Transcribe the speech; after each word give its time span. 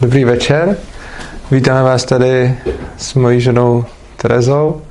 Dobrý 0.00 0.24
večer. 0.24 0.76
Vítáme 1.50 1.82
vás 1.82 2.04
tady 2.04 2.58
s 2.96 3.14
mojí 3.14 3.40
ženou 3.40 3.84
Terezou. 4.16 4.82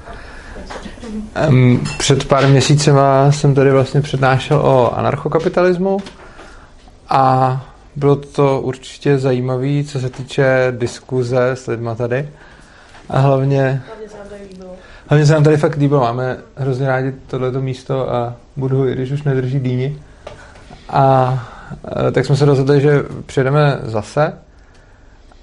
Před 1.97 2.25
pár 2.25 2.47
měsícema 2.47 3.31
jsem 3.31 3.55
tady 3.55 3.71
vlastně 3.71 4.01
přednášel 4.01 4.57
o 4.57 4.97
anarchokapitalismu 4.97 5.97
a 7.09 7.65
bylo 7.95 8.15
to 8.15 8.61
určitě 8.61 9.17
zajímavé, 9.17 9.83
co 9.83 9.99
se 9.99 10.09
týče 10.09 10.73
diskuze 10.77 11.49
s 11.49 11.67
lidma 11.67 11.95
tady. 11.95 12.29
A 13.09 13.19
hlavně... 13.19 13.81
Hlavně 15.07 15.25
se 15.25 15.33
nám 15.33 15.43
tady 15.43 15.57
fakt 15.57 15.75
líbilo. 15.75 16.01
Máme 16.01 16.37
hrozně 16.55 16.87
rádi 16.87 17.13
tohleto 17.27 17.61
místo 17.61 18.13
a 18.13 18.35
budu, 18.55 18.87
i 18.87 18.93
když 18.93 19.11
už 19.11 19.23
nedrží 19.23 19.59
dýni. 19.59 19.97
A 20.89 21.33
e, 22.07 22.11
tak 22.11 22.25
jsme 22.25 22.35
se 22.35 22.45
rozhodli, 22.45 22.81
že 22.81 23.03
přijedeme 23.25 23.79
zase 23.83 24.33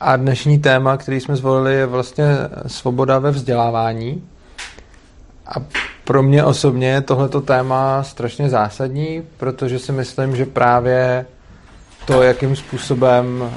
a 0.04 0.16
dnešní 0.16 0.58
téma, 0.58 0.96
který 0.96 1.20
jsme 1.20 1.36
zvolili, 1.36 1.74
je 1.74 1.86
vlastně 1.86 2.24
svoboda 2.66 3.18
ve 3.18 3.30
vzdělávání. 3.30 4.24
A 5.46 5.54
pro 6.04 6.22
mě 6.22 6.44
osobně 6.44 6.88
je 6.88 7.00
tohleto 7.00 7.40
téma 7.40 8.02
strašně 8.02 8.48
zásadní, 8.48 9.22
protože 9.36 9.78
si 9.78 9.92
myslím, 9.92 10.36
že 10.36 10.46
právě 10.46 11.26
to, 12.06 12.22
jakým 12.22 12.56
způsobem 12.56 13.42
uh, 13.42 13.50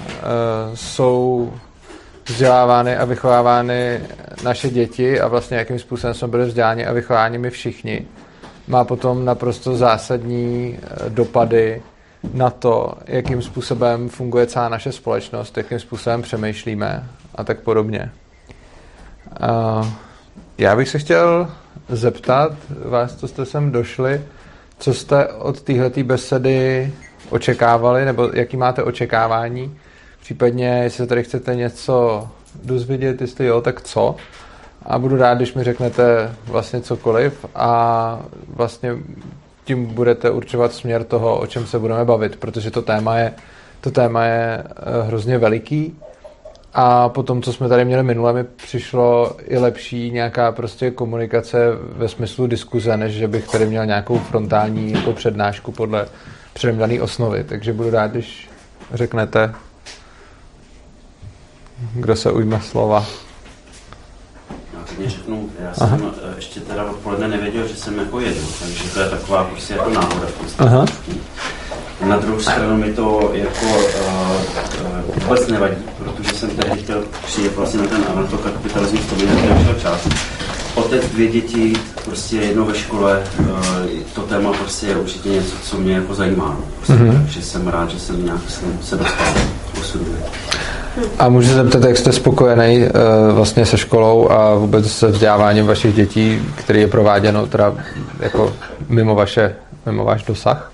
jsou 0.73 1.53
vzdělávány 2.25 2.97
a 2.97 3.05
vychovávány 3.05 4.01
naše 4.43 4.69
děti 4.69 5.19
a 5.19 5.27
vlastně 5.27 5.57
jakým 5.57 5.79
způsobem 5.79 6.13
jsme 6.13 6.27
byli 6.27 6.45
vzděláni 6.45 6.85
a 6.85 6.93
vychováni 6.93 7.37
my 7.37 7.49
všichni, 7.49 8.07
má 8.67 8.83
potom 8.83 9.25
naprosto 9.25 9.75
zásadní 9.75 10.79
uh, 10.81 11.09
dopady 11.09 11.81
na 12.33 12.49
to, 12.49 12.93
jakým 13.05 13.41
způsobem 13.41 14.09
funguje 14.09 14.47
celá 14.47 14.69
naše 14.69 14.91
společnost, 14.91 15.57
jakým 15.57 15.79
způsobem 15.79 16.21
přemýšlíme 16.21 17.09
a 17.35 17.43
tak 17.43 17.59
podobně. 17.59 18.11
Já 20.57 20.75
bych 20.75 20.89
se 20.89 20.99
chtěl 20.99 21.51
zeptat 21.89 22.51
vás, 22.85 23.15
co 23.15 23.27
jste 23.27 23.45
sem 23.45 23.71
došli, 23.71 24.21
co 24.79 24.93
jste 24.93 25.27
od 25.27 25.61
téhleté 25.61 26.03
besedy 26.03 26.93
očekávali, 27.29 28.05
nebo 28.05 28.29
jaký 28.33 28.57
máte 28.57 28.83
očekávání, 28.83 29.77
případně 30.21 30.67
jestli 30.83 31.07
tady 31.07 31.23
chcete 31.23 31.55
něco 31.55 32.27
dozvědět, 32.63 33.21
jestli 33.21 33.45
jo, 33.45 33.61
tak 33.61 33.81
co. 33.81 34.15
A 34.85 34.99
budu 34.99 35.17
rád, 35.17 35.33
když 35.35 35.53
mi 35.53 35.63
řeknete 35.63 36.35
vlastně 36.45 36.81
cokoliv 36.81 37.45
a 37.55 38.19
vlastně 38.47 38.95
tím 39.67 39.85
budete 39.85 40.31
určovat 40.31 40.73
směr 40.73 41.03
toho, 41.03 41.39
o 41.39 41.47
čem 41.47 41.67
se 41.67 41.79
budeme 41.79 42.05
bavit, 42.05 42.35
protože 42.35 42.71
to 42.71 42.81
téma 42.81 43.17
je, 43.17 43.33
to 43.81 43.91
téma 43.91 44.25
je 44.25 44.63
eh, 44.63 45.01
hrozně 45.07 45.37
veliký 45.37 45.95
a 46.73 47.09
potom, 47.09 47.41
co 47.41 47.53
jsme 47.53 47.69
tady 47.69 47.85
měli 47.85 48.03
minule, 48.03 48.33
mi 48.33 48.43
přišlo 48.43 49.35
i 49.47 49.57
lepší 49.57 50.11
nějaká 50.11 50.51
prostě 50.51 50.91
komunikace 50.91 51.57
ve 51.91 52.07
smyslu 52.07 52.47
diskuze, 52.47 52.97
než 52.97 53.13
že 53.13 53.27
bych 53.27 53.47
tady 53.47 53.65
měl 53.65 53.85
nějakou 53.85 54.19
frontální 54.19 54.91
jako 54.91 55.13
přednášku 55.13 55.71
podle 55.71 56.07
předem 56.53 56.77
dané 56.77 57.01
osnovy. 57.01 57.43
Takže 57.43 57.73
budu 57.73 57.89
rád, 57.89 58.11
když 58.11 58.49
řeknete, 58.93 59.53
kdo 61.93 62.15
se 62.15 62.31
ujme 62.31 62.61
slova 62.61 63.05
klidně 64.87 65.09
řeknu, 65.09 65.49
já 65.59 65.73
jsem 65.73 65.87
Aha. 65.87 66.11
Eh, 66.23 66.33
ještě 66.35 66.59
teda 66.59 66.83
odpoledne 66.83 67.27
nevěděl, 67.27 67.67
že 67.67 67.75
jsem 67.75 67.99
jako 67.99 68.19
jedu, 68.19 68.41
takže 68.59 68.89
to 68.89 68.99
je 68.99 69.09
taková 69.09 69.43
prostě 69.43 69.73
jako 69.73 69.89
náhoda 69.89 70.27
Aha. 70.57 70.85
Na 72.05 72.17
druhou 72.17 72.39
stranu 72.39 72.77
mi 72.77 72.93
to 72.93 73.29
jako 73.33 73.65
uh, 73.65 75.21
vůbec 75.23 75.47
nevadí, 75.47 75.75
protože 75.97 76.33
jsem 76.33 76.49
tehdy 76.49 76.83
chtěl 76.83 77.03
přijet 77.25 77.55
vlastně 77.55 77.81
na 77.81 77.87
ten 77.87 78.05
anarchokapitalismus, 78.09 79.05
to 79.05 79.15
by 79.15 79.25
neměl 79.25 79.75
čas. 79.81 80.07
Otec, 80.77 81.05
dvě 81.05 81.27
děti, 81.27 81.73
prostě 82.05 82.35
jedno 82.35 82.65
ve 82.65 82.75
škole, 82.75 83.23
uh, 83.39 83.47
to 84.15 84.21
téma 84.21 84.53
prostě 84.53 84.87
je 84.87 84.95
určitě 84.95 85.29
něco, 85.29 85.55
co 85.63 85.77
mě 85.77 85.93
jako 85.93 86.15
zajímá. 86.15 86.45
No, 86.45 86.65
prostě, 86.77 86.93
mm-hmm. 86.93 87.21
Takže 87.21 87.41
jsem 87.41 87.67
rád, 87.67 87.89
že 87.89 87.99
jsem 87.99 88.25
nějak 88.25 88.41
se 88.81 88.95
dostal 88.95 89.33
osudu. 89.81 90.05
A 91.19 91.29
můžu 91.29 91.47
se 91.47 91.55
zeptat, 91.55 91.83
jak 91.83 91.97
jste 91.97 92.11
spokojený 92.11 92.83
uh, 92.83 92.89
vlastně 93.35 93.65
se 93.65 93.77
školou 93.77 94.29
a 94.31 94.55
vůbec 94.55 94.91
se 94.91 95.07
vzděláváním 95.07 95.65
vašich 95.65 95.95
dětí, 95.95 96.41
který 96.55 96.81
je 96.81 96.87
prováděno 96.87 97.47
teda 97.47 97.73
jako 98.19 98.53
mimo, 98.89 99.15
vaše, 99.15 99.55
mimo 99.85 100.05
váš 100.05 100.23
dosah? 100.23 100.71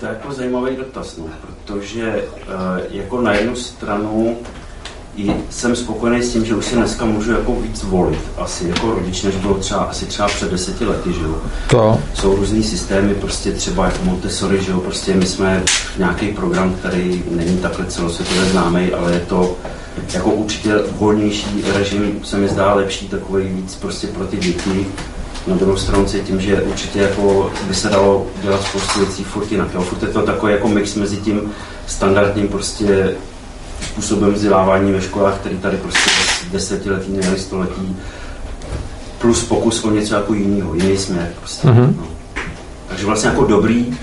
To 0.00 0.06
je 0.06 0.12
jako 0.12 0.32
zajímavý 0.32 0.76
dotaz, 0.76 1.16
no, 1.16 1.24
protože 1.66 2.04
uh, 2.12 2.54
jako 2.90 3.20
na 3.20 3.34
jednu 3.34 3.56
stranu 3.56 4.36
jsem 5.50 5.76
spokojený 5.76 6.22
s 6.22 6.32
tím, 6.32 6.44
že 6.44 6.54
už 6.54 6.64
si 6.64 6.76
dneska 6.76 7.04
můžu 7.04 7.32
jako 7.32 7.54
víc 7.54 7.82
volit, 7.82 8.20
asi 8.38 8.68
jako 8.68 8.90
rodič, 8.90 9.22
než 9.22 9.36
bylo 9.36 9.54
třeba, 9.54 9.80
asi 9.80 10.06
třeba 10.06 10.28
před 10.28 10.50
deseti 10.50 10.84
lety, 10.84 11.12
že 11.12 11.22
jo. 11.22 11.34
To. 11.70 12.00
Jsou 12.14 12.36
různý 12.36 12.62
systémy, 12.62 13.14
prostě 13.14 13.52
třeba 13.52 13.84
jako 13.84 13.98
Montessori, 14.04 14.64
že 14.64 14.70
jo, 14.70 14.80
prostě 14.80 15.14
my 15.14 15.26
jsme 15.26 15.62
nějaký 15.98 16.28
program, 16.28 16.74
který 16.74 17.24
není 17.30 17.58
takhle 17.58 17.86
celosvětově 17.86 18.44
známý, 18.44 18.92
ale 18.92 19.12
je 19.12 19.20
to 19.20 19.56
jako 20.12 20.30
určitě 20.30 20.74
volnější 20.98 21.64
režim, 21.74 22.20
se 22.24 22.36
mi 22.36 22.48
zdá 22.48 22.74
lepší, 22.74 23.08
takový 23.08 23.48
víc 23.48 23.74
prostě 23.74 24.06
pro 24.06 24.26
ty 24.26 24.36
děti. 24.36 24.86
Na 25.46 25.56
druhou 25.56 25.76
stranu 25.76 26.04
cítím, 26.04 26.40
že 26.40 26.62
určitě 26.62 26.98
jako 26.98 27.50
by 27.68 27.74
se 27.74 27.88
dalo 27.88 28.26
dělat 28.42 28.62
spoustu 28.62 28.98
věcí 28.98 29.24
furt 29.24 29.52
jinak. 29.52 29.68
Jo. 29.74 29.82
Furt 29.82 30.02
je 30.02 30.08
to 30.08 30.22
takový 30.22 30.52
jako 30.52 30.68
mix 30.68 30.94
mezi 30.94 31.16
tím 31.16 31.52
standardním 31.86 32.48
prostě 32.48 33.14
způsobem 33.82 34.32
vzdělávání 34.32 34.92
ve 34.92 35.00
školách, 35.00 35.34
který 35.34 35.58
tady 35.58 35.76
prostě 35.76 36.10
desetiletí, 36.52 37.12
ne 37.12 37.38
století, 37.38 37.96
plus 39.18 39.44
pokus 39.44 39.84
o 39.84 39.90
něco 39.90 40.14
jako 40.14 40.34
jiného, 40.34 40.74
jiný 40.74 40.96
směr 40.96 41.32
prostě. 41.38 41.68
Mm-hmm. 41.68 41.94
No. 41.96 42.06
Takže 42.88 43.06
vlastně 43.06 43.28
jako 43.28 43.44
dobrý, 43.44 43.98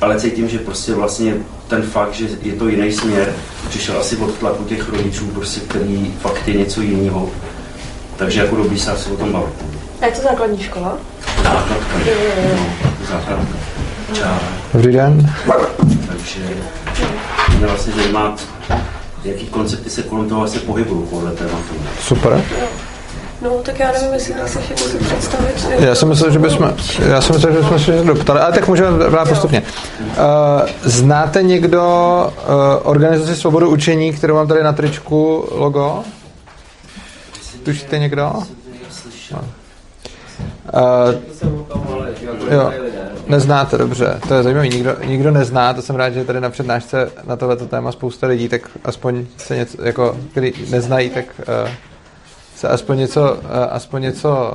ale 0.00 0.20
cítím, 0.20 0.48
že 0.48 0.58
prostě 0.58 0.94
vlastně 0.94 1.34
ten 1.68 1.82
fakt, 1.82 2.14
že 2.14 2.28
je 2.42 2.52
to 2.52 2.68
jiný 2.68 2.92
směr, 2.92 3.32
přišel 3.68 4.00
asi 4.00 4.16
od 4.16 4.34
tlaku 4.34 4.64
těch 4.64 4.88
rodičů, 4.88 5.26
prostě, 5.26 5.60
který 5.60 6.14
fakt 6.20 6.48
je 6.48 6.54
něco 6.54 6.82
jiného. 6.82 7.28
Takže 8.16 8.40
jako 8.40 8.56
dobrý 8.56 8.78
se 8.78 8.92
asi 8.92 9.10
o 9.10 9.16
tom 9.16 9.32
bavit. 9.32 9.54
A 10.00 10.06
je 10.06 10.12
to 10.12 10.22
základní 10.22 10.62
škola? 10.62 10.98
Základka. 11.36 11.98
Jo, 11.98 12.14
jo, 12.14 12.42
jo. 12.50 12.56
No, 12.56 12.86
základka. 13.10 13.62
Dobrý 14.74 14.92
den. 14.92 15.34
Takže 16.08 16.40
mě 17.58 17.66
vlastně 17.66 17.92
zajímá, 17.92 18.36
jaký 19.24 19.46
koncepty 19.46 19.90
se 19.90 20.02
kolem 20.02 20.28
toho 20.28 20.40
vlastně 20.40 20.60
pohybují 20.60 21.06
podle 21.10 21.30
tématu. 21.32 21.74
Super. 22.00 22.44
No, 23.42 23.50
tak 23.50 23.78
já 23.78 23.92
nevím, 23.92 24.12
jestli 24.12 24.32
jako 24.32 24.48
si 24.48 24.98
představit. 24.98 25.56
Já 25.78 25.94
jsem 25.94 26.08
myslel, 26.08 26.30
že 26.30 26.38
bychom, 26.38 26.74
já 27.08 27.20
jsem 27.20 27.34
myslel, 27.34 27.52
že 27.52 27.58
bychom 27.58 27.78
se 27.78 28.04
doptali, 28.04 28.40
ale 28.40 28.52
tak 28.52 28.68
můžeme 28.68 29.10
brát 29.10 29.28
postupně. 29.28 29.62
Uh, 30.00 30.06
znáte 30.82 31.42
někdo 31.42 31.82
uh, 32.36 32.90
organizaci 32.90 33.36
Svobodu 33.36 33.70
učení, 33.70 34.12
kterou 34.12 34.34
mám 34.34 34.48
tady 34.48 34.62
na 34.62 34.72
tričku 34.72 35.48
logo? 35.50 36.04
Tušíte 37.62 37.98
někdo? 37.98 38.32
No. 39.32 39.44
Uh, 40.74 41.14
jo, 42.50 42.72
neznáte, 43.32 43.78
dobře, 43.78 44.20
to 44.28 44.34
je 44.34 44.42
zajímavé, 44.42 44.68
nikdo, 44.68 44.96
nikdo 45.04 45.30
nezná, 45.30 45.74
to 45.74 45.82
jsem 45.82 45.96
rád, 45.96 46.10
že 46.10 46.24
tady 46.24 46.40
na 46.40 46.50
přednášce 46.50 47.10
na 47.26 47.36
tohleto 47.36 47.66
téma 47.66 47.92
spousta 47.92 48.26
lidí, 48.26 48.48
tak 48.48 48.70
aspoň 48.84 49.26
se 49.36 49.56
něco, 49.56 49.84
jako, 49.84 50.16
který 50.30 50.52
neznají, 50.70 51.10
tak 51.10 51.24
uh, 51.38 51.70
se 52.56 52.68
aspoň 52.68 52.98
něco, 52.98 53.32
uh, 53.32 53.38
aspoň 53.70 54.02
něco 54.02 54.54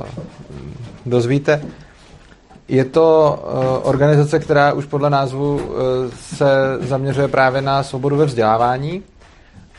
dozvíte. 1.06 1.62
Je 2.68 2.84
to 2.84 3.38
uh, 3.42 3.88
organizace, 3.88 4.38
která 4.38 4.72
už 4.72 4.84
podle 4.84 5.10
názvu 5.10 5.54
uh, 5.54 5.62
se 6.20 6.46
zaměřuje 6.80 7.28
právě 7.28 7.62
na 7.62 7.82
svobodu 7.82 8.16
ve 8.16 8.24
vzdělávání. 8.24 9.02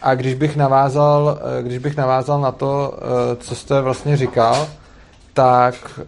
A 0.02 0.16
když 0.16 0.34
bych 0.34 0.58
navázal, 0.58 1.24
uh, 1.24 1.68
když 1.68 1.78
bych 1.78 1.98
navázal 1.98 2.42
na 2.42 2.52
to, 2.52 2.94
uh, 2.94 3.42
co 3.44 3.56
jste 3.56 3.82
vlastně 3.82 4.18
říkal, 4.18 4.68
tak 5.40 6.00
eh, 6.00 6.04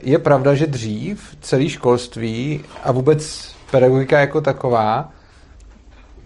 je 0.00 0.18
pravda, 0.18 0.54
že 0.54 0.66
dřív 0.66 1.36
celý 1.40 1.68
školství 1.68 2.64
a 2.84 2.92
vůbec 2.92 3.52
pedagogika 3.70 4.20
jako 4.20 4.40
taková 4.40 5.12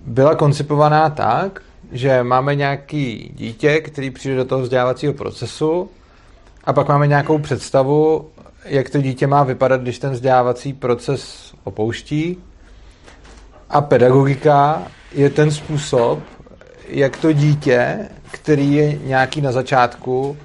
byla 0.06 0.34
koncipovaná 0.34 1.10
tak, 1.10 1.60
že 1.92 2.22
máme 2.22 2.54
nějaký 2.54 3.32
dítě, 3.34 3.80
který 3.80 4.10
přijde 4.10 4.36
do 4.36 4.44
toho 4.44 4.62
vzdělávacího 4.62 5.12
procesu 5.12 5.90
a 6.64 6.72
pak 6.72 6.88
máme 6.88 7.06
nějakou 7.06 7.38
představu, 7.38 8.28
jak 8.64 8.90
to 8.90 9.00
dítě 9.00 9.26
má 9.26 9.42
vypadat, 9.42 9.80
když 9.80 9.98
ten 9.98 10.12
vzdělávací 10.12 10.72
proces 10.72 11.52
opouští. 11.64 12.36
A 13.70 13.80
pedagogika 13.80 14.82
je 15.12 15.30
ten 15.30 15.50
způsob, 15.50 16.18
jak 16.88 17.16
to 17.16 17.32
dítě, 17.32 18.08
který 18.30 18.74
je 18.74 18.98
nějaký 19.04 19.40
na 19.40 19.52
začátku, 19.52 20.36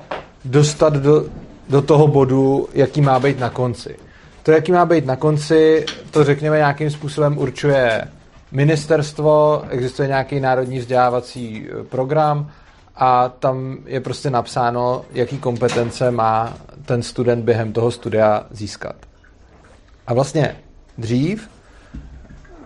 dostat 0.46 0.94
do 0.94 1.26
do 1.70 1.82
toho 1.82 2.08
bodu, 2.08 2.70
jaký 2.74 3.02
má 3.02 3.20
být 3.20 3.40
na 3.40 3.50
konci. 3.50 3.96
To, 4.44 4.52
jaký 4.52 4.72
má 4.72 4.86
být 4.86 5.06
na 5.06 5.16
konci, 5.16 5.86
to 6.12 6.24
řekněme 6.24 6.58
nějakým 6.58 6.90
způsobem 6.90 7.38
určuje 7.38 8.08
ministerstvo, 8.52 9.64
existuje 9.70 10.08
nějaký 10.08 10.40
národní 10.40 10.80
vzdělávací 10.80 11.68
eh, 11.70 11.84
program 11.84 12.52
a 12.96 13.30
tam 13.30 13.78
je 13.86 14.00
prostě 14.00 14.30
napsáno, 14.30 15.06
jaký 15.12 15.38
kompetence 15.38 16.12
má 16.12 16.54
ten 16.86 17.04
student 17.04 17.46
během 17.46 17.74
toho 17.74 17.92
studia 17.92 18.46
získat. 18.52 18.96
A 20.08 20.14
vlastně 20.14 20.56
dřív 20.98 21.50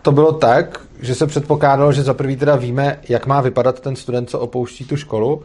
to 0.02 0.12
bylo 0.12 0.32
tak, 0.32 0.80
že 1.02 1.16
se 1.16 1.28
předpokládalo, 1.28 1.92
že 1.92 2.04
za 2.04 2.14
prvý 2.14 2.36
teda 2.36 2.56
víme, 2.56 3.00
jak 3.10 3.26
má 3.26 3.42
vypadat 3.42 3.80
ten 3.80 3.96
student, 3.96 4.30
co 4.30 4.40
opouští 4.40 4.86
tu 4.86 4.98
školu, 4.98 5.44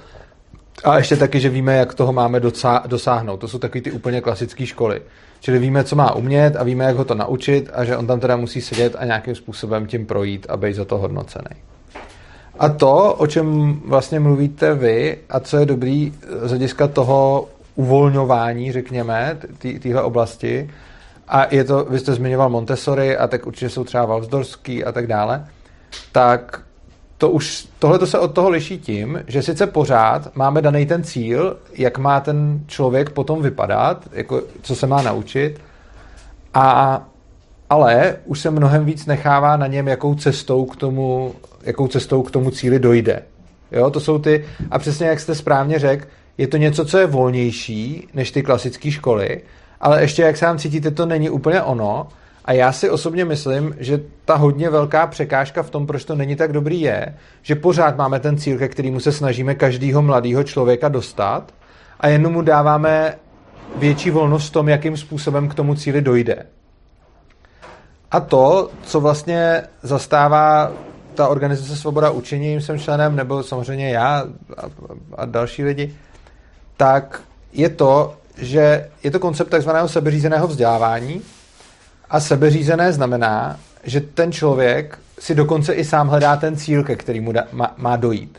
a 0.85 0.97
ještě 0.97 1.17
taky, 1.17 1.41
že 1.41 1.49
víme, 1.49 1.77
jak 1.77 1.95
toho 1.95 2.13
máme 2.13 2.41
dosáhnout. 2.87 3.37
To 3.37 3.49
jsou 3.49 3.59
taky 3.59 3.81
ty 3.81 3.93
úplně 3.93 4.21
klasické 4.21 4.67
školy. 4.67 5.03
Čili 5.41 5.59
víme, 5.59 5.85
co 5.85 5.97
má 5.97 6.15
umět 6.15 6.57
a 6.57 6.65
víme, 6.65 6.85
jak 6.85 6.97
ho 6.97 7.05
to 7.05 7.15
naučit 7.15 7.71
a 7.73 7.85
že 7.85 7.97
on 7.97 8.07
tam 8.07 8.21
teda 8.21 8.37
musí 8.37 8.61
sedět 8.61 8.97
a 8.99 9.05
nějakým 9.05 9.35
způsobem 9.35 9.87
tím 9.87 10.07
projít 10.07 10.47
a 10.49 10.57
být 10.57 10.75
za 10.75 10.85
to 10.85 10.99
hodnocený. 10.99 11.57
A 12.59 12.69
to, 12.69 13.15
o 13.15 13.27
čem 13.27 13.81
vlastně 13.85 14.21
mluvíte 14.21 14.75
vy 14.75 15.19
a 15.29 15.41
co 15.41 15.57
je 15.57 15.67
dobrý 15.67 16.13
z 16.43 16.49
hlediska 16.49 16.89
toho 16.89 17.49
uvolňování, 17.75 18.73
řekněme, 18.73 19.39
téhle 19.83 20.03
oblasti, 20.03 20.71
a 21.29 21.55
je 21.55 21.65
to, 21.65 21.85
vy 21.85 21.99
jste 21.99 22.15
zmiňoval 22.15 22.49
Montessori 22.49 23.17
a 23.17 23.27
tak 23.27 23.47
určitě 23.47 23.69
jsou 23.69 23.85
třeba 23.85 24.05
Valsdorský 24.05 24.85
a 24.85 24.93
tak 24.93 25.07
dále, 25.07 25.47
tak 26.13 26.63
to 27.19 27.31
už, 27.31 27.69
tohle 27.79 27.99
to 27.99 28.07
se 28.07 28.19
od 28.19 28.35
toho 28.35 28.49
liší 28.51 28.79
tím, 28.79 29.23
že 29.27 29.43
sice 29.43 29.67
pořád 29.67 30.37
máme 30.37 30.63
daný 30.63 30.87
ten 30.87 31.05
cíl, 31.05 31.57
jak 31.73 31.99
má 31.99 32.21
ten 32.21 32.61
člověk 32.67 33.11
potom 33.11 33.43
vypadat, 33.43 34.09
jako 34.13 34.43
co 34.63 34.75
se 34.75 34.87
má 34.87 35.03
naučit, 35.03 35.61
a, 36.55 37.03
ale 37.71 38.17
už 38.25 38.41
se 38.41 38.51
mnohem 38.51 38.85
víc 38.85 39.07
nechává 39.07 39.57
na 39.57 39.67
něm, 39.67 39.89
jakou 39.89 40.15
cestou 40.15 40.65
k 40.65 40.77
tomu, 40.77 41.35
jakou 41.63 41.89
cestou 41.89 42.23
k 42.23 42.31
tomu 42.31 42.51
cíli 42.51 42.79
dojde. 42.79 43.23
Jo, 43.73 43.91
to 43.91 44.01
jsou 44.01 44.19
ty, 44.19 44.45
a 44.71 44.79
přesně 44.79 45.07
jak 45.07 45.21
jste 45.21 45.35
správně 45.35 45.79
řekl, 45.79 46.07
je 46.39 46.47
to 46.47 46.57
něco, 46.57 46.85
co 46.85 46.99
je 46.99 47.07
volnější 47.07 48.09
než 48.15 48.31
ty 48.31 48.43
klasické 48.43 48.91
školy, 48.91 49.41
ale 49.81 50.01
ještě, 50.01 50.23
jak 50.23 50.37
sám 50.37 50.59
cítíte, 50.59 50.91
to 50.91 51.07
není 51.07 51.31
úplně 51.31 51.63
ono. 51.63 52.09
A 52.47 52.53
já 52.53 52.73
si 52.73 52.91
osobně 52.91 53.25
myslím, 53.25 53.75
že 53.79 54.01
ta 54.25 54.37
hodně 54.37 54.71
velká 54.71 55.07
překážka 55.07 55.63
v 55.63 55.71
tom, 55.71 55.87
proč 55.87 56.05
to 56.05 56.15
není 56.15 56.37
tak 56.37 56.53
dobrý, 56.53 56.81
je, 56.81 57.15
že 57.43 57.55
pořád 57.55 57.97
máme 57.97 58.21
ten 58.21 58.39
cíl, 58.39 58.59
ke 58.59 58.69
kterému 58.69 59.01
se 59.01 59.13
snažíme 59.13 59.55
každého 59.55 60.03
mladého 60.03 60.45
člověka 60.45 60.89
dostat 60.89 61.55
a 62.01 62.09
jenom 62.09 62.33
mu 62.33 62.43
dáváme 62.43 63.15
větší 63.77 64.11
volnost 64.11 64.49
v 64.49 64.53
tom, 64.53 64.69
jakým 64.69 64.97
způsobem 64.97 65.49
k 65.49 65.55
tomu 65.55 65.75
cíli 65.75 66.03
dojde. 66.03 66.47
A 68.11 68.21
to, 68.21 68.71
co 68.83 69.01
vlastně 69.01 69.63
zastává 69.83 70.73
ta 71.15 71.29
organizace 71.29 71.77
Svoboda 71.77 72.11
učení, 72.11 72.49
jim 72.49 72.61
jsem 72.61 72.79
členem, 72.79 73.17
nebo 73.17 73.43
samozřejmě 73.43 73.91
já 73.91 74.25
a, 74.57 74.63
a 75.15 75.25
další 75.25 75.65
lidi, 75.65 75.95
tak 76.77 77.21
je 77.53 77.69
to, 77.69 78.15
že 78.39 78.91
je 79.03 79.11
to 79.11 79.19
koncept 79.19 79.49
takzvaného 79.49 79.89
sebeřízeného 79.89 80.47
vzdělávání 80.47 81.23
a 82.11 82.21
sebeřízené 82.21 82.93
znamená, 82.93 83.57
že 83.85 84.01
ten 84.01 84.33
člověk 84.33 84.99
si 85.19 85.35
dokonce 85.35 85.73
i 85.73 85.85
sám 85.85 86.09
hledá 86.09 86.37
ten 86.37 86.57
cíl, 86.57 86.85
ke 86.85 86.97
kterému 86.97 87.33
má, 87.53 87.75
má 87.77 87.97
dojít. 87.97 88.39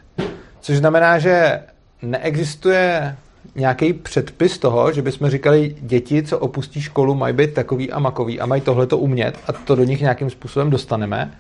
Což 0.61 0.77
znamená, 0.77 1.19
že 1.19 1.63
neexistuje 2.01 3.17
nějaký 3.55 3.93
předpis 3.93 4.57
toho, 4.57 4.91
že 4.91 5.01
bychom 5.01 5.29
říkali, 5.29 5.75
děti, 5.79 6.23
co 6.23 6.39
opustí 6.39 6.81
školu, 6.81 7.15
mají 7.15 7.33
být 7.33 7.53
takový 7.53 7.91
a 7.91 7.99
makový 7.99 8.39
a 8.39 8.45
mají 8.45 8.61
tohleto 8.61 8.97
umět 8.97 9.37
a 9.47 9.53
to 9.53 9.75
do 9.75 9.83
nich 9.83 10.01
nějakým 10.01 10.29
způsobem 10.29 10.69
dostaneme. 10.69 11.31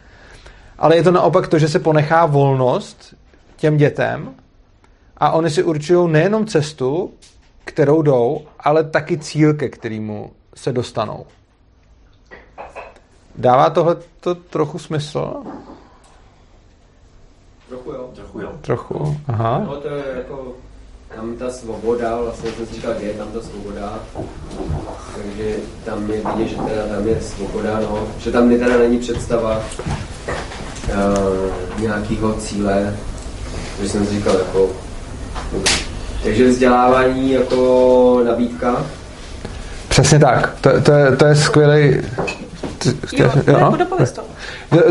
Ale 0.77 0.95
je 0.95 1.03
to 1.03 1.11
naopak 1.11 1.47
to, 1.47 1.59
že 1.59 1.69
se 1.69 1.79
ponechá 1.79 2.25
volnost 2.25 3.15
těm 3.55 3.77
dětem 3.77 4.29
a 5.17 5.31
oni 5.31 5.49
si 5.49 5.63
určují 5.63 6.11
nejenom 6.11 6.45
cestu, 6.45 7.13
kterou 7.65 8.01
jdou, 8.01 8.41
ale 8.59 8.83
taky 8.83 9.17
cíl, 9.17 9.53
ke 9.53 9.69
kterému 9.69 10.31
se 10.55 10.71
dostanou. 10.73 11.25
Dává 13.37 13.69
tohle 13.69 13.97
to 14.19 14.35
trochu 14.35 14.79
smysl? 14.79 15.33
Trochu 17.69 17.91
jo. 17.91 18.09
Trochu 18.15 18.39
jo. 18.39 18.49
Trochu, 18.61 19.17
aha. 19.27 19.63
No 19.67 19.75
to 19.75 19.87
je 19.87 20.03
jako, 20.17 20.55
tam 21.15 21.35
ta 21.35 21.49
svoboda, 21.49 22.17
vlastně 22.21 22.51
jsem 22.51 22.65
si 22.65 22.75
říkal, 22.75 22.93
kde 22.93 23.07
je 23.07 23.13
tam 23.13 23.27
ta 23.27 23.41
svoboda, 23.41 23.99
takže 25.15 25.55
tam 25.85 26.11
je 26.11 26.21
vidět, 26.31 26.47
že 26.47 26.55
teda 26.55 26.95
tam 26.95 27.07
je 27.07 27.21
svoboda, 27.21 27.79
no, 27.79 28.07
že 28.19 28.31
tam 28.31 28.49
teda 28.49 28.77
není 28.77 28.99
představa 28.99 29.61
uh, 30.89 31.81
nějakého 31.81 32.33
cíle, 32.33 32.97
že 33.81 33.89
jsem 33.89 34.05
si 34.05 34.13
říkal, 34.13 34.35
jako, 34.37 34.69
takže 36.23 36.47
vzdělávání 36.47 37.31
jako 37.31 38.21
nabídka. 38.25 38.85
Přesně 39.89 40.19
tak. 40.19 40.57
To, 40.61 40.81
to, 40.81 40.91
je, 40.91 41.15
to 41.15 41.25
je 41.25 41.35
skvělý... 41.35 42.01
Jo, 43.13 43.31
jo? 43.47 43.75
Jako 43.79 44.05
to. 44.15 44.23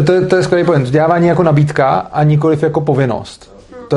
To, 0.03 0.27
to 0.27 0.37
je 0.37 0.43
skvělý 0.43 0.65
point. 0.67 0.85
Vzdělávání 0.85 1.29
jako 1.29 1.43
nabídka 1.43 1.89
a 1.89 2.23
nikoliv 2.23 2.63
jako 2.63 2.81
povinnost. 2.81 3.57
To, 3.89 3.97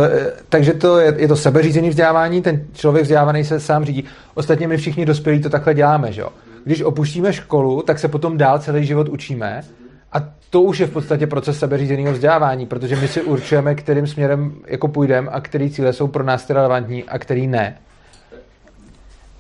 takže 0.50 0.74
to 0.74 1.00
je, 1.00 1.14
je 1.18 1.28
to 1.28 1.36
sebeřízený 1.36 1.90
vzdělávání, 1.90 2.42
ten 2.42 2.62
člověk 2.74 3.04
vzdělávaný 3.04 3.44
se 3.44 3.60
sám 3.60 3.86
řídí. 3.86 4.04
Ostatně 4.34 4.68
my 4.68 4.78
všichni 4.78 5.06
dospělí 5.06 5.42
to 5.42 5.50
takhle 5.50 5.74
děláme, 5.74 6.12
že 6.12 6.22
jo? 6.22 6.30
Když 6.64 6.82
opuštíme 6.82 7.34
školu, 7.34 7.82
tak 7.82 8.00
se 8.00 8.08
potom 8.08 8.38
dál 8.38 8.60
celý 8.60 8.86
život 8.86 9.10
učíme 9.10 9.62
a 10.14 10.18
to 10.50 10.62
už 10.62 10.80
je 10.80 10.88
v 10.88 10.92
podstatě 10.92 11.28
proces 11.28 11.60
sebeřízeného 11.60 12.14
vzdělávání, 12.14 12.66
protože 12.66 12.96
my 12.96 13.08
si 13.08 13.22
určujeme, 13.22 13.76
kterým 13.76 14.08
směrem 14.08 14.54
jako 14.68 14.88
půjdeme 14.88 15.30
a 15.30 15.42
který 15.42 15.70
cíle 15.70 15.94
jsou 15.94 16.08
pro 16.08 16.24
nás 16.24 16.50
relevantní 16.50 17.04
a 17.04 17.20
který 17.20 17.48
ne. 17.48 17.78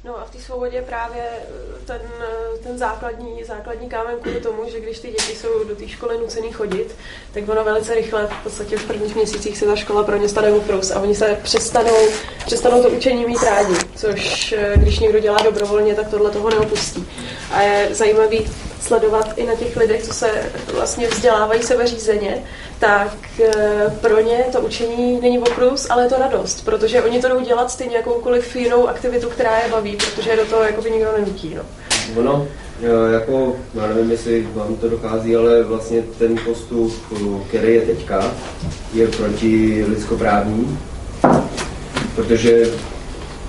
No 0.10 0.20
a 0.20 0.26
v 0.26 0.32
té 0.32 0.40
svobodě 0.40 0.82
právě 0.82 1.24
eh, 1.24 1.86
ten, 1.86 2.02
eh, 2.22 2.58
ten 2.64 2.78
základní, 2.78 3.44
základní 3.44 3.90
kámen 3.90 4.20
kvůli 4.22 4.42
tomu, 4.42 4.70
že 4.70 4.80
když 4.80 5.00
ty 5.00 5.08
děti 5.08 5.36
jsou 5.36 5.64
do 5.64 5.76
té 5.76 5.88
školy 5.88 6.18
nucený 6.18 6.52
chodit, 6.52 6.96
tak 7.34 7.50
ono 7.50 7.64
velice 7.64 7.96
rychle, 7.96 8.28
v 8.28 8.44
podstatě 8.44 8.78
v 8.78 8.88
prvních 8.88 9.16
měsících 9.16 9.58
se 9.58 9.66
ta 9.66 9.76
škola 9.76 10.04
pro 10.04 10.18
ně 10.18 10.30
stane 10.30 10.52
oprus 10.52 10.92
a 10.92 11.00
oni 11.00 11.16
se 11.16 11.40
přestanou, 11.44 12.08
přestanou 12.46 12.82
to 12.84 12.90
učení 12.90 13.26
mít 13.26 13.44
rádi, 13.44 13.76
což 14.00 14.51
eh, 14.57 14.74
když 14.75 15.00
někdo 15.00 15.19
dělá 15.19 15.38
dobrovolně, 15.44 15.96
tak 15.96 16.07
tohle 16.07 16.31
toho 16.31 16.50
neopustí. 16.50 17.07
A 17.51 17.62
je 17.62 17.90
zajímavý 17.92 18.48
sledovat 18.81 19.34
i 19.36 19.46
na 19.46 19.56
těch 19.56 19.78
lidech, 19.78 20.04
co 20.04 20.13
se 20.13 20.31
vlastně 20.74 21.07
vzdělávají 21.07 21.63
sebeřízeně, 21.63 22.44
tak 22.80 23.18
eh, 23.44 23.98
pro 24.01 24.22
ně 24.22 24.46
to 24.51 24.62
učení 24.62 25.22
není 25.22 25.40
oprus, 25.40 25.88
ale 25.90 26.04
je 26.04 26.10
to 26.10 26.16
radost, 26.19 26.66
protože 26.66 27.01
oni 27.01 27.22
to 27.22 27.30
jdou 27.30 27.40
dělat 27.40 27.72
stejně 27.72 27.96
jakoukoliv 27.96 28.56
jinou 28.56 28.88
aktivitu, 28.88 29.29
která 29.29 29.58
je 29.58 29.72
baví, 29.72 29.96
protože 29.96 30.36
do 30.36 30.46
toho 30.46 30.63
jako 30.63 30.82
by 30.82 30.91
nikdo 30.91 31.12
nenutí. 31.18 31.56
No. 31.56 31.63
Ono, 32.20 32.48
eh, 32.84 33.13
jako, 33.13 33.56
já 33.74 33.88
nevím, 33.88 34.12
jestli 34.12 34.48
vám 34.53 34.75
to 34.75 34.89
dochází, 34.89 35.36
ale 35.36 35.63
vlastně 35.63 36.03
ten 36.20 36.39
postup, 36.46 36.94
který 37.48 37.74
je 37.74 37.82
teďka, 37.82 38.32
je 38.94 39.08
proti 39.08 39.86
lidskoprávní, 39.88 40.79
protože 42.15 42.65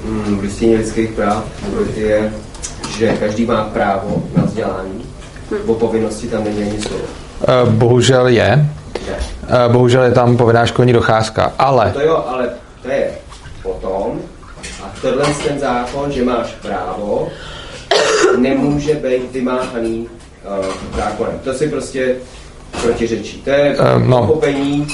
v 0.04 0.42
listině 0.42 0.76
lidských 0.76 1.10
práv 1.10 1.44
je, 1.94 2.32
že 2.98 3.16
každý 3.20 3.46
má 3.46 3.64
právo 3.64 4.22
na 4.36 4.44
vzdělání, 4.44 5.04
o 5.66 5.74
povinnosti 5.74 6.28
tam 6.28 6.44
není 6.44 6.62
ani 6.62 6.80
slovo. 6.80 7.04
Eh, 7.42 7.70
bohužel 7.70 8.28
je. 8.28 8.68
Eh, 9.48 9.68
bohužel 9.68 10.02
je 10.02 10.12
tam 10.12 10.36
povinná 10.36 10.66
školní 10.66 10.92
docházka, 10.92 11.52
ale... 11.58 11.90
To 11.90 12.00
jo, 12.00 12.24
ale 12.28 12.48
to 12.82 12.88
je 12.88 13.10
potom. 13.62 14.20
A 14.82 14.90
tohle 15.02 15.24
ten 15.48 15.58
zákon, 15.58 16.12
že 16.12 16.24
máš 16.24 16.46
právo, 16.46 17.28
nemůže 18.38 18.94
být 18.94 19.32
vymáhaný 19.32 20.08
uh, 20.58 20.66
zákonem. 20.96 21.38
To 21.44 21.54
si 21.54 21.68
prostě 21.68 22.16
protiřečí. 22.82 23.42
To 23.42 23.50
je 23.50 23.76
uh, 23.78 24.02
no. 24.06 24.18
pochopení, 24.18 24.86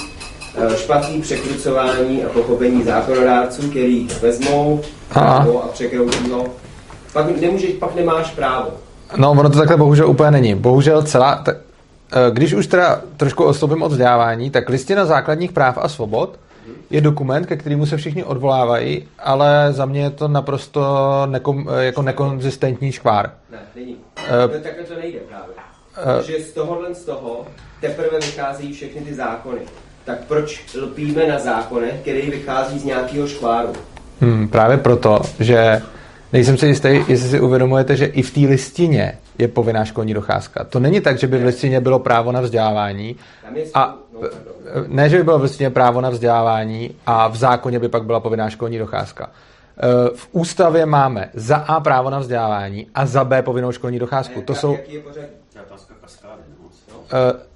špatný 0.77 1.23
překrucování 1.23 2.25
a 2.25 2.29
pochopení 2.29 2.83
zákonodárců, 2.85 3.71
který 3.71 4.09
vezmou 4.23 4.81
právo 5.13 5.65
a 5.65 5.69
překroutí 5.69 6.31
ho. 6.31 6.47
Pak, 7.13 7.41
nemůžeš, 7.41 7.71
pak 7.71 7.95
nemáš 7.95 8.31
právo. 8.31 8.71
No, 9.17 9.31
ono 9.31 9.51
to 9.51 9.59
takhle 9.59 9.77
bohužel 9.77 10.09
úplně 10.11 10.31
není. 10.31 10.55
Bohužel 10.55 11.03
celá, 11.03 11.37
t- 11.37 11.61
eh, 12.13 12.31
když 12.33 12.53
už 12.53 12.67
teda 12.67 13.01
trošku 13.17 13.45
odstoupím 13.45 13.83
od 13.83 13.89
vzdělávání, 13.89 14.51
tak 14.51 14.69
listina 14.69 15.05
základních 15.05 15.53
práv 15.53 15.79
a 15.81 15.89
svobod 15.89 16.39
je 16.91 17.01
dokument, 17.01 17.47
ke 17.47 17.57
kterému 17.57 17.87
se 17.87 17.97
všichni 17.97 18.25
odvolávají, 18.25 19.09
ale 19.19 19.69
za 19.71 19.87
mě 19.87 20.01
je 20.01 20.11
to 20.11 20.29
naprosto 20.29 20.83
nekom, 21.27 21.69
eh, 21.81 21.85
jako 21.85 22.03
nekonzistentní 22.03 22.93
škvár. 22.93 23.31
Ne, 23.51 23.59
není. 23.77 23.97
Uh, 24.47 24.63
takhle 24.63 24.85
to 24.85 24.95
nejde 24.95 25.19
právě. 25.19 25.55
Uh, 26.17 26.19
Protože 26.19 26.41
z 26.45 26.53
tohohle 26.53 26.95
z 26.95 27.05
toho 27.05 27.47
teprve 27.81 28.19
vychází 28.21 28.73
všechny 28.73 29.01
ty 29.01 29.15
zákony. 29.15 29.61
Tak 30.07 30.25
proč 30.29 30.75
lpíme 30.77 31.27
na 31.27 31.39
zákonech, 31.39 32.01
který 32.01 32.31
vychází 32.31 32.79
z 32.79 32.85
nějakého 32.85 33.29
škváru? 33.29 33.73
Hmm, 34.21 34.49
právě 34.49 34.77
proto, 34.77 35.21
že 35.41 35.83
Nejsem 36.33 36.59
si 36.59 36.67
jistý, 36.67 36.89
jestli 36.89 37.29
si 37.29 37.41
uvědomujete, 37.41 37.97
že 37.97 38.07
i 38.07 38.23
v 38.23 38.35
té 38.35 38.41
listině 38.41 39.19
je 39.39 39.49
povinná 39.49 39.85
školní 39.85 40.15
docházka. 40.15 40.65
To 40.65 40.81
není 40.81 41.01
tak, 41.01 41.19
že 41.19 41.27
by 41.27 41.39
v 41.39 41.45
listině 41.45 41.81
bylo 41.81 41.99
právo 41.99 42.33
na 42.33 42.41
vzdělávání 42.41 43.17
a 43.75 43.97
no, 44.13 44.21
ne, 44.87 45.09
že 45.09 45.17
by 45.17 45.25
bylo 45.25 45.39
v 45.39 45.43
listině 45.43 45.71
právo 45.71 46.01
na 46.01 46.11
vzdělávání 46.11 46.95
a 47.07 47.29
v 47.29 47.37
zákoně 47.37 47.79
by 47.79 47.89
pak 47.89 48.05
byla 48.05 48.21
povinná 48.21 48.51
školní 48.51 48.79
docházka. 48.79 49.31
Eh, 49.79 50.11
v 50.15 50.29
ústavě 50.33 50.87
máme 50.87 51.31
za 51.35 51.57
A 51.57 51.81
právo 51.81 52.11
na 52.11 52.19
vzdělávání 52.19 52.87
a 52.95 53.07
za 53.07 53.25
B 53.25 53.43
povinnou 53.43 53.73
školní 53.73 53.99
docházku. 53.99 54.43
To 54.43 54.55
jsou 54.55 54.79
otázka 55.67 55.95
kaskády, 56.01 56.43
no. 56.93 56.95
eh, 57.13 57.33
eh, 57.35 57.56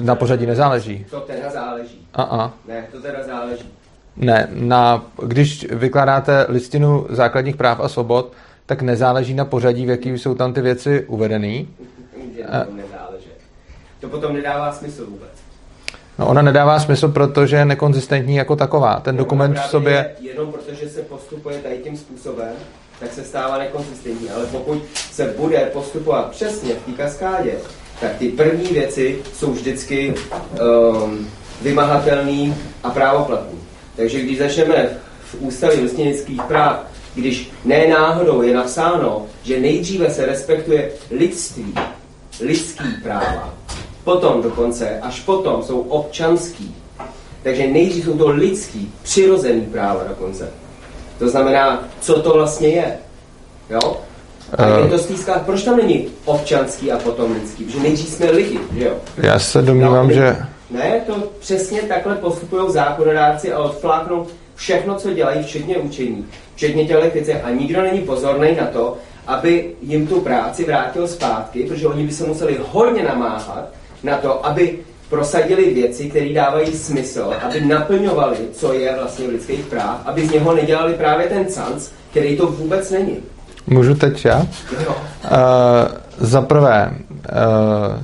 na 0.00 0.14
pořadí 0.14 0.46
nezáleží. 0.46 1.06
To 1.10 1.20
teda 1.20 1.50
záleží. 1.50 2.08
A 2.14 2.22
a. 2.22 2.52
Ne, 2.68 2.86
to 2.92 3.00
teda 3.00 3.18
záleží. 3.26 3.68
Ne, 4.16 4.48
na, 4.52 5.04
když 5.22 5.66
vykládáte 5.70 6.46
listinu 6.48 7.06
základních 7.10 7.56
práv 7.56 7.80
a 7.80 7.88
svobod, 7.88 8.32
tak 8.66 8.82
nezáleží 8.82 9.34
na 9.34 9.44
pořadí, 9.44 9.86
v 9.86 9.90
jakým 9.90 10.18
jsou 10.18 10.34
tam 10.34 10.52
ty 10.52 10.60
věci 10.60 11.06
A- 12.50 12.66
to 14.00 14.08
potom 14.08 14.34
nedává 14.34 14.72
smysl 14.72 15.06
vůbec. 15.06 15.28
No 16.18 16.26
ona 16.26 16.42
nedává 16.42 16.80
smysl, 16.80 17.08
protože 17.08 17.56
je 17.56 17.64
nekonzistentní 17.64 18.36
jako 18.36 18.56
taková. 18.56 19.00
Ten 19.00 19.16
dokument 19.16 19.58
v 19.58 19.66
sobě... 19.66 20.14
Jenom 20.20 20.52
protože 20.52 20.88
se 20.88 21.02
postupuje 21.02 21.58
tady 21.58 21.78
tím 21.78 21.96
způsobem, 21.96 22.52
tak 23.00 23.12
se 23.12 23.24
stává 23.24 23.58
nekonzistentní. 23.58 24.30
Ale 24.30 24.46
pokud 24.46 24.82
se 24.94 25.34
bude 25.38 25.58
postupovat 25.72 26.30
přesně 26.30 26.74
v 26.74 26.86
té 26.86 26.92
kaskádě, 26.92 27.52
tak 28.04 28.16
ty 28.18 28.28
první 28.28 28.66
věci 28.66 29.18
jsou 29.34 29.52
vždycky 29.52 30.14
um, 30.14 31.28
vymahatelný 31.62 32.54
a 32.82 32.90
právoplatný. 32.90 33.58
Takže 33.96 34.20
když 34.20 34.38
začneme 34.38 34.88
v 35.24 35.34
ústavě 35.38 35.80
listinických 35.80 36.42
práv, 36.42 36.80
když 37.14 37.50
ne 37.64 37.86
náhodou 37.88 38.42
je 38.42 38.54
napsáno, 38.54 39.26
že 39.42 39.60
nejdříve 39.60 40.10
se 40.10 40.26
respektuje 40.26 40.90
lidství, 41.10 41.74
lidský 42.40 42.84
práva, 43.02 43.54
potom 44.04 44.42
dokonce, 44.42 45.00
až 45.00 45.20
potom 45.20 45.62
jsou 45.62 45.80
občanský, 45.80 46.74
takže 47.42 47.66
nejdřív 47.66 48.04
jsou 48.04 48.18
to 48.18 48.28
lidský, 48.28 48.92
přirozený 49.02 49.60
práva 49.60 50.04
dokonce. 50.08 50.50
To 51.18 51.28
znamená, 51.28 51.88
co 52.00 52.22
to 52.22 52.30
vlastně 52.30 52.68
je. 52.68 52.98
Jo? 53.70 53.96
A 54.58 54.66
Eh. 54.66 54.80
je 54.82 54.88
to 54.88 54.98
stýská, 54.98 55.38
proč 55.38 55.62
tam 55.62 55.76
není 55.76 56.06
občanský 56.24 56.92
a 56.92 56.98
potom 56.98 57.32
lidský? 57.32 57.64
Protože 57.64 57.80
nejdřív 57.80 58.08
jsme 58.08 58.30
lidi, 58.30 58.58
že 58.78 58.84
jo? 58.84 58.94
Já 59.16 59.38
se 59.38 59.62
domnívám, 59.62 60.08
No, 60.08 60.14
že... 60.14 60.36
Ne, 60.70 61.00
to 61.06 61.14
přesně 61.40 61.82
takhle 61.82 62.14
postupují 62.16 62.72
zákonodárci 62.72 63.52
a 63.52 63.58
odfláknou 63.58 64.26
všechno, 64.54 64.94
co 64.94 65.12
dělají, 65.12 65.42
včetně 65.42 65.76
učení, 65.76 66.26
včetně 66.54 66.84
těch 66.86 67.14
věcí. 67.14 67.32
A 67.32 67.50
nikdo 67.50 67.82
není 67.82 68.00
pozorný 68.00 68.56
na 68.60 68.66
to, 68.66 68.96
aby 69.26 69.70
jim 69.82 70.06
tu 70.06 70.20
práci 70.20 70.64
vrátil 70.64 71.08
zpátky, 71.08 71.62
protože 71.62 71.86
oni 71.86 72.06
by 72.06 72.12
se 72.12 72.24
museli 72.26 72.58
hodně 72.72 73.02
namáhat 73.02 73.68
na 74.02 74.16
to, 74.16 74.46
aby 74.46 74.78
prosadili 75.08 75.74
věci, 75.74 76.10
které 76.10 76.28
dávají 76.32 76.72
smysl, 76.72 77.34
aby 77.42 77.60
naplňovali, 77.60 78.36
co 78.52 78.72
je 78.72 78.94
vlastně 79.00 79.26
v 79.26 79.30
lidských 79.30 79.60
práv, 79.66 80.00
aby 80.04 80.26
z 80.26 80.30
něho 80.30 80.54
nedělali 80.54 80.92
právě 80.94 81.26
ten 81.26 81.46
canc, 81.46 81.88
který 82.10 82.36
to 82.36 82.46
vůbec 82.46 82.90
není. 82.90 83.16
Můžu 83.66 83.94
teď 83.94 84.24
já? 84.24 84.46
Jo. 84.84 84.94
Uh, 85.24 85.30
za 86.18 86.42
prvé, 86.42 86.92
uh, 87.10 88.02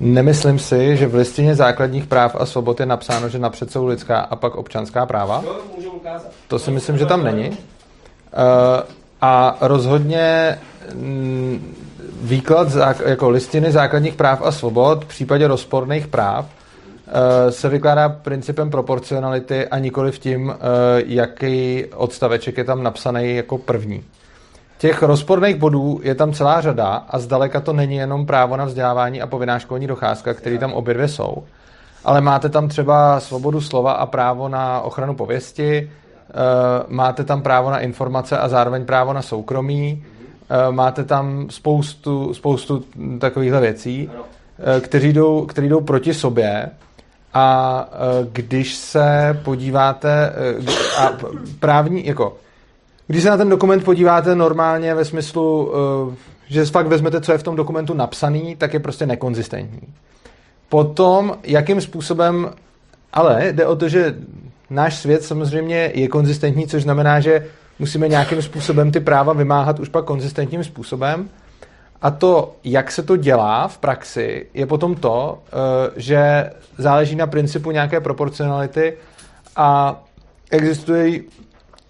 nemyslím 0.00 0.58
si, 0.58 0.96
že 0.96 1.06
v 1.06 1.14
listině 1.14 1.54
základních 1.54 2.06
práv 2.06 2.36
a 2.38 2.46
svobod 2.46 2.80
je 2.80 2.86
napsáno, 2.86 3.28
že 3.28 3.38
napřed 3.38 3.72
jsou 3.72 3.86
lidská 3.86 4.20
a 4.20 4.36
pak 4.36 4.54
občanská 4.54 5.06
práva. 5.06 5.44
To 6.48 6.58
si 6.58 6.70
myslím, 6.70 6.98
že 6.98 7.06
tam 7.06 7.24
není. 7.24 7.48
Uh, 7.48 7.56
a 9.20 9.56
rozhodně 9.60 10.58
mm, 10.94 11.74
výklad 12.22 12.68
zák- 12.68 13.08
jako 13.08 13.30
listiny 13.30 13.72
základních 13.72 14.14
práv 14.14 14.42
a 14.44 14.52
svobod 14.52 15.04
v 15.04 15.08
případě 15.08 15.48
rozporných 15.48 16.06
práv 16.06 16.44
uh, 16.44 17.50
se 17.50 17.68
vykládá 17.68 18.08
principem 18.08 18.70
proporcionality 18.70 19.66
a 19.68 19.78
nikoli 19.78 20.12
v 20.12 20.18
tím, 20.18 20.48
uh, 20.48 20.54
jaký 21.06 21.84
odstaveček 21.94 22.58
je 22.58 22.64
tam 22.64 22.82
napsaný 22.82 23.36
jako 23.36 23.58
první. 23.58 24.04
Těch 24.82 25.02
rozporných 25.02 25.56
bodů 25.56 26.00
je 26.02 26.14
tam 26.14 26.32
celá 26.32 26.60
řada 26.60 27.04
a 27.08 27.18
zdaleka 27.18 27.60
to 27.60 27.72
není 27.72 27.96
jenom 27.96 28.26
právo 28.26 28.56
na 28.56 28.64
vzdělávání 28.64 29.22
a 29.22 29.26
povinná 29.26 29.58
školní 29.58 29.86
docházka, 29.86 30.34
které 30.34 30.58
tam 30.58 30.72
obě 30.72 30.94
dvě 30.94 31.08
jsou. 31.08 31.44
Ale 32.04 32.20
máte 32.20 32.48
tam 32.48 32.68
třeba 32.68 33.20
svobodu 33.20 33.60
slova 33.60 33.92
a 33.92 34.06
právo 34.06 34.48
na 34.48 34.80
ochranu 34.80 35.14
pověsti, 35.14 35.90
eh, 36.30 36.34
máte 36.88 37.24
tam 37.24 37.42
právo 37.42 37.70
na 37.70 37.78
informace 37.78 38.38
a 38.38 38.48
zároveň 38.48 38.84
právo 38.84 39.12
na 39.12 39.22
soukromí, 39.22 40.04
eh, 40.50 40.72
máte 40.72 41.04
tam 41.04 41.46
spoustu, 41.50 42.34
spoustu 42.34 42.84
takovýchhle 43.18 43.60
věcí, 43.60 44.10
eh, 44.76 44.80
kteří 44.80 45.12
jdou, 45.12 45.46
který 45.46 45.68
jdou 45.68 45.80
proti 45.80 46.14
sobě 46.14 46.70
a 47.34 47.88
když 48.32 48.74
se 48.74 49.40
podíváte 49.44 50.32
a 50.98 51.10
právní, 51.60 52.06
jako 52.06 52.36
když 53.12 53.22
se 53.22 53.30
na 53.30 53.36
ten 53.36 53.48
dokument 53.48 53.84
podíváte 53.84 54.34
normálně 54.34 54.94
ve 54.94 55.04
smyslu, 55.04 55.72
eh, 56.10 56.16
že 56.48 56.64
fakt 56.64 56.86
vezmete, 56.86 57.20
co 57.20 57.32
je 57.32 57.38
v 57.38 57.42
tom 57.42 57.56
dokumentu 57.56 57.94
napsaný, 57.94 58.56
tak 58.56 58.74
je 58.74 58.80
prostě 58.80 59.06
nekonzistentní. 59.06 59.88
Potom, 60.68 61.36
jakým 61.44 61.80
způsobem, 61.80 62.50
ale 63.12 63.48
jde 63.52 63.66
o 63.66 63.76
to, 63.76 63.88
že 63.88 64.14
náš 64.70 64.96
svět 64.96 65.24
samozřejmě 65.24 65.92
je 65.94 66.08
konzistentní, 66.08 66.66
což 66.66 66.82
znamená, 66.82 67.20
že 67.20 67.46
musíme 67.78 68.08
nějakým 68.08 68.42
způsobem 68.42 68.92
ty 68.92 69.00
práva 69.00 69.32
vymáhat 69.32 69.80
už 69.80 69.88
pak 69.88 70.04
konzistentním 70.04 70.64
způsobem. 70.64 71.28
A 72.02 72.10
to, 72.10 72.56
jak 72.64 72.92
se 72.92 73.02
to 73.02 73.16
dělá 73.16 73.68
v 73.68 73.78
praxi, 73.78 74.46
je 74.54 74.66
potom 74.66 74.94
to, 74.94 75.38
eh, 75.46 75.90
že 75.96 76.50
záleží 76.78 77.16
na 77.16 77.26
principu 77.26 77.70
nějaké 77.70 78.00
proporcionality 78.00 78.96
a 79.56 80.00
existují 80.50 81.22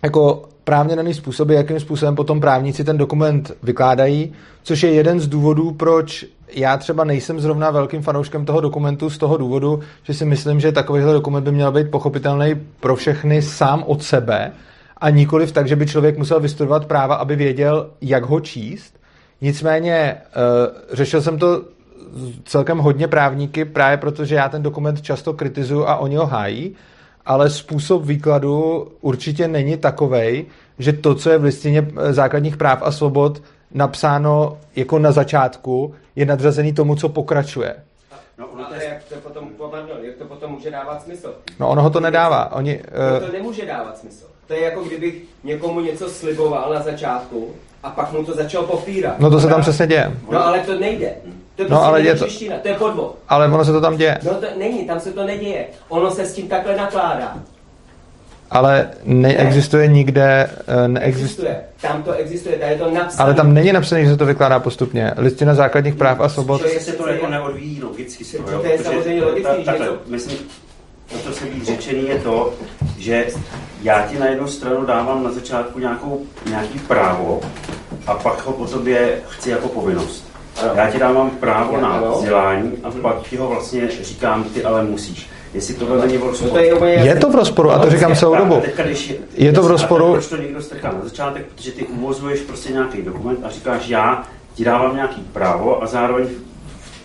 jako 0.02 0.51
právně 0.64 0.96
daný 0.96 1.14
způsoby, 1.14 1.54
jakým 1.54 1.80
způsobem 1.80 2.14
potom 2.14 2.40
právníci 2.40 2.84
ten 2.84 2.98
dokument 2.98 3.52
vykládají, 3.62 4.32
což 4.62 4.82
je 4.82 4.92
jeden 4.92 5.20
z 5.20 5.28
důvodů, 5.28 5.70
proč 5.70 6.26
já 6.54 6.76
třeba 6.76 7.04
nejsem 7.04 7.40
zrovna 7.40 7.70
velkým 7.70 8.02
fanouškem 8.02 8.44
toho 8.44 8.60
dokumentu 8.60 9.10
z 9.10 9.18
toho 9.18 9.36
důvodu, 9.36 9.80
že 10.02 10.14
si 10.14 10.24
myslím, 10.24 10.60
že 10.60 10.72
takovýhle 10.72 11.12
dokument 11.12 11.44
by 11.44 11.52
měl 11.52 11.72
být 11.72 11.90
pochopitelný 11.90 12.54
pro 12.80 12.96
všechny 12.96 13.42
sám 13.42 13.84
od 13.86 14.02
sebe 14.02 14.52
a 14.96 15.10
nikoliv 15.10 15.52
tak, 15.52 15.68
že 15.68 15.76
by 15.76 15.86
člověk 15.86 16.18
musel 16.18 16.40
vystudovat 16.40 16.86
práva, 16.86 17.14
aby 17.14 17.36
věděl, 17.36 17.90
jak 18.00 18.24
ho 18.24 18.40
číst. 18.40 18.98
Nicméně 19.40 19.94
eh, 19.94 20.16
řešil 20.92 21.22
jsem 21.22 21.38
to 21.38 21.62
celkem 22.44 22.78
hodně 22.78 23.08
právníky, 23.08 23.64
právě 23.64 23.96
protože 23.96 24.34
já 24.34 24.48
ten 24.48 24.62
dokument 24.62 25.02
často 25.02 25.32
kritizuju 25.32 25.86
a 25.86 25.96
oni 25.96 26.16
ho 26.16 26.26
hájí, 26.26 26.74
ale 27.26 27.50
způsob 27.50 28.04
výkladu 28.04 28.88
určitě 29.00 29.48
není 29.48 29.76
takovej, 29.76 30.46
že 30.78 30.92
to, 30.92 31.14
co 31.14 31.30
je 31.30 31.38
v 31.38 31.44
listině 31.44 31.88
eh, 32.00 32.12
základních 32.12 32.56
práv 32.56 32.78
a 32.82 32.92
svobod 32.92 33.42
napsáno 33.74 34.58
jako 34.76 34.98
na 34.98 35.12
začátku, 35.12 35.94
je 36.16 36.26
nadřazený 36.26 36.72
tomu, 36.72 36.96
co 36.96 37.08
pokračuje. 37.08 37.74
No, 38.38 38.46
ono 38.46 38.64
to 38.64 38.74
Ale 38.74 38.84
je, 38.84 38.88
jak 38.90 39.04
to 39.04 39.14
potom, 39.28 39.48
pardon, 39.70 39.96
jak 40.02 40.16
to 40.16 40.24
potom 40.24 40.50
může 40.52 40.70
dávat 40.70 41.02
smysl? 41.02 41.34
No 41.60 41.68
ono 41.68 41.82
ho 41.82 41.90
to 41.90 42.00
nedává. 42.00 42.52
Oni, 42.52 42.80
No 43.10 43.20
uh, 43.20 43.26
to 43.26 43.32
nemůže 43.32 43.66
dávat 43.66 43.98
smysl. 43.98 44.24
To 44.46 44.54
je 44.54 44.60
jako 44.60 44.84
kdybych 44.84 45.14
někomu 45.44 45.80
něco 45.80 46.08
sliboval 46.08 46.74
na 46.74 46.82
začátku 46.82 47.50
a 47.82 47.90
pak 47.90 48.12
mu 48.12 48.24
to 48.24 48.34
začal 48.34 48.62
popírat. 48.62 49.18
no 49.18 49.30
to 49.30 49.40
se 49.40 49.48
tam 49.48 49.60
přesně 49.60 49.86
děje. 49.86 50.12
No 50.30 50.46
ale 50.46 50.60
to 50.60 50.78
nejde. 50.78 51.14
To 51.56 51.62
je 51.62 51.68
No, 51.68 51.76
prostě 51.76 51.86
ale 51.88 52.00
je 52.02 52.14
to- 52.14 52.24
čeština, 52.24 52.56
to 52.62 52.68
je 52.68 52.74
podvod. 52.74 53.16
Ale 53.28 53.46
ono 53.48 53.64
se 53.64 53.72
to 53.72 53.80
tam 53.80 53.96
děje. 53.96 54.18
No 54.22 54.34
to 54.34 54.46
není, 54.58 54.84
tam 54.86 55.00
se 55.00 55.12
to 55.12 55.24
neděje. 55.26 55.66
Ono 55.88 56.10
se 56.10 56.26
s 56.26 56.32
tím 56.34 56.48
takhle 56.48 56.76
nakládá. 56.76 57.36
Ale 58.50 58.90
neexistuje 59.04 59.86
nikde, 59.88 60.50
eh, 60.84 60.88
neexistuje. 60.88 61.48
Existuje. 61.48 61.60
Tam 61.92 62.02
to 62.02 62.12
existuje, 62.12 62.56
tady 62.56 62.72
je 62.72 62.78
to 62.78 62.90
napsané. 62.90 63.24
Ale 63.24 63.34
tam 63.34 63.54
není 63.54 63.72
napsané, 63.72 64.04
že 64.04 64.10
se 64.10 64.16
to 64.16 64.26
vykládá 64.26 64.60
postupně. 64.60 65.12
Listina 65.16 65.54
základních 65.54 65.94
práv 65.94 66.20
a 66.20 66.28
svobod. 66.28 66.60
To 66.60 66.66
je- 66.66 66.74
že 66.74 66.80
se 66.80 66.92
to 66.92 67.08
jako 67.08 67.26
neodvíjí 67.28 67.82
logicky 67.82 68.24
To 68.24 68.36
jo, 68.52 68.62
je 68.64 68.70
protože 68.78 68.84
samozřejmě 68.84 69.24
logický, 69.24 69.64
takhle, 69.64 69.86
to- 69.86 69.98
myslím, 70.06 70.38
to, 71.12 71.18
co 71.18 71.32
se 71.32 71.44
být 71.44 71.66
řečený, 71.66 72.08
je 72.08 72.18
to, 72.18 72.52
že 72.98 73.26
já 73.82 74.02
ti 74.02 74.18
na 74.18 74.26
jednu 74.26 74.46
stranu 74.48 74.84
dávám 74.86 75.24
na 75.24 75.32
začátku 75.32 75.78
nějakou, 75.78 76.22
nějaký 76.48 76.78
právo 76.78 77.40
a 78.06 78.14
pak 78.14 78.46
ho 78.46 78.52
po 78.52 78.66
tobě 78.66 79.18
chci 79.28 79.50
jako 79.50 79.68
povinnost. 79.68 80.31
Ano. 80.62 80.70
Já 80.74 80.90
ti 80.90 80.98
dávám 80.98 81.30
právo 81.30 81.80
na 81.80 82.02
vzdělání 82.16 82.72
a 82.84 82.90
pak 83.02 83.22
ti 83.30 83.36
ho 83.36 83.48
vlastně 83.48 83.88
říkám, 84.02 84.44
ty 84.44 84.64
ale 84.64 84.84
musíš. 84.84 85.26
Jestli 85.54 85.74
tohle 85.74 86.06
není 86.06 86.16
v 86.18 86.20
No 86.20 86.26
rozporu. 86.26 86.50
to 86.78 86.84
je, 86.86 87.16
to 87.16 87.30
v 87.30 87.34
rozporu 87.34 87.70
a 87.70 87.78
to 87.78 87.90
říkám 87.90 88.16
celou 88.16 88.36
dobu. 88.36 88.54
a 88.56 88.60
teďka, 88.60 88.82
když 88.82 89.14
Je 89.34 89.52
to 89.52 89.62
v 89.62 89.66
rozporu- 89.66 90.12
Proč 90.12 90.26
to 90.26 90.36
někdo 90.36 90.62
strká 90.62 90.88
na 90.92 90.98
začátek? 91.04 91.46
Protože 91.54 91.72
ty 91.72 91.84
uvozuješ 91.86 92.40
prostě 92.40 92.72
nějaký 92.72 93.02
dokument 93.02 93.38
a 93.44 93.50
říkáš, 93.50 93.88
já 93.88 94.22
ti 94.54 94.64
dávám 94.64 94.94
nějaký 94.96 95.20
právo 95.32 95.82
a 95.82 95.86
zároveň 95.86 96.24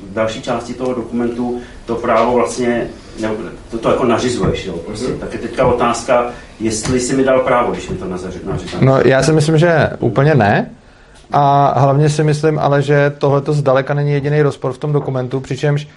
v 0.10 0.14
další 0.14 0.42
části 0.42 0.74
toho 0.74 0.94
dokumentu 0.94 1.62
to 1.86 1.96
právo 1.96 2.34
vlastně, 2.34 2.88
ne, 3.20 3.30
to, 3.72 3.78
to 3.78 3.90
jako 3.90 4.06
nařizuješ, 4.06 4.66
jo, 4.66 4.74
prostě. 4.74 5.08
Mm-hmm. 5.08 5.18
Tak 5.20 5.34
je 5.34 5.40
teďka 5.40 5.66
otázka, 5.68 6.30
jestli 6.60 7.00
jsi 7.00 7.16
mi 7.16 7.24
dal 7.24 7.40
právo, 7.40 7.72
když 7.72 7.90
mi 7.90 7.98
to 7.98 8.06
nařizuješ. 8.06 8.76
No 8.82 9.00
já 9.06 9.24
si 9.24 9.32
myslím, 9.32 9.58
že 9.58 9.90
úplně 10.00 10.36
ne. 10.36 10.72
A 11.32 11.74
hlavně 11.80 12.10
si 12.10 12.24
myslím 12.24 12.60
ale, 12.60 12.82
že 12.82 13.10
tohle 13.18 13.42
to 13.42 13.54
zdaleka 13.54 13.94
není 13.94 14.12
jediný 14.12 14.42
rozpor 14.42 14.74
v 14.74 14.78
tom 14.78 14.94
dokumentu, 14.94 15.40
přičemž 15.40 15.88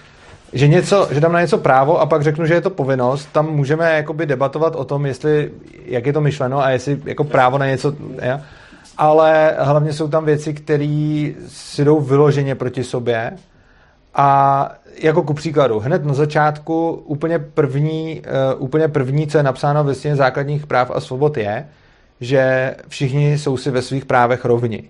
že, 0.53 0.67
něco, 0.67 1.07
že 1.11 1.19
dám 1.19 1.31
na 1.31 1.41
něco 1.41 1.57
právo 1.57 1.99
a 1.99 2.05
pak 2.05 2.21
řeknu, 2.21 2.45
že 2.45 2.53
je 2.53 2.61
to 2.61 2.69
povinnost, 2.69 3.29
tam 3.31 3.49
můžeme 3.49 3.95
jakoby 3.95 4.25
debatovat 4.25 4.75
o 4.75 4.85
tom, 4.85 5.05
jestli, 5.05 5.51
jak 5.85 6.05
je 6.05 6.13
to 6.13 6.21
myšleno 6.21 6.59
a 6.59 6.69
jestli 6.69 7.01
jako 7.05 7.23
právo 7.23 7.57
na 7.57 7.65
něco, 7.65 7.93
ja? 8.21 8.41
ale 8.97 9.55
hlavně 9.59 9.93
jsou 9.93 10.07
tam 10.07 10.25
věci, 10.25 10.53
které 10.53 11.31
si 11.47 11.85
jdou 11.85 11.99
vyloženě 11.99 12.55
proti 12.55 12.83
sobě 12.83 13.31
a 14.15 14.71
jako 15.01 15.23
ku 15.23 15.33
příkladu, 15.33 15.79
hned 15.79 16.05
na 16.05 16.13
začátku 16.13 16.91
úplně 17.05 17.39
první, 17.39 18.21
uh, 18.55 18.63
úplně 18.63 18.87
první, 18.87 19.27
co 19.27 19.37
je 19.37 19.43
napsáno 19.43 19.83
v 19.83 19.87
listině 19.87 20.15
základních 20.15 20.67
práv 20.67 20.91
a 20.93 20.99
svobod 20.99 21.37
je, 21.37 21.67
že 22.21 22.75
všichni 22.87 23.37
jsou 23.37 23.57
si 23.57 23.71
ve 23.71 23.81
svých 23.81 24.05
právech 24.05 24.45
rovni. 24.45 24.83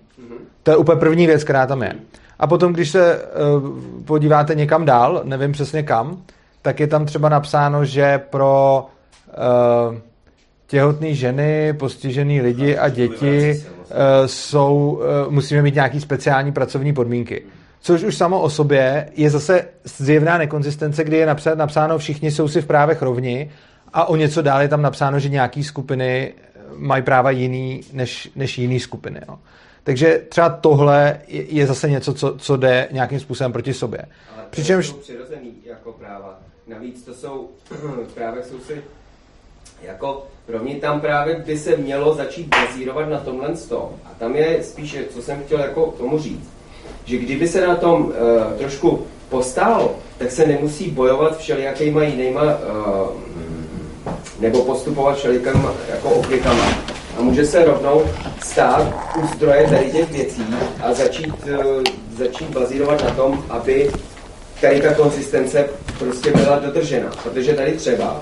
To 0.62 0.70
je 0.70 0.76
úplně 0.76 1.00
první 1.00 1.26
věc, 1.26 1.44
která 1.44 1.66
tam 1.66 1.82
je. 1.82 1.92
A 2.38 2.46
potom, 2.46 2.72
když 2.72 2.90
se 2.90 3.18
uh, 3.18 4.04
podíváte 4.04 4.54
někam 4.54 4.84
dál, 4.84 5.20
nevím 5.24 5.52
přesně 5.52 5.82
kam, 5.82 6.22
tak 6.62 6.80
je 6.80 6.86
tam 6.86 7.06
třeba 7.06 7.28
napsáno, 7.28 7.84
že 7.84 8.18
pro 8.30 8.86
uh, 9.26 9.96
těhotné 10.66 11.14
ženy, 11.14 11.72
postižené 11.72 12.42
lidi 12.42 12.76
a 12.76 12.88
děti 12.88 13.54
uh, 13.54 13.96
jsou, 14.26 15.00
uh, 15.26 15.32
musíme 15.32 15.62
mít 15.62 15.74
nějaký 15.74 16.00
speciální 16.00 16.52
pracovní 16.52 16.92
podmínky. 16.92 17.42
Což 17.80 18.02
už 18.02 18.16
samo 18.16 18.40
o 18.40 18.50
sobě 18.50 19.08
je 19.16 19.30
zase 19.30 19.64
zjevná 19.84 20.38
nekonzistence, 20.38 21.04
kdy 21.04 21.16
je 21.16 21.36
napsáno, 21.54 21.98
všichni 21.98 22.30
jsou 22.30 22.48
si 22.48 22.62
v 22.62 22.66
právech 22.66 23.02
rovni 23.02 23.50
a 23.92 24.04
o 24.04 24.16
něco 24.16 24.42
dál 24.42 24.62
je 24.62 24.68
tam 24.68 24.82
napsáno, 24.82 25.18
že 25.18 25.28
nějaký 25.28 25.64
skupiny 25.64 26.32
mají 26.76 27.02
práva 27.02 27.30
jiný 27.30 27.80
než, 27.92 28.30
než 28.36 28.58
jiný 28.58 28.80
skupiny. 28.80 29.20
Jo. 29.28 29.38
Takže 29.84 30.22
třeba 30.28 30.48
tohle 30.48 31.20
je, 31.28 31.54
je 31.54 31.66
zase 31.66 31.90
něco, 31.90 32.14
co, 32.14 32.34
co 32.38 32.56
jde 32.56 32.88
nějakým 32.90 33.20
způsobem 33.20 33.52
proti 33.52 33.74
sobě. 33.74 34.04
Ale 34.34 34.44
Přičemž... 34.50 34.86
jsou 34.86 34.96
přirozený 34.96 35.54
jako 35.64 35.92
práva. 35.92 36.38
Navíc 36.66 37.04
to 37.04 37.14
jsou, 37.14 37.50
právě 38.14 38.42
jsou 38.42 38.58
si 38.58 38.82
jako 39.82 40.26
rovně 40.48 40.74
tam 40.74 41.00
právě 41.00 41.42
by 41.46 41.58
se 41.58 41.76
mělo 41.76 42.14
začít 42.14 42.48
bazírovat 42.48 43.08
na 43.08 43.18
tomhle 43.18 43.56
tom. 43.56 43.88
A 44.04 44.10
tam 44.18 44.36
je 44.36 44.62
spíše, 44.62 45.04
co 45.04 45.22
jsem 45.22 45.42
chtěl 45.42 45.60
jako 45.60 45.94
tomu 45.98 46.18
říct, 46.18 46.50
že 47.04 47.16
kdyby 47.16 47.48
se 47.48 47.66
na 47.66 47.76
tom 47.76 48.04
uh, 48.04 48.12
trošku 48.58 49.06
postálo, 49.28 49.96
tak 50.18 50.30
se 50.30 50.46
nemusí 50.46 50.90
bojovat 50.90 51.38
všelijakýma 51.38 52.02
jinýma 52.02 52.42
uh, 52.42 53.08
nebo 54.40 54.64
postupovat 54.64 55.16
všelijakýma 55.16 55.74
jako 55.90 56.10
obětama 56.10 56.91
a 57.18 57.22
může 57.22 57.46
se 57.46 57.64
rovnou 57.64 58.02
stát 58.44 58.86
u 59.22 59.26
zdroje 59.26 59.66
tady 59.68 59.90
těch 59.90 60.12
věcí 60.12 60.46
a 60.82 60.92
začít, 60.94 61.34
uh, 61.58 61.82
začít 62.18 62.50
bazírovat 62.50 63.04
na 63.04 63.10
tom, 63.10 63.44
aby 63.50 63.90
tady 64.60 64.80
ta 64.80 64.94
konsistence 64.94 65.64
prostě 65.98 66.30
byla 66.30 66.58
dodržena. 66.58 67.10
Protože 67.22 67.52
tady 67.52 67.72
třeba, 67.72 68.20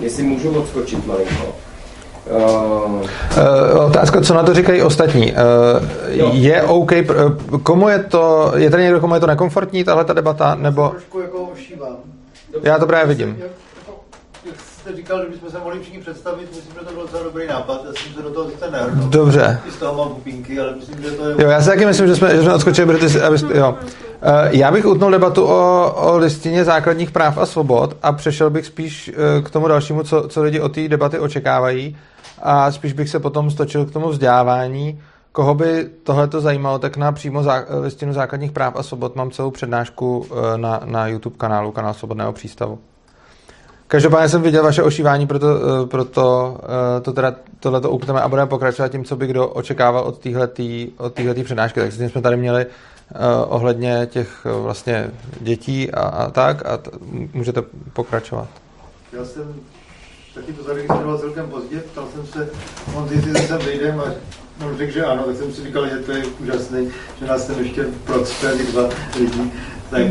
jestli 0.00 0.22
můžu 0.22 0.58
odskočit 0.58 1.06
malinko, 1.06 1.54
Uh, 2.30 3.02
uh, 3.02 3.84
otázka, 3.86 4.20
co 4.20 4.34
na 4.34 4.42
to 4.42 4.54
říkají 4.54 4.82
ostatní. 4.82 5.32
Uh, 5.32 6.36
je 6.36 6.62
OK, 6.62 6.92
komu 7.62 7.88
je 7.88 7.98
to, 7.98 8.52
je 8.56 8.70
tady 8.70 8.82
někdo, 8.82 9.00
komu 9.00 9.14
je 9.14 9.20
to 9.20 9.26
nekomfortní, 9.26 9.84
tahle 9.84 10.04
ta 10.04 10.12
debata, 10.12 10.54
nebo... 10.54 10.88
Trošku 10.88 11.20
jako 11.20 11.38
ošívám. 11.38 11.96
Já 12.62 12.78
to 12.78 12.86
právě 12.86 13.06
vidím 13.06 13.42
jste 14.84 14.96
říkal, 14.96 15.22
že 15.22 15.28
bychom 15.28 15.50
se 15.50 15.58
mohli 15.58 15.80
všichni 15.80 16.00
představit, 16.00 16.48
myslím, 16.56 16.74
že 16.74 16.86
to 16.86 16.94
byl 16.94 17.02
docela 17.02 17.22
dobrý 17.22 17.46
nápad, 17.46 17.80
já 17.86 17.92
jsem 17.92 18.14
se 18.14 18.22
do 18.22 18.30
toho 18.30 18.50
sice 18.50 18.70
nehrnul. 18.70 19.08
Dobře. 19.08 19.60
I 19.68 19.70
z 19.70 19.76
toho 19.76 19.94
mám 19.94 20.08
pupínky, 20.08 20.60
ale 20.60 20.74
myslím, 20.76 21.02
že 21.02 21.10
to 21.10 21.28
je... 21.28 21.34
Jo, 21.38 21.50
já 21.50 21.60
si 21.60 21.68
taky 21.68 21.86
myslím, 21.86 22.06
že 22.06 22.16
jsme, 22.16 22.36
že 22.36 22.42
jsme 22.42 22.54
odskočili, 22.54 22.86
protože 22.86 23.18
ty, 23.18 23.24
abyste, 23.24 23.58
jo. 23.58 23.78
Eh, 24.22 24.48
já 24.50 24.70
bych 24.70 24.86
utnul 24.86 25.10
debatu 25.10 25.44
o, 25.44 25.92
o 25.92 26.16
listině 26.16 26.64
základních 26.64 27.10
práv 27.10 27.38
a 27.38 27.46
svobod 27.46 27.96
a 28.02 28.12
přešel 28.12 28.50
bych 28.50 28.66
spíš 28.66 29.10
eh, 29.14 29.42
k 29.42 29.50
tomu 29.50 29.68
dalšímu, 29.68 30.02
co, 30.02 30.28
co 30.28 30.42
lidi 30.42 30.60
od 30.60 30.72
té 30.72 30.88
debaty 30.88 31.18
očekávají 31.18 31.96
a 32.42 32.72
spíš 32.72 32.92
bych 32.92 33.08
se 33.08 33.20
potom 33.20 33.50
stočil 33.50 33.84
k 33.84 33.92
tomu 33.92 34.08
vzdělávání. 34.08 35.00
Koho 35.32 35.54
by 35.54 35.88
tohleto 36.02 36.40
zajímalo, 36.40 36.78
tak 36.78 36.96
na 36.96 37.12
přímo 37.12 37.42
zá, 37.42 37.64
listinu 37.82 38.12
základních 38.12 38.52
práv 38.52 38.76
a 38.76 38.82
svobod 38.82 39.16
mám 39.16 39.30
celou 39.30 39.50
přednášku 39.50 40.26
eh, 40.30 40.58
na, 40.58 40.80
na 40.84 41.08
YouTube 41.08 41.36
kanálu, 41.36 41.72
kanál 41.72 41.94
Svobodného 41.94 42.32
přístavu. 42.32 42.78
Každopádně 43.88 44.28
jsem 44.28 44.42
viděl 44.42 44.62
vaše 44.62 44.82
ošívání, 44.82 45.26
proto, 45.26 45.46
eh, 45.46 45.86
proto 45.86 46.56
eh, 46.62 47.00
to 47.00 47.12
teda 47.12 47.34
tohleto 47.60 47.90
upneme 47.90 48.20
a 48.20 48.28
budeme 48.28 48.48
pokračovat 48.48 48.88
tím, 48.88 49.04
co 49.04 49.16
by 49.16 49.26
kdo 49.26 49.48
očekával 49.48 50.04
od 50.04 50.18
téhletý, 50.18 50.88
od 50.96 51.14
téhletý 51.14 51.44
přednášky. 51.44 51.80
Tak 51.80 51.92
jsme 51.92 52.22
tady 52.22 52.36
měli 52.36 52.66
uh, 52.66 53.20
ohledně 53.48 54.08
těch 54.10 54.46
vlastně 54.62 55.10
dětí 55.40 55.90
a, 55.90 56.00
a 56.00 56.30
tak 56.30 56.66
a 56.66 56.76
t- 56.76 56.90
můžete 57.32 57.62
pokračovat. 57.92 58.48
Já 59.12 59.24
jsem 59.24 59.54
taky 60.34 60.52
to 60.52 60.62
zaregistroval 60.62 61.18
celkem 61.18 61.50
pozdě, 61.50 61.78
ptal 61.78 62.04
jsem 62.14 62.26
se, 62.26 62.48
on 62.94 63.08
jestli 63.10 63.32
se 63.32 63.48
sem 63.48 63.58
vejdem 63.58 64.00
a 64.00 64.04
on 64.66 64.78
řekl, 64.78 64.92
že 64.92 65.04
ano, 65.04 65.22
tak 65.22 65.36
jsem 65.36 65.52
si 65.52 65.64
říkal, 65.64 65.88
že 65.88 65.96
to 65.96 66.12
je 66.12 66.24
úžasný, 66.42 66.90
že 67.20 67.26
nás 67.26 67.46
sem 67.46 67.58
ještě 67.58 67.84
procpe 68.04 68.54
dva 68.72 68.88
lidi, 69.18 69.52
tak 69.90 70.02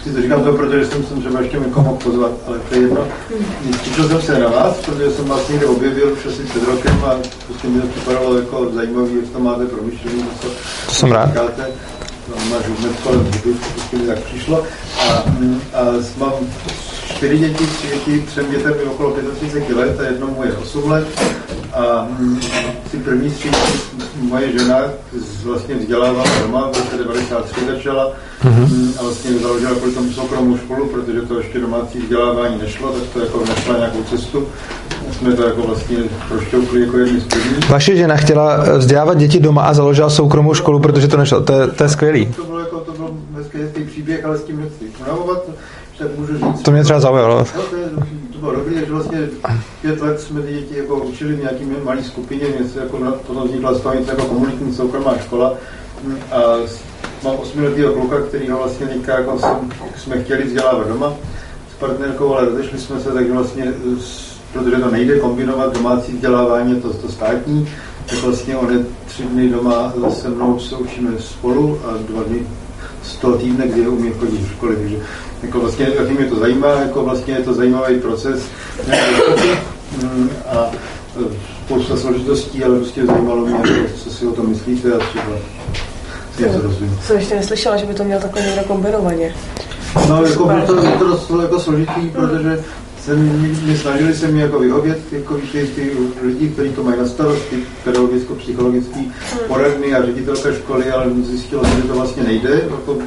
Vždycky 0.00 0.16
to 0.16 0.22
říkám 0.22 0.44
to, 0.44 0.52
protože 0.52 0.86
jsem 0.86 1.04
se 1.04 1.14
třeba 1.14 1.40
ještě 1.40 1.58
někoho 1.58 1.84
mohl 1.84 1.96
pozvat, 1.96 2.32
ale 2.46 2.58
to 2.58 2.74
je 2.74 2.80
jedno. 2.80 3.08
Těšil 3.84 4.08
jsem 4.08 4.22
se 4.22 4.38
na 4.38 4.48
vás, 4.48 4.76
protože 4.76 5.10
jsem 5.10 5.24
vás 5.24 5.48
někde 5.48 5.66
objevil 5.66 6.12
už 6.12 6.26
asi 6.26 6.42
před 6.42 6.62
rokem 6.62 7.04
a 7.04 7.14
prostě 7.46 7.68
mi 7.68 7.80
to 7.80 7.86
připadalo 7.86 8.36
jako 8.38 8.70
zajímavý, 8.74 9.16
jak 9.16 9.28
to 9.32 9.40
máte 9.40 9.66
promyšlený, 9.66 10.24
co, 10.42 10.48
to 10.86 10.92
jsem 10.92 11.12
rád. 11.12 11.28
říkáte. 11.28 11.66
No, 12.28 12.36
máš 12.50 12.64
hned 12.64 13.00
kolem 13.02 13.20
huby, 13.20 13.56
prostě 13.74 13.96
mi 13.96 14.06
tak 14.06 14.18
přišlo. 14.18 14.64
A, 15.00 15.12
a 15.78 15.84
mám 16.18 16.32
čtyři 17.20 17.38
děti, 17.38 17.66
tři 17.66 17.86
děti, 17.86 18.20
třem 18.26 18.50
dětem 18.50 18.74
je 18.80 18.90
okolo 18.90 19.16
35 19.36 19.76
let 19.76 20.00
a 20.00 20.02
jednomu 20.02 20.44
je 20.44 20.52
8 20.52 20.90
let. 20.90 21.06
A 21.74 22.08
ty 22.90 22.96
první 22.96 23.30
tři 23.30 23.50
moje 24.20 24.58
žena 24.58 24.78
vlastně 25.44 25.74
vzdělávala 25.74 26.24
doma, 26.42 26.70
v 26.72 26.76
roce 26.76 27.04
93 27.04 27.54
začala 27.66 28.12
mm-hmm. 28.44 28.90
a 28.98 29.02
vlastně 29.02 29.38
založila 29.38 29.74
kvůli 29.74 29.92
tomu 29.92 30.12
soukromou 30.12 30.56
školu, 30.56 30.88
protože 30.88 31.22
to 31.22 31.38
ještě 31.38 31.60
domácí 31.60 31.98
vzdělávání 31.98 32.58
nešlo, 32.58 32.92
tak 32.92 33.02
to 33.12 33.20
jako 33.20 33.44
nešla 33.48 33.76
nějakou 33.76 34.02
cestu. 34.02 34.46
Jsme 35.18 35.32
to 35.32 35.42
jako 35.42 35.62
vlastně 35.62 35.96
prošťoukli 36.28 36.80
jako 36.80 36.98
jedni 36.98 37.20
z 37.20 37.24
prvních. 37.24 37.70
Vaše 37.70 37.96
žena 37.96 38.16
chtěla 38.16 38.76
vzdělávat 38.78 39.18
děti 39.18 39.40
doma 39.40 39.62
a 39.62 39.74
založila 39.74 40.10
soukromou 40.10 40.54
školu, 40.54 40.80
protože 40.80 41.08
to 41.08 41.16
nešlo. 41.16 41.40
To 41.40 41.52
je, 41.52 41.66
to 41.66 41.82
je 41.82 41.88
skvělý. 41.88 42.26
To 42.26 42.44
bylo 42.44 42.60
jako, 42.60 42.80
to 42.80 42.92
byl 42.92 43.10
hezký 43.36 43.84
příběh, 43.84 44.24
ale 44.24 44.38
s 44.38 44.44
tím 44.44 44.60
nechci 44.60 44.84
unavovat, 45.00 45.42
tak 46.00 46.18
můžu 46.18 46.32
říct. 46.38 46.62
To 46.62 46.70
mě 46.70 46.84
třeba 46.84 47.00
zaujalo. 47.00 47.46
No, 47.56 47.62
to, 47.62 47.76
je, 47.76 47.88
to 48.32 48.38
bylo 48.38 48.52
dobrý, 48.52 48.74
takže 48.74 48.92
vlastně 48.92 49.18
pět 49.82 50.00
let 50.00 50.20
jsme 50.20 50.42
ty 50.42 50.52
děti 50.52 50.78
jako 50.78 50.96
učili 50.96 51.34
v 51.34 51.40
nějaké 51.40 51.64
malé 51.84 52.02
skupině, 52.02 52.44
něco 52.60 52.78
jako 52.78 52.98
na, 52.98 53.12
potom 53.12 53.48
vznikla 53.48 53.74
z 53.74 53.80
toho 53.80 53.94
něco 53.94 54.10
jako 54.10 54.24
komunitní 54.24 54.74
soukromá 54.74 55.18
škola 55.18 55.54
a 56.32 56.38
mám 57.24 57.36
osmiletýho 57.36 57.92
kluka, 57.92 58.20
který 58.20 58.48
ho 58.48 58.58
vlastně 58.58 58.86
teďka 58.86 59.18
jako 59.18 59.38
jsem, 59.38 59.72
jsme 59.96 60.22
chtěli 60.22 60.44
vzdělávat 60.44 60.88
doma 60.88 61.12
s 61.76 61.78
partnerkou, 61.78 62.34
ale 62.34 62.48
rozešli 62.48 62.78
jsme 62.78 63.00
se, 63.00 63.10
takže 63.10 63.32
vlastně, 63.32 63.72
protože 64.52 64.76
to 64.76 64.90
nejde 64.90 65.18
kombinovat 65.18 65.74
domácí 65.74 66.12
vzdělávání, 66.12 66.80
to, 66.80 66.92
to 66.92 67.08
státní, 67.08 67.68
tak 68.06 68.18
vlastně 68.18 68.56
on 68.56 68.72
je 68.72 68.84
tři 69.06 69.22
dny 69.22 69.48
doma 69.48 69.92
se 70.10 70.28
mnou 70.28 70.58
se 70.58 70.76
učíme 70.76 71.10
spolu 71.18 71.80
a 71.84 72.12
dva 72.12 72.22
dny 72.22 72.46
z 73.02 73.16
toho 73.16 73.36
týdne, 73.36 73.68
kdy 73.68 73.88
umí 73.88 74.10
chodit 74.10 74.40
do 74.40 74.46
školy. 74.46 74.76
Takže 74.76 74.96
jako 75.42 75.60
vlastně, 75.60 75.86
taky 75.86 76.12
mě 76.12 76.24
to 76.24 76.36
zajímá, 76.36 76.68
jako 76.68 77.04
vlastně 77.04 77.34
je 77.34 77.42
to 77.42 77.54
zajímavý 77.54 78.00
proces 78.00 78.42
mm, 80.02 80.30
a 80.46 80.70
e, 81.20 81.34
spousta 81.64 81.96
složitostí, 81.96 82.64
ale 82.64 82.76
prostě 82.76 83.06
zajímalo 83.06 83.46
mě, 83.46 83.58
co 84.04 84.10
si 84.10 84.26
o 84.26 84.32
tom 84.32 84.48
myslíte 84.48 84.92
a 84.92 84.98
třeba 84.98 85.32
si 86.36 86.42
něco 86.42 86.62
dozvím. 86.62 86.98
Co 87.06 87.12
ještě 87.12 87.34
neslyšela, 87.34 87.76
že 87.76 87.86
by 87.86 87.94
to 87.94 88.04
měl 88.04 88.20
takhle 88.20 88.42
někdo 88.42 88.62
kombinovaně. 88.64 89.34
No, 90.08 90.24
jako 90.24 90.44
bylo 90.44 90.66
to, 90.66 90.74
bylo 90.98 91.16
to 91.16 91.42
jako 91.42 91.60
složitý, 91.60 92.10
protože 92.12 92.64
jsem, 93.04 93.18
mě 93.62 93.76
snažili 93.78 94.14
se 94.14 94.28
mi 94.28 94.40
jako 94.40 94.58
vyhovět 94.58 94.98
jako 95.12 95.34
ty, 95.52 95.66
ty 95.66 95.90
lidi, 96.22 96.48
kteří 96.48 96.70
to 96.70 96.82
mají 96.82 96.98
na 96.98 97.06
starosti, 97.06 97.64
pedagogicko-psychologický 97.84 99.12
poradny 99.48 99.94
a 99.94 100.06
ředitelka 100.06 100.52
školy, 100.52 100.90
ale 100.90 101.06
zjistilo 101.22 101.64
se, 101.64 101.70
že 101.76 101.82
to 101.82 101.94
vlastně 101.94 102.22
nejde. 102.22 102.50
Jako 102.50 102.98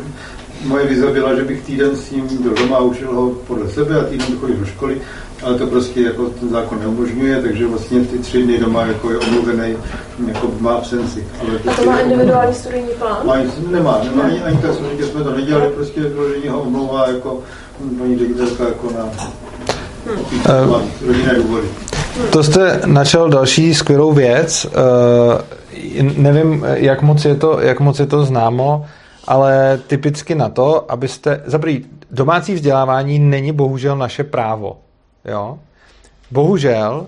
moje 0.65 0.85
vize 0.85 1.07
byla, 1.07 1.35
že 1.35 1.43
bych 1.43 1.61
týden 1.61 1.95
s 1.95 2.11
ním 2.11 2.27
byl 2.43 2.53
doma 2.53 2.77
a 2.77 2.81
učil 2.81 3.13
ho 3.15 3.29
podle 3.29 3.69
sebe 3.69 3.99
a 3.99 4.03
týden 4.03 4.37
chodil 4.39 4.55
do 4.57 4.65
školy, 4.65 4.97
ale 5.43 5.57
to 5.57 5.67
prostě 5.67 6.01
jako 6.01 6.25
ten 6.25 6.49
zákon 6.49 6.79
neumožňuje, 6.79 7.41
takže 7.41 7.67
vlastně 7.67 7.99
ty 8.01 8.19
tři 8.19 8.43
dny 8.43 8.57
doma 8.59 8.81
jako 8.85 9.11
je 9.11 9.17
omluvený, 9.17 9.75
jako 10.27 10.51
má 10.59 10.71
absenci. 10.73 11.27
Ale 11.41 11.49
A 11.49 11.53
to 11.53 11.63
prostě 11.63 11.85
má 11.85 11.91
jako- 11.97 12.09
individuální 12.09 12.53
studijní 12.55 12.87
plán? 12.99 13.17
Má, 13.27 13.35
nemá, 13.71 14.01
nemá 14.03 14.23
ani, 14.23 14.41
ani 14.41 14.57
tak 14.57 14.73
složitě 14.73 15.03
jsme 15.05 15.23
to 15.23 15.35
nedělali, 15.35 15.67
prostě 15.75 16.01
vyloženě 16.01 16.49
ho 16.49 16.61
omlouvá 16.61 17.07
jako 17.07 17.39
paní 17.99 18.17
ředitelka 18.19 18.63
jako 18.63 18.87
na 18.97 19.09
Eh, 20.45 21.07
rodinné 21.07 21.33
důvody. 21.35 21.67
To 22.31 22.43
jste 22.43 22.81
načal 22.85 23.29
další 23.29 23.73
skvělou 23.73 24.13
věc. 24.13 24.67
Eh, 24.73 26.03
nevím, 26.17 26.65
jak 26.73 27.01
moc, 27.01 27.25
je 27.25 27.35
to, 27.35 27.59
jak 27.61 27.79
moc 27.79 27.99
je 27.99 28.05
to 28.05 28.25
známo, 28.25 28.85
ale 29.27 29.81
typicky 29.87 30.35
na 30.35 30.49
to, 30.49 30.91
abyste... 30.91 31.43
Zaprý, 31.45 31.85
domácí 32.11 32.53
vzdělávání 32.53 33.19
není 33.19 33.51
bohužel 33.51 33.97
naše 33.97 34.23
právo. 34.23 34.77
Jo? 35.25 35.59
Bohužel 36.31 37.07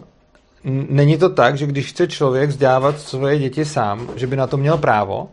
není 0.90 1.18
to 1.18 1.30
tak, 1.30 1.58
že 1.58 1.66
když 1.66 1.90
chce 1.90 2.08
člověk 2.08 2.50
vzdělávat 2.50 3.00
svoje 3.00 3.40
děti 3.40 3.66
sám, 3.66 4.08
že 4.16 4.28
by 4.28 4.36
na 4.36 4.48
to 4.48 4.58
měl 4.58 4.78
právo, 4.78 5.28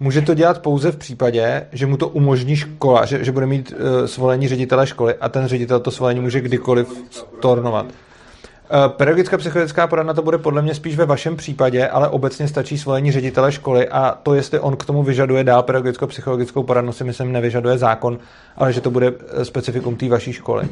může 0.00 0.22
to 0.22 0.34
dělat 0.34 0.62
pouze 0.62 0.92
v 0.92 0.96
případě, 0.96 1.66
že 1.72 1.86
mu 1.86 1.96
to 1.96 2.08
umožní 2.08 2.56
škola, 2.56 3.04
že, 3.04 3.24
že 3.24 3.32
bude 3.32 3.46
mít 3.46 3.72
uh, 3.72 4.06
svolení 4.06 4.48
ředitele 4.48 4.86
školy 4.86 5.14
a 5.14 5.28
ten 5.28 5.46
ředitel 5.46 5.80
to 5.80 5.90
svolení 5.90 6.20
může 6.20 6.40
kdykoliv 6.40 6.88
stornovat. 7.10 7.86
Eh, 8.72 8.88
Pedagogická 8.88 9.38
psychologická 9.38 9.86
poradna 9.86 10.14
to 10.14 10.22
bude 10.22 10.38
podle 10.38 10.62
mě 10.62 10.74
spíš 10.74 10.96
ve 10.96 11.06
vašem 11.06 11.36
případě, 11.36 11.88
ale 11.88 12.08
obecně 12.08 12.48
stačí 12.48 12.78
svolení 12.78 13.12
ředitele 13.12 13.52
školy 13.52 13.88
a 13.88 14.18
to, 14.22 14.34
jestli 14.34 14.60
on 14.60 14.76
k 14.76 14.84
tomu 14.84 15.02
vyžaduje 15.02 15.44
dál 15.44 15.62
pedagogickou 15.62 16.06
psychologickou 16.06 16.62
poradnu, 16.62 16.92
si 16.92 17.04
myslím 17.04 17.32
nevyžaduje 17.32 17.78
zákon, 17.78 18.18
ale 18.56 18.72
že 18.72 18.80
to 18.80 18.90
bude 18.90 19.12
eh, 19.28 19.44
specifikum 19.44 19.96
té 19.96 20.08
vaší 20.08 20.32
školy. 20.32 20.68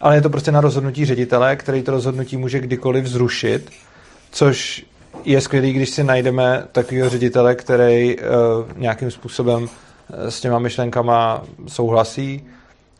Ale 0.00 0.14
je 0.14 0.20
to 0.20 0.30
prostě 0.30 0.52
na 0.52 0.60
rozhodnutí 0.60 1.04
ředitele, 1.04 1.56
který 1.56 1.82
to 1.82 1.90
rozhodnutí 1.90 2.36
může 2.36 2.60
kdykoliv 2.60 3.06
zrušit, 3.06 3.70
což 4.30 4.86
je 5.24 5.40
skvělý, 5.40 5.72
když 5.72 5.90
si 5.90 6.04
najdeme 6.04 6.64
takového 6.72 7.08
ředitele, 7.08 7.54
který 7.54 8.16
uh, 8.16 8.24
nějakým 8.76 9.10
způsobem 9.10 9.68
s 10.28 10.40
těma 10.40 10.58
myšlenkama 10.58 11.42
souhlasí 11.66 12.46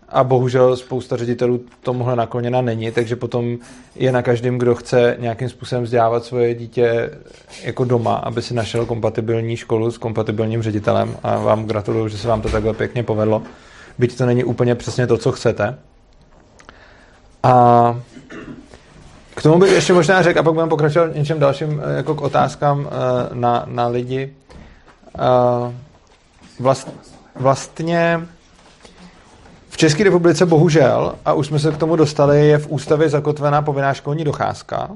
a 0.08 0.24
bohužel 0.24 0.76
spousta 0.76 1.16
ředitelů 1.16 1.60
tomuhle 1.82 2.16
nakloněna 2.16 2.60
není, 2.60 2.90
takže 2.90 3.16
potom 3.16 3.58
je 3.96 4.12
na 4.12 4.22
každém, 4.22 4.58
kdo 4.58 4.74
chce 4.74 5.16
nějakým 5.18 5.48
způsobem 5.48 5.84
vzdělávat 5.84 6.24
svoje 6.24 6.54
dítě 6.54 7.10
jako 7.62 7.84
doma, 7.84 8.14
aby 8.14 8.42
si 8.42 8.54
našel 8.54 8.86
kompatibilní 8.86 9.56
školu 9.56 9.90
s 9.90 9.98
kompatibilním 9.98 10.62
ředitelem 10.62 11.16
a 11.22 11.38
vám 11.38 11.64
gratuluju, 11.64 12.08
že 12.08 12.18
se 12.18 12.28
vám 12.28 12.42
to 12.42 12.48
takhle 12.48 12.74
pěkně 12.74 13.02
povedlo. 13.02 13.42
Byť 13.98 14.18
to 14.18 14.26
není 14.26 14.44
úplně 14.44 14.74
přesně 14.74 15.06
to, 15.06 15.18
co 15.18 15.32
chcete. 15.32 15.78
A 17.42 18.00
k 19.34 19.42
tomu 19.42 19.58
bych 19.58 19.72
ještě 19.72 19.92
možná 19.92 20.22
řekl, 20.22 20.40
a 20.40 20.42
pak 20.42 20.54
budeme 20.54 20.70
pokračovat 20.70 21.14
něčem 21.14 21.38
dalším 21.38 21.82
eh, 21.84 21.96
jako 21.96 22.14
k 22.14 22.20
otázkám 22.20 22.86
eh, 22.86 22.90
na, 23.34 23.64
na 23.66 23.86
lidi. 23.86 24.32
Eh, 25.18 25.74
Vlast, 26.60 26.88
vlastně 27.34 28.20
České 29.78 30.04
republice 30.04 30.46
bohužel, 30.46 31.14
a 31.24 31.32
už 31.32 31.46
jsme 31.46 31.58
se 31.58 31.72
k 31.72 31.76
tomu 31.76 31.96
dostali, 31.96 32.46
je 32.46 32.58
v 32.58 32.66
ústavě 32.70 33.08
zakotvená 33.08 33.62
povinná 33.62 33.94
školní 33.94 34.24
docházka. 34.24 34.90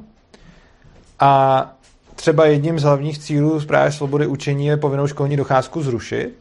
A 1.21 1.73
třeba 2.15 2.47
jedním 2.47 2.79
z 2.79 2.83
hlavních 2.83 3.19
cílů 3.19 3.61
právě 3.67 3.93
svobody 3.93 4.27
učení 4.27 4.67
je 4.67 4.77
povinnou 4.77 5.07
školní 5.07 5.37
docházku 5.37 5.83
zrušit. 5.83 6.35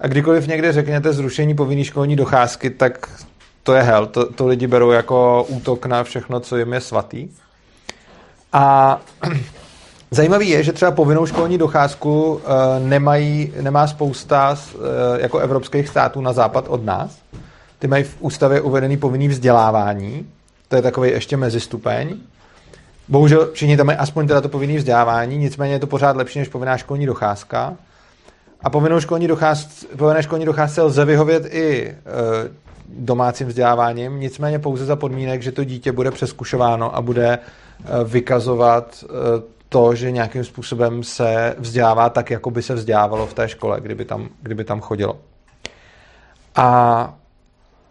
A 0.00 0.06
kdykoliv 0.06 0.46
někde 0.46 0.72
řekněte 0.72 1.12
zrušení 1.12 1.54
povinné 1.54 1.84
školní 1.84 2.16
docházky, 2.16 2.70
tak 2.70 3.22
to 3.62 3.74
je 3.74 3.82
hell. 3.82 4.06
To, 4.06 4.32
to 4.32 4.46
lidi 4.46 4.66
berou 4.66 4.90
jako 4.90 5.46
útok 5.48 5.86
na 5.86 6.04
všechno, 6.04 6.40
co 6.40 6.56
jim 6.56 6.72
je 6.72 6.80
svatý. 6.80 7.28
A 8.52 9.00
zajímavý 10.10 10.48
je, 10.48 10.62
že 10.62 10.72
třeba 10.72 10.90
povinnou 10.90 11.26
školní 11.26 11.58
docházku 11.58 12.32
uh, 12.32 12.40
nemají, 12.88 13.52
nemá 13.60 13.86
spousta 13.86 14.56
uh, 14.74 14.80
jako 15.18 15.38
evropských 15.38 15.88
států 15.88 16.20
na 16.20 16.32
západ 16.32 16.64
od 16.68 16.84
nás. 16.84 17.18
Ty 17.82 17.88
mají 17.88 18.04
v 18.04 18.16
ústavě 18.20 18.60
uvedený 18.60 18.96
povinný 18.96 19.28
vzdělávání. 19.28 20.26
To 20.68 20.76
je 20.76 20.82
takový 20.82 21.10
ještě 21.10 21.36
mezistupeň. 21.36 22.16
Bohužel 23.08 23.50
všichni 23.52 23.76
tam 23.76 23.86
mají 23.86 23.98
aspoň 23.98 24.26
teda 24.26 24.40
to 24.40 24.48
povinné 24.48 24.76
vzdělávání, 24.76 25.36
nicméně 25.38 25.74
je 25.74 25.78
to 25.78 25.86
pořád 25.86 26.16
lepší 26.16 26.38
než 26.38 26.48
povinná 26.48 26.76
školní 26.76 27.06
docházka. 27.06 27.76
A 28.60 28.70
povinnou 28.70 29.00
školní 29.00 29.28
docházce, 29.28 29.86
povinné 29.96 30.22
školní 30.22 30.44
docházce 30.44 30.82
lze 30.82 31.04
vyhovět 31.04 31.54
i 31.54 31.88
e, 31.88 31.94
domácím 32.88 33.46
vzděláváním, 33.46 34.20
nicméně 34.20 34.58
pouze 34.58 34.84
za 34.84 34.96
podmínek, 34.96 35.42
že 35.42 35.52
to 35.52 35.64
dítě 35.64 35.92
bude 35.92 36.10
přeskušováno 36.10 36.96
a 36.96 37.02
bude 37.02 37.28
e, 37.28 37.38
vykazovat 38.04 39.04
e, 39.04 39.08
to, 39.68 39.94
že 39.94 40.10
nějakým 40.10 40.44
způsobem 40.44 41.02
se 41.02 41.54
vzdělává 41.58 42.10
tak, 42.10 42.30
jako 42.30 42.50
by 42.50 42.62
se 42.62 42.74
vzdělávalo 42.74 43.26
v 43.26 43.34
té 43.34 43.48
škole, 43.48 43.80
kdyby 43.80 44.04
tam, 44.04 44.28
kdyby 44.42 44.64
tam 44.64 44.80
chodilo. 44.80 45.18
A 46.56 47.14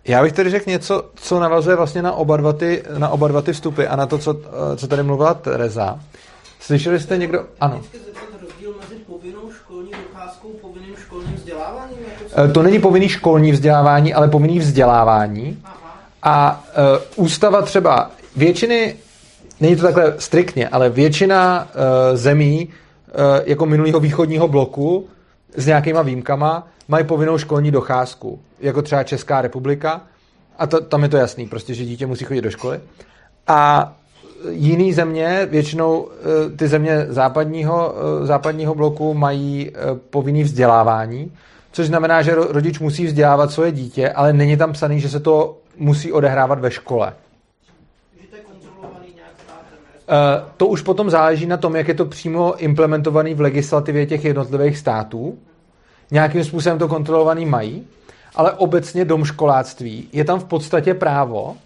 já 0.06 0.24
bych 0.24 0.34
tedy 0.34 0.50
řekl 0.50 0.70
něco, 0.70 1.10
co 1.16 1.40
navazuje 1.40 1.76
vlastně 1.76 2.02
na 2.02 2.12
oba 2.12 2.38
dva 2.38 2.54
ty, 2.54 2.84
na 2.98 3.10
oba 3.10 3.28
dva 3.28 3.42
ty 3.42 3.54
vstupy 3.54 3.86
a 3.86 3.96
na 3.96 4.06
to, 4.06 4.18
co, 4.18 4.36
co 4.76 4.88
tady 4.88 5.04
mluvila 5.04 5.34
Tereza. 5.34 6.00
Slyšeli 6.60 7.00
jste 7.00 7.18
někdo? 7.18 7.46
Ano. 7.60 7.82
Jako 12.10 12.26
co? 12.36 12.42
E, 12.42 12.48
To 12.48 12.64
není 12.64 12.80
povinný 12.80 13.10
školní 13.10 13.52
vzdělávání, 13.52 14.14
ale 14.14 14.28
povinný 14.28 14.60
vzdělávání. 14.60 15.64
A 16.24 16.64
uh, 17.16 17.26
ústava 17.26 17.62
třeba 17.62 18.12
většiny, 18.36 18.96
není 19.60 19.76
to 19.76 19.82
takhle 19.82 20.14
striktně, 20.18 20.68
ale 20.70 20.90
většina 20.90 21.68
uh, 21.68 22.18
zemí 22.18 22.68
uh, 22.68 23.22
jako 23.46 23.66
minulého 23.66 24.00
východního 24.00 24.48
bloku 24.48 25.08
s 25.56 25.66
nějakýma 25.66 26.02
výjimkama 26.02 26.68
mají 26.92 27.06
povinnou 27.06 27.38
školní 27.38 27.72
docházku, 27.72 28.40
jako 28.60 28.82
třeba 28.82 29.04
Česká 29.04 29.42
republika. 29.42 30.02
A 30.58 30.68
to, 30.68 30.82
tam 30.82 31.04
je 31.04 31.10
to 31.10 31.18
jasný, 31.18 31.48
prostě, 31.48 31.74
že 31.74 31.86
dítě 31.86 32.08
musí 32.08 32.26
chodit 32.26 32.42
do 32.42 32.52
školy. 32.52 32.80
A 33.48 33.94
jiný 34.50 34.94
země, 34.94 35.48
většinou 35.52 36.08
eh, 36.12 36.50
ty 36.58 36.68
země 36.68 37.06
západního, 37.10 37.96
eh, 37.96 38.26
západního 38.26 38.76
bloku 38.76 39.14
mají 39.14 39.70
eh, 39.70 39.80
povinný 40.10 40.44
vzdělávání, 40.44 41.32
což 41.72 41.88
znamená, 41.88 42.22
že 42.22 42.36
ro- 42.36 42.52
rodič 42.52 42.80
musí 42.80 43.06
vzdělávat 43.06 43.52
svoje 43.52 43.72
dítě, 43.72 44.10
ale 44.10 44.34
není 44.34 44.58
tam 44.58 44.74
psaný, 44.74 45.00
že 45.00 45.10
se 45.10 45.20
to 45.20 45.58
musí 45.78 46.12
odehrávat 46.12 46.60
ve 46.60 46.72
škole. 46.72 47.14
To 50.58 50.68
už 50.68 50.82
potom 50.82 51.10
záleží 51.10 51.46
na 51.46 51.58
tom, 51.58 51.76
jak 51.76 51.88
je 51.88 51.94
to 51.94 52.06
přímo 52.06 52.56
implementovaný 52.58 53.34
v 53.34 53.42
legislativě 53.42 54.06
těch 54.06 54.26
jednotlivých 54.26 54.78
států. 54.78 55.38
Nějakým 56.12 56.44
způsobem 56.44 56.80
to 56.80 56.88
kontrolovaný 56.88 57.46
mají, 57.46 57.88
ale 58.36 58.52
obecně 58.52 59.06
domškoláctví 59.06 60.10
je 60.14 60.24
tam 60.24 60.40
v 60.40 60.44
podstatě 60.44 60.94
právo, 60.94 61.58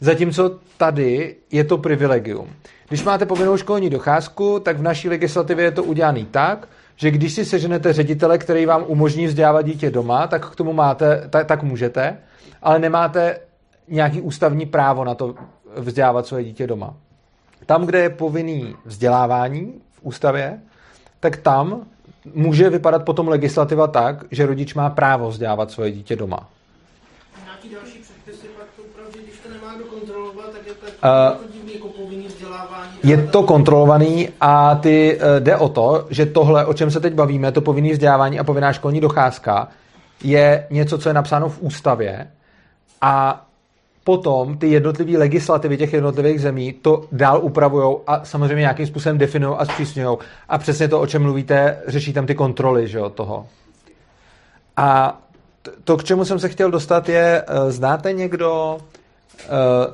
zatímco 0.00 0.58
tady 0.76 1.36
je 1.50 1.64
to 1.64 1.78
privilegium. 1.78 2.48
Když 2.88 3.04
máte 3.04 3.26
povinnou 3.26 3.56
školní 3.56 3.90
docházku, 3.90 4.60
tak 4.60 4.78
v 4.78 4.82
naší 4.82 5.08
legislativě 5.08 5.64
je 5.64 5.70
to 5.70 5.84
udělané 5.84 6.24
tak, 6.30 6.68
že 6.96 7.10
když 7.10 7.32
si 7.32 7.44
seženete 7.44 7.92
ředitele, 7.92 8.38
který 8.38 8.66
vám 8.66 8.84
umožní 8.86 9.26
vzdělávat 9.26 9.62
dítě 9.62 9.90
doma, 9.90 10.26
tak 10.26 10.50
k 10.50 10.56
tomu 10.56 10.72
máte, 10.72 11.26
tak, 11.30 11.46
tak 11.46 11.62
můžete, 11.62 12.18
ale 12.62 12.78
nemáte 12.78 13.38
nějaký 13.88 14.20
ústavní 14.20 14.66
právo 14.66 15.04
na 15.04 15.14
to 15.14 15.34
vzdělávat 15.76 16.26
své 16.26 16.44
dítě 16.44 16.66
doma. 16.66 16.94
Tam, 17.66 17.86
kde 17.86 17.98
je 17.98 18.10
povinný 18.10 18.76
vzdělávání 18.84 19.74
v 19.92 19.98
ústavě, 20.02 20.60
tak 21.20 21.36
tam 21.36 21.86
může 22.34 22.70
vypadat 22.70 23.04
potom 23.04 23.28
legislativa 23.28 23.86
tak, 23.86 24.24
že 24.30 24.46
rodič 24.46 24.74
má 24.74 24.90
právo 24.90 25.28
vzdělávat 25.28 25.70
svoje 25.70 25.92
dítě 25.92 26.16
doma. 26.16 26.48
Nějaký 27.44 27.68
další 27.74 27.98
předpisy 27.98 28.46
pak 28.58 28.66
to 28.76 28.82
upraví, 28.82 29.24
když 29.24 29.40
to 29.40 29.48
nemá 29.48 29.74
kdo 29.74 29.84
kontrolovat, 29.84 30.52
tak 30.52 30.66
je 30.66 30.74
to 30.74 30.86
jako 31.06 31.44
divný 31.52 31.74
jako 31.74 31.88
povinný 31.88 32.26
vzdělávání. 32.26 32.90
Je 33.02 33.26
to 33.26 33.42
kontrolovaný 33.42 34.28
a 34.40 34.74
ty 34.74 35.18
eh, 35.20 35.40
jde 35.40 35.56
o 35.56 35.68
to, 35.68 36.06
že 36.10 36.26
tohle, 36.26 36.66
o 36.66 36.74
čem 36.74 36.90
se 36.90 37.00
teď 37.00 37.14
bavíme, 37.14 37.52
to 37.52 37.60
povinné 37.60 37.92
vzdělávání 37.92 38.38
a 38.38 38.44
povinná 38.44 38.72
školní 38.72 39.00
docházka, 39.00 39.68
je 40.24 40.66
něco, 40.70 40.98
co 40.98 41.08
je 41.08 41.14
napsáno 41.14 41.48
v 41.48 41.62
ústavě 41.62 42.30
a 43.00 43.44
potom 44.08 44.58
ty 44.58 44.68
jednotlivé 44.68 45.18
legislativy 45.18 45.76
těch 45.76 45.92
jednotlivých 45.92 46.40
zemí 46.40 46.72
to 46.72 47.04
dál 47.12 47.40
upravují 47.42 47.96
a 48.06 48.24
samozřejmě 48.24 48.60
nějakým 48.60 48.86
způsobem 48.86 49.18
definují 49.18 49.56
a 49.58 49.64
zpřísňují. 49.64 50.18
A 50.48 50.58
přesně 50.58 50.88
to, 50.88 51.00
o 51.00 51.06
čem 51.06 51.22
mluvíte, 51.22 51.82
řeší 51.86 52.12
tam 52.12 52.26
ty 52.26 52.34
kontroly 52.34 52.88
že 52.88 52.98
jo, 52.98 53.10
toho. 53.10 53.46
A 54.76 55.20
to, 55.84 55.96
k 55.96 56.04
čemu 56.04 56.24
jsem 56.24 56.38
se 56.38 56.48
chtěl 56.48 56.70
dostat, 56.70 57.08
je, 57.08 57.44
eh, 57.46 57.72
znáte 57.72 58.12
někdo 58.12 58.78
eh, 58.78 59.48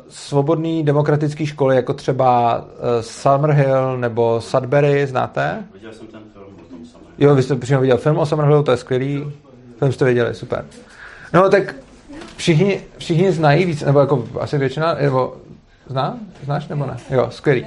svobodný 0.08 0.84
demokratický 0.84 1.46
školy, 1.46 1.76
jako 1.76 1.92
třeba 1.92 2.64
eh, 2.64 3.02
Summerhill 3.02 3.98
nebo 3.98 4.40
Sudbury, 4.40 5.06
znáte? 5.06 5.64
Viděl 5.74 5.92
jsem 5.92 6.06
ten 6.06 6.22
film 6.32 6.54
o 6.66 6.70
tom 6.70 6.86
samém. 6.86 7.08
Jo, 7.18 7.34
vy 7.34 7.42
jste 7.42 7.56
přímo 7.56 7.80
viděl 7.80 7.98
film 7.98 8.18
o 8.18 8.26
Summerhillu, 8.26 8.62
to 8.62 8.70
je 8.70 8.76
skvělý. 8.76 9.32
Film 9.78 9.92
jste 9.92 10.04
viděli, 10.04 10.34
super. 10.34 10.64
No 11.32 11.50
tak 11.50 11.74
všichni, 12.36 12.80
všichni 12.98 13.32
znají 13.32 13.64
víc, 13.64 13.82
nebo 13.82 14.00
jako 14.00 14.24
asi 14.40 14.58
většina, 14.58 14.94
nebo 14.94 15.36
zná? 15.86 16.18
Znáš 16.44 16.68
nebo 16.68 16.86
ne? 16.86 16.96
Jo, 17.10 17.26
skvělý. 17.30 17.66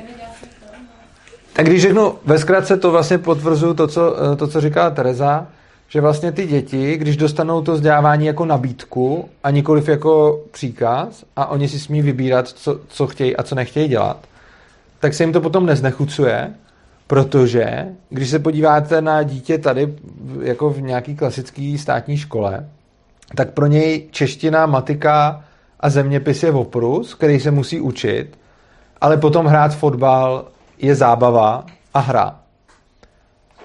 Tak 1.54 1.66
když 1.66 1.82
řeknu, 1.82 2.14
ve 2.26 2.40
zkratce 2.40 2.78
to 2.78 2.92
vlastně 2.92 3.18
potvrzuju 3.18 3.74
to, 3.74 3.88
co, 3.88 4.16
to, 4.36 4.48
co 4.48 4.62
říkala 4.62 4.90
Tereza, 4.90 5.48
že 5.88 6.02
vlastně 6.02 6.32
ty 6.32 6.48
děti, 6.48 6.98
když 6.98 7.18
dostanou 7.18 7.62
to 7.62 7.74
vzdělávání 7.74 8.26
jako 8.26 8.46
nabídku 8.46 9.30
a 9.44 9.52
nikoliv 9.52 9.90
jako 9.90 10.42
příkaz 10.52 11.26
a 11.36 11.46
oni 11.46 11.68
si 11.68 11.80
smí 11.80 12.02
vybírat, 12.02 12.48
co, 12.48 12.80
co 12.88 13.08
chtějí 13.08 13.36
a 13.36 13.44
co 13.44 13.56
nechtějí 13.56 13.88
dělat, 13.88 14.18
tak 15.00 15.14
se 15.14 15.24
jim 15.24 15.34
to 15.34 15.42
potom 15.42 15.66
neznechucuje, 15.66 16.54
protože 17.08 17.88
když 18.10 18.30
se 18.30 18.40
podíváte 18.40 19.02
na 19.02 19.24
dítě 19.24 19.58
tady 19.58 19.96
jako 20.42 20.70
v 20.70 20.82
nějaký 20.82 21.16
klasický 21.16 21.78
státní 21.78 22.18
škole, 22.18 22.70
tak 23.36 23.54
pro 23.54 23.68
něj 23.68 24.08
čeština, 24.12 24.66
matika 24.66 25.44
a 25.80 25.90
zeměpis 25.90 26.44
je 26.44 26.52
oprus, 26.52 27.14
který 27.14 27.40
se 27.40 27.52
musí 27.52 27.82
učit, 27.82 28.38
ale 29.02 29.18
potom 29.18 29.46
hrát 29.46 29.76
fotbal 29.76 30.46
je 30.78 30.96
zábava 30.96 31.66
a 31.94 32.00
hra. 32.00 32.40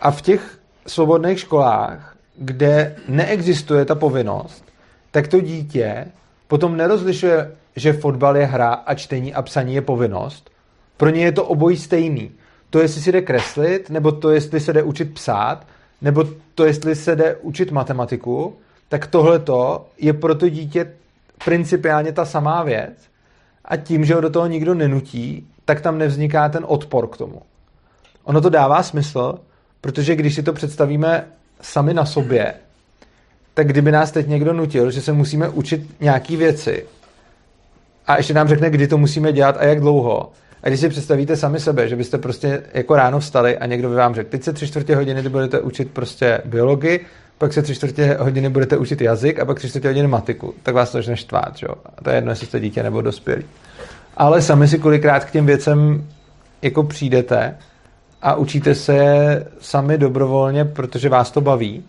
A 0.00 0.10
v 0.10 0.22
těch 0.22 0.58
svobodných 0.86 1.40
školách, 1.40 2.16
kde 2.36 2.96
neexistuje 3.08 3.84
ta 3.84 3.94
povinnost, 3.94 4.64
tak 5.10 5.28
to 5.28 5.40
dítě 5.40 6.06
potom 6.48 6.76
nerozlišuje, 6.76 7.52
že 7.76 7.92
fotbal 7.92 8.36
je 8.36 8.46
hra 8.46 8.72
a 8.72 8.94
čtení 8.94 9.34
a 9.34 9.42
psaní 9.42 9.74
je 9.74 9.82
povinnost. 9.82 10.50
Pro 10.96 11.10
ně 11.10 11.24
je 11.24 11.32
to 11.32 11.44
obojí 11.44 11.76
stejný. 11.76 12.30
To, 12.70 12.80
jestli 12.80 13.00
si 13.00 13.12
jde 13.12 13.20
kreslit, 13.20 13.90
nebo 13.90 14.12
to, 14.12 14.30
jestli 14.30 14.60
se 14.60 14.72
jde 14.72 14.82
učit 14.82 15.14
psát, 15.14 15.66
nebo 16.02 16.24
to, 16.54 16.64
jestli 16.64 16.96
se 16.96 17.16
jde 17.16 17.36
učit 17.36 17.70
matematiku, 17.70 18.56
tak 18.92 19.06
tohleto 19.06 19.86
je 19.98 20.12
pro 20.12 20.34
to 20.34 20.48
dítě 20.48 20.92
principiálně 21.44 22.12
ta 22.12 22.24
samá 22.24 22.62
věc. 22.62 22.92
A 23.64 23.76
tím, 23.76 24.04
že 24.04 24.14
ho 24.14 24.20
do 24.20 24.30
toho 24.30 24.46
nikdo 24.46 24.74
nenutí, 24.74 25.46
tak 25.64 25.80
tam 25.80 25.98
nevzniká 25.98 26.48
ten 26.48 26.64
odpor 26.68 27.06
k 27.06 27.16
tomu. 27.16 27.42
Ono 28.24 28.40
to 28.40 28.48
dává 28.48 28.82
smysl, 28.82 29.38
protože 29.80 30.16
když 30.16 30.34
si 30.34 30.42
to 30.42 30.52
představíme 30.52 31.24
sami 31.60 31.94
na 31.94 32.04
sobě, 32.04 32.54
tak 33.54 33.66
kdyby 33.66 33.92
nás 33.92 34.10
teď 34.10 34.28
někdo 34.28 34.52
nutil, 34.52 34.90
že 34.90 35.00
se 35.00 35.12
musíme 35.12 35.48
učit 35.48 36.00
nějaký 36.00 36.36
věci 36.36 36.86
a 38.06 38.16
ještě 38.16 38.34
nám 38.34 38.48
řekne, 38.48 38.70
kdy 38.70 38.88
to 38.88 38.98
musíme 38.98 39.32
dělat 39.32 39.56
a 39.56 39.64
jak 39.64 39.80
dlouho, 39.80 40.32
a 40.62 40.68
když 40.68 40.80
si 40.80 40.88
představíte 40.88 41.36
sami 41.36 41.60
sebe, 41.60 41.88
že 41.88 41.96
byste 41.96 42.18
prostě 42.18 42.62
jako 42.74 42.96
ráno 42.96 43.20
vstali 43.20 43.58
a 43.58 43.66
někdo 43.66 43.88
by 43.88 43.94
vám 43.94 44.14
řekl, 44.14 44.30
teď 44.30 44.42
se 44.42 44.52
tři 44.52 44.68
čtvrtě 44.68 44.96
hodiny 44.96 45.28
budete 45.28 45.60
učit 45.60 45.90
prostě 45.90 46.42
biologii, 46.44 47.06
pak 47.42 47.52
se 47.52 47.62
tři 47.62 47.74
čtvrtě 47.74 48.16
hodiny 48.20 48.48
budete 48.48 48.76
učit 48.76 49.00
jazyk 49.00 49.38
a 49.38 49.44
pak 49.44 49.58
tři 49.58 49.68
čtvrtě 49.68 49.88
hodiny 49.88 50.08
matiku, 50.08 50.54
tak 50.62 50.74
vás 50.74 50.92
to 50.92 50.98
začne 50.98 51.16
štvát, 51.16 51.62
jo? 51.62 51.74
A 51.96 52.02
to 52.04 52.10
je 52.10 52.16
jedno, 52.16 52.32
jestli 52.32 52.46
jste 52.46 52.60
dítě 52.60 52.82
nebo 52.82 53.00
dospělý. 53.00 53.44
Ale 54.16 54.42
sami 54.42 54.68
si 54.68 54.78
kolikrát 54.78 55.24
k 55.24 55.30
těm 55.30 55.46
věcem 55.46 56.08
jako 56.62 56.82
přijdete 56.82 57.56
a 58.22 58.34
učíte 58.34 58.74
se 58.74 58.96
sami 59.60 59.98
dobrovolně, 59.98 60.64
protože 60.64 61.08
vás 61.08 61.30
to 61.30 61.40
baví. 61.40 61.84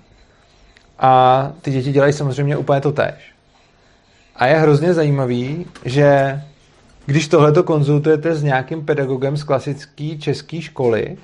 A 1.00 1.52
ty 1.62 1.72
děti 1.72 1.92
dělají 1.92 2.14
samozřejmě 2.14 2.58
úplně 2.58 2.82
to 2.82 2.92
tež. 2.92 3.34
A 4.36 4.48
je 4.48 4.56
hrozně 4.56 4.94
zajímavý, 4.94 5.66
že 5.86 6.42
když 7.06 7.28
tohleto 7.28 7.64
konzultujete 7.64 8.36
s 8.36 8.44
nějakým 8.44 8.86
pedagogem 8.86 9.38
z 9.38 9.44
klasické 9.44 10.18
české 10.20 10.62
školy, 10.62 11.18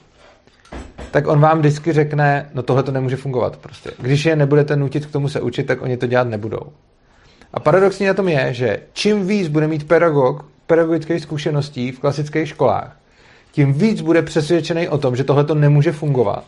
tak 1.12 1.28
on 1.28 1.40
vám 1.40 1.60
vždycky 1.60 1.94
řekne, 1.94 2.50
no 2.54 2.64
tohle 2.64 2.84
to 2.84 2.92
nemůže 2.92 3.16
fungovat 3.16 3.58
prostě. 3.58 3.92
Když 3.98 4.26
je 4.26 4.36
nebudete 4.36 4.76
nutit 4.76 5.06
k 5.06 5.12
tomu 5.12 5.30
se 5.30 5.42
učit, 5.42 5.64
tak 5.64 5.82
oni 5.82 5.98
to 5.98 6.08
dělat 6.08 6.28
nebudou. 6.28 6.72
A 7.54 7.60
paradoxní 7.60 8.06
na 8.06 8.14
tom 8.14 8.28
je, 8.28 8.54
že 8.54 8.80
čím 8.94 9.28
víc 9.28 9.48
bude 9.48 9.68
mít 9.68 9.88
pedagog 9.88 10.46
pedagogických 10.70 11.22
zkušeností 11.22 11.92
v 11.92 12.00
klasických 12.00 12.48
školách, 12.50 12.98
tím 13.52 13.74
víc 13.74 14.02
bude 14.02 14.22
přesvědčený 14.22 14.90
o 14.90 14.98
tom, 14.98 15.16
že 15.16 15.24
tohle 15.24 15.44
to 15.44 15.56
nemůže 15.56 15.92
fungovat. 15.92 16.46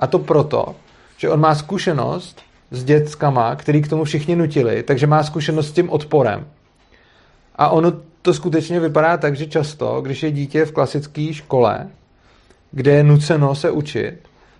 A 0.00 0.06
to 0.06 0.18
proto, 0.18 0.74
že 1.16 1.30
on 1.30 1.40
má 1.40 1.54
zkušenost 1.54 2.42
s 2.70 2.84
dětskama, 2.84 3.56
který 3.56 3.82
k 3.82 3.88
tomu 3.88 4.04
všichni 4.04 4.36
nutili, 4.36 4.82
takže 4.82 5.06
má 5.06 5.22
zkušenost 5.22 5.68
s 5.68 5.72
tím 5.72 5.90
odporem. 5.90 6.46
A 7.56 7.68
ono 7.68 7.92
to 8.22 8.34
skutečně 8.34 8.80
vypadá 8.80 9.16
tak, 9.16 9.36
že 9.36 9.46
často, 9.46 10.00
když 10.00 10.22
je 10.22 10.30
dítě 10.30 10.64
v 10.64 10.72
klasické 10.72 11.32
škole, 11.32 11.88
kde 12.76 12.92
je 12.92 13.04
nuceno 13.04 13.54
se 13.54 13.70
učit, 13.70 14.18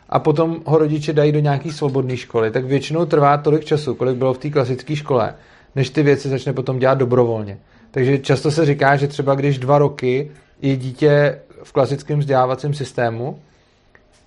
a 0.08 0.18
potom 0.18 0.56
ho 0.66 0.78
rodiče 0.78 1.12
dají 1.12 1.32
do 1.32 1.40
nějaké 1.40 1.72
svobodné 1.72 2.16
školy, 2.16 2.50
tak 2.50 2.64
většinou 2.64 3.04
trvá 3.04 3.36
tolik 3.36 3.64
času, 3.64 3.94
kolik 3.94 4.16
bylo 4.16 4.34
v 4.34 4.38
té 4.38 4.50
klasické 4.50 4.96
škole, 4.96 5.34
než 5.74 5.90
ty 5.90 6.02
věci 6.02 6.28
začne 6.28 6.52
potom 6.52 6.78
dělat 6.78 6.98
dobrovolně. 6.98 7.58
Takže 7.90 8.18
často 8.18 8.50
se 8.50 8.66
říká, 8.66 8.96
že 8.96 9.08
třeba 9.08 9.34
když 9.34 9.58
dva 9.58 9.78
roky 9.78 10.30
je 10.62 10.76
dítě 10.76 11.38
v 11.62 11.72
klasickém 11.72 12.18
vzdělávacím 12.18 12.74
systému, 12.74 13.38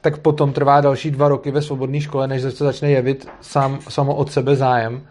tak 0.01 0.17
potom 0.17 0.53
trvá 0.53 0.81
další 0.81 1.11
dva 1.11 1.27
roky 1.27 1.51
ve 1.51 1.61
svobodné 1.61 2.01
škole, 2.01 2.27
než 2.27 2.41
se 2.41 2.51
začne 2.51 2.91
jevit 2.91 3.27
sám, 3.41 3.79
samo 3.89 4.15
od 4.15 4.31
sebe 4.31 4.55
zájem 4.55 5.01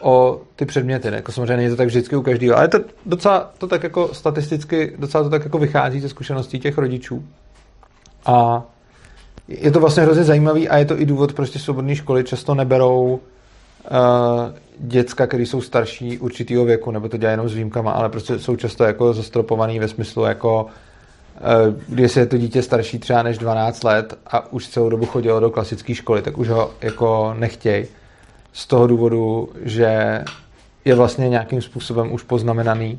o 0.00 0.40
ty 0.56 0.66
předměty. 0.66 1.08
Jako 1.08 1.32
samozřejmě 1.32 1.56
není 1.56 1.70
to 1.70 1.76
tak 1.76 1.86
vždycky 1.86 2.16
u 2.16 2.22
každého, 2.22 2.56
ale 2.56 2.68
to 2.68 2.78
docela 3.06 3.52
to 3.58 3.66
tak 3.66 3.82
jako 3.82 4.14
statisticky, 4.14 4.92
docela 4.98 5.24
to 5.24 5.30
tak 5.30 5.44
jako 5.44 5.58
vychází 5.58 6.00
ze 6.00 6.08
zkušeností 6.08 6.60
těch 6.60 6.78
rodičů. 6.78 7.24
A 8.26 8.62
je 9.48 9.70
to 9.70 9.80
vlastně 9.80 10.02
hrozně 10.02 10.24
zajímavý 10.24 10.68
a 10.68 10.78
je 10.78 10.84
to 10.84 11.00
i 11.00 11.06
důvod, 11.06 11.32
proč 11.32 11.50
ty 11.50 11.58
svobodné 11.58 11.96
školy 11.96 12.24
často 12.24 12.54
neberou 12.54 13.02
uh, 13.10 13.98
děcka, 14.78 15.26
který 15.26 15.46
jsou 15.46 15.60
starší 15.60 16.18
určitýho 16.18 16.64
věku, 16.64 16.90
nebo 16.90 17.08
to 17.08 17.16
dělají 17.16 17.32
jenom 17.32 17.48
s 17.48 17.54
výjimkama, 17.54 17.92
ale 17.92 18.08
prostě 18.08 18.38
jsou 18.38 18.56
často 18.56 18.84
jako 18.84 19.12
zastropovaný 19.12 19.78
ve 19.78 19.88
smyslu 19.88 20.24
jako 20.24 20.64
uh, 20.64 21.74
když 21.88 22.16
je 22.16 22.26
to 22.26 22.38
dítě 22.38 22.62
starší 22.62 22.98
třeba 22.98 23.22
než 23.22 23.38
12 23.38 23.84
let 23.84 24.18
a 24.26 24.52
už 24.52 24.68
celou 24.68 24.88
dobu 24.88 25.06
chodilo 25.06 25.40
do 25.40 25.50
klasické 25.50 25.94
školy, 25.94 26.22
tak 26.22 26.38
už 26.38 26.48
ho 26.48 26.70
jako 26.80 27.34
nechtějí 27.38 27.86
z 28.52 28.66
toho 28.66 28.86
důvodu, 28.86 29.48
že 29.62 30.22
je 30.84 30.94
vlastně 30.94 31.28
nějakým 31.28 31.62
způsobem 31.62 32.12
už 32.12 32.22
poznamenaný 32.22 32.98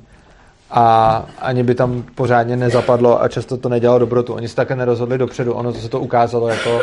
a 0.70 1.16
ani 1.40 1.64
by 1.64 1.76
tam 1.76 2.04
pořádně 2.16 2.58
nezapadlo 2.58 3.22
a 3.22 3.28
často 3.28 3.58
to 3.58 3.70
nedělalo 3.70 4.00
dobrotu. 4.00 4.34
Oni 4.34 4.48
se 4.48 4.56
také 4.56 4.76
nerozhodli 4.76 5.18
dopředu, 5.18 5.54
ono 5.54 5.74
se 5.74 5.90
to 5.90 6.00
ukázalo 6.00 6.48
jako 6.48 6.82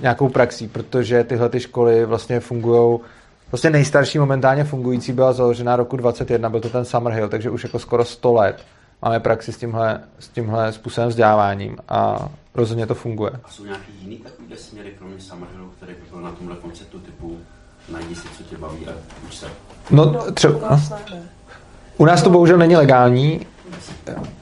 nějakou 0.00 0.28
praxí, 0.28 0.68
protože 0.68 1.24
tyhle 1.24 1.48
ty 1.48 1.60
školy 1.60 2.04
vlastně 2.04 2.40
fungují 2.40 3.00
Vlastně 3.52 3.70
nejstarší 3.70 4.18
momentálně 4.18 4.64
fungující 4.64 5.12
byla 5.12 5.32
založena 5.32 5.76
roku 5.76 5.96
21, 5.96 6.50
byl 6.50 6.60
to 6.60 6.68
ten 6.68 6.84
Summerhill, 6.84 7.28
takže 7.28 7.50
už 7.50 7.62
jako 7.62 7.78
skoro 7.78 8.04
100 8.04 8.32
let 8.32 8.64
máme 9.02 9.20
praxi 9.20 9.52
s 9.52 9.56
tímhle, 9.56 10.00
s 10.18 10.28
tímhle 10.28 10.72
způsobem 10.72 11.08
vzděláváním 11.08 11.76
a 11.88 12.28
rozhodně 12.54 12.86
to 12.86 12.94
funguje. 12.94 13.30
A 13.44 13.50
jsou 13.50 13.64
nějaký 13.64 13.92
jiný 14.00 14.18
takovýhle 14.18 14.56
směry, 14.56 14.92
kromě 14.98 15.20
Summerhillu, 15.20 15.70
který 15.76 15.92
by 15.92 16.10
byl 16.10 16.20
na 16.20 16.30
tomhle 16.30 16.56
konceptu 16.56 16.98
typu 16.98 17.38
najdi 17.92 18.14
si, 18.14 18.28
co 18.36 18.42
tě 18.42 18.58
baví 18.58 18.88
a 18.88 18.92
uč 19.26 19.36
se? 19.36 19.46
No, 19.90 20.32
třeba... 20.32 20.70
No. 20.70 20.80
U 21.98 22.04
nás 22.04 22.22
to 22.22 22.30
bohužel 22.30 22.58
není 22.58 22.76
legální. 22.76 23.46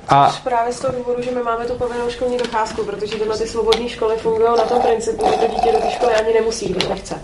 A... 0.08 0.36
Právě 0.44 0.72
z 0.72 0.80
toho 0.80 0.94
důvodu, 0.98 1.22
že 1.22 1.30
my 1.30 1.42
máme 1.42 1.64
tu 1.64 1.74
povinnou 1.74 2.10
školní 2.10 2.38
docházku, 2.38 2.84
protože 2.84 3.16
tyhle 3.16 3.38
ty 3.38 3.46
svobodné 3.46 3.88
školy 3.88 4.16
fungují 4.16 4.48
na 4.58 4.64
tom 4.64 4.82
principu, 4.82 5.26
že 5.30 5.36
to 5.36 5.54
dítě 5.54 5.72
do 5.72 5.78
té 5.78 5.90
školy 5.90 6.14
ani 6.14 6.34
nemusí, 6.34 6.68
když 6.68 6.88
nechce. 6.88 7.14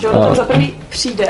Že 0.00 0.08
ono 0.08 0.20
tam 0.20 0.34
za 0.36 0.44
prvý 0.44 0.80
přijde, 0.88 1.28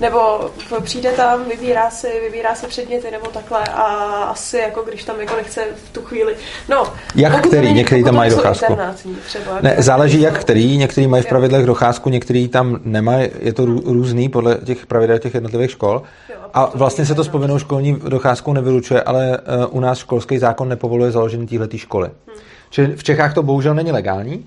nebo 0.00 0.50
přijde 0.82 1.12
tam, 1.12 1.44
vybírá 1.44 1.90
si, 1.90 2.08
vybírá 2.24 2.54
si 2.54 2.66
předměty 2.66 3.10
nebo 3.10 3.26
takhle 3.26 3.64
a 3.64 3.84
asi 4.30 4.56
jako 4.56 4.82
když 4.82 5.04
tam 5.04 5.20
jako 5.20 5.36
nechce 5.36 5.64
v 5.84 5.92
tu 5.92 6.02
chvíli. 6.02 6.36
No, 6.68 6.92
jak 7.14 7.46
který, 7.46 7.66
není, 7.66 7.76
některý 7.76 8.04
tam 8.04 8.14
mají 8.14 8.30
docházku. 8.30 8.78
Třeba, 9.26 9.60
ne, 9.62 9.74
záleží 9.78 10.20
jak 10.20 10.40
který, 10.40 10.76
některý 10.76 11.06
mají 11.06 11.22
v 11.22 11.26
pravidlech 11.26 11.66
docházku, 11.66 12.10
některý 12.10 12.48
tam 12.48 12.80
nemají, 12.84 13.28
je 13.38 13.52
to 13.52 13.64
různý 13.66 14.28
podle 14.28 14.58
těch 14.64 14.86
pravidel 14.86 15.18
těch 15.18 15.34
jednotlivých 15.34 15.70
škol. 15.70 16.02
Jo, 16.28 16.36
a 16.54 16.70
vlastně 16.74 17.06
se 17.06 17.14
to 17.14 17.24
s 17.24 17.28
povinnou 17.28 17.58
školní 17.58 18.00
docházkou 18.08 18.52
nevylučuje, 18.52 19.02
ale 19.02 19.38
uh, 19.38 19.76
u 19.76 19.80
nás 19.80 19.98
školský 19.98 20.38
zákon 20.38 20.68
nepovoluje 20.68 21.10
založení 21.10 21.46
této 21.46 21.76
školy. 21.76 22.08
Hmm. 22.26 22.36
Čili 22.70 22.96
v 22.96 23.02
Čechách 23.02 23.34
to 23.34 23.42
bohužel 23.42 23.74
není 23.74 23.92
legální, 23.92 24.46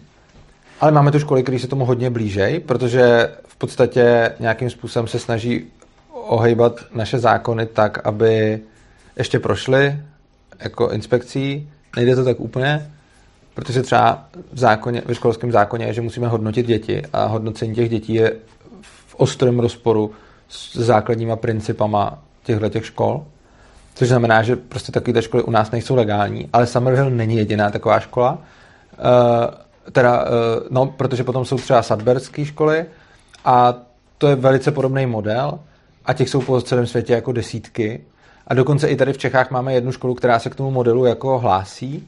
ale 0.81 0.91
máme 0.91 1.11
tu 1.11 1.19
školy, 1.19 1.43
které 1.43 1.59
se 1.59 1.67
tomu 1.67 1.85
hodně 1.85 2.09
blížej, 2.09 2.59
protože 2.59 3.29
podstatě 3.63 4.35
nějakým 4.39 4.69
způsobem 4.69 5.07
se 5.07 5.19
snaží 5.19 5.65
ohejbat 6.11 6.79
naše 6.95 7.19
zákony 7.19 7.65
tak, 7.65 8.07
aby 8.07 8.59
ještě 9.17 9.39
prošly 9.39 9.99
jako 10.59 10.89
inspekcí. 10.89 11.69
Nejde 11.95 12.15
to 12.15 12.23
tak 12.23 12.39
úplně, 12.39 12.91
protože 13.53 13.81
třeba 13.81 14.25
v, 14.51 14.59
zákoně, 14.59 15.01
ve 15.05 15.15
školském 15.15 15.51
zákoně 15.51 15.85
je, 15.85 15.93
že 15.93 16.01
musíme 16.01 16.27
hodnotit 16.27 16.65
děti 16.65 17.01
a 17.13 17.25
hodnocení 17.25 17.75
těch 17.75 17.89
dětí 17.89 18.13
je 18.13 18.33
v 18.81 19.15
ostrém 19.15 19.59
rozporu 19.59 20.11
s 20.49 20.75
základníma 20.75 21.35
principama 21.35 22.19
těchto 22.43 22.69
těch 22.69 22.85
škol. 22.85 23.25
Což 23.95 24.07
znamená, 24.07 24.43
že 24.43 24.55
prostě 24.55 24.91
takové 24.91 25.21
školy 25.21 25.43
u 25.43 25.51
nás 25.51 25.71
nejsou 25.71 25.95
legální, 25.95 26.49
ale 26.53 26.67
Summerhill 26.67 27.09
není 27.09 27.35
jediná 27.35 27.69
taková 27.69 27.99
škola. 27.99 28.31
Uh, 28.31 29.63
teda, 29.91 30.25
eh, 30.25 30.67
no, 30.69 30.85
protože 30.85 31.23
potom 31.23 31.45
jsou 31.45 31.57
třeba 31.57 31.81
sadberské 31.81 32.45
školy 32.45 32.85
a 33.45 33.73
to 34.17 34.27
je 34.27 34.35
velice 34.35 34.71
podobný 34.71 35.05
model, 35.05 35.59
a 36.05 36.13
těch 36.13 36.29
jsou 36.29 36.41
po 36.41 36.61
celém 36.61 36.87
světě 36.87 37.13
jako 37.13 37.31
desítky. 37.31 38.03
A 38.47 38.53
dokonce 38.53 38.87
i 38.87 38.95
tady 38.95 39.13
v 39.13 39.17
Čechách 39.17 39.51
máme 39.51 39.73
jednu 39.73 39.91
školu, 39.91 40.15
která 40.15 40.39
se 40.39 40.49
k 40.49 40.55
tomu 40.55 40.71
modelu 40.71 41.05
jako 41.05 41.39
hlásí. 41.39 42.07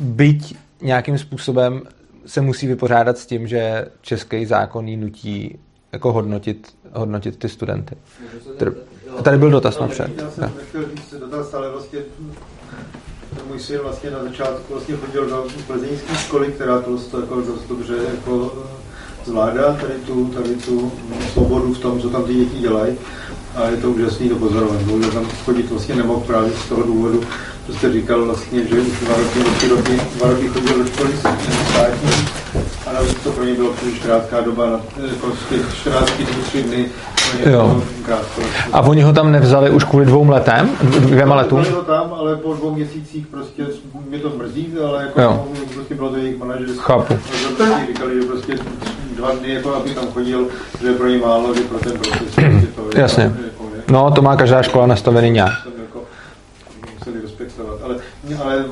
Byť 0.00 0.56
nějakým 0.82 1.18
způsobem 1.18 1.82
se 2.26 2.40
musí 2.40 2.66
vypořádat 2.66 3.18
s 3.18 3.26
tím, 3.26 3.46
že 3.46 3.86
český 4.00 4.46
zákon 4.46 4.88
jí 4.88 4.96
nutí 4.96 5.58
jako 5.92 6.12
hodnotit, 6.12 6.76
hodnotit 6.92 7.38
ty 7.38 7.48
studenty. 7.48 7.96
A 9.18 9.22
tady 9.22 9.38
byl 9.38 9.50
dotaz 9.50 9.78
napřed. 9.78 10.10
Já 10.18 10.30
jsem 10.30 10.52
nechtěl 10.56 10.84
říct 10.96 11.14
dotaz, 11.20 11.54
ale 11.54 11.70
vlastně 11.70 11.98
můj 13.48 13.60
syn 13.60 13.78
vlastně 13.78 14.10
na 14.10 14.22
začátku 14.22 14.72
vlastně 14.72 14.96
chodil 14.96 15.26
do 15.26 15.46
plzeňské 15.66 16.14
školy, 16.14 16.52
která 16.52 16.80
to 16.80 16.90
dost, 16.90 17.14
jako 17.14 17.40
dost 17.40 17.68
dobře 17.68 17.94
jako 18.14 18.52
zvládá 19.26 19.76
tady 19.80 19.94
tu, 20.06 20.24
tady 20.24 20.54
tu 20.54 20.92
svobodu 21.32 21.74
v 21.74 21.78
tom, 21.78 22.00
co 22.00 22.10
tam 22.10 22.24
ty 22.24 22.34
děti 22.34 22.58
dělají. 22.58 22.94
A 23.54 23.68
je 23.68 23.76
to 23.76 23.90
úžasný 23.90 24.28
to 24.28 24.36
pozorovat. 24.36 24.82
Bohužel 24.82 25.10
tam 25.10 25.26
chodit 25.44 25.70
vlastně 25.70 25.94
nemohl 25.94 26.20
právě 26.20 26.52
z 26.52 26.68
toho 26.68 26.82
důvodu, 26.82 27.22
co 27.66 27.72
jste 27.72 27.92
říkal 27.92 28.24
vlastně, 28.24 28.66
že 28.66 28.80
už 28.80 29.00
dva 29.00 29.16
roky, 29.16 29.50
tři 29.56 29.68
roky, 29.68 30.00
dva 30.16 30.30
roky 30.30 30.48
chodil 30.48 30.78
do 30.78 30.86
školy 30.86 31.10
státní, 31.18 31.54
a 32.86 32.92
navíc 32.92 33.14
to 33.24 33.30
pro 33.32 33.44
ně 33.44 33.54
bylo 33.54 33.72
příliš 33.72 33.98
krátká 33.98 34.40
doba, 34.40 34.80
jako 35.12 35.32
těch 35.48 35.74
14 35.74 36.10
dní, 36.12 36.26
3 36.26 36.62
dny, 36.62 36.86
Jo. 37.46 37.82
krátko. 38.04 38.42
A 38.72 38.80
oni 38.80 39.02
ho 39.02 39.12
tam 39.12 39.32
nevzali 39.32 39.70
už 39.70 39.84
kvůli 39.84 40.04
dvou 40.04 40.28
letem, 40.30 40.70
dvěma 40.82 41.34
letům? 41.36 41.60
Byli 41.62 41.72
ho 41.74 41.82
tam, 41.82 42.14
ale 42.18 42.36
po 42.36 42.54
dvou 42.54 42.74
měsících 42.74 43.26
prostě 43.26 43.66
mě 44.08 44.18
to 44.18 44.30
mrzí, 44.30 44.68
ale 44.88 45.02
jako 45.02 45.20
Jo. 45.20 45.46
prostě 45.74 45.94
bylo 45.94 46.08
to 46.10 46.16
jejich 46.16 46.38
manažerské. 46.38 46.78
Chápu. 46.82 47.18
Rozhodnutí 47.48 47.86
říkali, 47.86 48.14
že 48.22 48.26
prostě 48.28 48.58
dva 49.16 49.30
dny, 49.34 49.54
jako 49.54 49.74
aby 49.74 49.90
tam 49.90 50.04
chodil, 50.12 50.46
že 50.80 50.86
je 50.86 50.92
pro 50.94 51.08
ně 51.08 51.18
málo, 51.18 51.54
že 51.54 51.60
pro 51.60 51.78
ten 51.78 51.92
proces 51.92 52.18
prostě 52.18 52.66
to 52.76 52.82
Jasně. 53.00 53.22
Jako, 53.24 53.64
je, 53.76 53.82
No, 53.90 54.10
to 54.10 54.22
má 54.22 54.36
každá 54.36 54.62
škola 54.62 54.86
nastavený 54.86 55.30
nějak. 55.30 55.52
jsem 55.62 55.72
jako 55.82 56.00
museli 56.98 57.20
respektovat. 57.22 57.78
Ale, 57.84 57.94
ale 58.44 58.64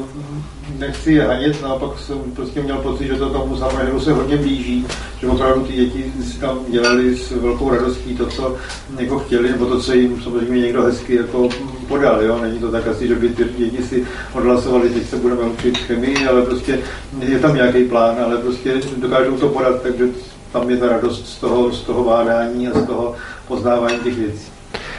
nechci 0.87 1.13
je 1.13 1.23
hanět, 1.23 1.63
naopak 1.63 1.99
jsem 1.99 2.19
prostě 2.37 2.63
měl 2.63 2.77
pocit, 2.77 3.07
že 3.07 3.15
to 3.15 3.31
tomu 3.31 3.57
samému 3.57 4.01
se 4.01 4.13
hodně 4.13 4.37
blíží, 4.37 4.87
že 5.21 5.27
opravdu 5.27 5.65
ty 5.65 5.73
děti 5.73 6.13
si 6.25 6.39
tam 6.39 6.59
dělali 6.69 7.17
s 7.17 7.31
velkou 7.31 7.71
radostí 7.71 8.17
to, 8.17 8.27
co 8.27 8.55
jako 8.99 9.19
chtěli, 9.19 9.51
nebo 9.51 9.67
to, 9.67 9.81
co 9.81 9.93
jim 9.93 10.23
samozřejmě 10.23 10.61
někdo 10.61 10.83
hezky 10.83 11.15
jako 11.15 11.49
podal. 11.89 12.23
Jo? 12.23 12.39
Není 12.43 12.59
to 12.59 12.71
tak 12.71 12.87
asi, 12.87 13.09
že 13.09 13.15
by 13.15 13.29
ty 13.29 13.45
děti 13.57 13.83
si 13.83 14.05
odhlasovali, 14.33 14.91
teď 14.91 15.09
se 15.09 15.17
budeme 15.17 15.43
učit 15.43 15.79
chemii, 15.79 16.27
ale 16.27 16.43
prostě 16.43 16.79
je 17.21 17.39
tam 17.39 17.55
nějaký 17.55 17.85
plán, 17.85 18.17
ale 18.25 18.37
prostě 18.37 18.75
dokážou 18.97 19.37
to 19.37 19.49
podat, 19.49 19.83
takže 19.83 20.05
tam 20.53 20.71
je 20.71 20.77
ta 20.77 20.89
radost 20.89 21.29
z 21.29 21.37
toho, 21.41 21.73
z 21.73 21.81
toho 21.81 22.05
bádání 22.05 22.69
a 22.69 22.79
z 22.79 22.87
toho 22.87 23.15
poznávání 23.49 23.99
těch 23.99 24.19
věcí. 24.19 24.53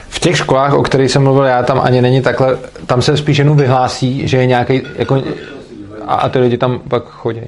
V 0.10 0.20
těch 0.20 0.38
školách, 0.38 0.74
o 0.74 0.84
kterých 0.84 1.12
jsem 1.12 1.24
mluvil 1.24 1.44
já, 1.44 1.64
tam 1.64 1.82
ani 1.84 2.02
není 2.02 2.22
takhle, 2.22 2.58
tam 2.86 3.02
se 3.02 3.18
spíš 3.18 3.38
jenom 3.38 3.58
vyhlásí, 3.58 4.28
že 4.28 4.38
je 4.38 4.46
nějaký, 4.46 4.82
jako, 4.96 5.24
a, 6.08 6.16
a 6.16 6.30
ty 6.30 6.40
lidi 6.40 6.58
tam 6.58 6.80
pak 6.80 7.04
chodí. 7.04 7.42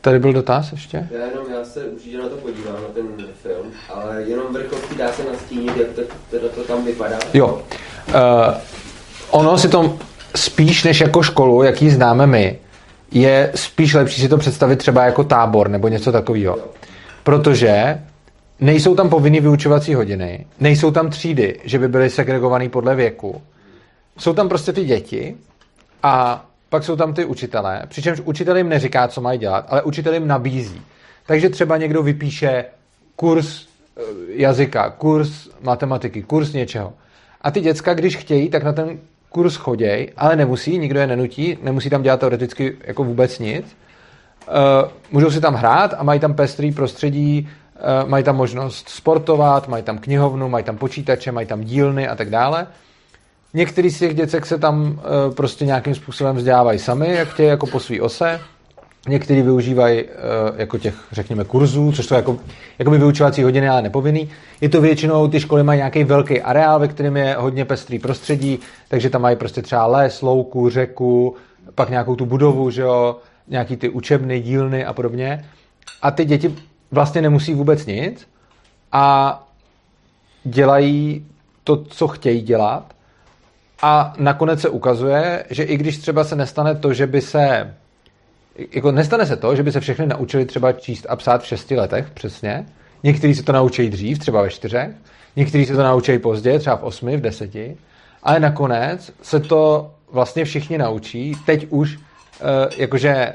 Tady 0.00 0.18
byl 0.18 0.32
dotaz 0.32 0.72
ještě? 0.72 1.08
Já 1.10 1.26
jenom, 1.26 1.46
já 1.58 1.64
se 1.64 1.84
určitě 1.84 2.18
na 2.18 2.28
to 2.28 2.36
podívám, 2.36 2.74
na 2.74 2.88
ten 2.94 3.06
film, 3.42 3.72
ale 3.94 4.22
jenom 4.22 4.52
vrcholky 4.52 4.94
dá 4.94 5.12
se 5.12 5.22
nastínit, 5.32 5.76
jak 5.76 5.88
to, 5.88 6.02
teda 6.30 6.48
to 6.54 6.64
tam 6.64 6.84
vypadá. 6.84 7.18
Jo. 7.34 7.62
Uh, 8.08 8.14
ono 9.30 9.58
si 9.58 9.68
to 9.68 9.98
spíš 10.36 10.84
než 10.84 11.00
jako 11.00 11.22
školu, 11.22 11.62
jaký 11.62 11.90
známe 11.90 12.26
my, 12.26 12.58
je 13.10 13.52
spíš 13.54 13.94
lepší 13.94 14.20
si 14.20 14.28
to 14.28 14.38
představit 14.38 14.76
třeba 14.76 15.04
jako 15.04 15.24
tábor 15.24 15.68
nebo 15.68 15.88
něco 15.88 16.12
takového. 16.12 16.58
Protože 17.22 18.02
nejsou 18.60 18.94
tam 18.94 19.08
povinný 19.08 19.40
vyučovací 19.40 19.94
hodiny, 19.94 20.46
nejsou 20.60 20.90
tam 20.90 21.10
třídy, 21.10 21.60
že 21.64 21.78
by 21.78 21.88
byly 21.88 22.10
segregovaný 22.10 22.68
podle 22.68 22.94
věku. 22.94 23.42
Jsou 24.18 24.32
tam 24.32 24.48
prostě 24.48 24.72
ty 24.72 24.84
děti 24.84 25.36
a 26.02 26.44
pak 26.72 26.84
jsou 26.84 26.96
tam 26.96 27.14
ty 27.14 27.24
učitelé, 27.24 27.82
přičemž 27.88 28.20
učitel 28.24 28.56
jim 28.56 28.68
neříká, 28.68 29.08
co 29.08 29.20
mají 29.20 29.38
dělat, 29.38 29.66
ale 29.68 29.82
učitel 29.82 30.14
jim 30.14 30.28
nabízí. 30.28 30.82
Takže 31.26 31.48
třeba 31.48 31.76
někdo 31.76 32.02
vypíše 32.02 32.64
kurz 33.16 33.66
eh, 33.96 34.02
jazyka, 34.28 34.90
kurz 34.90 35.48
matematiky, 35.60 36.22
kurz 36.22 36.52
něčeho. 36.52 36.92
A 37.42 37.50
ty 37.50 37.60
děcka, 37.60 37.94
když 37.94 38.16
chtějí, 38.16 38.48
tak 38.48 38.62
na 38.62 38.72
ten 38.72 38.98
kurz 39.28 39.56
choděj, 39.56 40.12
ale 40.16 40.36
nemusí, 40.36 40.78
nikdo 40.78 41.00
je 41.00 41.06
nenutí, 41.06 41.58
nemusí 41.62 41.90
tam 41.90 42.02
dělat 42.02 42.20
teoreticky 42.20 42.76
jako 42.84 43.04
vůbec 43.04 43.38
nic. 43.38 43.66
Uh, 43.66 44.90
můžou 45.10 45.30
si 45.30 45.40
tam 45.40 45.54
hrát 45.54 45.94
a 45.98 46.02
mají 46.02 46.20
tam 46.20 46.34
pestrý 46.34 46.72
prostředí, 46.72 47.48
uh, 48.04 48.08
mají 48.08 48.24
tam 48.24 48.36
možnost 48.36 48.88
sportovat, 48.88 49.68
mají 49.68 49.82
tam 49.82 49.98
knihovnu, 49.98 50.48
mají 50.48 50.64
tam 50.64 50.76
počítače, 50.76 51.32
mají 51.32 51.46
tam 51.46 51.60
dílny 51.60 52.08
a 52.08 52.16
tak 52.16 52.30
dále. 52.30 52.66
Některý 53.54 53.90
z 53.90 53.98
těch 53.98 54.14
děcek 54.14 54.46
se 54.46 54.58
tam 54.58 54.82
uh, 54.82 55.34
prostě 55.34 55.66
nějakým 55.66 55.94
způsobem 55.94 56.36
vzdělávají 56.36 56.78
sami, 56.78 57.14
jak 57.14 57.28
chtějí, 57.28 57.48
jako 57.48 57.66
po 57.66 57.80
svý 57.80 58.00
ose. 58.00 58.40
Někteří 59.08 59.42
využívají 59.42 60.04
uh, 60.04 60.10
jako 60.56 60.78
těch, 60.78 60.94
řekněme, 61.12 61.44
kurzů, 61.44 61.92
což 61.92 62.06
jsou 62.06 62.14
jako, 62.14 62.36
jako 62.78 62.90
by 62.90 62.98
vyučovací 62.98 63.42
hodiny, 63.42 63.68
ale 63.68 63.82
nepovinný. 63.82 64.30
Je 64.60 64.68
to 64.68 64.80
většinou, 64.80 65.28
ty 65.28 65.40
školy 65.40 65.62
mají 65.62 65.78
nějaký 65.78 66.04
velký 66.04 66.40
areál, 66.40 66.80
ve 66.80 66.88
kterém 66.88 67.16
je 67.16 67.36
hodně 67.38 67.64
pestrý 67.64 67.98
prostředí, 67.98 68.58
takže 68.88 69.10
tam 69.10 69.22
mají 69.22 69.36
prostě 69.36 69.62
třeba 69.62 69.86
les, 69.86 70.22
louku, 70.22 70.70
řeku, 70.70 71.36
pak 71.74 71.90
nějakou 71.90 72.16
tu 72.16 72.26
budovu, 72.26 72.70
že 72.70 72.82
jo, 72.82 73.16
nějaký 73.48 73.76
ty 73.76 73.88
učebny, 73.88 74.40
dílny 74.40 74.84
a 74.84 74.92
podobně. 74.92 75.44
A 76.02 76.10
ty 76.10 76.24
děti 76.24 76.54
vlastně 76.90 77.22
nemusí 77.22 77.54
vůbec 77.54 77.86
nic 77.86 78.28
a 78.92 79.38
dělají 80.44 81.26
to, 81.64 81.84
co 81.84 82.08
chtějí 82.08 82.40
dělat. 82.40 82.94
A 83.82 84.14
nakonec 84.18 84.60
se 84.60 84.68
ukazuje, 84.68 85.44
že 85.50 85.62
i 85.62 85.76
když 85.76 85.98
třeba 85.98 86.24
se 86.24 86.36
nestane 86.36 86.74
to, 86.74 86.94
že 86.94 87.06
by 87.06 87.20
se 87.20 87.74
jako 88.72 88.92
nestane 88.92 89.26
se 89.26 89.36
to, 89.36 89.56
že 89.56 89.62
by 89.62 89.72
se 89.72 89.80
všechny 89.80 90.06
naučili 90.06 90.44
třeba 90.44 90.72
číst 90.72 91.06
a 91.08 91.16
psát 91.16 91.42
v 91.42 91.46
šesti 91.46 91.76
letech 91.76 92.10
přesně. 92.10 92.66
Někteří 93.02 93.34
se 93.34 93.42
to 93.42 93.52
naučí 93.52 93.90
dřív, 93.90 94.18
třeba 94.18 94.42
ve 94.42 94.50
čtyřech. 94.50 94.90
Někteří 95.36 95.66
se 95.66 95.76
to 95.76 95.82
naučí 95.82 96.18
později, 96.18 96.58
třeba 96.58 96.76
v 96.76 96.82
osmi, 96.82 97.16
v 97.16 97.20
deseti. 97.20 97.76
Ale 98.22 98.40
nakonec 98.40 99.12
se 99.22 99.40
to 99.40 99.94
vlastně 100.12 100.44
všichni 100.44 100.78
naučí. 100.78 101.32
Teď 101.46 101.66
už, 101.70 101.98
eh, 102.40 102.68
jakože 102.76 103.32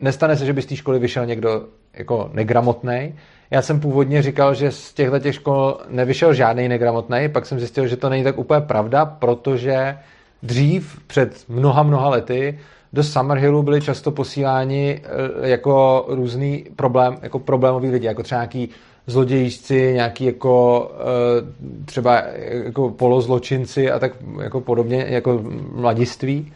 nestane 0.00 0.36
se, 0.36 0.46
že 0.46 0.52
by 0.52 0.62
z 0.62 0.66
té 0.66 0.76
školy 0.76 0.98
vyšel 0.98 1.26
někdo 1.26 1.66
jako 1.94 2.30
negramotný. 2.32 3.14
Já 3.52 3.62
jsem 3.62 3.80
původně 3.80 4.22
říkal, 4.22 4.54
že 4.54 4.70
z 4.70 4.92
těchto 4.92 5.18
těch 5.18 5.34
škol 5.34 5.78
nevyšel 5.88 6.34
žádný 6.34 6.68
negramotný, 6.68 7.28
pak 7.32 7.46
jsem 7.46 7.58
zjistil, 7.58 7.86
že 7.86 7.96
to 7.96 8.08
není 8.08 8.24
tak 8.24 8.38
úplně 8.38 8.60
pravda, 8.60 9.04
protože 9.04 9.98
dřív, 10.42 11.00
před 11.06 11.44
mnoha, 11.48 11.82
mnoha 11.82 12.08
lety, 12.08 12.58
do 12.92 13.04
Summerhillu 13.04 13.62
byli 13.62 13.80
často 13.80 14.10
posíláni 14.10 15.00
eh, 15.04 15.48
jako 15.48 16.04
různý 16.08 16.64
problém, 16.76 17.16
jako 17.22 17.38
problémový 17.38 17.90
lidi, 17.90 18.06
jako 18.06 18.22
třeba 18.22 18.40
nějaký 18.40 18.68
zlodějíčci, 19.06 19.92
nějaký 19.94 20.24
jako 20.24 20.90
eh, 20.94 21.84
třeba 21.84 22.22
jako 22.64 22.90
polozločinci 22.90 23.90
a 23.90 23.98
tak 23.98 24.12
jako 24.42 24.60
podobně, 24.60 25.06
jako 25.08 25.40
mladiství. 25.72 26.52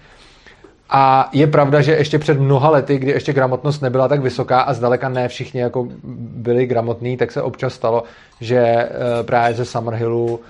A 0.91 1.29
je 1.33 1.47
pravda, 1.47 1.81
že 1.81 1.93
ještě 1.93 2.19
před 2.19 2.41
mnoha 2.41 2.71
lety, 2.71 2.99
kdy 2.99 3.11
ještě 3.11 3.33
gramotnost 3.33 3.81
nebyla 3.81 4.09
tak 4.09 4.21
vysoká 4.21 4.61
a 4.61 4.75
zdaleka 4.75 5.09
ne 5.09 5.29
všichni 5.29 5.61
jako 5.61 5.89
byli 6.37 6.67
gramotní, 6.67 7.17
tak 7.17 7.33
se 7.33 7.43
občas 7.43 7.75
stalo, 7.75 8.03
že 8.41 8.59
eh, 8.59 8.89
právě 9.23 9.55
ze 9.55 9.65
Summerhillu 9.65 10.41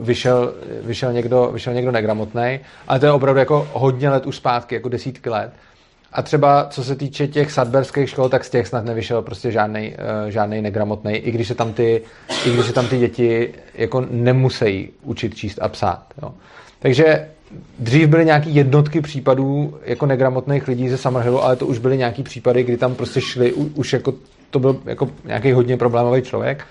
vyšel, 0.00 0.54
vyšel, 0.82 1.12
někdo, 1.12 1.50
vyšel 1.52 1.74
někdo 1.74 1.92
negramotný, 1.92 2.60
ale 2.88 3.00
to 3.00 3.06
je 3.06 3.12
opravdu 3.12 3.38
jako 3.38 3.68
hodně 3.72 4.10
let 4.10 4.26
už 4.26 4.36
zpátky, 4.36 4.74
jako 4.74 4.88
desítky 4.88 5.30
let. 5.30 5.52
A 6.12 6.22
třeba 6.22 6.66
co 6.70 6.84
se 6.84 6.96
týče 6.96 7.28
těch 7.28 7.52
sadberských 7.52 8.10
škol, 8.10 8.28
tak 8.28 8.44
z 8.44 8.50
těch 8.50 8.66
snad 8.66 8.84
nevyšel 8.84 9.22
prostě 9.22 9.50
žádný, 9.50 9.94
žádný 10.28 10.62
negramotný, 10.62 11.14
i 11.14 11.30
když 11.30 11.48
se 11.48 11.54
tam 11.54 11.72
ty, 11.72 12.02
i 12.46 12.50
když 12.50 12.66
se 12.66 12.72
tam 12.72 12.88
ty 12.88 12.98
děti 12.98 13.54
jako 13.74 14.06
nemusí 14.10 14.90
učit 15.02 15.34
číst 15.34 15.58
a 15.62 15.68
psát. 15.68 16.04
Jo. 16.22 16.34
Takže 16.78 17.28
dřív 17.78 18.08
byly 18.08 18.24
nějaký 18.24 18.54
jednotky 18.54 19.00
případů 19.00 19.74
jako 19.84 20.06
negramotných 20.06 20.68
lidí 20.68 20.88
ze 20.88 20.98
Summerhillu, 20.98 21.44
ale 21.44 21.56
to 21.56 21.66
už 21.66 21.78
byly 21.78 21.98
nějaký 21.98 22.22
případy, 22.22 22.62
kdy 22.62 22.76
tam 22.76 22.94
prostě 22.94 23.20
šli, 23.20 23.52
už 23.52 23.92
jako 23.92 24.14
to 24.50 24.58
byl 24.58 24.80
jako 24.84 25.08
nějaký 25.24 25.52
hodně 25.52 25.76
problémový 25.76 26.22
člověk. 26.22 26.64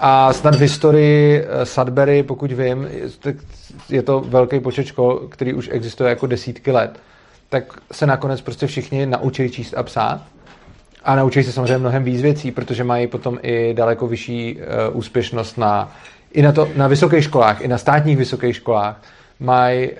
A 0.00 0.32
snad 0.32 0.54
v 0.54 0.60
historii 0.60 1.44
Sudbury, 1.64 2.22
pokud 2.22 2.52
vím, 2.52 2.88
je 3.88 4.02
to 4.02 4.20
velký 4.20 4.60
počet 4.60 4.86
škol, 4.86 5.20
který 5.28 5.54
už 5.54 5.70
existuje 5.72 6.10
jako 6.10 6.26
desítky 6.26 6.70
let, 6.70 6.98
tak 7.48 7.64
se 7.92 8.06
nakonec 8.06 8.40
prostě 8.40 8.66
všichni 8.66 9.06
naučili 9.06 9.50
číst 9.50 9.74
a 9.76 9.82
psát. 9.82 10.20
A 11.04 11.16
naučí 11.16 11.42
se 11.42 11.52
samozřejmě 11.52 11.78
mnohem 11.78 12.04
víc 12.04 12.22
věcí, 12.22 12.50
protože 12.50 12.84
mají 12.84 13.06
potom 13.06 13.38
i 13.42 13.74
daleko 13.74 14.06
vyšší 14.06 14.56
uh, 14.56 14.98
úspěšnost 14.98 15.58
na, 15.58 15.92
i 16.32 16.42
na, 16.42 16.52
to, 16.52 16.68
na 16.76 16.88
vysokých 16.88 17.24
školách, 17.24 17.60
i 17.60 17.68
na 17.68 17.78
státních 17.78 18.16
vysokých 18.16 18.56
školách. 18.56 19.02
Mají 19.44 19.90
uh, 19.90 19.96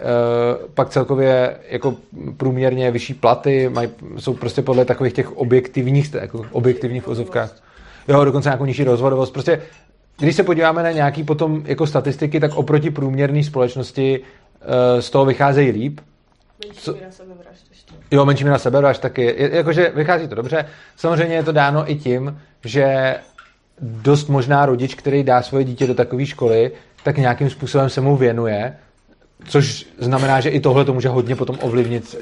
pak 0.74 0.88
celkově 0.88 1.57
jako 1.70 1.97
průměrně 2.36 2.90
vyšší 2.90 3.14
platy, 3.14 3.68
mají, 3.68 3.88
jsou 4.18 4.34
prostě 4.34 4.62
podle 4.62 4.84
takových 4.84 5.12
těch 5.12 5.36
objektivních, 5.36 6.14
jako 6.14 6.47
objektivních 6.53 7.07
vozovkách. 7.07 7.57
Jo, 8.09 8.24
dokonce 8.24 8.49
nějakou 8.49 8.64
nižší 8.64 8.84
rozvodovost. 8.84 9.32
Prostě 9.32 9.62
když 10.18 10.36
se 10.36 10.42
podíváme 10.42 10.82
na 10.82 10.90
nějaký 10.90 11.24
potom 11.24 11.62
jako 11.66 11.86
statistiky, 11.86 12.40
tak 12.40 12.55
oproti 12.55 12.90
průměrné 12.90 13.45
společnosti 13.45 14.20
uh, 14.20 15.01
z 15.01 15.11
toho 15.11 15.24
vycházejí 15.24 15.70
líp. 15.70 16.01
Menší 16.66 16.90
míra 16.90 17.11
sebevražd 17.11 17.66
ještě. 17.70 17.95
Jo, 18.11 18.24
menší 18.24 18.45
míra 18.45 18.59
sebevražd 18.59 19.03
taky. 19.03 19.22
Je, 19.22 19.57
jakože 19.57 19.92
vychází 19.95 20.28
to 20.28 20.34
dobře. 20.34 20.64
Samozřejmě 20.97 21.36
je 21.36 21.42
to 21.42 21.53
dáno 21.53 21.90
i 21.90 21.95
tím, 21.95 22.38
že 22.64 23.14
dost 23.80 24.28
možná 24.28 24.66
rodič, 24.66 24.95
který 24.95 25.22
dá 25.22 25.42
svoje 25.42 25.64
dítě 25.64 25.86
do 25.86 25.95
takové 25.95 26.26
školy, 26.26 26.70
tak 27.05 27.18
nějakým 27.18 27.51
způsobem 27.51 27.90
se 27.90 28.01
mu 28.01 28.16
věnuje, 28.16 28.76
což 29.49 29.87
znamená, 29.99 30.41
že 30.41 30.51
i 30.51 30.61
tohle 30.61 30.85
to 30.85 30.95
může 30.95 31.09
hodně 31.09 31.37
potom 31.37 31.59
ovlivnit. 31.61 32.16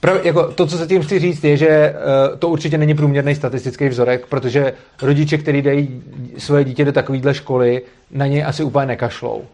Prav, 0.00 0.24
jako 0.24 0.52
to, 0.52 0.66
co 0.66 0.78
se 0.78 0.86
tím 0.86 1.02
chci 1.02 1.18
říct, 1.18 1.44
je, 1.44 1.56
že 1.56 1.94
uh, 2.30 2.38
to 2.38 2.48
určitě 2.48 2.78
není 2.78 2.94
průměrný 2.94 3.34
statistický 3.34 3.88
vzorek, 3.88 4.26
protože 4.26 4.72
rodiče, 5.02 5.38
kteří 5.38 5.62
dají 5.62 6.02
svoje 6.38 6.64
dítě 6.64 6.84
do 6.84 6.92
takovéhle 6.92 7.34
školy, 7.34 7.82
na 8.10 8.26
něj 8.26 8.44
asi 8.44 8.64
úplně 8.64 8.86
nekašlou. 8.86 9.44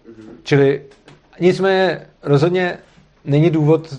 Čili 0.42 0.82
nicméně 1.40 2.01
rozhodně 2.22 2.78
není 3.24 3.51
důvod 3.51 3.94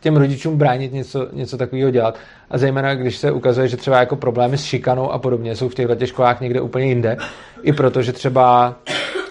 těm 0.00 0.16
rodičům 0.16 0.58
bránit 0.58 0.92
něco, 0.92 1.28
něco 1.32 1.56
takového 1.56 1.90
dělat. 1.90 2.18
A 2.50 2.58
zejména, 2.58 2.94
když 2.94 3.16
se 3.16 3.32
ukazuje, 3.32 3.68
že 3.68 3.76
třeba 3.76 4.00
jako 4.00 4.16
problémy 4.16 4.58
s 4.58 4.64
šikanou 4.64 5.10
a 5.10 5.18
podobně 5.18 5.56
jsou 5.56 5.68
v 5.68 5.74
těchto 5.74 5.94
těch 5.94 6.08
školách 6.08 6.40
někde 6.40 6.60
úplně 6.60 6.86
jinde. 6.86 7.16
I 7.62 7.72
proto, 7.72 8.02
že 8.02 8.12
třeba 8.12 8.74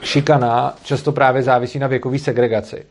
šikana 0.04 0.76
často 0.84 1.12
právě 1.12 1.44
závisí 1.44 1.80
na 1.80 1.88
věkové 1.88 2.20
segregaci. 2.20 2.86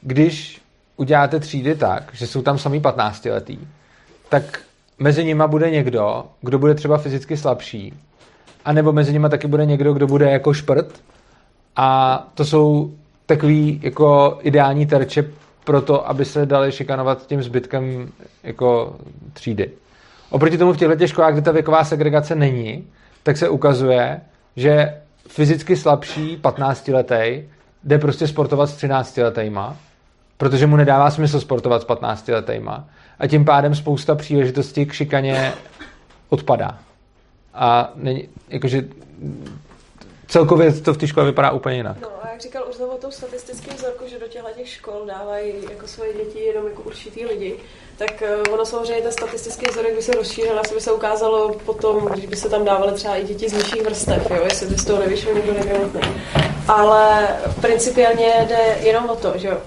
Když 0.00 0.62
uděláte 0.96 1.40
třídy 1.40 1.74
tak, 1.74 2.10
že 2.12 2.26
jsou 2.26 2.42
tam 2.42 2.58
samý 2.58 2.80
15 2.80 3.24
letý, 3.24 3.58
tak 4.28 4.60
mezi 4.98 5.24
nima 5.24 5.46
bude 5.46 5.70
někdo, 5.70 6.24
kdo 6.42 6.58
bude 6.58 6.74
třeba 6.74 6.98
fyzicky 6.98 7.36
slabší, 7.36 7.94
a 8.64 8.72
nebo 8.72 8.92
mezi 8.92 9.12
nima 9.12 9.28
taky 9.28 9.46
bude 9.46 9.66
někdo, 9.66 9.92
kdo 9.92 10.06
bude 10.06 10.30
jako 10.30 10.54
šprt 10.54 11.02
a 11.76 12.18
to 12.34 12.44
jsou 12.44 12.94
takový 13.26 13.80
jako 13.82 14.38
ideální 14.42 14.86
terče 14.86 15.24
pro 15.64 15.82
to, 15.82 16.08
aby 16.08 16.24
se 16.24 16.46
dali 16.46 16.72
šikanovat 16.72 17.26
tím 17.26 17.42
zbytkem 17.42 18.08
jako 18.42 18.96
třídy. 19.32 19.70
Oproti 20.30 20.58
tomu 20.58 20.72
v 20.72 20.76
těchto 20.76 20.96
těch 20.96 21.10
školách, 21.10 21.32
kde 21.32 21.42
ta 21.42 21.52
věková 21.52 21.84
segregace 21.84 22.34
není, 22.34 22.84
tak 23.22 23.36
se 23.36 23.48
ukazuje, 23.48 24.20
že 24.56 24.94
fyzicky 25.28 25.76
slabší 25.76 26.36
15 26.36 26.88
letý 26.88 27.42
jde 27.84 27.98
prostě 27.98 28.26
sportovat 28.26 28.70
s 28.70 28.76
13 28.76 29.16
letýma, 29.16 29.76
protože 30.36 30.66
mu 30.66 30.76
nedává 30.76 31.10
smysl 31.10 31.40
sportovat 31.40 31.82
s 31.82 31.84
15 31.84 32.28
letýma. 32.28 32.84
A 33.18 33.26
tím 33.26 33.44
pádem 33.44 33.74
spousta 33.74 34.14
příležitostí 34.14 34.86
k 34.86 34.92
šikaně 34.92 35.52
odpadá. 36.28 36.78
A 37.54 37.92
není, 37.94 38.28
jakože 38.48 38.84
celkově 40.28 40.72
to 40.72 40.94
v 40.94 40.98
té 40.98 41.06
škole 41.06 41.26
vypadá 41.26 41.50
úplně 41.50 41.76
jinak. 41.76 41.96
No 42.00 42.08
a 42.22 42.28
jak 42.30 42.40
říkal 42.40 42.64
Urza 42.68 42.86
o 42.86 42.98
tom 42.98 43.12
statistickém 43.12 43.76
vzorku, 43.76 44.04
že 44.06 44.18
do 44.18 44.28
těchto 44.28 44.48
těch 44.56 44.68
škol 44.68 45.02
dávají 45.06 45.52
jako 45.70 45.86
svoje 45.86 46.12
děti 46.12 46.38
jenom 46.38 46.66
jako 46.66 46.82
určitý 46.82 47.24
lidi, 47.24 47.56
tak 47.96 48.22
eh, 48.22 48.36
ono 48.50 48.66
samozřejmě 48.66 49.02
ten 49.02 49.12
statistický 49.12 49.66
vzorek 49.70 49.94
by 49.94 50.02
se 50.02 50.12
rozšířil, 50.12 50.60
asi 50.60 50.74
by 50.74 50.80
se 50.80 50.92
ukázalo 50.92 51.54
potom, 51.66 52.06
když 52.06 52.26
by 52.26 52.36
se 52.36 52.48
tam 52.48 52.64
dávaly 52.64 52.92
třeba 52.92 53.16
i 53.16 53.24
děti 53.24 53.48
z 53.48 53.52
nižších 53.52 53.82
vrstev, 53.82 54.30
jo, 54.30 54.42
jestli 54.44 54.66
by 54.66 54.78
z 54.78 54.84
toho 54.84 55.00
nevyšlo 55.00 55.32
někdo 55.34 55.52
negramotný. 55.52 56.00
Ale 56.68 57.28
principiálně 57.60 58.46
jde 58.48 58.76
jenom 58.80 59.10
o 59.10 59.16
to, 59.16 59.32
že 59.36 59.48
jo, 59.48 59.58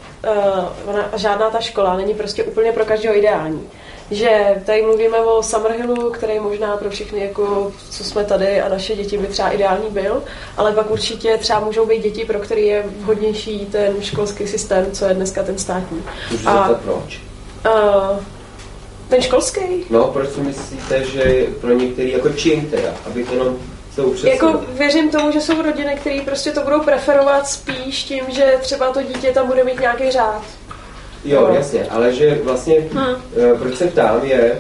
ona, 0.86 1.10
žádná 1.16 1.50
ta 1.50 1.60
škola 1.62 1.98
není 1.98 2.14
prostě 2.14 2.44
úplně 2.44 2.72
pro 2.72 2.86
každého 2.86 3.18
ideální 3.18 3.70
že 4.12 4.62
tady 4.66 4.82
mluvíme 4.82 5.18
o 5.18 5.44
Summerhillu, 5.44 6.12
který 6.12 6.40
možná 6.40 6.78
pro 6.78 6.90
všechny, 6.90 7.20
jako, 7.20 7.72
co 7.90 8.04
jsme 8.04 8.24
tady 8.24 8.62
a 8.62 8.70
naše 8.70 8.96
děti 8.96 9.18
by 9.18 9.28
třeba 9.28 9.50
ideální 9.50 9.90
byl, 9.90 10.24
ale 10.58 10.74
pak 10.74 10.92
určitě 10.92 11.38
třeba 11.38 11.60
můžou 11.60 11.86
být 11.86 12.04
děti, 12.04 12.26
pro 12.26 12.40
který 12.40 12.66
je 12.66 12.84
vhodnější 13.00 13.66
ten 13.66 14.02
školský 14.02 14.48
systém, 14.48 14.92
co 14.92 15.06
je 15.06 15.14
dneska 15.14 15.44
ten 15.44 15.58
státní. 15.58 16.04
Můžu 16.32 16.50
A- 16.50 16.80
proč? 16.84 17.22
Uh, 17.66 18.20
ten 19.10 19.22
školský? 19.22 19.86
No, 19.90 20.04
proč 20.04 20.30
si 20.30 20.42
myslíte, 20.42 21.04
že 21.04 21.46
pro 21.62 21.70
některý, 21.74 22.12
jako 22.12 22.30
čím 22.30 22.66
teda, 22.70 22.94
abych 23.06 23.32
jenom 23.32 23.58
to? 23.96 24.28
Jako 24.28 24.62
věřím 24.70 25.12
tomu, 25.12 25.32
že 25.32 25.42
jsou 25.42 25.62
rodiny, 25.62 25.96
které 25.96 26.22
prostě 26.26 26.52
to 26.52 26.62
budou 26.62 26.82
preferovat 26.82 27.48
spíš 27.48 28.04
tím, 28.04 28.24
že 28.28 28.58
třeba 28.62 28.94
to 28.94 29.02
dítě 29.02 29.32
tam 29.32 29.48
bude 29.48 29.64
mít 29.64 29.80
nějaký 29.80 30.12
řád. 30.12 30.42
Jo, 31.28 31.50
jasně, 31.56 31.86
ale 31.90 32.14
že 32.14 32.40
vlastně, 32.44 32.76
Hm. 32.94 33.00
eh, 33.38 33.54
proč 33.60 33.76
se 33.76 33.88
ptám, 33.88 34.20
je, 34.24 34.60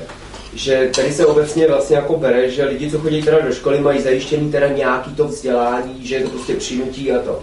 že 0.53 0.89
tady 0.95 1.11
se 1.13 1.26
obecně 1.26 1.68
vlastně 1.68 1.95
jako 1.95 2.18
bere, 2.18 2.49
že 2.49 2.65
lidi, 2.65 2.91
co 2.91 2.99
chodí 2.99 3.24
teda 3.24 3.39
do 3.39 3.53
školy, 3.53 3.80
mají 3.82 4.01
zajištěný 4.01 4.51
teda 4.51 4.68
nějaký 4.68 5.15
to 5.15 5.28
vzdělání, 5.28 6.07
že 6.07 6.15
je 6.15 6.24
to 6.24 6.30
prostě 6.30 6.53
přinutí 6.53 7.11
a 7.11 7.20
to. 7.20 7.39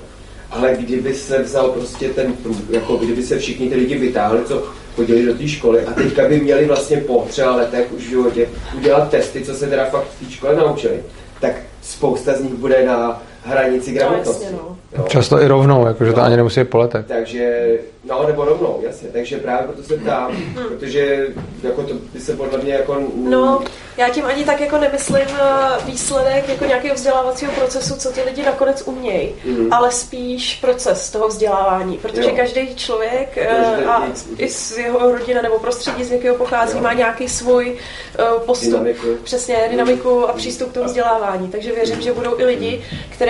Ale 0.51 0.77
kdyby 0.79 1.15
se 1.15 1.43
vzal 1.43 1.69
prostě 1.69 2.09
ten 2.09 2.33
prů, 2.33 2.57
jako 2.71 2.97
kdyby 2.97 3.23
se 3.23 3.39
všichni 3.39 3.69
ty 3.69 3.75
lidi 3.75 3.95
vytáhli, 3.99 4.41
co 4.45 4.63
chodili 4.97 5.27
do 5.27 5.35
té 5.35 5.49
školy 5.49 5.85
a 5.85 5.93
teďka 5.93 6.29
by 6.29 6.41
měli 6.41 6.65
vlastně 6.67 6.97
po 6.97 7.27
třeba 7.29 7.57
letech 7.57 7.93
už 7.93 8.03
v 8.05 8.09
životě 8.09 8.49
udělat 8.77 9.11
testy, 9.11 9.45
co 9.45 9.55
se 9.55 9.67
teda 9.67 9.85
fakt 9.85 10.07
v 10.21 10.27
té 10.27 10.33
škole 10.33 10.57
naučili, 10.57 10.95
tak 11.41 11.53
spousta 11.83 12.35
z 12.35 12.41
nich 12.41 12.55
bude 12.55 12.87
na 12.87 13.23
hranici 13.45 13.93
gramotnosti. 13.93 14.45
jasně, 14.45 14.59
no. 14.63 14.77
Jo. 14.99 15.05
Často 15.09 15.43
i 15.43 15.47
rovnou, 15.47 15.87
jakože 15.87 16.13
to 16.13 16.23
ani 16.23 16.37
nemusí 16.37 16.65
po 16.65 16.79
letech. 16.79 17.07
Takže, 17.07 17.79
no 18.09 18.27
nebo 18.27 18.45
rovnou, 18.45 18.81
jasně, 18.87 19.09
takže 19.13 19.37
právě 19.39 19.67
proto 19.67 19.83
se 19.83 19.97
ptám, 19.97 20.37
protože 20.69 21.27
jako 21.63 21.83
to 21.83 21.95
by 22.13 22.21
se 22.21 22.37
podle 22.37 22.59
mě 22.59 22.73
jako... 22.75 22.97
No, 23.17 23.61
já 23.97 24.09
tím 24.09 24.25
ani 24.25 24.45
tak 24.45 24.61
jako 24.61 24.79
nemyslím 24.79 25.17
eh, 25.41 25.45
výsledek 25.87 26.49
jako 26.49 26.65
nějakého 26.65 26.95
vzdělávacího 26.95 27.53
procesu, 27.53 27.95
co 27.97 28.11
ty 28.13 28.23
lidi 28.23 28.43
nakonec 28.43 28.83
umějí, 28.87 29.35
Mhm. 29.45 29.73
ale 29.73 29.91
spíš 29.93 30.59
proces 30.61 31.11
toho 31.11 31.29
vzdělávání, 31.29 31.99
protože 31.99 32.23
Jo. 32.31 32.37
každý 32.37 32.75
člověk 32.77 33.39
eh, 33.39 33.85
a 33.87 34.03
i 34.39 34.49
z 34.49 34.79
jeho 34.79 35.13
rodina 35.13 35.43
nebo 35.43 35.59
prostředí, 35.59 36.05
z 36.05 36.13
jakého 36.13 36.35
pochází, 36.37 36.77
Jo. 36.77 36.83
má 36.83 36.93
nějaký 36.93 37.29
svůj 37.29 37.77
eh, 38.19 38.23
postup, 38.47 38.69
Dynamiku. 38.71 39.07
přesně 39.23 39.67
dynamiku 39.71 40.29
a 40.29 40.33
přístup 40.33 40.71
k 40.71 40.75
tomu 40.75 40.87
vzdělávání. 40.87 41.49
Takže 41.49 41.73
věřím, 41.73 42.01
že 42.01 42.13
budou 42.13 42.41
i 42.41 42.45
lidi, 42.45 42.83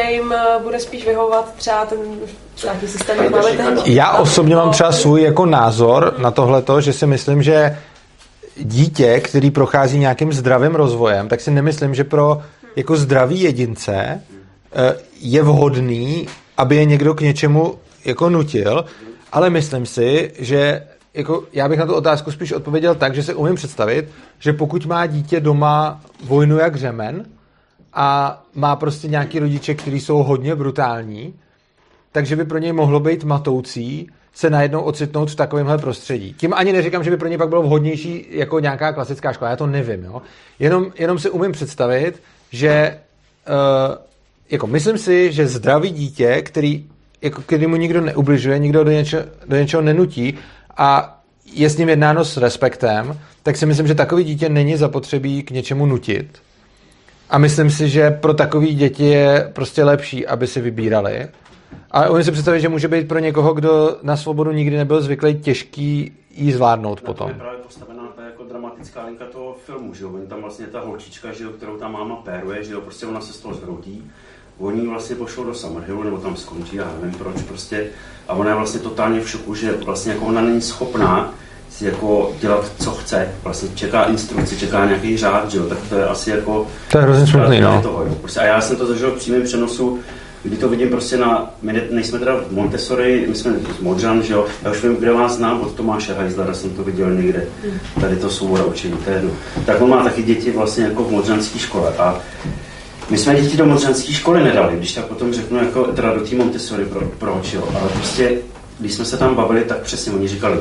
kterým 0.05 0.33
eh, 0.33 0.59
bude 0.63 0.81
spíš 0.81 1.07
vyhovovat 1.07 1.55
třeba 1.55 1.87
ten 1.87 1.99
státní 2.57 2.89
systém, 2.89 3.33
to 3.33 3.43
teď. 3.43 3.87
Já 3.87 4.13
osobně 4.13 4.57
mám 4.57 4.71
třeba 4.71 4.93
svůj 4.93 5.23
jako 5.23 5.47
názor 5.47 6.15
na 6.19 6.31
tohleto, 6.31 6.81
že 6.81 6.93
si 6.93 7.07
myslím, 7.07 7.43
že 7.43 7.79
dítě, 8.57 9.21
který 9.21 9.51
prochází 9.51 9.99
nějakým 9.99 10.33
zdravým 10.33 10.75
rozvojem, 10.75 11.29
tak 11.29 11.41
si 11.41 11.51
nemyslím, 11.51 11.95
že 11.95 12.05
pro 12.05 12.43
jako 12.77 12.97
zdravý 12.97 13.41
jedince 13.41 13.95
eh, 14.73 14.97
je 15.21 15.43
vhodný, 15.43 16.29
aby 16.57 16.77
je 16.77 16.85
někdo 16.85 17.15
k 17.15 17.21
něčemu 17.21 17.75
jako 18.05 18.31
nutil, 18.31 18.85
ale 19.33 19.51
myslím 19.51 19.87
si, 19.87 20.33
že 20.39 20.87
jako 21.15 21.45
já 21.53 21.69
bych 21.69 21.79
na 21.79 21.87
tu 21.87 21.95
otázku 21.95 22.33
spíš 22.33 22.53
odpověděl 22.53 22.95
tak, 22.95 23.15
že 23.15 23.23
si 23.23 23.35
umím 23.35 23.55
představit, 23.55 24.09
že 24.39 24.53
pokud 24.53 24.87
má 24.87 25.07
dítě 25.07 25.41
doma 25.41 26.01
vojnu 26.25 26.59
jak 26.59 26.77
řemen 26.77 27.25
a 27.95 28.41
má 28.55 28.77
prostě 28.77 29.09
nějaký 29.09 29.39
rodiče, 29.39 29.75
kteří 29.75 30.01
jsou 30.01 30.23
hodně 30.23 30.55
brutální, 30.55 31.35
takže 32.13 32.37
by 32.37 32.45
pro 32.45 32.59
něj 32.59 32.73
mohlo 32.73 33.01
být 33.01 33.25
matoucí 33.25 34.09
se 34.35 34.51
najednou 34.51 34.81
ocitnout 34.81 35.31
v 35.31 35.35
takovémhle 35.35 35.79
prostředí. 35.79 36.35
Tím 36.39 36.55
ani 36.55 36.73
neříkám, 36.73 37.05
že 37.05 37.11
by 37.11 37.17
pro 37.17 37.29
něj 37.29 37.39
pak 37.39 37.49
bylo 37.49 37.63
vhodnější 37.63 38.27
jako 38.31 38.61
nějaká 38.61 38.93
klasická 38.93 39.33
škola, 39.33 39.51
já 39.51 39.57
to 39.57 39.67
nevím. 39.67 40.05
Jo? 40.05 40.23
Jenom, 40.59 40.87
jenom 40.99 41.19
si 41.19 41.31
umím 41.31 41.53
představit, 41.53 42.23
že 42.51 43.01
uh, 43.49 43.95
jako 44.51 44.67
myslím 44.67 44.99
si, 44.99 45.33
že 45.33 45.47
zdravý 45.47 45.91
dítě, 45.91 46.43
který, 46.43 46.87
jako, 47.23 47.43
který 47.43 47.67
mu 47.67 47.77
nikdo 47.77 48.01
neubližuje, 48.01 48.59
nikdo 48.59 48.85
do 48.85 48.91
něčeho, 48.91 49.25
do 49.47 49.57
něčeho 49.57 49.83
nenutí 49.83 50.35
a 50.77 51.21
je 51.53 51.71
s 51.71 51.77
ním 51.77 51.89
jednáno 51.89 52.25
s 52.25 52.37
respektem, 52.37 53.21
tak 53.43 53.57
si 53.57 53.67
myslím, 53.67 53.87
že 53.87 53.95
takový 53.95 54.25
dítě 54.25 54.49
není 54.49 54.77
zapotřebí 54.77 55.43
k 55.43 55.51
něčemu 55.51 55.87
nutit. 55.87 56.39
A 57.35 57.39
myslím 57.39 57.71
si, 57.71 57.89
že 57.89 58.11
pro 58.11 58.35
takový 58.35 58.75
děti 58.75 59.05
je 59.05 59.51
prostě 59.53 59.85
lepší, 59.85 60.27
aby 60.27 60.47
si 60.47 60.61
vybírali. 60.61 61.29
Ale 61.91 62.11
umím 62.11 62.25
si 62.25 62.33
představit, 62.33 62.61
že 62.61 62.69
může 62.69 62.89
být 62.89 63.09
pro 63.09 63.19
někoho, 63.19 63.55
kdo 63.55 63.97
na 64.03 64.17
svobodu 64.17 64.53
nikdy 64.53 64.77
nebyl 64.77 65.03
zvyklý, 65.03 65.35
těžký 65.35 66.13
jí 66.31 66.53
zvládnout 66.53 67.03
Na 67.03 67.07
potom. 67.07 67.29
tom 67.29 67.37
je 67.37 67.41
právě 67.41 67.59
postavená 67.59 68.03
ta 68.17 68.25
jako 68.25 68.45
dramatická 68.45 69.05
linka 69.05 69.25
toho 69.25 69.57
filmu, 69.67 69.95
že 69.95 70.05
jo? 70.05 70.11
Oni 70.15 70.27
tam 70.27 70.41
vlastně 70.41 70.67
ta 70.67 70.81
holčička, 70.81 71.33
že 71.33 71.45
jo, 71.45 71.51
kterou 71.51 71.77
ta 71.77 71.89
máma 71.89 72.17
péruje, 72.17 72.65
že 72.65 72.73
jo, 72.73 72.81
prostě 72.81 73.07
ona 73.07 73.21
se 73.21 73.33
z 73.33 73.41
toho 73.41 73.55
zhroutí. 73.55 74.11
Oni 74.59 74.87
vlastně 74.87 75.17
pošlou 75.17 75.45
do 75.45 75.55
Summerhillu, 75.55 76.03
nebo 76.03 76.19
tam 76.19 76.37
skončí, 76.37 76.77
já 76.77 76.93
nevím 77.01 77.19
proč 77.19 77.43
prostě. 77.43 77.87
A 78.29 78.35
ona 78.35 78.51
je 78.51 78.57
vlastně 78.57 78.81
totálně 78.81 79.21
v 79.21 79.31
šoku, 79.31 79.55
že 79.55 79.73
vlastně 79.73 80.13
jako 80.13 80.25
ona 80.25 80.41
není 80.41 80.61
schopná 80.61 81.35
si 81.79 81.85
jako 81.85 82.33
dělat, 82.41 82.73
co 82.79 82.91
chce. 82.91 83.29
Vlastně 83.45 83.69
čeká 83.75 84.05
instrukci, 84.05 84.57
čeká 84.57 84.87
nějaký 84.87 85.17
řád, 85.17 85.51
že 85.51 85.59
jo, 85.59 85.65
tak 85.65 85.79
to 85.89 85.97
je 85.97 86.07
asi 86.07 86.31
jako... 86.31 86.67
To 86.91 86.99
je 86.99 87.05
hrozně 87.05 87.27
smutný, 87.27 87.61
no. 87.61 87.83
Toho, 87.83 88.05
jo. 88.05 88.15
Prostě, 88.21 88.41
a 88.41 88.45
já 88.45 88.61
jsem 88.61 88.77
to 88.77 88.87
zažil 88.87 89.11
v 89.11 89.19
přímém 89.19 89.43
přenosu, 89.43 89.99
kdy 90.43 90.57
to 90.57 90.69
vidím 90.69 90.89
prostě 90.89 91.17
na, 91.17 91.51
my 91.63 91.73
ne, 91.73 91.81
nejsme 91.91 92.19
teda 92.19 92.37
v 92.49 92.53
Montessori, 92.53 93.25
my 93.29 93.35
jsme 93.35 93.53
z 93.79 93.81
Modřan, 93.81 94.23
že 94.23 94.33
jo, 94.33 94.47
já 94.63 94.71
už 94.71 94.83
vím, 94.83 94.97
kde 94.97 95.13
vás 95.13 95.37
znám, 95.37 95.61
od 95.61 95.75
Tomáše 95.75 96.15
Heislera 96.15 96.55
jsem 96.55 96.71
to 96.71 96.85
viděl 96.85 97.15
někde, 97.15 97.47
tady 98.01 98.17
to 98.17 98.31
svoboda 98.31 98.65
učení, 98.65 98.95
to 99.05 99.11
je 99.11 99.17
jedno. 99.17 99.31
Tak 99.67 99.81
on 99.81 99.91
má 99.91 100.05
taky 100.05 100.23
děti 100.23 100.51
vlastně 100.51 100.85
jako 100.85 101.05
v 101.05 101.11
modřanské 101.11 101.59
škole 101.59 101.93
a 101.99 102.21
My 103.11 103.19
jsme 103.19 103.41
děti 103.41 103.57
do 103.57 103.67
mocenské 103.67 104.13
školy 104.13 104.45
nedali, 104.45 104.77
když 104.77 104.93
tak 104.93 105.05
potom 105.05 105.33
řeknu, 105.33 105.59
jako 105.59 105.85
teda 105.85 106.15
do 106.15 106.21
té 106.21 106.37
Montessori, 106.37 106.85
pro, 106.85 107.01
proč, 107.19 107.53
jo. 107.53 107.69
Ale 107.81 107.89
prostě, 107.89 108.33
když 108.79 108.95
jsme 108.95 109.05
se 109.05 109.17
tam 109.17 109.35
bavili, 109.35 109.65
tak 109.65 109.79
přesně 109.79 110.13
oni 110.13 110.29
říkali, 110.29 110.59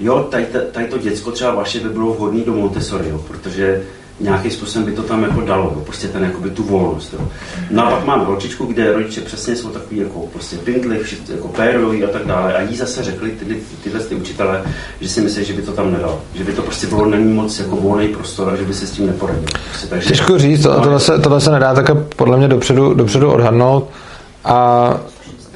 jo, 0.00 0.28
tady, 0.30 0.46
tady 0.72 0.86
to 0.86 0.98
děcko 0.98 1.30
třeba 1.30 1.54
vaše 1.54 1.80
by 1.80 1.88
bylo 1.88 2.14
vhodné 2.14 2.44
do 2.44 2.52
Montessori, 2.52 3.08
jo, 3.08 3.18
protože 3.28 3.82
nějakým 4.20 4.50
způsobem 4.50 4.86
by 4.86 4.92
to 4.92 5.02
tam 5.02 5.22
jako 5.22 5.40
dalo, 5.40 5.72
jo, 5.74 5.80
prostě 5.80 6.08
ten 6.08 6.24
jakoby 6.24 6.50
tu 6.50 6.62
volnost. 6.62 7.12
Jo. 7.12 7.28
No 7.70 7.86
a 7.86 7.90
pak 7.90 8.04
mám 8.04 8.26
holčičku, 8.26 8.66
kde 8.66 8.92
rodiče 8.92 9.20
přesně 9.20 9.56
jsou 9.56 9.68
takový 9.68 10.00
jako 10.00 10.20
prostě 10.20 10.56
pindly, 10.56 11.00
jako 11.28 11.48
pérují 11.48 12.04
a 12.04 12.08
tak 12.08 12.26
dále. 12.26 12.54
A 12.54 12.60
jí 12.60 12.76
zase 12.76 13.02
řekli 13.02 13.30
ty, 13.30 13.56
tyhle 13.84 14.00
ty 14.00 14.14
učitelé, 14.14 14.62
že 15.00 15.08
si 15.08 15.20
myslí, 15.20 15.44
že 15.44 15.52
by 15.52 15.62
to 15.62 15.72
tam 15.72 15.92
nedal. 15.92 16.20
Že 16.34 16.44
by 16.44 16.52
to 16.52 16.62
prostě 16.62 16.86
bylo 16.86 17.06
není 17.06 17.32
moc 17.32 17.58
jako 17.58 17.76
volný 17.76 18.08
prostor 18.08 18.48
a 18.48 18.56
že 18.56 18.64
by 18.64 18.74
se 18.74 18.86
s 18.86 18.90
tím 18.90 19.06
neporadil. 19.06 19.44
Prostě, 19.68 19.86
takže, 19.86 20.08
Těžko 20.08 20.38
říct, 20.38 20.62
to, 20.62 20.80
tohle, 20.80 21.00
se, 21.00 21.18
tohle 21.18 21.40
se 21.40 21.50
nedá 21.50 21.74
také 21.74 21.94
podle 21.94 22.36
mě 22.36 22.48
dopředu, 22.48 22.94
dopředu 22.94 23.32
odhadnout. 23.32 23.90
A 24.44 25.00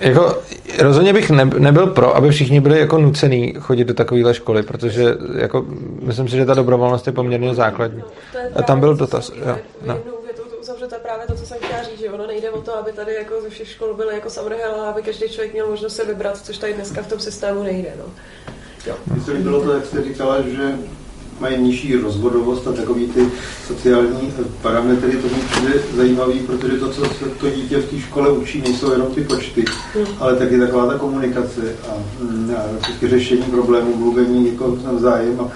jako 0.00 0.38
rozhodně 0.78 1.12
bych 1.12 1.30
ne, 1.30 1.44
nebyl 1.58 1.86
pro, 1.86 2.16
aby 2.16 2.30
všichni 2.30 2.60
byli 2.60 2.80
jako 2.80 2.98
nucený 2.98 3.54
chodit 3.60 3.84
do 3.84 3.94
takovéhle 3.94 4.34
školy, 4.34 4.62
protože 4.62 5.14
jako, 5.38 5.64
myslím 6.02 6.28
si, 6.28 6.36
že 6.36 6.46
ta 6.46 6.54
dobrovolnost 6.54 7.06
je 7.06 7.12
poměrně 7.12 7.54
základní. 7.54 8.02
A 8.54 8.62
tam 8.62 8.80
byl 8.80 8.94
dotaz. 8.94 9.32
Jo, 9.46 9.56
no. 9.86 9.98
uzavřu, 10.60 10.86
to 10.88 10.94
je 10.94 11.00
právě 11.00 11.26
to, 11.26 11.34
co 11.34 11.46
jsem 11.46 11.58
chtěla 11.58 11.82
říct, 11.82 12.00
že 12.00 12.10
ono 12.10 12.26
nejde 12.26 12.50
o 12.50 12.60
to, 12.60 12.78
aby 12.78 12.92
tady 12.92 13.14
jako 13.14 13.40
ze 13.42 13.50
všech 13.50 13.68
škol 13.68 13.94
byly 13.94 14.14
jako 14.14 14.30
Summerhill 14.30 14.74
a 14.74 14.90
aby 14.90 15.02
každý 15.02 15.28
člověk 15.28 15.52
měl 15.52 15.68
možnost 15.68 15.96
se 15.96 16.04
vybrat, 16.04 16.36
což 16.38 16.58
tady 16.58 16.74
dneska 16.74 17.02
v 17.02 17.06
tom 17.06 17.18
systému 17.20 17.62
nejde. 17.62 17.92
No. 17.98 18.04
Jo. 18.86 18.94
Mně 19.12 19.24
se 19.24 19.32
líbilo 19.32 19.62
to, 19.62 19.72
jak 19.72 19.86
jste 19.86 20.02
říkala, 20.02 20.42
že 20.42 20.74
mají 21.40 21.62
nižší 21.62 21.96
rozvodovost 21.96 22.68
a 22.68 22.72
takový 22.72 23.06
ty 23.06 23.26
sociální 23.66 24.32
parametry, 24.62 25.16
to 25.16 25.26
mi 25.26 25.42
přijde 25.50 25.72
zajímavý, 25.96 26.38
protože 26.38 26.76
to, 26.76 26.88
co 26.88 27.04
se 27.04 27.24
to 27.40 27.50
dítě 27.50 27.78
v 27.78 27.90
té 27.90 27.98
škole 27.98 28.30
učí, 28.30 28.62
nejsou 28.62 28.92
jenom 28.92 29.06
ty 29.14 29.20
počty, 29.20 29.64
mm. 29.98 30.04
ale 30.20 30.36
taky 30.36 30.58
taková 30.58 30.86
ta 30.86 30.98
komunikace 30.98 31.60
a, 31.88 31.92
mm, 32.20 32.54
a 32.58 32.86
taky 32.86 33.08
řešení 33.08 33.42
problémů, 33.42 33.96
mluvení 33.96 34.52
jako 34.52 34.78
navzájem. 34.84 35.40
A 35.40 35.48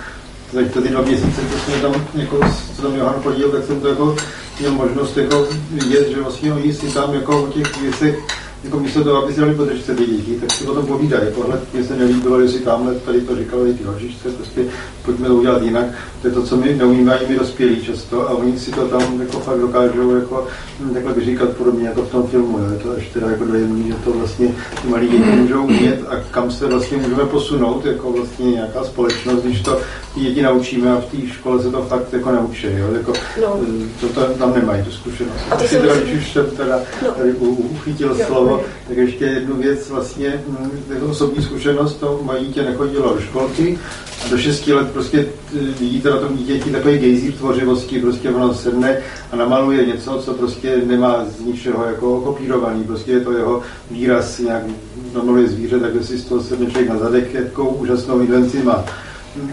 tak 0.55 0.73
to 0.73 0.83
ty 0.83 0.89
dva 0.89 1.03
měsíce, 1.03 1.41
co 1.53 1.59
jsme 1.59 1.81
tam, 1.83 1.95
jako, 2.15 2.41
co 2.77 2.83
tam 2.83 2.95
Johan 2.95 3.23
podíl, 3.23 3.49
tak 3.49 3.65
jsem 3.65 3.81
to 3.81 3.89
jako 3.89 4.17
měl 4.61 4.73
možnost 4.73 5.17
jako 5.17 5.49
vidět, 5.71 6.09
že 6.09 6.21
vlastně 6.21 6.53
oni 6.53 6.75
si 6.75 6.87
tam 6.87 7.15
jako 7.15 7.43
o 7.43 7.47
těch 7.47 7.83
věcech 7.83 8.44
jako 8.65 8.79
místo 8.81 9.05
toho, 9.05 9.23
aby 9.25 9.33
si 9.33 9.41
dali 9.41 9.55
podržce 9.55 9.95
ty 9.95 10.07
děti, 10.07 10.37
tak 10.41 10.53
si 10.53 10.65
potom 10.65 10.87
povídají. 10.87 11.27
Tohle 11.35 11.61
mě 11.73 11.85
se 11.85 11.97
nelíbilo, 11.97 12.41
jestli 12.41 12.61
tamhle 12.61 12.95
tady 12.95 13.21
to 13.21 13.37
říkali 13.37 13.75
ty 13.75 13.85
hožičce, 13.85 14.29
prostě 14.31 14.65
pojďme 15.05 15.29
to 15.29 15.35
udělat 15.35 15.63
jinak. 15.63 15.87
To 16.23 16.29
je 16.29 16.35
to, 16.35 16.43
co 16.43 16.57
my 16.57 16.75
neumívají 16.75 17.21
my 17.29 17.39
dospělí 17.39 17.85
často 17.85 18.29
a 18.29 18.31
oni 18.31 18.59
si 18.59 18.71
to 18.71 18.89
tam 18.89 19.21
jako 19.21 19.41
fakt 19.41 19.59
dokážou 19.61 20.15
jako, 20.15 20.47
hm, 20.81 20.95
takhle 20.95 21.13
vyříkat 21.13 21.49
podobně 21.49 21.89
jako 21.89 22.03
v 22.03 22.11
tom 22.11 22.27
filmu. 22.27 22.59
Je 22.73 22.79
to 22.79 22.91
až 22.97 23.09
teda 23.09 23.31
jako 23.31 23.45
dojemný, 23.45 23.89
že 23.89 23.95
to 24.05 24.13
vlastně 24.13 24.55
ty 24.83 24.89
malí 24.89 25.09
děti 25.09 25.31
můžou 25.31 25.63
umět 25.63 26.05
a 26.09 26.17
kam 26.31 26.51
se 26.51 26.67
vlastně 26.67 26.97
můžeme 26.97 27.25
posunout 27.25 27.85
jako 27.85 28.13
vlastně 28.13 28.51
nějaká 28.51 28.85
společnost, 28.85 29.43
když 29.43 29.61
to 29.61 29.81
ty 30.15 30.21
děti 30.21 30.43
naučíme 30.43 30.93
a 30.93 31.01
v 31.01 31.05
té 31.05 31.27
škole 31.27 31.63
se 31.63 31.71
to 31.71 31.83
fakt 31.83 32.13
jako 32.13 32.31
naučí. 32.31 32.67
Jo? 32.71 32.87
Jako, 32.93 33.13
no. 33.41 33.61
to, 34.01 34.09
to, 34.09 34.21
tam 34.21 34.55
nemají 34.55 34.83
tu 34.83 34.91
zkušenost. 34.91 35.41
A 35.51 35.57
to 35.57 35.65
teda, 35.69 35.95
když 35.95 36.15
už 36.15 36.33
jsem 36.33 36.47
teda 36.47 36.81
no. 37.03 37.11
tady 37.11 37.33
uchytil 37.33 38.17
slovo, 38.27 38.54
tak 38.89 38.97
ještě 38.97 39.25
jednu 39.25 39.57
věc, 39.57 39.91
vlastně 39.91 40.45
jako 40.95 41.07
osobní 41.07 41.45
zkušenost, 41.45 41.95
to 41.95 42.21
mají 42.23 42.47
dítě 42.47 42.63
nechodilo 42.63 43.15
do 43.15 43.21
školky 43.21 43.79
a 44.25 44.29
do 44.29 44.39
6 44.39 44.67
let 44.67 44.91
prostě 44.91 45.27
vidíte 45.81 46.11
na 46.11 46.17
tom 46.17 46.37
dítěti 46.37 46.71
takový 46.71 46.99
gejzír 46.99 47.33
tvořivosti, 47.33 48.01
prostě 48.01 48.31
ono 48.31 48.55
sedne 48.55 48.99
a 49.33 49.37
namaluje 49.37 49.87
něco, 49.87 50.23
co 50.25 50.35
prostě 50.35 50.83
nemá 50.87 51.25
z 51.25 51.41
ničeho 51.41 51.85
jako 51.85 52.21
kopírovaný, 52.21 52.85
prostě 52.85 53.13
je 53.13 53.21
to 53.21 53.33
jeho 53.33 53.63
výraz, 53.91 54.39
nějak 54.39 54.63
namaluje 55.15 55.49
zvíře, 55.49 55.81
tak 55.81 55.91
si 56.03 56.19
z 56.19 56.25
toho 56.25 56.43
sedne 56.43 56.71
člověk 56.71 56.89
na 56.89 56.99
zadek, 56.99 57.35
jakou 57.35 57.69
úžasnou 57.69 58.21
invenci 58.21 58.63
má. 58.63 58.85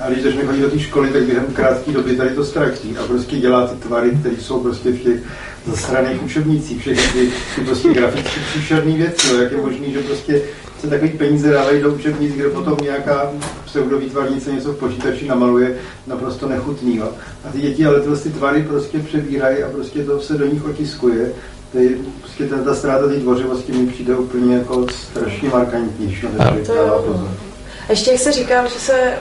A 0.01 0.09
když 0.09 0.23
začne 0.23 0.45
chodit 0.45 0.61
do 0.61 0.69
té 0.69 0.79
školy, 0.79 1.09
tak 1.09 1.23
během 1.23 1.45
krátké 1.45 1.91
doby 1.91 2.15
tady 2.15 2.29
to 2.29 2.45
ztratí 2.45 2.97
a 2.97 3.03
prostě 3.03 3.35
dělá 3.35 3.67
ty 3.67 3.75
tvary, 3.75 4.17
které 4.19 4.35
jsou 4.35 4.59
prostě 4.59 4.91
v 4.91 4.99
těch 4.99 5.19
zasraných 5.65 6.23
učebnicích, 6.23 6.81
všechny 6.81 7.03
ty, 7.13 7.31
ty 7.55 7.61
prostě 7.65 7.93
graficky 7.93 8.39
příšerné 8.49 8.91
věci, 8.91 9.33
no, 9.33 9.41
jak 9.41 9.51
je 9.51 9.57
možný, 9.57 9.93
že 9.93 9.99
prostě 9.99 10.41
se 10.81 10.87
takový 10.87 11.09
peníze 11.11 11.51
dávají 11.51 11.81
do 11.81 11.93
učebnic, 11.93 12.33
kde 12.33 12.49
potom 12.49 12.77
nějaká 12.81 13.31
pseudovýtvarnice 13.65 14.51
něco 14.51 14.73
v 14.73 14.77
počítači 14.77 15.27
namaluje 15.27 15.77
naprosto 16.07 16.49
nechutný. 16.49 16.97
Jo. 16.97 17.11
A 17.45 17.51
ty 17.51 17.61
děti 17.61 17.85
ale 17.85 17.99
tyhle 17.99 18.17
ty 18.17 18.29
tvary 18.29 18.63
prostě 18.63 18.99
přebírají 18.99 19.63
a 19.63 19.69
prostě 19.69 20.03
to 20.03 20.19
se 20.19 20.33
do 20.33 20.45
nich 20.45 20.65
otiskuje. 20.65 21.31
Ty, 21.71 21.97
prostě 22.19 22.45
ta, 22.45 22.57
ta 22.57 22.75
ztráta 22.75 23.07
té 23.07 23.19
tvořivosti 23.19 23.71
mi 23.71 23.87
přijde 23.87 24.15
úplně 24.15 24.55
jako 24.55 24.87
strašně 24.89 25.49
markantní, 25.49 26.17
na 26.37 26.45
to 26.65 26.75
dává 26.75 27.01
pozor. 27.01 27.29
Ještě 27.91 28.11
jak 28.11 28.19
se 28.19 28.31
říkám, 28.31 28.67
že 28.67 28.79
se 28.79 29.17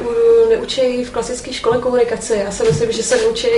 neučí 0.49 1.05
v 1.05 1.11
klasické 1.11 1.53
škole 1.53 1.79
komunikaci. 1.79 2.41
Já 2.45 2.51
si 2.51 2.62
myslím, 2.62 2.93
že 2.93 3.03
se 3.03 3.16
neučí 3.16 3.49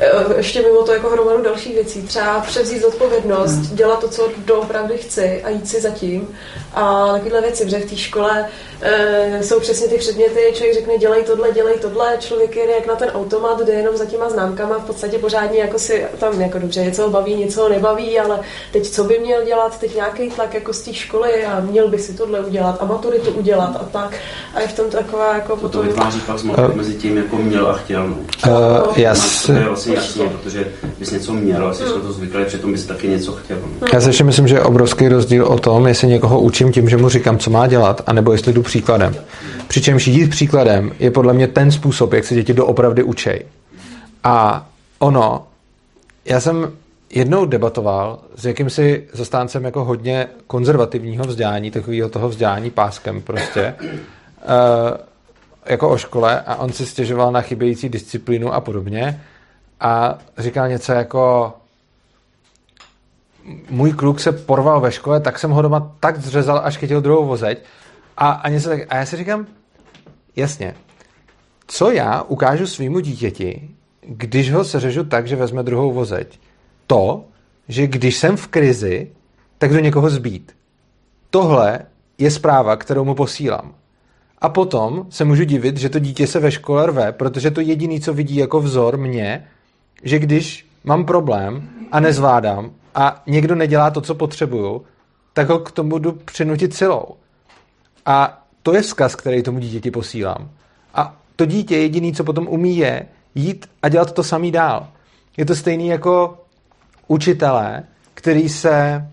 eh, 0.00 0.10
ještě 0.36 0.62
mimo 0.62 0.82
to 0.82 0.92
jako 0.92 1.10
hromadu 1.10 1.42
dalších 1.42 1.74
věcí. 1.74 2.02
Třeba 2.02 2.40
převzít 2.40 2.82
zodpovědnost, 2.82 3.52
hmm. 3.52 3.76
dělat 3.76 4.00
to, 4.00 4.08
co 4.08 4.30
doopravdy 4.36 4.98
chci 4.98 5.42
a 5.44 5.48
jít 5.48 5.68
si 5.68 5.80
zatím. 5.80 6.28
A 6.74 7.12
takovéhle 7.12 7.40
věci, 7.40 7.64
protože 7.64 7.78
v 7.78 7.90
té 7.90 7.96
škole 7.96 8.48
e, 8.84 9.42
jsou 9.42 9.60
přesně 9.60 9.88
ty 9.88 9.98
předměty, 9.98 10.40
člověk 10.52 10.74
řekne 10.74 10.98
dělej 10.98 11.22
tohle, 11.24 11.52
dělej 11.52 11.78
tohle, 11.78 12.16
člověk 12.18 12.56
je 12.56 12.74
jak 12.74 12.86
na 12.86 12.94
ten 12.94 13.10
automat, 13.14 13.60
jde 13.60 13.72
jenom 13.72 13.96
za 13.96 14.04
těma 14.04 14.30
známkama, 14.30 14.78
v 14.78 14.84
podstatě 14.84 15.18
pořádně 15.18 15.58
jako 15.58 15.78
si 15.78 16.04
tam 16.18 16.40
jako 16.40 16.58
dobře 16.58 16.84
něco 16.84 17.02
ho 17.02 17.10
baví, 17.10 17.34
něco 17.34 17.62
ho 17.62 17.68
nebaví, 17.68 18.20
ale 18.20 18.40
teď 18.72 18.86
co 18.88 19.04
by 19.04 19.18
měl 19.18 19.44
dělat, 19.44 19.78
teď 19.80 19.94
nějaký 19.94 20.30
tlak 20.30 20.54
jako 20.54 20.72
z 20.72 20.80
té 20.80 20.94
školy 20.94 21.44
a 21.44 21.60
měl 21.60 21.88
by 21.88 21.98
si 21.98 22.14
tohle 22.14 22.40
udělat 22.40 22.76
a 22.80 22.84
maturitu 22.84 23.30
udělat 23.30 23.76
a 23.80 23.84
tak. 23.92 24.14
A 24.54 24.60
je 24.60 24.68
v 24.68 24.72
tom 24.72 24.90
taková 24.90 25.34
jako 25.34 25.56
potom... 25.56 25.82
To 25.82 25.88
vytváří 25.88 26.20
pak 26.20 26.38
zmatek 26.38 26.68
uh, 26.68 26.74
mezi 26.74 26.94
tím, 26.94 27.16
jako 27.16 27.36
měl 27.36 27.66
a 27.68 27.72
chtěl. 27.72 28.08
No. 28.08 28.16
Uh, 28.46 28.98
jas... 28.98 29.46
To 29.46 29.52
je 29.52 29.64
vlastně 29.64 29.94
jasně, 29.94 30.28
protože 30.28 30.72
bys 30.98 31.10
něco 31.10 31.32
měl, 31.32 31.68
asi 31.68 31.82
jsme 31.82 32.00
to 32.00 32.12
zvykli, 32.12 32.44
přitom 32.44 32.72
bys 32.72 32.86
taky 32.86 33.08
něco 33.08 33.32
chtěl. 33.32 33.56
No. 33.80 33.88
Já 33.92 34.00
si 34.00 34.08
ještě 34.08 34.24
myslím, 34.24 34.48
že 34.48 34.54
je 34.54 34.62
obrovský 34.62 35.08
rozdíl 35.08 35.46
o 35.46 35.58
tom, 35.58 35.86
jestli 35.86 36.08
někoho 36.08 36.40
učím 36.40 36.72
tím, 36.72 36.88
že 36.88 36.96
mu 36.96 37.08
říkám, 37.08 37.38
co 37.38 37.50
má 37.50 37.66
dělat, 37.66 38.02
anebo 38.06 38.32
jestli 38.32 38.52
jdu 38.52 38.62
příkladem. 38.74 39.14
Přičemž 39.68 40.06
jít 40.06 40.30
příkladem 40.30 40.92
je 40.98 41.10
podle 41.10 41.32
mě 41.32 41.48
ten 41.48 41.70
způsob, 41.70 42.12
jak 42.12 42.24
se 42.24 42.34
děti 42.34 42.54
doopravdy 42.54 43.02
učej. 43.02 43.46
A 44.24 44.66
ono, 44.98 45.46
já 46.24 46.40
jsem 46.40 46.72
jednou 47.10 47.46
debatoval 47.46 48.18
s 48.36 48.44
jakýmsi 48.44 49.08
zastáncem 49.12 49.64
jako 49.64 49.84
hodně 49.84 50.26
konzervativního 50.46 51.24
vzdělání, 51.24 51.70
takového 51.70 52.08
toho 52.08 52.28
vzdělání 52.28 52.70
páskem 52.70 53.22
prostě, 53.22 53.74
uh, 53.78 53.90
jako 55.66 55.88
o 55.88 55.98
škole 55.98 56.40
a 56.40 56.56
on 56.56 56.72
si 56.72 56.86
stěžoval 56.86 57.32
na 57.32 57.40
chybějící 57.40 57.88
disciplínu 57.88 58.54
a 58.54 58.60
podobně 58.60 59.22
a 59.80 60.18
říkal 60.38 60.68
něco 60.68 60.92
jako 60.92 61.52
můj 63.70 63.92
kluk 63.92 64.20
se 64.20 64.32
porval 64.32 64.80
ve 64.80 64.92
škole, 64.92 65.20
tak 65.20 65.38
jsem 65.38 65.50
ho 65.50 65.62
doma 65.62 65.92
tak 66.00 66.18
zřezal, 66.18 66.60
až 66.64 66.76
chytil 66.76 67.00
druhou 67.00 67.26
vozeď 67.26 67.62
a, 68.16 68.30
a, 68.30 68.48
něco 68.48 68.68
tak, 68.68 68.80
a 68.88 68.96
já 68.96 69.06
si 69.06 69.16
říkám, 69.16 69.46
jasně, 70.36 70.74
co 71.66 71.90
já 71.90 72.22
ukážu 72.22 72.66
svýmu 72.66 73.00
dítěti, 73.00 73.70
když 74.00 74.52
ho 74.52 74.64
seřežu 74.64 75.04
tak, 75.04 75.26
že 75.26 75.36
vezme 75.36 75.62
druhou 75.62 75.92
vozeď? 75.92 76.38
to, 76.86 77.24
že 77.68 77.86
když 77.86 78.16
jsem 78.16 78.36
v 78.36 78.46
krizi, 78.46 79.10
tak 79.58 79.72
do 79.72 79.80
někoho 79.80 80.10
zbít. 80.10 80.52
Tohle 81.30 81.80
je 82.18 82.30
zpráva, 82.30 82.76
kterou 82.76 83.04
mu 83.04 83.14
posílám. 83.14 83.74
A 84.38 84.48
potom 84.48 85.06
se 85.10 85.24
můžu 85.24 85.44
divit, 85.44 85.76
že 85.76 85.88
to 85.88 85.98
dítě 85.98 86.26
se 86.26 86.40
ve 86.40 86.50
škole 86.50 86.86
rve, 86.86 87.12
protože 87.12 87.50
to 87.50 87.60
jediný, 87.60 88.00
co 88.00 88.14
vidí 88.14 88.36
jako 88.36 88.60
vzor 88.60 88.96
mě, 88.96 89.48
že 90.02 90.18
když 90.18 90.66
mám 90.84 91.04
problém 91.04 91.68
a 91.92 92.00
nezvládám 92.00 92.70
a 92.94 93.22
někdo 93.26 93.54
nedělá 93.54 93.90
to, 93.90 94.00
co 94.00 94.14
potřebuju, 94.14 94.84
tak 95.32 95.48
ho 95.48 95.58
k 95.58 95.70
tomu 95.70 95.98
jdu 95.98 96.12
přinutit 96.12 96.74
silou. 96.74 97.06
A 98.06 98.46
to 98.62 98.74
je 98.74 98.82
vzkaz, 98.82 99.16
který 99.16 99.42
tomu 99.42 99.58
dítěti 99.58 99.90
posílám. 99.90 100.50
A 100.94 101.16
to 101.36 101.46
dítě 101.46 101.76
jediný, 101.76 102.12
co 102.12 102.24
potom 102.24 102.48
umí, 102.48 102.76
je 102.76 103.06
jít 103.34 103.66
a 103.82 103.88
dělat 103.88 104.12
to 104.12 104.22
samý 104.22 104.52
dál. 104.52 104.88
Je 105.36 105.44
to 105.44 105.54
stejný 105.54 105.88
jako 105.88 106.44
učitelé, 107.08 107.82
který 108.14 108.48
se 108.48 109.06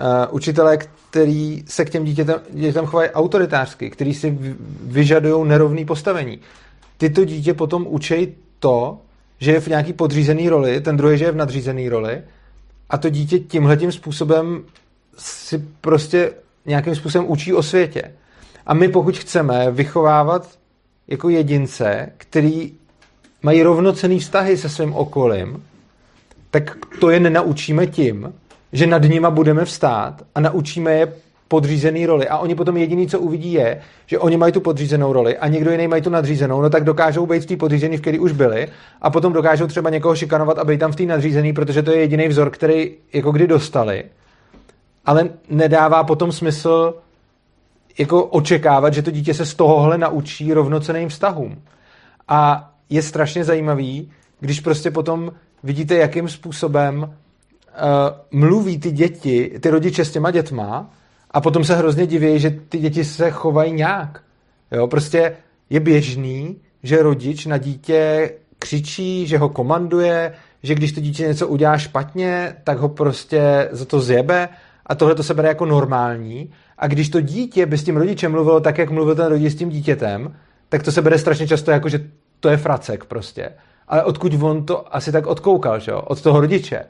uh, 0.00 0.36
učitelé, 0.36 0.78
který 1.10 1.64
se 1.66 1.84
k 1.84 1.90
těm 1.90 2.04
dítětem, 2.04 2.40
dětem 2.50 2.86
chovají 2.86 3.10
autoritářsky, 3.10 3.90
který 3.90 4.14
si 4.14 4.38
vyžadují 4.82 5.48
nerovný 5.48 5.84
postavení. 5.84 6.38
Tyto 6.98 7.24
dítě 7.24 7.54
potom 7.54 7.86
učej 7.88 8.34
to, 8.58 8.98
že 9.38 9.52
je 9.52 9.60
v 9.60 9.66
nějaký 9.66 9.92
podřízený 9.92 10.48
roli, 10.48 10.80
ten 10.80 10.96
druhý, 10.96 11.18
že 11.18 11.24
je 11.24 11.32
v 11.32 11.36
nadřízený 11.36 11.88
roli 11.88 12.22
a 12.90 12.98
to 12.98 13.08
dítě 13.08 13.38
tímhletím 13.38 13.92
způsobem 13.92 14.64
si 15.18 15.64
prostě 15.80 16.32
nějakým 16.66 16.94
způsobem 16.94 17.30
učí 17.30 17.52
o 17.52 17.62
světě. 17.62 18.12
A 18.66 18.74
my 18.74 18.88
pokud 18.88 19.18
chceme 19.18 19.70
vychovávat 19.70 20.48
jako 21.08 21.28
jedince, 21.28 22.12
který 22.16 22.72
mají 23.42 23.62
rovnocený 23.62 24.18
vztahy 24.18 24.56
se 24.56 24.68
svým 24.68 24.94
okolím, 24.94 25.64
tak 26.50 26.76
to 27.00 27.10
je 27.10 27.20
nenaučíme 27.20 27.86
tím, 27.86 28.32
že 28.72 28.86
nad 28.86 29.02
nima 29.02 29.30
budeme 29.30 29.64
vstát 29.64 30.22
a 30.34 30.40
naučíme 30.40 30.92
je 30.92 31.12
podřízený 31.48 32.06
roli 32.06 32.28
a 32.28 32.38
oni 32.38 32.54
potom 32.54 32.76
jediný, 32.76 33.08
co 33.08 33.20
uvidí 33.20 33.52
je, 33.52 33.80
že 34.06 34.18
oni 34.18 34.36
mají 34.36 34.52
tu 34.52 34.60
podřízenou 34.60 35.12
roli 35.12 35.38
a 35.38 35.48
někdo 35.48 35.70
jiný 35.70 35.88
mají 35.88 36.02
tu 36.02 36.10
nadřízenou, 36.10 36.62
no 36.62 36.70
tak 36.70 36.84
dokážou 36.84 37.26
být 37.26 37.42
v 37.42 37.46
té 37.46 37.56
podřízený, 37.56 37.96
v 37.96 38.00
který 38.00 38.18
už 38.18 38.32
byli 38.32 38.68
a 39.02 39.10
potom 39.10 39.32
dokážou 39.32 39.66
třeba 39.66 39.90
někoho 39.90 40.16
šikanovat 40.16 40.58
a 40.58 40.64
být 40.64 40.80
tam 40.80 40.92
v 40.92 40.96
té 40.96 41.02
nadřízený, 41.02 41.52
protože 41.52 41.82
to 41.82 41.90
je 41.90 42.00
jediný 42.00 42.28
vzor, 42.28 42.50
který 42.50 42.90
jako 43.12 43.32
kdy 43.32 43.46
dostali. 43.46 44.04
Ale 45.04 45.28
nedává 45.48 46.04
potom 46.04 46.32
smysl 46.32 46.94
jako 47.98 48.24
očekávat, 48.24 48.94
že 48.94 49.02
to 49.02 49.10
dítě 49.10 49.34
se 49.34 49.46
z 49.46 49.54
tohohle 49.54 49.98
naučí 49.98 50.52
rovnoceným 50.52 51.08
vztahům. 51.08 51.62
A 52.28 52.70
je 52.90 53.02
strašně 53.02 53.44
zajímavý, 53.44 54.10
když 54.40 54.60
prostě 54.60 54.90
potom 54.90 55.32
vidíte, 55.62 55.94
jakým 55.94 56.28
způsobem 56.28 56.98
uh, 57.02 57.08
mluví 58.40 58.78
ty 58.78 58.90
děti, 58.90 59.52
ty 59.60 59.70
rodiče 59.70 60.04
s 60.04 60.12
těma 60.12 60.30
dětma 60.30 60.90
a 61.30 61.40
potom 61.40 61.64
se 61.64 61.76
hrozně 61.76 62.06
diví, 62.06 62.38
že 62.38 62.50
ty 62.50 62.78
děti 62.78 63.04
se 63.04 63.30
chovají 63.30 63.72
nějak. 63.72 64.22
Jo, 64.72 64.86
prostě 64.86 65.36
je 65.70 65.80
běžný, 65.80 66.56
že 66.82 67.02
rodič 67.02 67.46
na 67.46 67.58
dítě 67.58 68.30
křičí, 68.58 69.26
že 69.26 69.38
ho 69.38 69.48
komanduje, 69.48 70.34
že 70.62 70.74
když 70.74 70.92
to 70.92 71.00
dítě 71.00 71.22
něco 71.26 71.48
udělá 71.48 71.78
špatně, 71.78 72.56
tak 72.64 72.78
ho 72.78 72.88
prostě 72.88 73.68
za 73.72 73.84
to 73.84 74.00
zjebe 74.00 74.48
a 74.92 74.94
tohle 74.94 75.14
to 75.14 75.22
se 75.22 75.34
bere 75.34 75.48
jako 75.48 75.66
normální. 75.66 76.50
A 76.78 76.86
když 76.86 77.08
to 77.08 77.20
dítě 77.20 77.66
by 77.66 77.78
s 77.78 77.84
tím 77.84 77.96
rodičem 77.96 78.32
mluvilo 78.32 78.60
tak, 78.60 78.78
jak 78.78 78.90
mluvil 78.90 79.14
ten 79.14 79.26
rodič 79.26 79.52
s 79.52 79.56
tím 79.56 79.68
dítětem, 79.68 80.36
tak 80.68 80.82
to 80.82 80.92
se 80.92 81.02
bere 81.02 81.18
strašně 81.18 81.46
často 81.46 81.70
jako, 81.70 81.88
že 81.88 82.00
to 82.40 82.48
je 82.48 82.56
fracek 82.56 83.04
prostě. 83.04 83.52
Ale 83.88 84.04
odkud 84.04 84.32
on 84.42 84.66
to 84.66 84.96
asi 84.96 85.12
tak 85.12 85.26
odkoukal, 85.26 85.80
že 85.80 85.90
jo? 85.90 86.00
Od 86.00 86.22
toho 86.22 86.40
rodiče. 86.40 86.84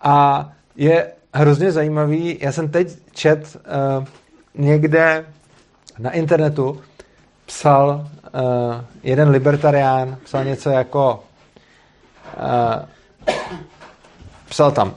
A 0.00 0.48
je 0.76 1.06
hrozně 1.34 1.72
zajímavý, 1.72 2.38
já 2.40 2.52
jsem 2.52 2.68
teď 2.68 2.88
čet 3.12 3.56
uh, 3.98 4.04
někde 4.54 5.24
na 5.98 6.10
internetu, 6.10 6.80
psal 7.46 8.06
uh, 8.34 8.40
jeden 9.02 9.28
libertarián, 9.28 10.18
psal 10.24 10.44
něco 10.44 10.70
jako 10.70 11.24
uh, 12.36 12.82
psal 14.48 14.70
tam 14.70 14.94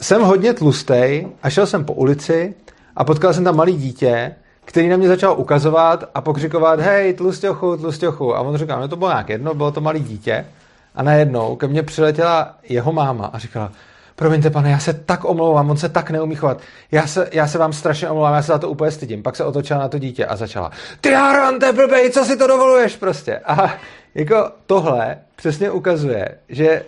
jsem 0.00 0.22
hodně 0.22 0.54
tlustej 0.54 1.28
a 1.42 1.50
šel 1.50 1.66
jsem 1.66 1.84
po 1.84 1.92
ulici 1.92 2.54
a 2.96 3.04
potkal 3.04 3.34
jsem 3.34 3.44
tam 3.44 3.56
malý 3.56 3.76
dítě, 3.76 4.34
který 4.64 4.88
na 4.88 4.96
mě 4.96 5.08
začal 5.08 5.34
ukazovat 5.38 6.04
a 6.14 6.20
pokřikovat, 6.20 6.80
hej, 6.80 7.14
tlustěchu, 7.14 7.76
tlustěchu. 7.76 8.36
A 8.36 8.40
on 8.40 8.56
říkal, 8.56 8.80
no 8.80 8.88
to 8.88 8.96
bylo 8.96 9.10
nějak 9.10 9.28
jedno, 9.28 9.54
bylo 9.54 9.72
to 9.72 9.80
malý 9.80 10.00
dítě. 10.00 10.46
A 10.94 11.02
najednou 11.02 11.56
ke 11.56 11.66
mně 11.66 11.82
přiletěla 11.82 12.54
jeho 12.62 12.92
máma 12.92 13.26
a 13.26 13.38
říkala, 13.38 13.72
promiňte 14.16 14.50
pane, 14.50 14.70
já 14.70 14.78
se 14.78 14.92
tak 14.94 15.24
omlouvám, 15.24 15.70
on 15.70 15.76
se 15.76 15.88
tak 15.88 16.10
neumí 16.10 16.34
chovat. 16.34 16.60
Já 16.92 17.06
se, 17.06 17.28
já 17.32 17.46
se 17.46 17.58
vám 17.58 17.72
strašně 17.72 18.10
omlouvám, 18.10 18.34
já 18.34 18.42
se 18.42 18.52
za 18.52 18.58
to 18.58 18.68
úplně 18.68 18.90
stydím. 18.90 19.22
Pak 19.22 19.36
se 19.36 19.44
otočila 19.44 19.80
na 19.80 19.88
to 19.88 19.98
dítě 19.98 20.26
a 20.26 20.36
začala, 20.36 20.70
ty 21.00 21.14
arante 21.14 21.72
blbej, 21.72 22.10
co 22.10 22.24
si 22.24 22.36
to 22.36 22.46
dovoluješ 22.46 22.96
prostě. 22.96 23.38
A 23.38 23.74
jako 24.14 24.50
tohle 24.66 25.18
přesně 25.36 25.70
ukazuje, 25.70 26.38
že 26.48 26.82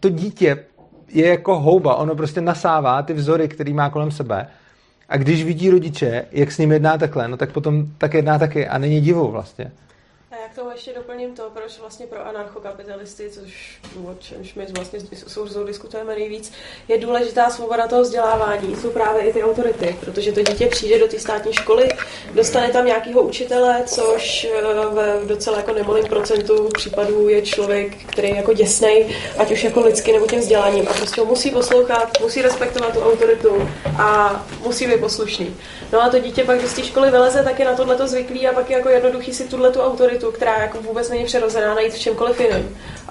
to 0.00 0.08
dítě 0.08 0.64
je 1.12 1.28
jako 1.28 1.60
houba, 1.60 1.94
ono 1.94 2.14
prostě 2.14 2.40
nasává 2.40 3.02
ty 3.02 3.12
vzory, 3.12 3.48
který 3.48 3.72
má 3.72 3.90
kolem 3.90 4.10
sebe 4.10 4.46
a 5.08 5.16
když 5.16 5.44
vidí 5.44 5.70
rodiče, 5.70 6.24
jak 6.32 6.52
s 6.52 6.58
ním 6.58 6.72
jedná 6.72 6.98
takhle, 6.98 7.28
no 7.28 7.36
tak 7.36 7.52
potom 7.52 7.86
tak 7.98 8.14
jedná 8.14 8.38
taky 8.38 8.68
a 8.68 8.78
není 8.78 9.00
divou 9.00 9.30
vlastně. 9.30 9.72
K 10.52 10.54
tomu 10.54 10.70
ještě 10.70 10.92
doplním 10.92 11.34
to, 11.34 11.50
proč 11.54 11.78
vlastně 11.78 12.06
pro 12.06 12.26
anarchokapitalisty, 12.26 13.30
což 13.30 13.80
o 14.04 14.14
čemž 14.18 14.54
my 14.54 14.66
vlastně 14.76 15.00
s 15.26 15.36
Urzou 15.36 15.64
diskutujeme 15.64 16.14
nejvíc, 16.14 16.52
je 16.88 16.98
důležitá 16.98 17.50
svoboda 17.50 17.88
toho 17.88 18.02
vzdělávání, 18.02 18.76
jsou 18.76 18.90
právě 18.90 19.22
i 19.22 19.32
ty 19.32 19.42
autority, 19.42 19.96
protože 20.00 20.32
to 20.32 20.42
dítě 20.42 20.66
přijde 20.66 20.98
do 20.98 21.08
té 21.08 21.18
státní 21.18 21.52
školy, 21.52 21.88
dostane 22.34 22.68
tam 22.68 22.86
nějakého 22.86 23.22
učitele, 23.22 23.82
což 23.86 24.44
eh, 24.44 24.62
v 25.22 25.26
docela 25.26 25.56
jako 25.56 25.72
nemalém 25.72 26.06
procentu 26.06 26.68
případů 26.74 27.28
je 27.28 27.42
člověk, 27.42 27.96
který 28.06 28.28
je 28.28 28.36
jako 28.36 28.52
děsnej, 28.52 29.16
ať 29.38 29.50
už 29.50 29.64
jako 29.64 29.80
lidsky 29.80 30.12
nebo 30.12 30.26
tím 30.26 30.40
vzděláním 30.40 30.88
a 30.88 30.92
prostě 30.92 31.20
ho 31.20 31.26
musí 31.26 31.50
poslouchat, 31.50 32.20
musí 32.20 32.42
respektovat 32.42 32.92
tu 32.92 33.00
autoritu 33.00 33.68
a 33.98 34.46
musí 34.62 34.86
být 34.86 35.00
poslušný. 35.00 35.56
No 35.92 36.02
a 36.02 36.08
to 36.08 36.18
dítě 36.18 36.44
pak, 36.44 36.60
z 36.60 36.74
té 36.74 36.82
školy 36.82 37.10
vyleze, 37.10 37.42
tak 37.44 37.58
je 37.58 37.64
na 37.64 37.76
tohle 37.76 38.08
zvyklý 38.08 38.48
a 38.48 38.52
pak 38.52 38.70
je 38.70 38.76
jako 38.76 38.88
jednoduchý 38.88 39.34
si 39.34 39.48
tuhle 39.48 39.70
tu 39.70 39.80
autoritu, 39.80 40.32
která 40.40 40.58
jako 40.58 40.78
vůbec 40.82 41.10
není 41.10 41.24
přirozená, 41.24 41.74
najít 41.74 41.92
v 41.92 41.98
čemkoliv 41.98 42.40
jiném. 42.40 42.62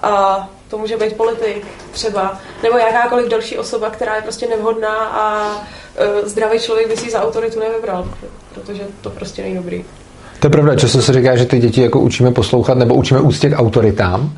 A 0.02 0.48
to 0.68 0.78
může 0.78 0.96
být 0.96 1.16
politik 1.16 1.66
třeba, 1.90 2.38
nebo 2.62 2.78
jakákoliv 2.78 3.28
další 3.28 3.58
osoba, 3.58 3.90
která 3.90 4.16
je 4.16 4.22
prostě 4.22 4.48
nevhodná 4.48 4.94
a 4.94 5.54
uh, 5.56 6.28
zdravý 6.28 6.58
člověk 6.58 6.88
by 6.88 6.96
si 6.96 7.10
za 7.10 7.22
autoritu 7.22 7.60
nevybral, 7.60 8.08
protože 8.54 8.82
to 9.00 9.10
prostě 9.10 9.42
není 9.42 9.54
dobrý. 9.54 9.84
To 10.40 10.46
je 10.46 10.50
pravda, 10.50 10.76
často 10.76 11.02
se 11.02 11.12
říká, 11.12 11.36
že 11.36 11.44
ty 11.44 11.58
děti 11.58 11.82
jako 11.82 12.00
učíme 12.00 12.30
poslouchat 12.30 12.78
nebo 12.78 12.94
učíme 12.94 13.20
úctě 13.20 13.50
k 13.50 13.58
autoritám. 13.58 14.32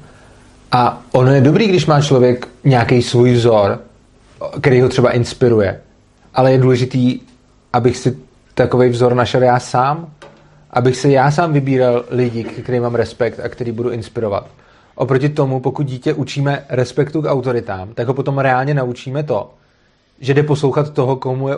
A 0.73 1.03
ono 1.13 1.35
je 1.35 1.41
dobrý, 1.41 1.67
když 1.67 1.87
má 1.87 2.01
člověk 2.01 2.49
nějaký 2.65 3.03
svůj 3.03 3.33
vzor, 3.33 3.79
který 4.61 4.81
ho 4.81 4.89
třeba 4.89 5.11
inspiruje. 5.11 5.81
Ale 6.35 6.53
je 6.53 6.59
důležitý, 6.59 7.21
abych 7.73 7.97
si 7.97 8.17
takový 8.55 8.89
vzor 8.89 9.15
našel 9.15 9.43
já 9.43 9.61
sám, 9.61 10.09
abych 10.73 10.97
se 10.97 11.11
já 11.11 11.31
sám 11.31 11.53
vybíral 11.53 12.05
lidi, 12.11 12.45
který 12.45 12.81
mám 12.81 12.95
respekt 12.95 13.41
a 13.41 13.49
který 13.49 13.73
budu 13.73 13.91
inspirovat. 13.91 14.47
Oproti 14.95 15.29
tomu, 15.29 15.61
pokud 15.61 15.87
dítě 15.87 16.15
učíme 16.15 16.65
respektu 16.69 17.23
k 17.23 17.31
autoritám, 17.31 17.95
tak 17.95 18.07
ho 18.07 18.15
potom 18.15 18.39
reálně 18.39 18.75
naučíme 18.75 19.23
to, 19.23 19.51
že 20.21 20.35
jde 20.35 20.43
poslouchat 20.43 20.91
toho, 20.91 21.17
komu, 21.17 21.49
je, 21.49 21.57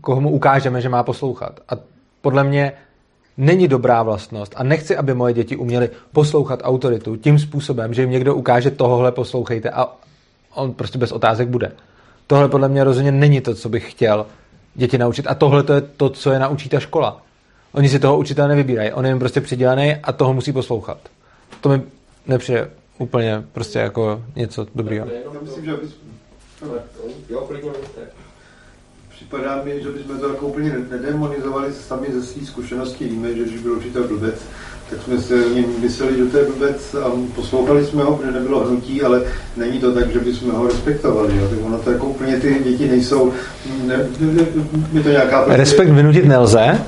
koho 0.00 0.20
mu 0.20 0.30
ukážeme, 0.30 0.80
že 0.80 0.88
má 0.88 1.02
poslouchat. 1.02 1.60
A 1.68 1.72
podle 2.20 2.44
mě 2.44 2.72
není 3.36 3.68
dobrá 3.68 4.02
vlastnost 4.02 4.54
a 4.56 4.62
nechci, 4.62 4.96
aby 4.96 5.14
moje 5.14 5.34
děti 5.34 5.56
uměly 5.56 5.90
poslouchat 6.12 6.60
autoritu 6.62 7.16
tím 7.16 7.38
způsobem, 7.38 7.94
že 7.94 8.02
jim 8.02 8.10
někdo 8.10 8.34
ukáže 8.34 8.70
tohohle 8.70 9.12
poslouchejte 9.12 9.70
a 9.70 9.96
on 10.54 10.72
prostě 10.72 10.98
bez 10.98 11.12
otázek 11.12 11.48
bude. 11.48 11.72
Tohle 12.26 12.48
podle 12.48 12.68
mě 12.68 12.84
rozhodně 12.84 13.12
není 13.12 13.40
to, 13.40 13.54
co 13.54 13.68
bych 13.68 13.90
chtěl 13.90 14.26
děti 14.74 14.98
naučit. 14.98 15.26
A 15.26 15.34
tohle 15.34 15.62
to 15.62 15.72
je 15.72 15.80
to, 15.80 16.10
co 16.10 16.30
je 16.32 16.38
naučí 16.38 16.68
ta 16.68 16.80
škola. 16.80 17.22
Oni 17.74 17.88
si 17.88 17.98
toho 17.98 18.18
učitele 18.18 18.48
nevybírají. 18.48 18.92
On 18.92 19.04
je 19.04 19.10
jim 19.10 19.18
prostě 19.18 19.40
přidělaný 19.40 19.94
a 20.02 20.12
toho 20.12 20.34
musí 20.34 20.52
poslouchat. 20.52 20.98
To 21.60 21.68
mi 21.68 21.82
nepřijde 22.26 22.70
úplně 22.98 23.44
prostě 23.52 23.78
jako 23.78 24.22
něco 24.36 24.66
dobrého. 24.74 25.06
Já 25.06 25.40
myslím, 25.42 25.64
že. 25.64 25.72
Připadá 29.08 29.62
mi, 29.64 29.82
že 29.82 29.88
bychom 29.90 30.18
to 30.18 30.28
jako 30.28 30.46
úplně 30.46 30.72
nedemonizovali 30.90 31.72
sami 31.72 32.06
ze 32.14 32.22
svých 32.22 32.48
zkušeností. 32.48 33.04
Víme, 33.04 33.34
že 33.34 33.44
když 33.44 33.60
byl 33.60 33.72
učitel 33.72 34.08
blbec, 34.08 34.34
tak 34.90 35.02
jsme 35.02 35.20
si 35.20 35.44
o 35.44 35.48
něm 35.48 35.64
mysleli, 35.80 36.16
že 36.16 36.24
to 36.24 36.38
je 36.38 36.44
blbec 36.44 36.94
a 36.94 37.10
poslouchali 37.34 37.86
jsme 37.86 38.02
ho, 38.02 38.16
protože 38.16 38.32
nebylo 38.32 38.64
hnutí, 38.64 39.02
ale 39.02 39.22
není 39.56 39.78
to 39.80 39.94
tak, 39.94 40.12
že 40.12 40.20
bychom 40.20 40.50
ho 40.50 40.66
respektovali. 40.66 41.36
Jo. 41.36 41.48
Tak 41.48 41.58
ono 41.62 41.78
to 41.78 41.90
jako 41.90 42.06
úplně 42.06 42.40
ty 42.40 42.60
děti 42.64 42.88
nejsou, 42.88 43.32
ne, 43.84 43.96
ne, 44.20 44.46
je 44.92 45.02
to 45.02 45.08
nějaká... 45.08 45.42
Prostě... 45.42 45.56
Respekt 45.56 45.90
vynutit 45.90 46.24
nelze, 46.24 46.80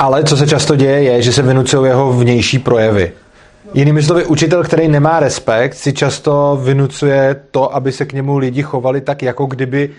ale 0.00 0.24
co 0.24 0.36
se 0.36 0.46
často 0.46 0.76
děje, 0.76 1.02
je, 1.02 1.22
že 1.22 1.32
se 1.32 1.42
vynucují 1.42 1.86
jeho 1.86 2.12
vnější 2.12 2.58
projevy. 2.58 3.12
Jinými 3.74 4.02
slovy, 4.02 4.24
učitel, 4.24 4.64
který 4.64 4.88
nemá 4.88 5.20
respekt, 5.20 5.74
si 5.74 5.92
často 5.92 6.60
vynucuje 6.64 7.42
to, 7.50 7.74
aby 7.74 7.92
se 7.92 8.04
k 8.04 8.12
němu 8.12 8.38
lidi 8.38 8.62
chovali 8.62 9.00
tak, 9.00 9.22
jako 9.22 9.46
kdyby 9.46 9.94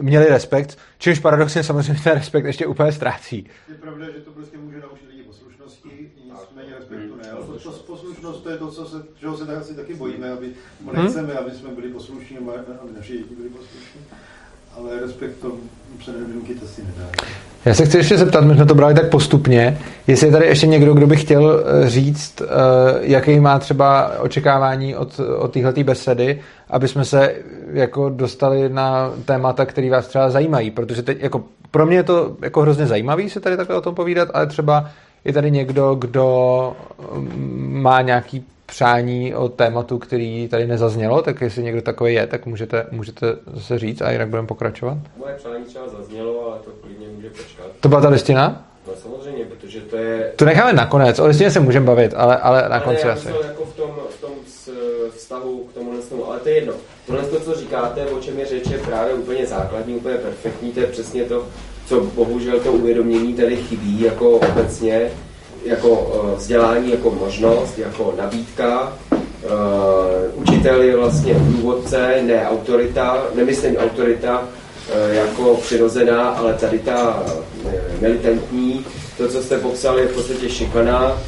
měli 0.00 0.26
respekt, 0.26 0.78
čímž 0.98 1.18
paradoxně 1.18 1.62
samozřejmě 1.64 2.02
ten 2.04 2.12
respekt 2.12 2.44
ještě 2.44 2.66
úplně 2.66 2.92
ztrácí. 2.92 3.46
Je 3.68 3.74
pravda, 3.74 4.06
že 4.06 4.20
to 4.20 4.30
prostě 4.30 4.58
může 4.58 4.80
naučit 4.80 5.08
lidi 5.10 5.22
poslušnosti, 5.22 5.88
nicméně 6.24 6.74
respektu 6.78 7.16
ne. 7.22 7.30
Ale 7.30 7.44
to, 7.46 7.58
to, 7.58 7.70
poslušnost 7.70 8.42
to 8.42 8.50
je 8.50 8.56
to, 8.56 8.70
co 8.70 8.84
se, 8.84 8.96
čeho 9.20 9.36
se 9.36 9.46
tak 9.46 9.56
asi 9.56 9.74
taky 9.74 9.94
bojíme, 9.94 10.30
aby, 10.30 10.46
hmm? 10.92 11.04
nechceme, 11.04 11.32
aby 11.32 11.50
jsme 11.50 11.68
byli 11.68 11.88
poslušní, 11.88 12.36
aby 12.82 12.92
naši 12.96 13.12
děti 13.12 13.34
byli 13.34 13.48
poslušní. 13.48 14.00
Ale 14.78 15.00
respekt 15.00 15.34
to 15.42 15.52
se 16.04 16.12
nevynutit 16.12 16.62
asi 16.64 16.82
nedá. 16.82 17.10
Já 17.64 17.74
se 17.74 17.84
chci 17.84 17.96
ještě 17.96 18.18
zeptat, 18.18 18.44
my 18.44 18.54
jsme 18.54 18.66
to 18.66 18.74
brali 18.74 18.94
tak 18.94 19.10
postupně, 19.10 19.78
jestli 20.06 20.26
je 20.26 20.32
tady 20.32 20.46
ještě 20.46 20.66
někdo, 20.66 20.94
kdo 20.94 21.06
by 21.06 21.16
chtěl 21.16 21.64
eh, 21.64 21.90
říct, 21.90 22.42
eh, 22.42 22.46
jaký 23.00 23.40
má 23.40 23.58
třeba 23.58 24.18
očekávání 24.18 24.96
od, 24.96 25.20
od 25.38 25.52
téhleté 25.52 25.84
besedy, 25.84 26.40
aby 26.70 26.88
jsme 26.88 27.04
se 27.04 27.34
jako 27.72 28.08
dostali 28.08 28.68
na 28.68 29.12
témata, 29.24 29.66
které 29.66 29.90
vás 29.90 30.06
třeba 30.06 30.30
zajímají, 30.30 30.70
protože 30.70 31.02
teď 31.02 31.22
jako 31.22 31.44
pro 31.70 31.86
mě 31.86 31.96
je 31.96 32.02
to 32.02 32.36
jako 32.42 32.60
hrozně 32.60 32.86
zajímavý 32.86 33.30
se 33.30 33.40
tady 33.40 33.56
takhle 33.56 33.76
o 33.76 33.80
tom 33.80 33.94
povídat, 33.94 34.28
ale 34.34 34.46
třeba 34.46 34.90
je 35.24 35.32
tady 35.32 35.50
někdo, 35.50 35.94
kdo 35.94 36.76
mm, 37.14 37.78
má 37.82 38.02
nějaký 38.02 38.44
přání 38.72 39.34
o 39.34 39.48
tématu, 39.48 39.98
který 39.98 40.48
tady 40.48 40.66
nezaznělo, 40.66 41.22
tak 41.22 41.40
jestli 41.40 41.62
někdo 41.62 41.82
takový 41.82 42.14
je, 42.14 42.26
tak 42.26 42.46
můžete, 42.46 42.86
můžete 42.90 43.26
zase 43.54 43.78
říct 43.78 44.02
a 44.02 44.10
jinak 44.10 44.28
budeme 44.28 44.48
pokračovat. 44.48 44.98
Moje 45.16 45.34
přání 45.34 45.64
třeba 45.64 45.84
zaznělo, 45.88 46.46
ale 46.46 46.58
to 46.64 46.70
klidně 46.70 47.06
může 47.14 47.30
počkat. 47.30 47.66
To 47.80 47.88
byla 47.88 48.00
ta 48.00 48.08
listina? 48.08 48.66
No 48.86 48.92
samozřejmě, 49.02 49.44
protože 49.44 49.80
to 49.80 49.96
je... 49.96 50.32
To 50.36 50.44
necháme 50.44 50.72
nakonec, 50.72 51.18
o 51.18 51.26
listině 51.26 51.50
se 51.50 51.60
můžeme 51.60 51.86
bavit, 51.86 52.14
ale, 52.16 52.36
ale 52.36 52.68
na 52.68 52.80
konci 52.80 53.02
asi. 53.02 53.28
jako 53.46 53.64
v 53.64 53.76
tom, 53.76 53.90
v 54.10 54.20
tom 54.20 54.30
vztahu 55.16 55.64
k 55.70 55.72
tomu 55.72 55.92
ale 56.26 56.38
to 56.40 56.48
je 56.48 56.54
jedno. 56.54 56.72
Tohle, 57.06 57.22
to, 57.22 57.40
co 57.40 57.54
říkáte, 57.54 58.06
o 58.06 58.20
čem 58.20 58.38
je 58.38 58.46
řeč, 58.46 58.70
je 58.70 58.78
právě 58.78 59.14
úplně 59.14 59.46
základní, 59.46 59.94
úplně 59.94 60.16
perfektní, 60.16 60.72
to 60.72 60.80
je 60.80 60.86
přesně 60.86 61.24
to, 61.24 61.46
co 61.86 62.00
bohužel 62.00 62.60
to 62.60 62.72
uvědomění 62.72 63.34
tady 63.34 63.56
chybí, 63.56 64.02
jako 64.02 64.30
obecně, 64.30 65.10
jako 65.64 66.12
eh, 66.14 66.36
vzdělání, 66.36 66.90
jako 66.90 67.10
možnost, 67.10 67.78
jako 67.78 68.14
nabídka. 68.18 68.98
Uh, 69.42 70.42
učitel 70.42 70.82
je 70.82 70.96
vlastně 70.96 71.34
důvodce, 71.34 72.22
ne 72.22 72.48
autorita, 72.48 73.24
nemyslím 73.34 73.76
autorita 73.76 74.40
uh, 74.40 75.14
jako 75.14 75.54
přirozená, 75.54 76.28
ale 76.28 76.54
tady 76.54 76.78
ta 76.78 77.24
militantní, 78.00 78.84
to, 79.16 79.28
co 79.28 79.42
jste 79.42 79.58
popsali, 79.58 80.02
je 80.02 80.08
v 80.08 80.14
podstatě 80.14 80.48
šikana, 80.48 81.18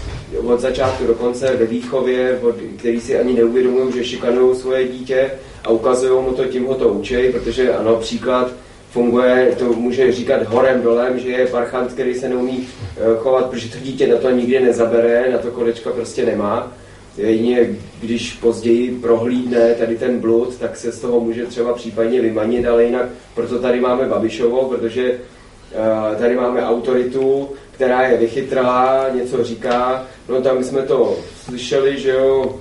od 0.47 0.61
začátku 0.61 1.07
do 1.07 1.15
konce 1.15 1.57
ve 1.57 1.67
výchově, 1.67 2.39
od, 2.43 2.55
který 2.77 3.01
si 3.01 3.19
ani 3.19 3.33
neuvědomují, 3.33 3.93
že 3.93 4.05
šikanují 4.05 4.57
svoje 4.57 4.89
dítě 4.89 5.31
a 5.65 5.71
ukazují 5.71 6.25
mu 6.25 6.33
to, 6.33 6.45
tím 6.45 6.67
ho 6.67 6.75
to 6.75 6.89
učí, 6.89 7.17
protože 7.33 7.75
ano, 7.75 7.97
příklad 7.97 8.51
funguje, 8.95 9.55
to 9.59 9.65
může 9.65 10.13
říkat 10.13 10.43
horem 10.43 10.83
dolem, 10.83 11.19
že 11.19 11.29
je 11.29 11.47
parchant, 11.47 11.93
který 11.93 12.15
se 12.15 12.29
neumí 12.29 12.69
eh, 12.97 13.01
chovat, 13.17 13.47
protože 13.51 13.69
to 13.69 13.79
dítě 13.79 14.07
na 14.07 14.17
to 14.17 14.31
nikdy 14.31 14.61
nezabere, 14.61 15.33
na 15.33 15.39
to 15.39 15.51
kolečka 15.51 15.91
prostě 15.91 16.27
nemá. 16.27 16.73
Jedině, 17.17 17.71
když 18.01 18.33
později 18.33 18.99
prohlídne 19.03 19.75
tady 19.75 19.97
ten 19.99 20.19
blud, 20.19 20.57
tak 20.57 20.77
se 20.77 20.93
z 20.93 21.01
toho 21.01 21.21
může 21.21 21.47
třeba 21.47 21.75
případně 21.75 22.21
vymanit, 22.21 22.67
ale 22.67 22.85
jinak 22.85 23.09
proto 23.35 23.59
tady 23.59 23.81
máme 23.81 24.05
Babišovo, 24.05 24.65
protože 24.65 25.11
uh, 25.13 26.17
tady 26.19 26.37
máme 26.37 26.67
autoritu, 26.67 27.49
která 27.71 28.03
je 28.03 28.17
vychytralá, 28.17 29.09
něco 29.15 29.45
říká. 29.45 30.07
No 30.29 30.41
tam 30.41 30.65
jsme 30.65 30.83
to 30.83 31.17
slyšeli, 31.45 32.01
že 32.01 32.11
jo, 32.11 32.61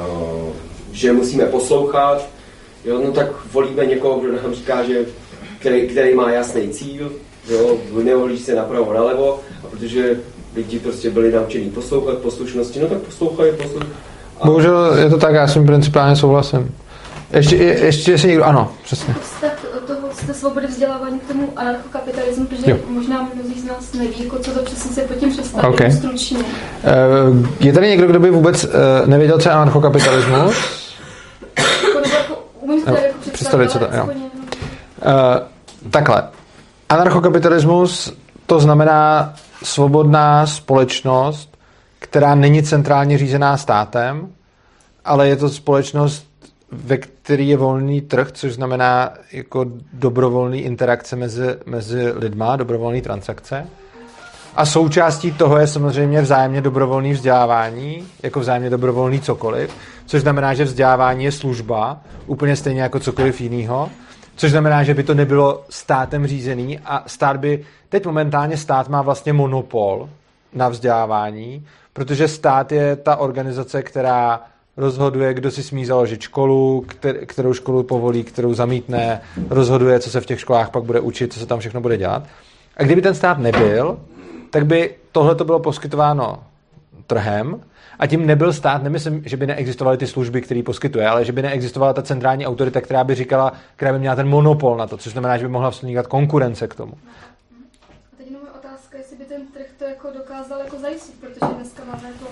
uh, 0.00 0.52
že 0.92 1.12
musíme 1.12 1.44
poslouchat, 1.46 2.28
jo, 2.84 3.00
no 3.04 3.12
tak 3.12 3.28
volíme 3.52 3.86
někoho, 3.86 4.20
kdo 4.20 4.32
nám 4.42 4.54
říká, 4.54 4.84
že 4.84 5.06
který, 5.60 5.88
který 5.88 6.14
má 6.14 6.30
jasný 6.30 6.68
cíl, 6.68 7.12
jo, 7.50 7.76
nevolí 8.02 8.38
se 8.38 8.54
napravo, 8.54 8.92
nalevo, 8.92 9.40
a 9.64 9.66
protože 9.70 10.20
lidi 10.56 10.78
prostě 10.78 11.10
byli 11.10 11.32
naučení 11.32 11.70
poslouchat, 11.70 12.18
poslušnosti, 12.18 12.80
no 12.80 12.86
tak 12.86 12.98
poslouchají, 12.98 13.52
poslouchají. 13.52 13.92
A... 14.40 14.46
Bohužel 14.46 14.98
je 14.98 15.10
to 15.10 15.18
tak, 15.18 15.34
já 15.34 15.46
s 15.46 15.54
tím 15.54 15.66
principálně 15.66 16.16
souhlasím. 16.16 16.74
Ještě, 17.32 17.56
je, 17.56 17.84
ještě 17.84 18.18
si 18.18 18.26
někdo, 18.26 18.44
ano, 18.44 18.72
přesně. 18.84 19.14
Tak 19.40 19.52
toho 19.86 20.08
z 20.12 20.26
té 20.26 20.34
svobody 20.34 20.66
vzdělávání 20.66 21.20
k 21.20 21.28
tomu 21.28 21.48
anarchokapitalismu, 21.56 22.46
protože 22.46 22.70
jo. 22.70 22.76
možná 22.88 23.28
mnozí 23.34 23.60
z 23.60 23.64
nás 23.64 23.92
neví, 23.92 24.24
jako 24.24 24.38
co 24.38 24.50
to 24.50 24.62
přesně 24.62 24.90
se 24.90 25.00
pod 25.00 25.14
tím 25.14 25.30
představí, 25.30 25.74
okay. 25.74 25.92
stručně. 25.92 26.38
Uh, 26.38 27.46
je 27.60 27.72
tady 27.72 27.88
někdo, 27.88 28.06
kdo 28.06 28.20
by 28.20 28.30
vůbec 28.30 28.64
uh, 28.64 28.70
nevěděl, 29.06 29.38
co 29.38 29.48
je 29.48 29.52
anarchokapitalismus? 29.52 30.56
jako, 31.58 32.08
jako, 32.08 32.44
umím 32.60 32.84
to 32.84 32.90
jako 32.90 33.30
představit, 33.32 33.70
co 33.70 33.78
to, 33.78 33.84
jo. 33.84 34.04
Uh, 34.04 34.10
takhle. 35.90 36.22
Anarchokapitalismus 36.88 38.12
to 38.46 38.60
znamená 38.60 39.34
svobodná 39.62 40.46
společnost, 40.46 41.58
která 41.98 42.34
není 42.34 42.62
centrálně 42.62 43.18
řízená 43.18 43.56
státem, 43.56 44.28
ale 45.04 45.28
je 45.28 45.36
to 45.36 45.48
společnost, 45.48 46.26
ve 46.72 46.96
který 46.96 47.48
je 47.48 47.56
volný 47.56 48.00
trh, 48.00 48.32
což 48.32 48.52
znamená 48.52 49.10
jako 49.32 49.66
dobrovolný 49.92 50.60
interakce 50.60 51.16
mezi, 51.16 51.46
mezi 51.66 52.12
lidma, 52.12 52.56
dobrovolný 52.56 53.02
transakce. 53.02 53.66
A 54.56 54.66
součástí 54.66 55.32
toho 55.32 55.58
je 55.58 55.66
samozřejmě 55.66 56.20
vzájemně 56.22 56.60
dobrovolný 56.60 57.12
vzdělávání, 57.12 58.06
jako 58.22 58.40
vzájemně 58.40 58.70
dobrovolný 58.70 59.20
cokoliv, 59.20 59.70
což 60.06 60.20
znamená, 60.20 60.54
že 60.54 60.64
vzdělávání 60.64 61.24
je 61.24 61.32
služba, 61.32 62.00
úplně 62.26 62.56
stejně 62.56 62.82
jako 62.82 63.00
cokoliv 63.00 63.40
jiného. 63.40 63.90
Což 64.40 64.50
znamená, 64.50 64.82
že 64.82 64.94
by 64.94 65.02
to 65.02 65.14
nebylo 65.14 65.64
státem 65.68 66.26
řízený 66.26 66.78
a 66.84 67.04
stát 67.06 67.36
by, 67.36 67.64
teď 67.88 68.06
momentálně 68.06 68.56
stát 68.56 68.88
má 68.88 69.02
vlastně 69.02 69.32
monopol 69.32 70.08
na 70.52 70.68
vzdělávání, 70.68 71.66
protože 71.92 72.28
stát 72.28 72.72
je 72.72 72.96
ta 72.96 73.16
organizace, 73.16 73.82
která 73.82 74.40
rozhoduje, 74.76 75.34
kdo 75.34 75.50
si 75.50 75.62
smí 75.62 75.84
založit 75.84 76.20
školu, 76.20 76.86
kterou 77.26 77.52
školu 77.52 77.82
povolí, 77.82 78.24
kterou 78.24 78.54
zamítne, 78.54 79.20
rozhoduje, 79.50 80.00
co 80.00 80.10
se 80.10 80.20
v 80.20 80.26
těch 80.26 80.40
školách 80.40 80.70
pak 80.70 80.82
bude 80.82 81.00
učit, 81.00 81.32
co 81.32 81.40
se 81.40 81.46
tam 81.46 81.58
všechno 81.58 81.80
bude 81.80 81.96
dělat. 81.96 82.22
A 82.76 82.82
kdyby 82.82 83.02
ten 83.02 83.14
stát 83.14 83.38
nebyl, 83.38 83.98
tak 84.50 84.66
by 84.66 84.94
tohle 85.12 85.34
to 85.34 85.44
bylo 85.44 85.58
poskytováno 85.58 86.42
trhem 87.06 87.60
a 88.00 88.06
tím 88.06 88.26
nebyl 88.26 88.52
stát, 88.52 88.82
nemyslím, 88.82 89.22
že 89.26 89.36
by 89.36 89.46
neexistovaly 89.46 89.96
ty 89.96 90.06
služby, 90.06 90.40
které 90.40 90.62
poskytuje, 90.62 91.08
ale 91.08 91.24
že 91.24 91.32
by 91.32 91.42
neexistovala 91.42 91.92
ta 91.92 92.02
centrální 92.02 92.46
autorita, 92.46 92.80
která 92.80 93.04
by 93.04 93.14
říkala, 93.14 93.52
která 93.76 93.92
by 93.92 93.98
měla 93.98 94.16
ten 94.16 94.28
monopol 94.28 94.76
na 94.76 94.86
to, 94.86 94.96
což 94.96 95.12
znamená, 95.12 95.36
že 95.36 95.44
by 95.46 95.52
mohla 95.52 95.68
vznikat 95.68 96.06
konkurence 96.06 96.68
k 96.68 96.74
tomu. 96.74 96.92
A 96.92 98.16
teď 98.16 98.26
jenom 98.26 98.42
otázka, 98.58 98.98
jestli 98.98 99.16
by 99.16 99.24
ten 99.24 99.46
trh 99.46 99.66
to 99.78 99.84
jako 99.84 100.08
dokázal 100.18 100.58
jako 100.58 100.78
zajistit, 100.78 101.14
protože 101.20 101.54
dneska 101.54 101.82
máme 101.84 102.08
jako 102.08 102.26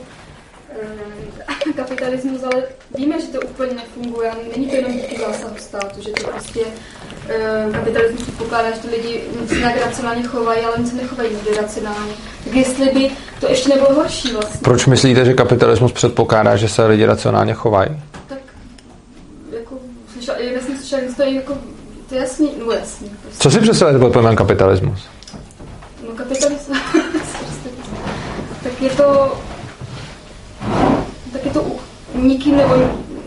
kapitalismus, 1.77 2.43
ale 2.45 2.63
víme, 2.99 3.21
že 3.21 3.27
to 3.27 3.41
úplně 3.41 3.73
nefunguje. 3.73 4.31
Není 4.57 4.67
to 4.67 4.77
jenom 4.77 4.93
díky 4.93 5.19
zásahu 5.19 5.55
státu, 5.59 6.03
že 6.03 6.11
to 6.11 6.31
prostě 6.31 6.61
eh, 7.29 7.69
kapitalismus 7.73 8.23
předpokládá, 8.23 8.71
že 8.71 8.81
ty 8.81 8.89
lidi 8.89 9.23
se 9.49 9.55
nějak 9.55 9.81
racionálně 9.81 10.23
chovají, 10.23 10.61
ale 10.61 10.87
se 10.87 10.97
nechovají 10.97 11.35
nikdy 11.35 11.57
racionálně. 11.57 12.13
Tak 12.45 12.55
jestli 12.55 12.87
by 12.87 13.11
to 13.41 13.49
ještě 13.49 13.69
nebylo 13.69 13.95
horší 13.95 14.33
vlastně. 14.33 14.61
Proč 14.63 14.87
myslíte, 14.87 15.25
že 15.25 15.35
kapitalismus 15.35 15.93
předpokládá, 15.93 16.57
že 16.57 16.69
se 16.69 16.87
lidi 16.87 17.07
racionálně 17.07 17.55
chovají? 17.55 18.03
Tak 18.29 18.39
jako, 19.53 19.79
slyšel, 20.13 20.35
já 20.39 20.61
jsem 20.61 20.77
slyšel, 20.77 21.01
že 21.01 21.15
to 21.17 21.23
je 21.23 21.35
jako, 21.35 21.59
to 22.09 22.15
je 22.15 22.21
jasný, 22.21 22.53
no 22.67 22.73
jasný. 22.73 23.11
Prostě. 23.23 23.43
Co 23.43 23.51
si 23.51 23.61
představujete 23.61 24.05
pod 24.05 24.13
pojmem 24.13 24.37
kapitalismus? 24.37 25.09
No 26.09 26.15
kapitalismus, 26.15 26.79
tak 28.63 28.83
je 28.83 28.91
to 28.91 29.39
tak 31.33 31.45
je 31.45 31.51
to 31.51 31.65
nikým 32.15 32.57
nebo 32.57 32.75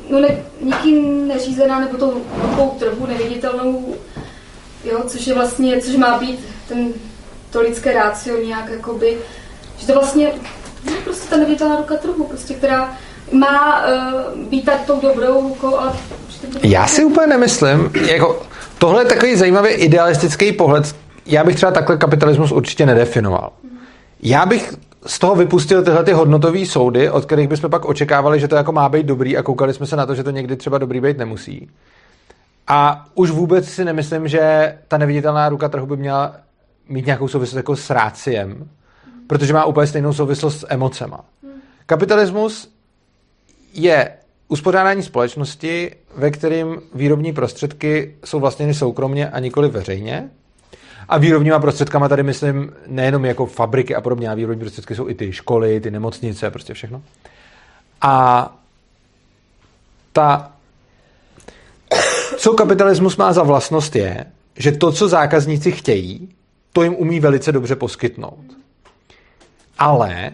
no 0.09 0.19
ne, 0.19 0.27
nikým 0.61 1.27
neřízená 1.27 1.79
nebo 1.79 1.97
tou 1.97 2.21
rukou 2.41 2.69
trhu 2.79 3.05
neviditelnou, 3.05 3.95
jo, 4.83 5.03
což 5.07 5.27
je 5.27 5.33
vlastně, 5.33 5.81
což 5.81 5.95
má 5.95 6.17
být 6.17 6.39
ten, 6.67 6.87
to 7.49 7.61
lidské 7.61 7.93
rácio 7.93 8.45
nějak 8.45 8.69
jakoby, 8.71 9.17
že 9.77 9.87
to 9.87 9.93
vlastně 9.93 10.31
no, 10.85 10.91
prostě 11.03 11.29
ta 11.29 11.37
neviditelná 11.37 11.75
ruka 11.75 11.97
trhu, 11.97 12.23
prostě, 12.23 12.53
která 12.53 12.95
má 13.31 13.85
uh, 13.85 14.39
být 14.49 14.65
tak 14.65 14.81
tou 14.85 14.99
dobrou 15.01 15.41
rukou, 15.41 15.75
ale 15.75 15.93
já 16.63 16.87
si 16.87 17.05
úplně 17.05 17.27
nemyslím, 17.27 17.91
jako 18.11 18.41
tohle 18.77 19.01
je 19.01 19.05
takový 19.05 19.35
zajímavý 19.35 19.69
idealistický 19.69 20.51
pohled, 20.51 20.95
já 21.25 21.43
bych 21.43 21.55
třeba 21.55 21.71
takhle 21.71 21.97
kapitalismus 21.97 22.51
určitě 22.51 22.85
nedefinoval. 22.85 23.51
Já 24.23 24.45
bych 24.45 24.73
z 25.05 25.19
toho 25.19 25.35
vypustil 25.35 25.83
tyhle 25.83 26.03
ty 26.03 26.11
hodnotové 26.11 26.65
soudy, 26.65 27.09
od 27.09 27.25
kterých 27.25 27.47
bychom 27.47 27.69
pak 27.69 27.85
očekávali, 27.85 28.39
že 28.39 28.47
to 28.47 28.55
jako 28.55 28.71
má 28.71 28.89
být 28.89 29.05
dobrý 29.05 29.37
a 29.37 29.43
koukali 29.43 29.73
jsme 29.73 29.85
se 29.85 29.95
na 29.95 30.05
to, 30.05 30.15
že 30.15 30.23
to 30.23 30.31
někdy 30.31 30.55
třeba 30.55 30.77
dobrý 30.77 31.01
být 31.01 31.17
nemusí. 31.17 31.69
A 32.67 33.05
už 33.15 33.31
vůbec 33.31 33.69
si 33.69 33.85
nemyslím, 33.85 34.27
že 34.27 34.77
ta 34.87 34.97
neviditelná 34.97 35.49
ruka 35.49 35.69
trhu 35.69 35.85
by 35.85 35.97
měla 35.97 36.35
mít 36.89 37.05
nějakou 37.05 37.27
souvislost 37.27 37.57
jako 37.57 37.75
s 37.75 37.89
ráciem, 37.89 38.69
protože 39.27 39.53
má 39.53 39.65
úplně 39.65 39.87
stejnou 39.87 40.13
souvislost 40.13 40.59
s 40.59 40.67
emocema. 40.69 41.25
Kapitalismus 41.85 42.71
je 43.73 44.11
uspořádání 44.47 45.03
společnosti, 45.03 45.91
ve 46.15 46.31
kterým 46.31 46.81
výrobní 46.95 47.33
prostředky 47.33 48.15
jsou 48.25 48.39
vlastně 48.39 48.73
soukromně 48.73 49.29
a 49.29 49.39
nikoli 49.39 49.69
veřejně 49.69 50.29
a 51.11 51.17
výrobníma 51.17 51.59
prostředkama 51.59 52.09
tady 52.09 52.23
myslím 52.23 52.73
nejenom 52.87 53.25
jako 53.25 53.45
fabriky 53.45 53.95
a 53.95 54.01
podobně, 54.01 54.29
a 54.29 54.33
výrobní 54.33 54.59
prostředky 54.59 54.95
jsou 54.95 55.09
i 55.09 55.15
ty 55.15 55.33
školy, 55.33 55.79
ty 55.79 55.91
nemocnice, 55.91 56.51
prostě 56.51 56.73
všechno. 56.73 57.01
A 58.01 58.55
ta, 60.13 60.51
co 62.37 62.53
kapitalismus 62.53 63.17
má 63.17 63.33
za 63.33 63.43
vlastnost 63.43 63.95
je, 63.95 64.25
že 64.55 64.71
to, 64.71 64.91
co 64.91 65.07
zákazníci 65.07 65.71
chtějí, 65.71 66.29
to 66.73 66.83
jim 66.83 66.95
umí 66.95 67.19
velice 67.19 67.51
dobře 67.51 67.75
poskytnout. 67.75 68.45
Ale 69.77 70.31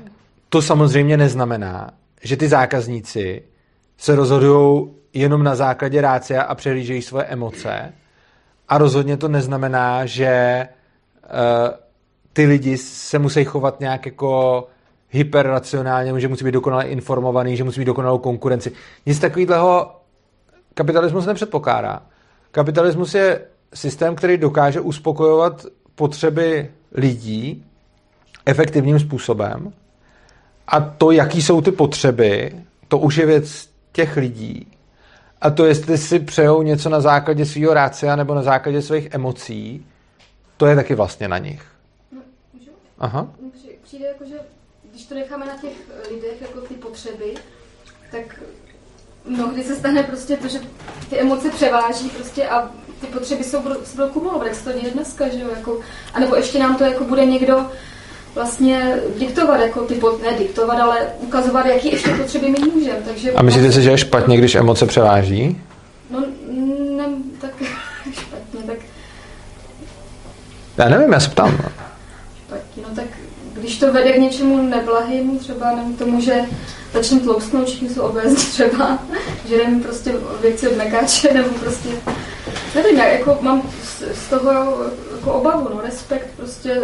to 0.50 0.62
samozřejmě 0.62 1.18
neznamená, 1.18 1.90
že 2.24 2.38
ty 2.38 2.48
zákazníci 2.48 3.44
se 3.98 4.16
rozhodují 4.16 4.88
jenom 5.14 5.44
na 5.44 5.56
základě 5.56 6.02
rácia 6.02 6.42
a 6.42 6.56
přehlížejí 6.56 7.02
svoje 7.02 7.26
emoce, 7.26 7.94
a 8.70 8.78
rozhodně 8.78 9.18
to 9.18 9.28
neznamená, 9.28 10.06
že 10.06 10.68
uh, 11.24 11.30
ty 12.34 12.46
lidi 12.46 12.78
se 12.78 13.20
musí 13.20 13.46
chovat 13.46 13.80
nějak 13.80 14.06
jako 14.06 14.68
hyperracionálně, 15.10 16.20
že 16.20 16.28
musí 16.28 16.46
být 16.46 16.52
dokonale 16.52 16.84
informovaný, 16.84 17.58
že 17.58 17.64
musí 17.64 17.80
být 17.80 17.86
dokonalou 17.86 18.18
konkurenci. 18.18 18.72
Nic 19.06 19.20
takového 19.20 19.92
kapitalismus 20.74 21.26
nepředpokládá. 21.26 22.02
Kapitalismus 22.52 23.16
je 23.16 23.42
systém, 23.74 24.16
který 24.16 24.38
dokáže 24.38 24.82
uspokojovat 24.82 25.66
potřeby 25.96 26.72
lidí 26.92 27.66
efektivním 28.46 29.00
způsobem. 29.00 29.74
A 30.68 30.80
to, 30.80 31.12
jaký 31.12 31.42
jsou 31.42 31.62
ty 31.62 31.72
potřeby, 31.72 32.52
to 32.88 32.98
už 32.98 33.16
je 33.16 33.26
věc 33.26 33.70
těch 33.92 34.18
lidí. 34.18 34.77
A 35.42 35.50
to, 35.50 35.66
jestli 35.66 35.98
si 35.98 36.20
přejou 36.20 36.62
něco 36.62 36.90
na 36.90 37.02
základě 37.02 37.46
svého 37.46 37.74
rácia 37.74 38.16
nebo 38.16 38.36
na 38.36 38.42
základě 38.42 38.82
svých 38.82 39.08
emocí, 39.12 39.86
to 40.58 40.66
je 40.66 40.76
taky 40.76 40.96
vlastně 40.96 41.28
na 41.28 41.38
nich. 41.38 41.64
No, 42.12 42.22
můžu? 42.54 42.72
Aha. 43.00 43.28
Při- 43.54 43.78
Přijde 43.84 44.06
jako, 44.06 44.26
že 44.26 44.36
když 44.92 45.06
to 45.06 45.16
necháme 45.16 45.46
na 45.46 45.54
těch 45.62 45.72
lidech, 46.12 46.42
jako 46.42 46.62
ty 46.62 46.74
potřeby, 46.74 47.34
tak 48.12 48.40
mnohdy 49.26 49.64
se 49.64 49.76
stane 49.76 50.04
prostě 50.04 50.38
to, 50.38 50.48
že 50.48 50.60
ty 51.10 51.20
emoce 51.20 51.50
převáží 51.50 52.10
prostě 52.10 52.50
a 52.50 52.72
ty 53.02 53.08
potřeby 53.08 53.44
jsou 53.44 53.62
budou, 53.62 53.76
se 53.84 53.96
budou 53.96 54.10
kumulovat, 54.10 54.48
jak 54.48 54.56
se 54.56 54.64
to 54.74 54.80
děje 54.80 54.92
dneska, 54.94 55.28
že 55.30 55.40
jo, 55.40 55.50
jako, 55.56 55.80
a 56.14 56.20
nebo 56.20 56.36
ještě 56.36 56.60
nám 56.60 56.78
to 56.78 56.84
jako 56.84 57.04
bude 57.04 57.26
někdo 57.26 57.66
vlastně 58.38 58.96
diktovat, 59.18 59.60
jako 59.62 59.82
ty, 59.82 59.94
pot- 59.94 60.22
ne 60.24 60.38
diktovat, 60.38 60.80
ale 60.80 60.98
ukazovat, 61.20 61.66
jaký 61.66 61.92
ještě 61.92 62.10
potřeby 62.10 62.50
my 62.50 62.72
můžeme, 62.76 63.00
takže... 63.08 63.32
A 63.32 63.42
myslíte 63.42 63.72
si, 63.72 63.82
že 63.82 63.90
je 63.90 63.98
špatně, 63.98 64.38
když 64.38 64.56
emoce 64.56 64.86
převáží? 64.86 65.62
No, 66.12 66.24
ne, 66.98 67.06
tak 67.42 67.52
špatně, 68.14 68.60
tak 68.68 68.78
Já 70.78 70.90
nevím, 70.90 71.14
já 71.14 71.20
se 71.20 71.30
ptám. 71.30 71.58
špatně, 72.46 72.84
no 72.90 72.96
tak 72.96 73.06
když 73.54 73.78
to 73.80 73.94
vede 73.94 74.12
k 74.14 74.18
něčemu 74.18 74.62
neblahému, 74.62 75.40
třeba 75.40 75.76
nevím, 75.76 75.96
k 75.96 76.00
tomu, 76.00 76.22
že 76.22 76.36
začne 76.94 77.20
tloustnout, 77.20 77.68
všichni 77.68 77.90
jsou 77.90 78.02
obézní 78.02 78.36
třeba, 78.52 79.00
že 79.50 79.58
nevím, 79.58 79.84
prostě 79.84 80.14
věci 80.42 80.68
od 80.68 80.78
mekáče, 80.78 81.34
nebo 81.34 81.50
prostě, 81.50 81.90
nevím, 82.76 82.98
já 82.98 83.06
jako 83.06 83.38
mám 83.42 83.62
z, 83.84 84.04
z 84.26 84.30
toho 84.30 84.52
jako 85.16 85.34
obavu, 85.34 85.70
no, 85.76 85.82
respekt 85.82 86.28
prostě 86.38 86.82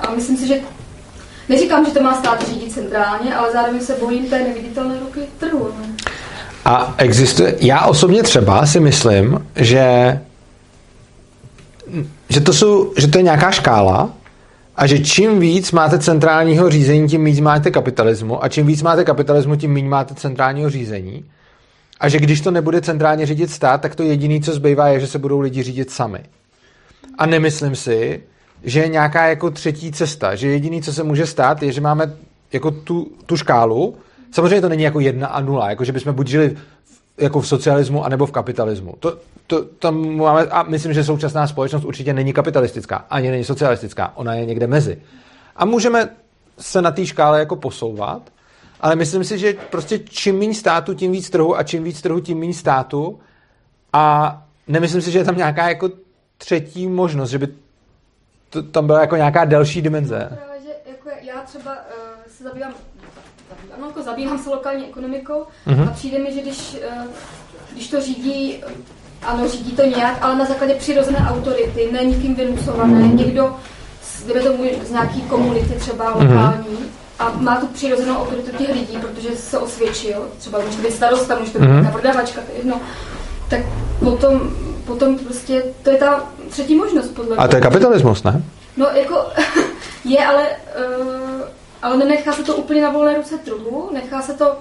a 0.00 0.10
myslím 0.14 0.36
si, 0.36 0.46
že 0.46 0.60
neříkám, 1.48 1.84
že 1.86 1.92
to 1.92 2.02
má 2.02 2.14
stát 2.14 2.48
řídit 2.48 2.72
centrálně, 2.72 3.34
ale 3.34 3.52
zároveň 3.52 3.80
se 3.80 3.96
bojím 4.00 4.26
té 4.26 4.38
neviditelné 4.38 4.94
ruky 5.00 5.20
trhu, 5.38 5.68
no. 5.78 5.86
A 6.64 6.94
existuje, 6.98 7.56
já 7.60 7.86
osobně 7.86 8.22
třeba 8.22 8.66
si 8.66 8.80
myslím, 8.80 9.46
že, 9.56 10.20
že, 12.28 12.40
to 12.40 12.52
jsou, 12.52 12.92
že 12.96 13.08
to 13.08 13.18
je 13.18 13.22
nějaká 13.22 13.50
škála 13.50 14.10
a 14.76 14.86
že 14.86 14.98
čím 14.98 15.40
víc 15.40 15.72
máte 15.72 15.98
centrálního 15.98 16.70
řízení, 16.70 17.08
tím 17.08 17.24
víc 17.24 17.40
máte 17.40 17.70
kapitalismu 17.70 18.44
a 18.44 18.48
čím 18.48 18.66
víc 18.66 18.82
máte 18.82 19.04
kapitalismu, 19.04 19.56
tím 19.56 19.72
méně 19.72 19.88
máte 19.88 20.14
centrálního 20.14 20.70
řízení. 20.70 21.24
A 22.00 22.08
že 22.08 22.18
když 22.18 22.40
to 22.40 22.50
nebude 22.50 22.80
centrálně 22.80 23.26
řídit 23.26 23.50
stát, 23.50 23.80
tak 23.80 23.94
to 23.94 24.02
jediné, 24.02 24.40
co 24.40 24.52
zbývá, 24.52 24.88
je, 24.88 25.00
že 25.00 25.06
se 25.06 25.18
budou 25.18 25.40
lidi 25.40 25.62
řídit 25.62 25.90
sami. 25.90 26.20
A 27.18 27.26
nemyslím 27.26 27.76
si, 27.76 28.22
že 28.64 28.80
je 28.80 28.88
nějaká 28.88 29.26
jako 29.26 29.50
třetí 29.50 29.92
cesta, 29.92 30.34
že 30.34 30.48
jediný, 30.48 30.82
co 30.82 30.92
se 30.92 31.02
může 31.02 31.26
stát, 31.26 31.62
je, 31.62 31.72
že 31.72 31.80
máme 31.80 32.12
jako 32.52 32.70
tu, 32.70 33.10
tu 33.26 33.36
škálu, 33.36 33.96
samozřejmě 34.30 34.60
to 34.60 34.68
není 34.68 34.82
jako 34.82 35.00
jedna 35.00 35.26
a 35.26 35.40
nula, 35.40 35.70
jako 35.70 35.84
že 35.84 35.92
bychom 35.92 36.14
buď 36.14 36.26
žili 36.26 36.56
jako 37.18 37.40
v 37.40 37.48
socialismu, 37.48 38.04
anebo 38.04 38.26
v 38.26 38.32
kapitalismu. 38.32 38.94
To, 39.00 39.18
to, 39.46 39.64
tam 39.64 40.16
máme, 40.16 40.42
a 40.42 40.62
myslím, 40.62 40.92
že 40.92 41.04
současná 41.04 41.46
společnost 41.46 41.84
určitě 41.84 42.12
není 42.12 42.32
kapitalistická, 42.32 43.04
ani 43.10 43.30
není 43.30 43.44
socialistická, 43.44 44.12
ona 44.16 44.34
je 44.34 44.46
někde 44.46 44.66
mezi. 44.66 44.98
A 45.56 45.64
můžeme 45.64 46.08
se 46.58 46.82
na 46.82 46.90
té 46.90 47.06
škále 47.06 47.38
jako 47.38 47.56
posouvat, 47.56 48.22
ale 48.80 48.96
myslím 48.96 49.24
si, 49.24 49.38
že 49.38 49.54
prostě 49.70 49.98
čím 49.98 50.38
méně 50.38 50.54
státu, 50.54 50.94
tím 50.94 51.12
víc 51.12 51.30
trhu 51.30 51.58
a 51.58 51.62
čím 51.62 51.84
víc 51.84 52.02
trhu, 52.02 52.20
tím 52.20 52.38
méně 52.38 52.54
státu 52.54 53.18
a 53.92 54.42
nemyslím 54.68 55.02
si, 55.02 55.10
že 55.10 55.18
je 55.18 55.24
tam 55.24 55.36
nějaká 55.36 55.68
jako 55.68 55.90
třetí 56.38 56.86
možnost, 56.86 57.30
že 57.30 57.38
by 57.38 57.48
to, 58.54 58.62
tam 58.62 58.86
byla 58.86 59.00
jako 59.00 59.16
nějaká 59.16 59.44
delší 59.44 59.82
dimenze. 59.82 60.16
Právě, 60.44 60.62
že 60.62 60.90
jako 60.90 61.08
já 61.22 61.40
třeba 61.42 61.72
uh, 61.72 61.78
se 62.36 62.44
zabývám, 62.44 62.72
zabývám, 63.50 63.80
no, 63.80 63.86
jako 63.86 64.02
zabývám 64.02 64.38
se 64.38 64.50
lokální 64.50 64.84
ekonomikou 64.88 65.42
Mhm. 65.66 65.88
a 65.88 65.92
přijde 65.92 66.18
mi, 66.18 66.32
že 66.34 66.40
když, 66.42 66.76
uh, 66.98 67.04
když 67.72 67.88
to 67.88 68.00
řídí, 68.00 68.62
eh, 68.66 68.72
ano, 69.22 69.48
řídí 69.48 69.72
to 69.72 69.82
nějak, 69.84 70.18
ale 70.20 70.36
na 70.36 70.44
základě 70.44 70.74
přirozené 70.74 71.18
autority, 71.28 71.88
ne 71.92 72.04
nikým 72.04 72.34
vynucované, 72.34 73.08
někdo, 73.08 73.56
z- 74.02 74.24
dejme 74.26 74.42
tomu 74.42 74.64
z 74.84 74.90
nějaký 74.90 75.20
komunity 75.22 75.74
třeba 75.74 76.10
lokální, 76.10 76.78
a 77.18 77.30
má 77.30 77.56
tu 77.60 77.66
přirozenou 77.66 78.16
autoritu 78.16 78.56
těch 78.56 78.68
lidí, 78.68 78.96
protože 79.00 79.36
se 79.36 79.58
osvědčil, 79.58 80.28
třeba 80.38 80.58
může 80.58 80.76
to 80.76 80.82
být 80.82 80.92
starosta, 80.92 81.38
může 81.38 81.52
to 81.52 81.58
být 81.58 81.64
Mhm. 81.64 81.74
nějaká 81.80 81.98
prodavačka, 81.98 82.40
to 82.40 82.52
je 82.52 82.58
jedno, 82.58 82.80
tak 83.50 83.60
potom, 84.00 84.40
potom 84.86 85.18
prostě 85.18 85.62
to 85.82 85.90
je 85.90 85.96
ta 85.96 86.24
třetí 86.50 86.74
možnost 86.76 87.08
podle 87.08 87.36
A 87.36 87.48
to 87.48 87.56
je 87.56 87.62
kapitalismus, 87.62 88.22
ne? 88.22 88.42
No 88.76 88.86
jako 88.86 89.16
je, 90.04 90.26
ale, 90.26 90.46
uh, 90.88 91.40
ale 91.82 91.96
nenechá 91.96 92.32
se 92.32 92.42
to 92.42 92.56
úplně 92.56 92.82
na 92.82 92.90
volné 92.90 93.14
ruce 93.14 93.38
trhu, 93.38 93.90
nechá 93.92 94.22
se 94.22 94.34
to, 94.34 94.56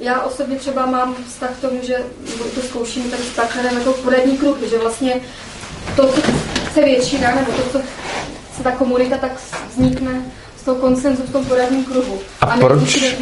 já 0.00 0.20
osobně 0.20 0.56
třeba 0.56 0.86
mám 0.86 1.14
vztah 1.28 1.50
k 1.50 1.60
tomu, 1.60 1.78
že 1.82 1.96
to 2.54 2.60
zkouším 2.60 3.10
tady 3.10 3.22
s 3.22 3.36
partnerem 3.36 3.78
jako 3.78 3.92
poradní 3.92 4.38
kruh, 4.38 4.58
že 4.70 4.78
vlastně 4.78 5.20
to, 5.96 6.08
co 6.08 6.20
chce 6.70 6.84
většina, 6.84 7.34
nebo 7.34 7.52
to, 7.52 7.62
co 7.72 7.78
chce 8.52 8.62
ta 8.62 8.70
komunita, 8.70 9.16
tak 9.16 9.32
vznikne 9.70 10.22
toho 10.66 10.80
konsenzu 10.80 11.22
v 11.22 11.32
tom 11.32 11.44
poradním 11.44 11.84
kruhu. 11.84 12.18
A 12.40 12.56
ne 12.56 12.62
proč-. 12.62 13.14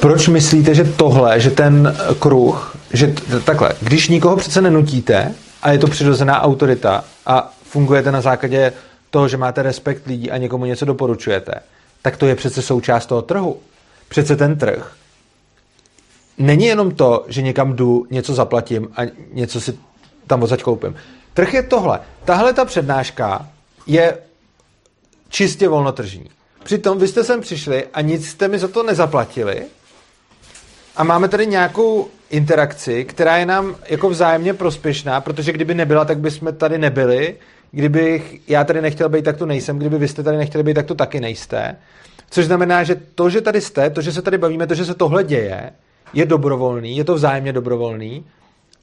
Proč 0.00 0.28
myslíte, 0.28 0.74
že 0.74 0.84
tohle, 0.84 1.40
že 1.40 1.50
ten 1.50 1.96
kruh, 2.18 2.76
že 2.92 3.06
t- 3.06 3.40
takhle, 3.40 3.72
když 3.80 4.08
nikoho 4.08 4.36
přece 4.36 4.60
nenutíte 4.60 5.34
a 5.64 5.70
je 5.70 5.78
to 5.78 5.86
přirozená 5.86 6.42
autorita 6.42 7.04
a 7.26 7.52
fungujete 7.62 8.12
na 8.12 8.20
základě 8.20 8.72
toho, 9.10 9.28
že 9.28 9.36
máte 9.36 9.62
respekt 9.62 10.06
lidí 10.06 10.30
a 10.30 10.36
někomu 10.36 10.64
něco 10.64 10.84
doporučujete, 10.84 11.52
tak 12.02 12.16
to 12.16 12.26
je 12.26 12.34
přece 12.34 12.62
součást 12.62 13.06
toho 13.06 13.22
trhu. 13.22 13.60
Přece 14.08 14.36
ten 14.36 14.58
trh 14.58 14.92
není 16.38 16.66
jenom 16.66 16.90
to, 16.90 17.24
že 17.28 17.42
někam 17.42 17.76
jdu, 17.76 18.06
něco 18.10 18.34
zaplatím 18.34 18.88
a 18.96 19.00
něco 19.32 19.60
si 19.60 19.78
tam 20.26 20.42
odsaď 20.42 20.62
koupím. 20.62 20.96
Trh 21.34 21.54
je 21.54 21.62
tohle. 21.62 22.00
Tahle 22.24 22.52
ta 22.52 22.64
přednáška 22.64 23.48
je 23.86 24.18
čistě 25.28 25.68
volnotržní. 25.68 26.30
Přitom 26.64 26.98
vy 26.98 27.08
jste 27.08 27.24
sem 27.24 27.40
přišli 27.40 27.86
a 27.94 28.00
nic 28.00 28.28
jste 28.28 28.48
mi 28.48 28.58
za 28.58 28.68
to 28.68 28.82
nezaplatili 28.82 29.62
a 30.96 31.04
máme 31.04 31.28
tady 31.28 31.46
nějakou 31.46 32.08
interakci, 32.30 33.04
která 33.04 33.36
je 33.36 33.46
nám 33.46 33.76
jako 33.88 34.10
vzájemně 34.10 34.54
prospěšná, 34.54 35.20
protože 35.20 35.52
kdyby 35.52 35.74
nebyla, 35.74 36.04
tak 36.04 36.18
bychom 36.18 36.54
tady 36.54 36.78
nebyli. 36.78 37.36
Kdybych 37.70 38.48
já 38.48 38.64
tady 38.64 38.82
nechtěl 38.82 39.08
být, 39.08 39.24
tak 39.24 39.36
tu 39.36 39.44
nejsem. 39.46 39.78
Kdyby 39.78 39.98
vy 39.98 40.08
jste 40.08 40.22
tady 40.22 40.36
nechtěli 40.36 40.64
být, 40.64 40.74
tak 40.74 40.86
tu 40.86 40.94
taky 40.94 41.20
nejste. 41.20 41.76
Což 42.30 42.44
znamená, 42.46 42.82
že 42.82 42.94
to, 43.14 43.30
že 43.30 43.40
tady 43.40 43.60
jste, 43.60 43.90
to, 43.90 44.00
že 44.00 44.12
se 44.12 44.22
tady 44.22 44.38
bavíme, 44.38 44.66
to, 44.66 44.74
že 44.74 44.84
se 44.84 44.94
tohle 44.94 45.24
děje, 45.24 45.70
je 46.12 46.26
dobrovolný, 46.26 46.96
je 46.96 47.04
to 47.04 47.14
vzájemně 47.14 47.52
dobrovolný 47.52 48.24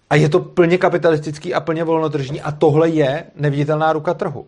a 0.10 0.16
je 0.16 0.30
to 0.30 0.40
plně 0.40 0.78
kapitalistický 0.78 1.54
a 1.54 1.60
plně 1.60 1.84
volnotržní 1.84 2.42
a 2.42 2.52
tohle 2.52 2.90
je 2.90 3.24
neviditelná 3.36 3.94
ruka 3.94 4.14
trhu. 4.14 4.46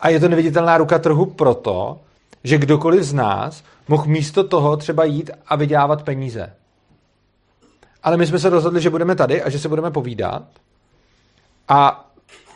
A 0.00 0.08
je 0.08 0.20
to 0.20 0.28
neviditelná 0.28 0.78
ruka 0.78 0.98
trhu 0.98 1.26
proto, 1.26 2.00
že 2.44 2.58
kdokoliv 2.58 3.02
z 3.02 3.12
nás 3.12 3.64
mohl 3.88 4.06
místo 4.06 4.44
toho 4.44 4.76
třeba 4.76 5.04
jít 5.04 5.30
a 5.46 5.56
vydělávat 5.56 6.02
peníze. 6.02 6.52
Ale 8.02 8.16
my 8.16 8.26
jsme 8.26 8.38
se 8.38 8.50
rozhodli, 8.50 8.80
že 8.80 8.90
budeme 8.90 9.14
tady 9.14 9.42
a 9.42 9.50
že 9.50 9.58
se 9.58 9.68
budeme 9.68 9.90
povídat. 9.90 10.42
A 11.68 12.10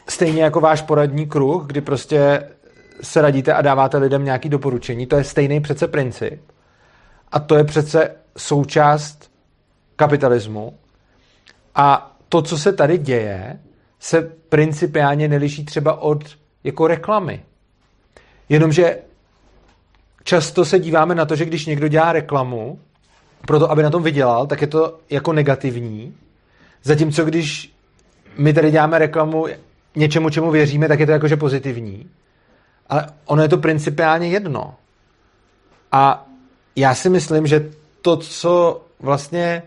stejně 0.09 0.43
jako 0.43 0.61
váš 0.61 0.83
poradní 0.83 1.27
kruh, 1.27 1.67
kdy 1.67 1.81
prostě 1.81 2.49
se 3.03 3.23
radíte 3.23 3.55
a 3.55 3.63
dáváte 3.63 3.99
lidem 3.99 4.25
nějaké 4.25 4.49
doporučení, 4.49 5.07
to 5.07 5.17
je 5.17 5.25
stejný 5.25 5.61
přece 5.61 5.89
princip. 5.89 6.41
A 7.33 7.41
to 7.41 7.57
je 7.57 7.65
přece 7.65 8.11
součást 8.37 9.31
kapitalismu. 9.97 10.79
A 11.75 12.17
to, 12.29 12.43
co 12.43 12.59
se 12.59 12.73
tady 12.73 12.99
děje, 12.99 13.61
se 14.01 14.23
principiálně 14.49 15.29
neliší 15.29 15.65
třeba 15.65 16.01
od 16.01 16.25
jako 16.65 16.87
reklamy. 16.87 17.43
Jenomže 18.49 18.99
často 20.27 20.65
se 20.65 20.79
díváme 20.79 21.15
na 21.15 21.25
to, 21.25 21.37
že 21.37 21.45
když 21.45 21.67
někdo 21.67 21.89
dělá 21.89 22.13
reklamu, 22.13 22.79
proto 23.47 23.71
aby 23.71 23.83
na 23.83 23.91
tom 23.91 24.03
vydělal, 24.03 24.47
tak 24.47 24.61
je 24.61 24.67
to 24.67 24.99
jako 25.11 25.33
negativní. 25.33 26.15
Zatímco 26.83 27.25
když 27.25 27.73
my 28.39 28.53
tady 28.53 28.71
děláme 28.71 28.99
reklamu 28.99 29.47
něčemu, 29.97 30.31
čemu 30.31 30.51
věříme, 30.51 30.89
tak 30.89 31.01
je 31.01 31.07
to 31.07 31.13
jakože 31.13 31.37
pozitivní. 31.37 32.11
Ale 32.89 33.07
ono 33.25 33.43
je 33.43 33.49
to 33.49 33.59
principiálně 33.59 34.29
jedno. 34.29 34.75
A 35.93 36.27
já 36.77 36.95
si 36.95 37.11
myslím, 37.11 37.47
že 37.47 37.71
to, 38.03 38.17
co 38.17 38.83
vlastně 39.01 39.63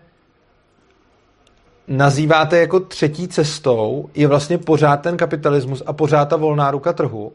nazýváte 1.88 2.58
jako 2.58 2.80
třetí 2.80 3.28
cestou, 3.28 4.10
je 4.16 4.28
vlastně 4.28 4.58
pořád 4.58 4.98
ten 4.98 5.18
kapitalismus 5.18 5.84
a 5.86 5.94
pořád 5.94 6.26
ta 6.26 6.36
volná 6.36 6.72
ruka 6.72 6.94
trhu. 6.94 7.34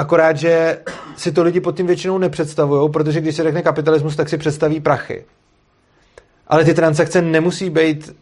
Akorát, 0.00 0.36
že 0.36 0.80
si 1.16 1.32
to 1.32 1.42
lidi 1.42 1.60
pod 1.60 1.76
tím 1.76 1.86
většinou 1.86 2.18
nepředstavují, 2.18 2.90
protože 2.90 3.20
když 3.20 3.36
se 3.36 3.42
řekne 3.42 3.62
kapitalismus, 3.62 4.16
tak 4.16 4.28
si 4.28 4.38
představí 4.38 4.80
prachy. 4.80 5.24
Ale 6.48 6.64
ty 6.64 6.74
transakce 6.74 7.22
nemusí 7.22 7.70
být 7.70 8.16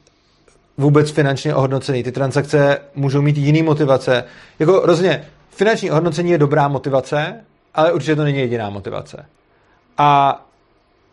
vůbec 0.79 1.11
finančně 1.11 1.55
ohodnocený. 1.55 2.03
Ty 2.03 2.13
transakce 2.13 2.79
můžou 2.95 3.23
mít 3.23 3.37
jiný 3.37 3.63
motivace. 3.63 4.25
Jako 4.59 4.81
rozhodně, 4.85 5.29
finanční 5.51 5.91
ohodnocení 5.91 6.31
je 6.31 6.39
dobrá 6.39 6.69
motivace, 6.69 7.45
ale 7.75 7.93
určitě 7.93 8.17
to 8.17 8.25
není 8.25 8.39
jediná 8.39 8.71
motivace. 8.71 9.27
A 9.99 10.43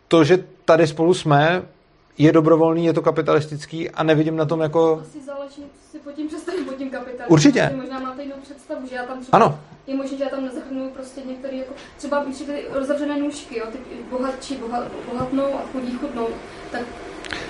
to, 0.08 0.24
že 0.24 0.44
tady 0.64 0.86
spolu 0.86 1.14
jsme, 1.14 1.62
je 2.18 2.32
dobrovolný, 2.32 2.86
je 2.86 2.92
to 2.92 3.02
kapitalistický 3.02 3.90
a 3.90 4.02
nevidím 4.02 4.36
na 4.36 4.44
tom 4.44 4.60
jako... 4.60 5.02
Asi 5.02 5.24
záleží, 5.26 5.62
co 5.62 5.90
si 5.90 5.98
pod 5.98 6.12
tím 6.12 6.28
představím, 6.28 6.64
pod 6.64 6.74
tím 6.74 6.90
kapitalismem. 6.90 7.26
Určitě. 7.28 7.72
Možná 7.76 8.00
máte 8.00 8.22
jinou 8.22 8.36
představu, 8.42 8.86
že 8.88 8.96
já 8.96 9.04
tam 9.04 9.20
třeba... 9.20 9.36
Ano. 9.36 9.58
Je 9.86 9.94
možné, 9.96 10.16
že 10.18 10.24
já 10.24 10.30
tam 10.30 10.44
nezahrnuju 10.44 10.90
prostě 10.90 11.20
některé, 11.28 11.56
jako 11.56 11.72
třeba 11.98 12.24
když 12.24 12.36
ty 12.38 12.64
rozevřené 12.72 13.18
nůžky, 13.18 13.58
jo, 13.58 13.64
ty 13.72 13.78
bohatší 14.10 14.54
boha, 14.56 14.82
bohatnou 15.12 15.44
a 15.44 15.62
chudí 15.72 15.98
chudnou, 16.00 16.26
tak 16.72 16.80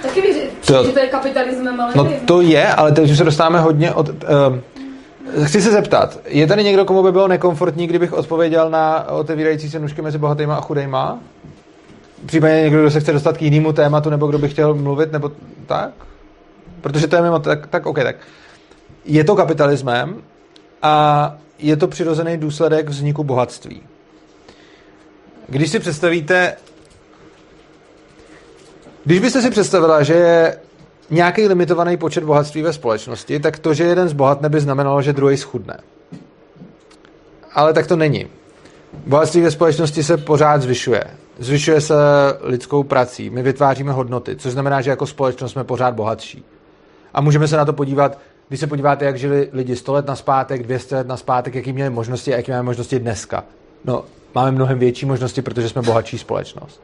taky 0.03 0.20
věřím, 0.20 0.43
To- 0.66 0.84
že 0.84 0.93
to 0.93 0.99
je 0.99 1.07
kapitalismem, 1.07 1.80
ale 1.80 1.93
No 1.97 2.05
nevím. 2.05 2.20
to 2.20 2.41
je, 2.41 2.66
ale 2.72 2.93
teď 2.93 3.11
už 3.11 3.18
se 3.18 3.24
dostáváme 3.24 3.61
hodně 3.61 3.93
od... 3.93 4.09
Uh, 4.09 5.45
chci 5.45 5.62
se 5.62 5.70
zeptat, 5.70 6.18
je 6.26 6.47
tady 6.47 6.64
někdo, 6.64 6.84
komu 6.84 7.03
by 7.03 7.12
bylo 7.12 7.28
nekomfortní, 7.28 7.87
kdybych 7.87 8.12
odpověděl 8.12 8.70
na 8.70 9.09
otevírající 9.11 9.70
se 9.70 9.78
nůžky 9.78 10.03
mezi 10.03 10.18
bohatýma 10.18 10.57
a 10.57 10.61
chudejma? 10.61 11.18
Případně 12.26 12.61
někdo, 12.62 12.80
kdo 12.80 12.91
se 12.91 13.01
chce 13.01 13.12
dostat 13.12 13.37
k 13.37 13.43
jinému 13.43 13.72
tématu, 13.72 14.11
nebo 14.11 14.26
kdo 14.26 14.39
by 14.39 14.49
chtěl 14.49 14.74
mluvit, 14.74 15.12
nebo 15.12 15.32
tak? 15.66 15.91
Protože 16.80 17.07
to 17.07 17.16
je 17.16 17.22
mimo, 17.22 17.39
tak, 17.39 17.66
tak 17.66 17.87
OK, 17.87 18.03
tak. 18.03 18.16
Je 19.05 19.24
to 19.24 19.37
kapitalismem 19.37 20.22
a 20.82 21.34
je 21.59 21.76
to 21.76 21.88
přirozený 21.88 22.36
důsledek 22.36 22.88
vzniku 22.88 23.24
bohatství. 23.24 23.82
Když 25.48 25.70
si 25.70 25.78
představíte 25.78 26.57
když 29.07 29.20
byste 29.20 29.42
si 29.42 29.50
představila, 29.50 30.02
že 30.02 30.14
je 30.14 30.59
nějaký 31.11 31.48
limitovaný 31.48 31.96
počet 31.96 32.24
bohatství 32.24 32.62
ve 32.62 32.72
společnosti, 32.72 33.40
tak 33.40 33.59
to, 33.59 33.74
že 33.74 33.84
jeden 33.84 34.09
zbohatne, 34.09 34.48
by 34.48 34.61
znamenalo, 34.61 35.02
že 35.02 35.12
druhý 35.12 35.36
schudne. 35.36 35.78
Ale 37.54 37.72
tak 37.72 37.86
to 37.86 37.96
není. 37.96 38.26
Bohatství 39.07 39.40
ve 39.40 39.50
společnosti 39.50 40.02
se 40.02 40.16
pořád 40.16 40.62
zvyšuje. 40.62 41.04
Zvyšuje 41.38 41.80
se 41.80 41.94
lidskou 42.40 42.82
prací. 42.82 43.30
My 43.30 43.42
vytváříme 43.42 43.92
hodnoty, 43.92 44.36
což 44.36 44.52
znamená, 44.52 44.80
že 44.80 44.90
jako 44.90 45.07
společnost 45.07 45.52
jsme 45.52 45.64
pořád 45.64 45.94
bohatší. 45.94 46.44
A 47.14 47.20
můžeme 47.20 47.48
se 47.48 47.57
na 47.57 47.64
to 47.64 47.72
podívat, 47.72 48.18
když 48.49 48.61
se 48.61 48.66
podíváte, 48.66 49.05
jak 49.05 49.18
žili 49.18 49.49
lidi 49.53 49.76
100 49.76 49.92
let 49.92 50.07
naspátek, 50.07 50.62
200 50.62 50.97
let 50.97 51.07
naspátek, 51.07 51.55
jaký 51.55 51.72
měli 51.72 51.90
možnosti 51.90 52.34
a 52.34 52.36
jaký 52.36 52.51
máme 52.51 52.62
možnosti 52.62 52.99
dneska. 52.99 53.44
No, 53.84 54.05
máme 54.34 54.51
mnohem 54.51 54.78
větší 54.78 55.07
možnosti, 55.07 55.42
protože 55.42 55.68
jsme 55.68 55.82
bohatší 55.82 56.18
společnost. 56.18 56.82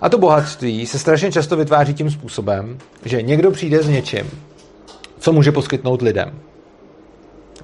A 0.00 0.08
to 0.08 0.18
bohatství 0.18 0.86
se 0.86 0.98
strašně 0.98 1.32
často 1.32 1.56
vytváří 1.56 1.94
tím 1.94 2.10
způsobem, 2.10 2.78
že 3.04 3.22
někdo 3.22 3.50
přijde 3.50 3.82
s 3.82 3.88
něčím, 3.88 4.30
co 5.18 5.32
může 5.32 5.52
poskytnout 5.52 6.02
lidem. 6.02 6.40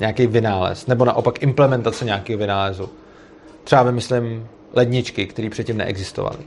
Nějaký 0.00 0.26
vynález, 0.26 0.86
nebo 0.86 1.04
naopak 1.04 1.42
implementace 1.42 2.04
nějakého 2.04 2.38
vynálezu. 2.38 2.88
Třeba 3.64 3.82
vymyslím 3.82 4.48
ledničky, 4.72 5.26
které 5.26 5.50
předtím 5.50 5.76
neexistovaly. 5.76 6.38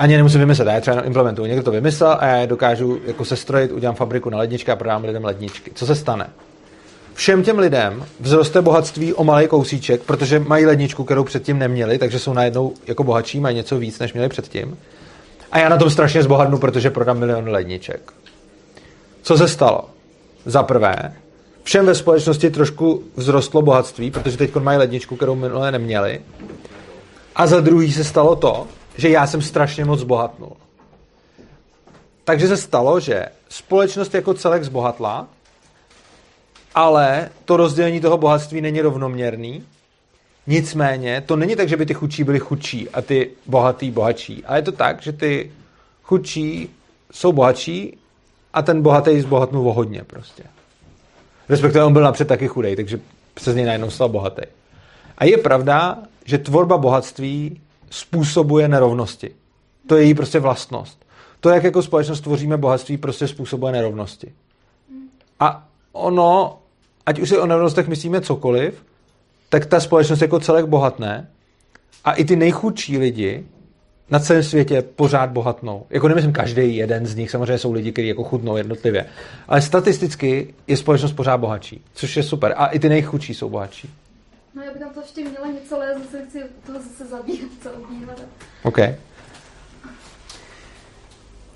Ani 0.00 0.16
nemusím 0.16 0.40
vymyslet, 0.40 0.68
já 0.68 0.74
je 0.74 0.80
třeba 0.80 1.00
implementuju. 1.00 1.48
Někdo 1.48 1.62
to 1.62 1.70
vymyslel 1.70 2.16
a 2.20 2.26
já 2.26 2.36
je 2.36 2.46
dokážu 2.46 3.00
jako 3.06 3.24
sestrojit, 3.24 3.72
udělám 3.72 3.96
fabriku 3.96 4.30
na 4.30 4.38
ledničky 4.38 4.70
a 4.70 4.76
prodám 4.76 5.04
lidem 5.04 5.24
ledničky. 5.24 5.70
Co 5.74 5.86
se 5.86 5.94
stane? 5.94 6.30
Všem 7.14 7.42
těm 7.42 7.58
lidem 7.58 8.04
vzroste 8.20 8.62
bohatství 8.62 9.14
o 9.14 9.24
malý 9.24 9.48
kousíček, 9.48 10.02
protože 10.02 10.38
mají 10.38 10.66
ledničku, 10.66 11.04
kterou 11.04 11.24
předtím 11.24 11.58
neměli, 11.58 11.98
takže 11.98 12.18
jsou 12.18 12.32
najednou 12.32 12.74
jako 12.86 13.04
bohatší, 13.04 13.40
mají 13.40 13.56
něco 13.56 13.78
víc, 13.78 13.98
než 13.98 14.12
měli 14.12 14.28
předtím. 14.28 14.78
A 15.52 15.58
já 15.58 15.68
na 15.68 15.76
tom 15.76 15.90
strašně 15.90 16.22
zbohatnu, 16.22 16.58
protože 16.58 16.90
prodám 16.90 17.18
milion 17.18 17.48
ledniček. 17.48 18.12
Co 19.22 19.38
se 19.38 19.48
stalo? 19.48 19.84
Za 20.44 20.62
prvé, 20.62 21.12
všem 21.62 21.86
ve 21.86 21.94
společnosti 21.94 22.50
trošku 22.50 23.02
vzrostlo 23.16 23.62
bohatství, 23.62 24.10
protože 24.10 24.36
teď 24.36 24.56
mají 24.56 24.78
ledničku, 24.78 25.16
kterou 25.16 25.34
minule 25.34 25.72
neměli. 25.72 26.20
A 27.36 27.46
za 27.46 27.60
druhý 27.60 27.92
se 27.92 28.04
stalo 28.04 28.36
to, 28.36 28.66
že 29.00 29.08
já 29.08 29.26
jsem 29.26 29.42
strašně 29.42 29.84
moc 29.84 30.00
zbohatnul. 30.00 30.56
Takže 32.24 32.48
se 32.48 32.56
stalo, 32.56 33.00
že 33.00 33.26
společnost 33.48 34.14
jako 34.14 34.34
celek 34.34 34.64
zbohatla, 34.64 35.28
ale 36.74 37.30
to 37.44 37.56
rozdělení 37.56 38.00
toho 38.00 38.18
bohatství 38.18 38.60
není 38.60 38.80
rovnoměrný. 38.80 39.64
Nicméně, 40.46 41.20
to 41.26 41.36
není 41.36 41.56
tak, 41.56 41.68
že 41.68 41.76
by 41.76 41.86
ty 41.86 41.94
chudší 41.94 42.24
byli 42.24 42.38
chudší 42.38 42.90
a 42.90 43.02
ty 43.02 43.30
bohatý 43.46 43.90
bohatší. 43.90 44.44
Ale 44.44 44.58
je 44.58 44.62
to 44.62 44.72
tak, 44.72 45.02
že 45.02 45.12
ty 45.12 45.52
chudší 46.02 46.70
jsou 47.12 47.32
bohatší 47.32 47.98
a 48.52 48.62
ten 48.62 48.82
bohatý 48.82 49.20
zbohatnul 49.20 49.68
o 49.68 49.72
hodně 49.72 50.04
prostě. 50.04 50.42
Respektive 51.48 51.84
on 51.84 51.92
byl 51.92 52.02
napřed 52.02 52.28
taky 52.28 52.48
chudej, 52.48 52.76
takže 52.76 53.00
se 53.38 53.52
z 53.52 53.56
něj 53.56 53.64
najednou 53.64 53.90
stal 53.90 54.08
bohatý. 54.08 54.42
A 55.18 55.24
je 55.24 55.38
pravda, 55.38 55.98
že 56.24 56.38
tvorba 56.38 56.78
bohatství 56.78 57.60
způsobuje 57.90 58.68
nerovnosti. 58.68 59.30
To 59.86 59.96
je 59.96 60.04
její 60.04 60.14
prostě 60.14 60.38
vlastnost. 60.38 61.06
To, 61.40 61.50
jak 61.50 61.64
jako 61.64 61.82
společnost 61.82 62.20
tvoříme 62.20 62.56
bohatství, 62.56 62.96
prostě 62.96 63.28
způsobuje 63.28 63.72
nerovnosti. 63.72 64.32
A 65.40 65.68
ono, 65.92 66.58
ať 67.06 67.20
už 67.20 67.28
si 67.28 67.38
o 67.38 67.46
nerovnostech 67.46 67.88
myslíme 67.88 68.20
cokoliv, 68.20 68.84
tak 69.48 69.66
ta 69.66 69.80
společnost 69.80 70.22
jako 70.22 70.40
celek 70.40 70.66
bohatne 70.66 71.28
a 72.04 72.12
i 72.12 72.24
ty 72.24 72.36
nejchudší 72.36 72.98
lidi 72.98 73.44
na 74.10 74.18
celém 74.18 74.42
světě 74.42 74.82
pořád 74.82 75.30
bohatnou. 75.30 75.86
Jako 75.90 76.08
nemyslím 76.08 76.32
každý 76.32 76.76
jeden 76.76 77.06
z 77.06 77.14
nich, 77.14 77.30
samozřejmě 77.30 77.58
jsou 77.58 77.72
lidi, 77.72 77.92
kteří 77.92 78.08
jako 78.08 78.24
chudnou 78.24 78.56
jednotlivě. 78.56 79.06
Ale 79.48 79.62
statisticky 79.62 80.54
je 80.66 80.76
společnost 80.76 81.12
pořád 81.12 81.36
bohatší, 81.36 81.84
což 81.94 82.16
je 82.16 82.22
super. 82.22 82.54
A 82.56 82.66
i 82.66 82.78
ty 82.78 82.88
nejchudší 82.88 83.34
jsou 83.34 83.48
bohatší. 83.48 83.90
No 84.54 84.62
já 84.62 84.70
bych 84.72 84.82
tam 84.82 84.90
to 84.90 85.00
ještě 85.00 85.20
měla 85.20 85.46
něco, 85.46 85.76
ale 85.76 85.86
já 85.86 85.98
zase 85.98 86.24
chci 86.28 86.42
toho 86.66 86.78
zase 86.78 87.10
zabírat, 87.10 87.50
co 87.62 87.70
obývat. 87.70 88.20
OK. 88.62 88.78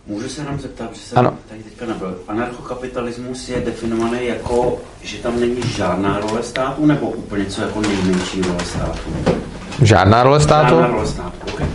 Můžu 0.07 0.29
se 0.29 0.45
nám 0.45 0.61
zeptat, 0.61 0.95
že 0.95 1.01
jsem 1.01 1.19
Ano. 1.19 1.39
tady 1.49 1.63
teďka 1.63 1.87
nebyl. 1.87 2.19
Anarchokapitalismus 2.29 3.49
je 3.49 3.61
definovaný 3.61 4.27
jako, 4.27 4.81
že 5.03 5.19
tam 5.19 5.41
není 5.41 5.63
žádná 5.63 6.21
role 6.21 6.43
státu, 6.43 6.87
nebo 6.87 7.11
úplně 7.11 7.47
co 7.47 7.63
jako 7.63 7.81
nejmenší 7.81 8.43
role 8.43 8.65
státu? 8.65 9.01
Žádná 9.83 10.23
role 10.23 10.41
státu? 10.41 10.69
Žádná 10.69 10.87
role 10.87 11.07
státu, 11.07 11.37
okay. 11.55 11.67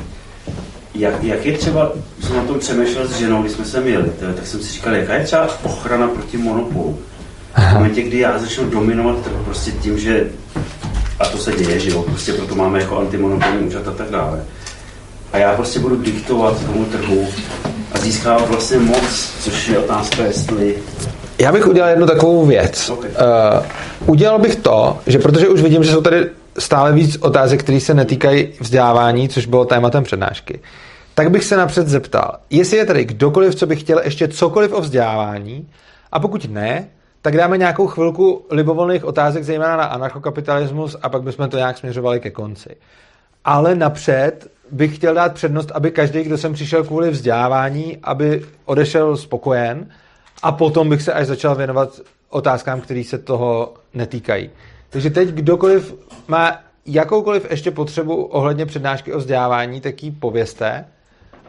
jak, 0.96 1.24
jak 1.24 1.46
je 1.46 1.58
třeba, 1.58 1.92
jsem 2.22 2.36
na 2.36 2.44
tom 2.44 2.60
přemýšlel 2.60 3.08
s 3.08 3.18
ženou, 3.18 3.42
když 3.42 3.54
jsme 3.54 3.66
sem 3.66 3.88
jeli, 3.88 4.10
to, 4.10 4.34
tak 4.34 4.48
jsem 4.48 4.60
si 4.60 4.74
říkal, 4.74 4.96
jaká 4.96 5.14
je 5.14 5.24
třeba 5.24 5.48
ochrana 5.64 6.08
proti 6.08 6.38
monopolu? 6.38 7.00
V 7.70 7.74
momentě, 7.74 8.02
kdy 8.02 8.20
já 8.20 8.40
začnu 8.40 8.70
dominovat 8.70 9.24
trh 9.24 9.34
prostě 9.46 9.72
tím, 9.72 10.00
že 10.00 10.32
a 11.20 11.26
to 11.26 11.38
se 11.38 11.52
děje, 11.52 11.80
že 11.80 11.90
jo, 11.90 12.02
prostě 12.02 12.34
proto 12.34 12.56
máme 12.56 12.82
jako 12.82 12.98
antimonopolní 12.98 13.68
úřad 13.68 13.88
a 13.88 13.92
tak 13.92 14.10
dále. 14.10 14.44
A 15.34 15.38
já 15.38 15.56
prostě 15.56 15.80
budu 15.80 15.96
diktovat 15.96 16.66
tomu 16.66 16.86
trhu 16.86 17.28
a 17.92 18.00
získávat 18.00 18.50
vlastně 18.50 18.78
moc, 18.78 19.34
což 19.40 19.68
je 19.68 19.80
otázka, 19.80 20.24
jestli 20.24 20.76
Já 21.40 21.52
bych 21.52 21.68
udělal 21.68 21.90
jednu 21.90 22.08
takovou 22.08 22.46
věc. 22.46 22.90
Ok. 22.90 23.00
Uh, 23.00 23.10
udělal 24.06 24.40
bych 24.40 24.56
to, 24.56 24.98
že 25.08 25.20
protože 25.20 25.48
už 25.48 25.62
vidím, 25.62 25.84
že 25.84 25.92
jsou 25.92 26.02
tady 26.02 26.30
stále 26.58 26.94
víc 26.94 27.18
otázek, 27.22 27.64
které 27.64 27.80
se 27.80 27.94
netýkají 27.94 28.48
vzdělávání, 28.60 29.30
což 29.30 29.46
bylo 29.46 29.66
tématem 29.66 30.04
přednášky, 30.04 30.60
tak 31.16 31.32
bych 31.32 31.44
se 31.44 31.58
napřed 31.58 31.88
zeptal, 31.88 32.36
jestli 32.50 32.78
je 32.78 32.86
tady 32.86 33.06
kdokoliv, 33.06 33.56
co 33.56 33.66
by 33.66 33.76
chtěl 33.76 34.02
ještě 34.04 34.28
cokoliv 34.28 34.74
o 34.74 34.82
vzdělávání, 34.82 35.68
a 36.12 36.20
pokud 36.20 36.50
ne, 36.50 36.88
tak 37.22 37.38
dáme 37.38 37.58
nějakou 37.58 37.88
chvilku 37.88 38.46
libovolných 38.52 39.06
otázek, 39.06 39.44
zejména 39.44 39.78
na 39.78 39.84
anarchokapitalismus, 39.84 40.96
a 41.02 41.10
pak 41.10 41.24
bychom 41.24 41.50
to 41.50 41.58
nějak 41.58 41.78
směřovali 41.78 42.20
ke 42.20 42.32
konci. 42.32 42.76
Ale 43.46 43.76
napřed 43.76 44.52
bych 44.72 44.96
chtěl 44.96 45.14
dát 45.14 45.34
přednost, 45.34 45.72
aby 45.72 45.92
každý, 45.92 46.24
kdo 46.24 46.38
sem 46.38 46.54
přišel 46.54 46.84
kvůli 46.84 47.10
vzdělávání, 47.10 47.98
aby 48.04 48.46
odešel 48.66 49.18
spokojen 49.18 49.90
a 50.44 50.52
potom 50.52 50.90
bych 50.90 51.02
se 51.02 51.14
až 51.14 51.28
začal 51.28 51.56
věnovat 51.56 52.00
otázkám, 52.30 52.82
které 52.82 53.04
se 53.04 53.18
toho 53.18 53.74
netýkají. 53.94 54.50
Takže 54.90 55.10
teď 55.10 55.30
kdokoliv 55.30 55.96
má 56.28 56.60
jakoukoliv 56.86 57.52
ještě 57.52 57.72
potřebu 57.72 58.24
ohledně 58.24 58.66
přednášky 58.66 59.14
o 59.14 59.18
vzdělávání, 59.18 59.82
tak 59.82 60.04
ji 60.04 60.12
povězte. 60.12 60.86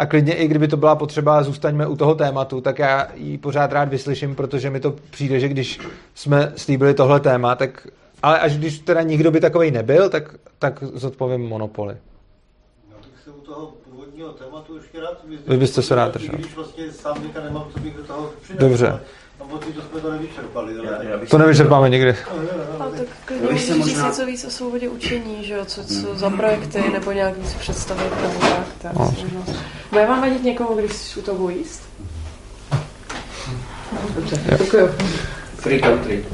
A 0.01 0.07
klidně 0.07 0.35
i 0.35 0.49
kdyby 0.49 0.69
to 0.69 0.77
byla 0.77 0.97
potřeba, 0.97 1.43
zůstaňme 1.43 1.87
u 1.87 1.97
toho 1.97 2.15
tématu, 2.15 2.61
tak 2.61 2.79
já 2.79 3.09
ji 3.15 3.39
pořád 3.39 3.73
rád 3.73 3.89
vyslyším, 3.89 4.35
protože 4.35 4.71
mi 4.71 4.81
to 4.81 4.95
přijde, 5.11 5.41
že 5.41 5.49
když 5.49 5.81
jsme 6.15 6.53
slíbili 6.57 6.95
tohle 6.95 7.21
téma, 7.21 7.55
tak 7.55 7.87
ale 8.23 8.41
až 8.41 8.59
když 8.59 8.79
teda 8.79 9.03
nikdo 9.03 9.31
by 9.31 9.41
takovej 9.41 9.71
nebyl, 9.71 10.09
tak, 10.09 10.35
tak 10.59 10.85
zodpovím 10.95 11.41
monopoly. 11.41 11.97
Já 12.91 12.97
bych 12.97 13.23
se 13.25 13.31
u 13.31 13.41
toho 13.41 13.75
původního 13.91 14.33
tématu 14.33 14.77
ještě 14.77 15.01
rád 15.01 15.25
Vy 15.47 15.57
byste 15.57 15.83
se 15.83 15.95
rád 15.95 16.15
držel. 16.15 16.35
Když 16.39 16.55
vlastně 16.55 16.93
sám 16.93 17.17
nemám, 17.45 17.65
co 17.73 17.81
bych 17.81 17.97
do 17.97 18.03
toho. 18.03 18.31
Dobře. 18.59 18.89
ale 18.89 19.01
Pocit, 19.51 19.75
že 19.75 19.81
jsme 19.91 20.01
to 20.01 20.11
nevyčerpali. 20.13 20.75
ale 20.79 20.87
já, 20.93 21.03
já 21.03 21.27
To 21.31 21.39
nevyčerpáme 21.39 21.89
nikdy. 21.91 22.09
Jo, 22.09 22.15
jo, 22.43 22.63
A 22.81 22.85
tak 22.91 23.07
klidně 23.25 23.47
můžeš 23.51 23.67
říct 23.73 23.77
možná- 23.87 24.07
něco 24.07 24.27
víc 24.27 24.45
o 24.45 24.51
svobodě 24.51 24.89
učení, 24.89 25.45
že 25.45 25.55
jo, 25.55 25.65
co, 25.65 25.85
co 25.85 26.15
za 26.15 26.31
projekty, 26.31 26.85
nebo 26.93 27.13
nějak 27.13 27.37
víc 27.39 27.55
představit, 27.55 28.11
nebo 28.23 28.41
tak. 28.41 28.67
tak 28.83 28.93
No. 28.95 29.15
Bude 29.91 30.07
vám 30.07 30.21
vadit 30.21 30.43
někomu, 30.45 30.77
když 30.77 31.17
u 31.17 31.23
toho 31.23 31.49
jíst? 31.51 31.83
Dobře, 34.15 34.41
děkuju. 34.59 34.89
Free 35.57 35.81
country. 35.81 36.25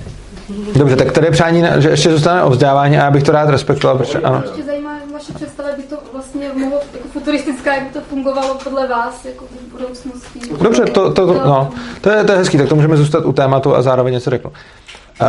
Dobře, 0.75 0.97
tak 0.97 1.13
tady 1.13 1.27
je 1.27 1.31
přání, 1.31 1.65
že 1.79 1.89
ještě 1.89 2.11
zůstane 2.11 2.43
o 2.43 2.51
vzdělávání 2.51 2.99
a 2.99 3.05
já 3.05 3.11
bych 3.11 3.23
to 3.23 3.33
rád 3.33 3.49
respektoval, 3.49 3.99
protože 3.99 4.19
ano. 4.19 4.43
Ještě 4.47 4.63
zajímá 4.63 4.99
vaše 5.13 5.33
představa, 5.33 5.69
by 5.77 5.83
to 5.83 5.97
vlastně 6.13 6.49
mohlo, 6.55 6.81
jako 6.93 7.09
futuristická, 7.09 7.75
jak 7.75 7.85
by 7.85 7.91
to 7.91 8.01
fungovalo 8.01 8.59
podle 8.65 8.89
vás, 8.89 9.25
jako 9.25 9.45
v 9.45 9.73
budoucnosti. 9.73 10.41
Dobře, 10.63 10.85
to, 10.85 11.13
to, 11.13 11.27
to, 11.27 11.35
no, 11.35 11.71
to, 12.01 12.11
je, 12.11 12.25
to 12.25 12.33
je 12.33 12.39
hezký, 12.39 12.59
tak 12.59 12.69
to 12.69 12.75
můžeme 12.75 12.97
zůstat 12.97 13.25
u 13.25 13.33
tématu 13.33 13.75
a 13.75 13.83
zároveň 13.83 14.15
něco 14.15 14.31
řeknu. 14.31 14.51
Uh, 14.51 15.27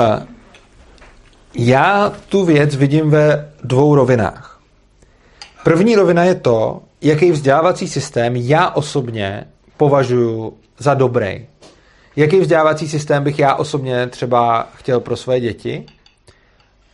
já 1.56 2.14
tu 2.30 2.46
věc 2.46 2.76
vidím 2.76 3.10
ve 3.10 3.52
dvou 3.64 3.96
rovinách. 3.96 4.60
První 5.64 5.96
rovina 5.96 6.24
je 6.24 6.36
to, 6.36 6.82
jaký 7.02 7.32
vzdělávací 7.32 7.88
systém 7.88 8.36
já 8.36 8.70
osobně 8.70 9.46
považuji 9.78 10.58
za 10.78 10.94
dobrý. 10.94 11.46
Jaký 12.18 12.40
vzdělávací 12.40 12.88
systém 12.88 13.24
bych 13.24 13.40
já 13.40 13.56
osobně 13.56 14.08
třeba 14.08 14.70
chtěl 14.76 15.00
pro 15.00 15.16
své 15.16 15.40
děti. 15.40 15.86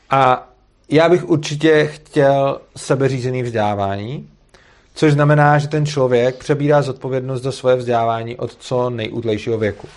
A 0.10 0.50
já 0.90 1.10
bych 1.10 1.30
určitě 1.30 1.86
chtěl 1.86 2.62
sebeřízený 2.78 3.44
vzdělávání, 3.44 4.30
což 4.96 5.14
znamená, 5.14 5.58
že 5.58 5.68
ten 5.68 5.86
člověk 5.86 6.36
přebírá 6.36 6.82
zodpovědnost 6.82 7.42
za 7.42 7.52
svoje 7.52 7.76
vzdělávání 7.76 8.36
od 8.36 8.56
co 8.56 8.90
nejútlejšího 8.90 9.58
věku. 9.58 9.88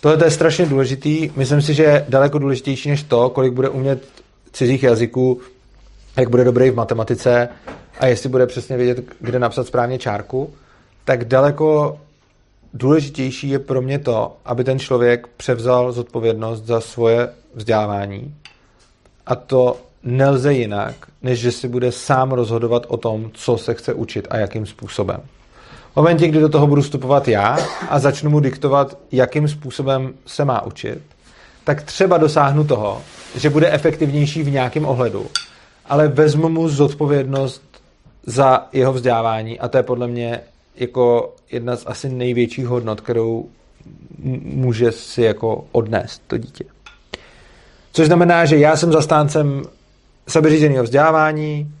Tohle 0.00 0.26
je 0.26 0.30
strašně 0.30 0.66
důležitý. 0.66 1.30
Myslím 1.36 1.62
si, 1.62 1.74
že 1.74 1.82
je 1.82 2.04
daleko 2.08 2.38
důležitější 2.38 2.88
než 2.88 3.02
to, 3.02 3.30
kolik 3.30 3.52
bude 3.52 3.68
umět 3.68 4.04
cizích 4.52 4.82
jazyků, 4.82 5.40
jak 6.16 6.30
bude 6.30 6.44
dobrý 6.44 6.70
v 6.70 6.76
matematice 6.76 7.48
a 8.00 8.06
jestli 8.06 8.28
bude 8.28 8.46
přesně 8.46 8.76
vědět, 8.76 9.04
kde 9.20 9.38
napsat 9.38 9.66
správně 9.66 9.98
čárku, 9.98 10.54
tak 11.04 11.24
daleko 11.24 11.98
důležitější 12.74 13.48
je 13.48 13.58
pro 13.58 13.82
mě 13.82 13.98
to, 13.98 14.36
aby 14.44 14.64
ten 14.64 14.78
člověk 14.78 15.26
převzal 15.36 15.92
zodpovědnost 15.92 16.64
za 16.64 16.80
svoje 16.80 17.28
vzdělávání. 17.54 18.34
A 19.26 19.34
to 19.34 19.76
nelze 20.02 20.54
jinak, 20.54 20.94
než 21.22 21.38
že 21.40 21.52
si 21.52 21.68
bude 21.68 21.92
sám 21.92 22.32
rozhodovat 22.32 22.86
o 22.88 22.96
tom, 22.96 23.30
co 23.34 23.58
se 23.58 23.74
chce 23.74 23.94
učit 23.94 24.26
a 24.30 24.36
jakým 24.36 24.66
způsobem. 24.66 25.20
V 25.92 25.96
momentě, 25.96 26.28
kdy 26.28 26.40
do 26.40 26.48
toho 26.48 26.66
budu 26.66 26.82
vstupovat 26.82 27.28
já 27.28 27.58
a 27.88 27.98
začnu 27.98 28.30
mu 28.30 28.40
diktovat, 28.40 28.98
jakým 29.12 29.48
způsobem 29.48 30.14
se 30.26 30.44
má 30.44 30.62
učit, 30.62 30.98
tak 31.64 31.82
třeba 31.82 32.18
dosáhnu 32.18 32.64
toho, 32.64 33.02
že 33.36 33.50
bude 33.50 33.70
efektivnější 33.70 34.42
v 34.42 34.50
nějakém 34.50 34.84
ohledu, 34.84 35.26
ale 35.86 36.08
vezmu 36.08 36.48
mu 36.48 36.68
zodpovědnost 36.68 37.62
za 38.26 38.66
jeho 38.72 38.92
vzdělávání 38.92 39.60
a 39.60 39.68
to 39.68 39.76
je 39.76 39.82
podle 39.82 40.06
mě 40.06 40.40
jako 40.80 41.34
jedna 41.52 41.76
z 41.76 41.84
asi 41.86 42.08
největších 42.08 42.66
hodnot, 42.66 43.00
kterou 43.00 43.48
může 44.42 44.92
si 44.92 45.22
jako 45.22 45.64
odnést 45.72 46.22
to 46.26 46.38
dítě. 46.38 46.64
Což 47.92 48.06
znamená, 48.06 48.44
že 48.44 48.56
já 48.56 48.76
jsem 48.76 48.92
zastáncem 48.92 49.62
sebeřízeného 50.28 50.84
vzdělávání, 50.84 51.74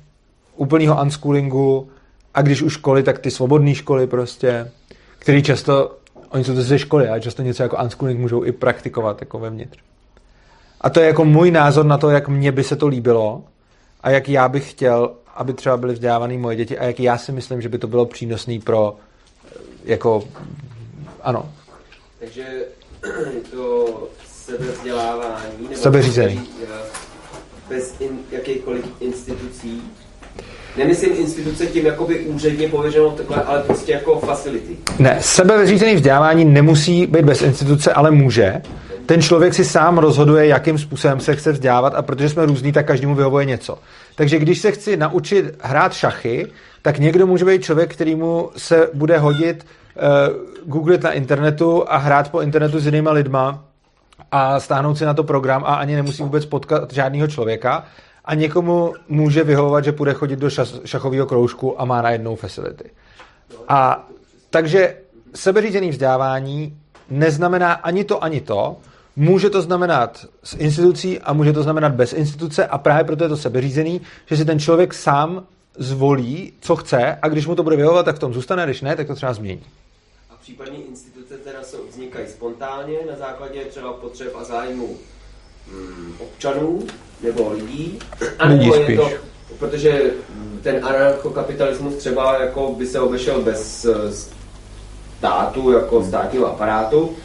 úplného 0.56 1.02
unschoolingu 1.02 1.88
a 2.34 2.42
když 2.42 2.62
už 2.62 2.72
školy, 2.72 3.02
tak 3.02 3.18
ty 3.18 3.30
svobodné 3.30 3.74
školy 3.74 4.06
prostě, 4.06 4.70
který 5.18 5.42
často, 5.42 5.96
oni 6.30 6.44
jsou 6.44 6.54
to 6.54 6.62
ze 6.62 6.78
školy, 6.78 7.08
ale 7.08 7.20
často 7.20 7.42
něco 7.42 7.62
jako 7.62 7.76
unschooling 7.82 8.20
můžou 8.20 8.44
i 8.44 8.52
praktikovat 8.52 9.20
jako 9.20 9.38
vevnitř. 9.38 9.78
A 10.80 10.90
to 10.90 11.00
je 11.00 11.06
jako 11.06 11.24
můj 11.24 11.50
názor 11.50 11.86
na 11.86 11.98
to, 11.98 12.10
jak 12.10 12.28
mně 12.28 12.52
by 12.52 12.64
se 12.64 12.76
to 12.76 12.86
líbilo 12.86 13.44
a 14.00 14.10
jak 14.10 14.28
já 14.28 14.48
bych 14.48 14.70
chtěl, 14.70 15.12
aby 15.38 15.52
třeba 15.52 15.76
byly 15.76 15.92
vzdělávané 15.94 16.38
moje 16.38 16.56
děti 16.56 16.78
a 16.78 16.84
jak 16.84 17.00
já 17.00 17.18
si 17.18 17.32
myslím, 17.32 17.60
že 17.60 17.68
by 17.68 17.78
to 17.78 17.86
bylo 17.86 18.06
přínosné 18.06 18.58
pro 18.64 18.96
jako, 19.84 20.28
ano. 21.22 21.52
Takže 22.18 22.44
to 23.50 24.08
sebevzdělávání 24.26 25.62
nebo 25.62 25.74
Sebeřízení. 25.74 26.48
bez 27.68 28.00
in, 28.00 28.18
jakýchkoliv 28.30 28.84
institucí 29.00 29.82
Nemyslím 30.76 31.12
instituce 31.16 31.66
tím 31.66 31.86
jakoby 31.86 32.20
úředně 32.20 32.68
pověřenou 32.68 33.10
takhle, 33.10 33.42
ale 33.42 33.62
prostě 33.62 33.92
jako 33.92 34.18
facility. 34.18 34.76
Ne, 34.98 35.18
sebevyřízený 35.20 35.94
vzdělávání 35.94 36.44
nemusí 36.44 37.06
být 37.06 37.24
bez 37.24 37.42
instituce, 37.42 37.92
ale 37.92 38.10
může. 38.10 38.62
Ten 39.08 39.22
člověk 39.22 39.54
si 39.54 39.64
sám 39.64 39.98
rozhoduje, 39.98 40.46
jakým 40.46 40.78
způsobem 40.78 41.20
se 41.20 41.36
chce 41.36 41.52
vzdělávat 41.52 41.94
a 41.94 42.02
protože 42.02 42.28
jsme 42.28 42.46
různí, 42.46 42.72
tak 42.72 42.86
každému 42.86 43.14
vyhovuje 43.14 43.44
něco. 43.44 43.78
Takže 44.14 44.38
když 44.38 44.58
se 44.58 44.72
chci 44.72 44.96
naučit 44.96 45.58
hrát 45.60 45.94
šachy, 45.94 46.46
tak 46.82 46.98
někdo 46.98 47.26
může 47.26 47.44
být 47.44 47.62
člověk, 47.62 47.92
kterýmu 47.92 48.50
se 48.56 48.90
bude 48.94 49.18
hodit 49.18 49.66
uh, 49.96 50.72
googlit 50.72 51.02
na 51.02 51.12
internetu 51.12 51.84
a 51.88 51.96
hrát 51.96 52.30
po 52.30 52.40
internetu 52.40 52.80
s 52.80 52.86
jinýma 52.86 53.12
lidma 53.12 53.64
a 54.32 54.60
stáhnout 54.60 54.98
si 54.98 55.04
na 55.04 55.14
to 55.14 55.24
program 55.24 55.64
a 55.66 55.74
ani 55.74 55.96
nemusí 55.96 56.22
vůbec 56.22 56.46
potkat 56.46 56.92
žádného 56.92 57.26
člověka 57.28 57.84
a 58.24 58.34
někomu 58.34 58.94
může 59.08 59.44
vyhovovat, 59.44 59.84
že 59.84 59.92
půjde 59.92 60.12
chodit 60.12 60.38
do 60.38 60.50
šachového 60.84 61.26
kroužku 61.26 61.80
a 61.80 61.84
má 61.84 62.02
na 62.02 62.10
jednou 62.10 62.36
facility. 62.36 62.90
A 63.68 64.08
takže 64.50 64.94
sebeřízený 65.34 65.90
vzdělávání 65.90 66.76
neznamená 67.10 67.72
ani 67.72 68.04
to, 68.04 68.24
ani 68.24 68.40
to. 68.40 68.76
Může 69.20 69.50
to 69.50 69.62
znamenat 69.62 70.26
s 70.44 70.56
institucí 70.56 71.18
a 71.18 71.32
může 71.32 71.52
to 71.52 71.62
znamenat 71.62 71.92
bez 71.92 72.12
instituce 72.12 72.66
a 72.66 72.78
právě 72.78 73.04
proto 73.04 73.24
je 73.24 73.28
to 73.28 73.36
sebeřízený, 73.36 74.00
že 74.26 74.36
si 74.36 74.44
ten 74.44 74.58
člověk 74.58 74.94
sám 74.94 75.46
zvolí, 75.78 76.52
co 76.60 76.76
chce 76.76 77.18
a 77.22 77.28
když 77.28 77.46
mu 77.46 77.54
to 77.54 77.62
bude 77.62 77.76
vyhovovat, 77.76 78.04
tak 78.04 78.16
v 78.16 78.18
tom 78.18 78.34
zůstane, 78.34 78.64
když 78.64 78.80
ne, 78.80 78.96
tak 78.96 79.06
to 79.06 79.14
třeba 79.14 79.32
změní. 79.32 79.62
A 80.30 80.34
případně 80.42 80.78
instituce 80.78 81.34
teda 81.34 81.62
jsou, 81.62 81.78
vznikají 81.88 82.26
spontánně 82.28 82.98
na 83.10 83.16
základě 83.16 83.64
třeba 83.64 83.92
potřeb 83.92 84.36
a 84.36 84.44
zájmu 84.44 84.96
hmm, 85.70 86.14
občanů 86.18 86.82
nebo 87.22 87.52
lidí, 87.52 87.98
a 88.38 88.46
lidí 88.46 88.70
je 88.88 88.96
to, 88.96 89.10
protože 89.58 90.10
ten 90.62 90.84
anarchokapitalismus 90.84 91.94
třeba 91.94 92.42
jako 92.42 92.74
by 92.78 92.86
se 92.86 93.00
obešel 93.00 93.42
bez 93.42 93.84
eh, 93.84 94.12
státu, 95.18 95.72
jako 95.72 96.04
státního 96.04 96.46
aparátu, 96.46 97.16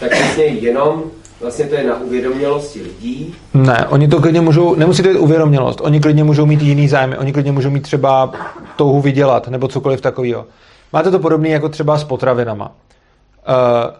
tak 0.00 0.18
vlastně 0.18 0.44
jenom 0.44 1.10
vlastně 1.40 1.66
to 1.66 1.74
je 1.74 1.86
na 1.86 2.00
uvědomělosti 2.00 2.82
lidí. 2.82 3.34
Ne, 3.54 3.86
oni 3.88 4.08
to 4.08 4.20
klidně 4.20 4.40
můžou, 4.40 4.74
nemusí 4.74 5.02
to 5.02 5.08
být 5.08 5.18
uvědomělost, 5.18 5.80
oni 5.82 6.00
klidně 6.00 6.24
můžou 6.24 6.46
mít 6.46 6.62
jiný 6.62 6.88
zájmy, 6.88 7.18
oni 7.18 7.32
klidně 7.32 7.52
můžou 7.52 7.70
mít 7.70 7.82
třeba 7.82 8.32
touhu 8.76 9.00
vydělat, 9.00 9.48
nebo 9.48 9.68
cokoliv 9.68 10.00
takového. 10.00 10.46
Máte 10.92 11.10
to 11.10 11.18
podobné 11.18 11.48
jako 11.48 11.68
třeba 11.68 11.98
s 11.98 12.04
potravinama. 12.04 12.68
Uh, 12.68 13.94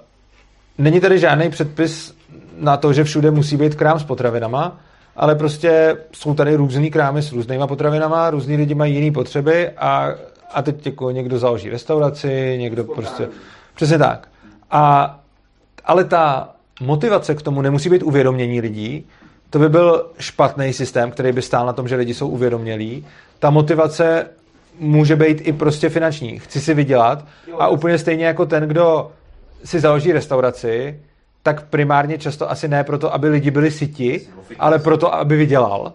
není 0.79 1.01
tady 1.01 1.19
žádný 1.19 1.51
předpis 1.51 2.15
na 2.59 2.77
to, 2.77 2.93
že 2.93 3.05
všude 3.05 3.31
musí 3.31 3.57
být 3.57 3.75
krám 3.75 3.99
s 3.99 4.05
potravinama, 4.05 4.81
ale 5.17 5.35
prostě 5.35 5.97
jsou 6.13 6.35
tady 6.35 6.55
různý 6.55 6.91
krámy 6.91 7.23
s 7.23 7.33
různýma 7.33 7.67
potravinama, 7.67 8.31
různý 8.31 8.57
lidi 8.57 8.75
mají 8.75 8.95
jiné 8.95 9.13
potřeby 9.13 9.71
a, 9.71 10.15
a 10.55 10.63
teď 10.63 10.87
jako 10.87 11.11
někdo 11.11 11.39
založí 11.39 11.71
restauraci, 11.71 12.57
někdo 12.59 12.85
prostě... 12.85 13.29
Přesně 13.75 13.99
tak. 13.99 14.29
A, 14.71 15.19
ale 15.85 16.05
ta 16.05 16.49
motivace 16.81 17.35
k 17.35 17.43
tomu 17.43 17.63
nemusí 17.63 17.91
být 17.91 18.03
uvědomění 18.03 18.61
lidí, 18.61 19.07
to 19.51 19.59
by 19.59 19.69
byl 19.69 20.11
špatný 20.19 20.73
systém, 20.73 21.11
který 21.11 21.33
by 21.33 21.43
stál 21.43 21.67
na 21.67 21.73
tom, 21.73 21.89
že 21.89 21.97
lidi 21.97 22.15
jsou 22.15 22.29
uvědomělí. 22.29 23.07
Ta 23.39 23.51
motivace 23.51 24.27
může 24.79 25.17
být 25.17 25.49
i 25.49 25.53
prostě 25.53 25.89
finanční. 25.89 26.39
Chci 26.39 26.61
si 26.61 26.75
vydělat 26.75 27.25
a 27.59 27.69
úplně 27.69 27.99
stejně 27.99 28.27
jako 28.27 28.47
ten, 28.47 28.63
kdo 28.63 29.11
si 29.65 29.81
založí 29.81 30.13
restauraci, 30.13 31.01
tak 31.43 31.67
primárně 31.67 32.19
často 32.19 32.51
asi 32.51 32.69
ne 32.69 32.85
proto, 32.85 33.15
aby 33.15 33.29
lidi 33.29 33.51
byli 33.51 33.71
syti, 33.71 34.27
ale 34.59 34.79
proto, 34.79 35.15
aby 35.15 35.37
vydělal. 35.37 35.93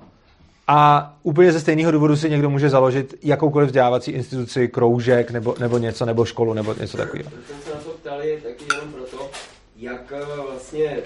A 0.68 1.14
úplně 1.24 1.52
ze 1.52 1.60
stejného 1.60 1.92
důvodu 1.92 2.16
si 2.16 2.30
někdo 2.30 2.50
může 2.50 2.70
založit 2.70 3.16
jakoukoliv 3.24 3.68
vzdělávací 3.68 4.12
instituci, 4.12 4.68
kroužek 4.68 5.32
nebo, 5.32 5.56
nebo 5.60 5.78
něco, 5.78 6.06
nebo 6.06 6.26
školu, 6.26 6.54
nebo 6.54 6.76
něco 6.80 6.98
takového. 6.98 7.30
Jsem 7.30 7.58
se 7.64 7.70
na 7.70 7.76
to 7.76 7.90
ptal 7.90 8.22
je 8.22 8.38
taky 8.38 8.66
jenom 8.76 8.94
proto, 8.94 9.30
jak 9.80 10.02
eh, 10.12 10.26
vlastně 10.50 10.98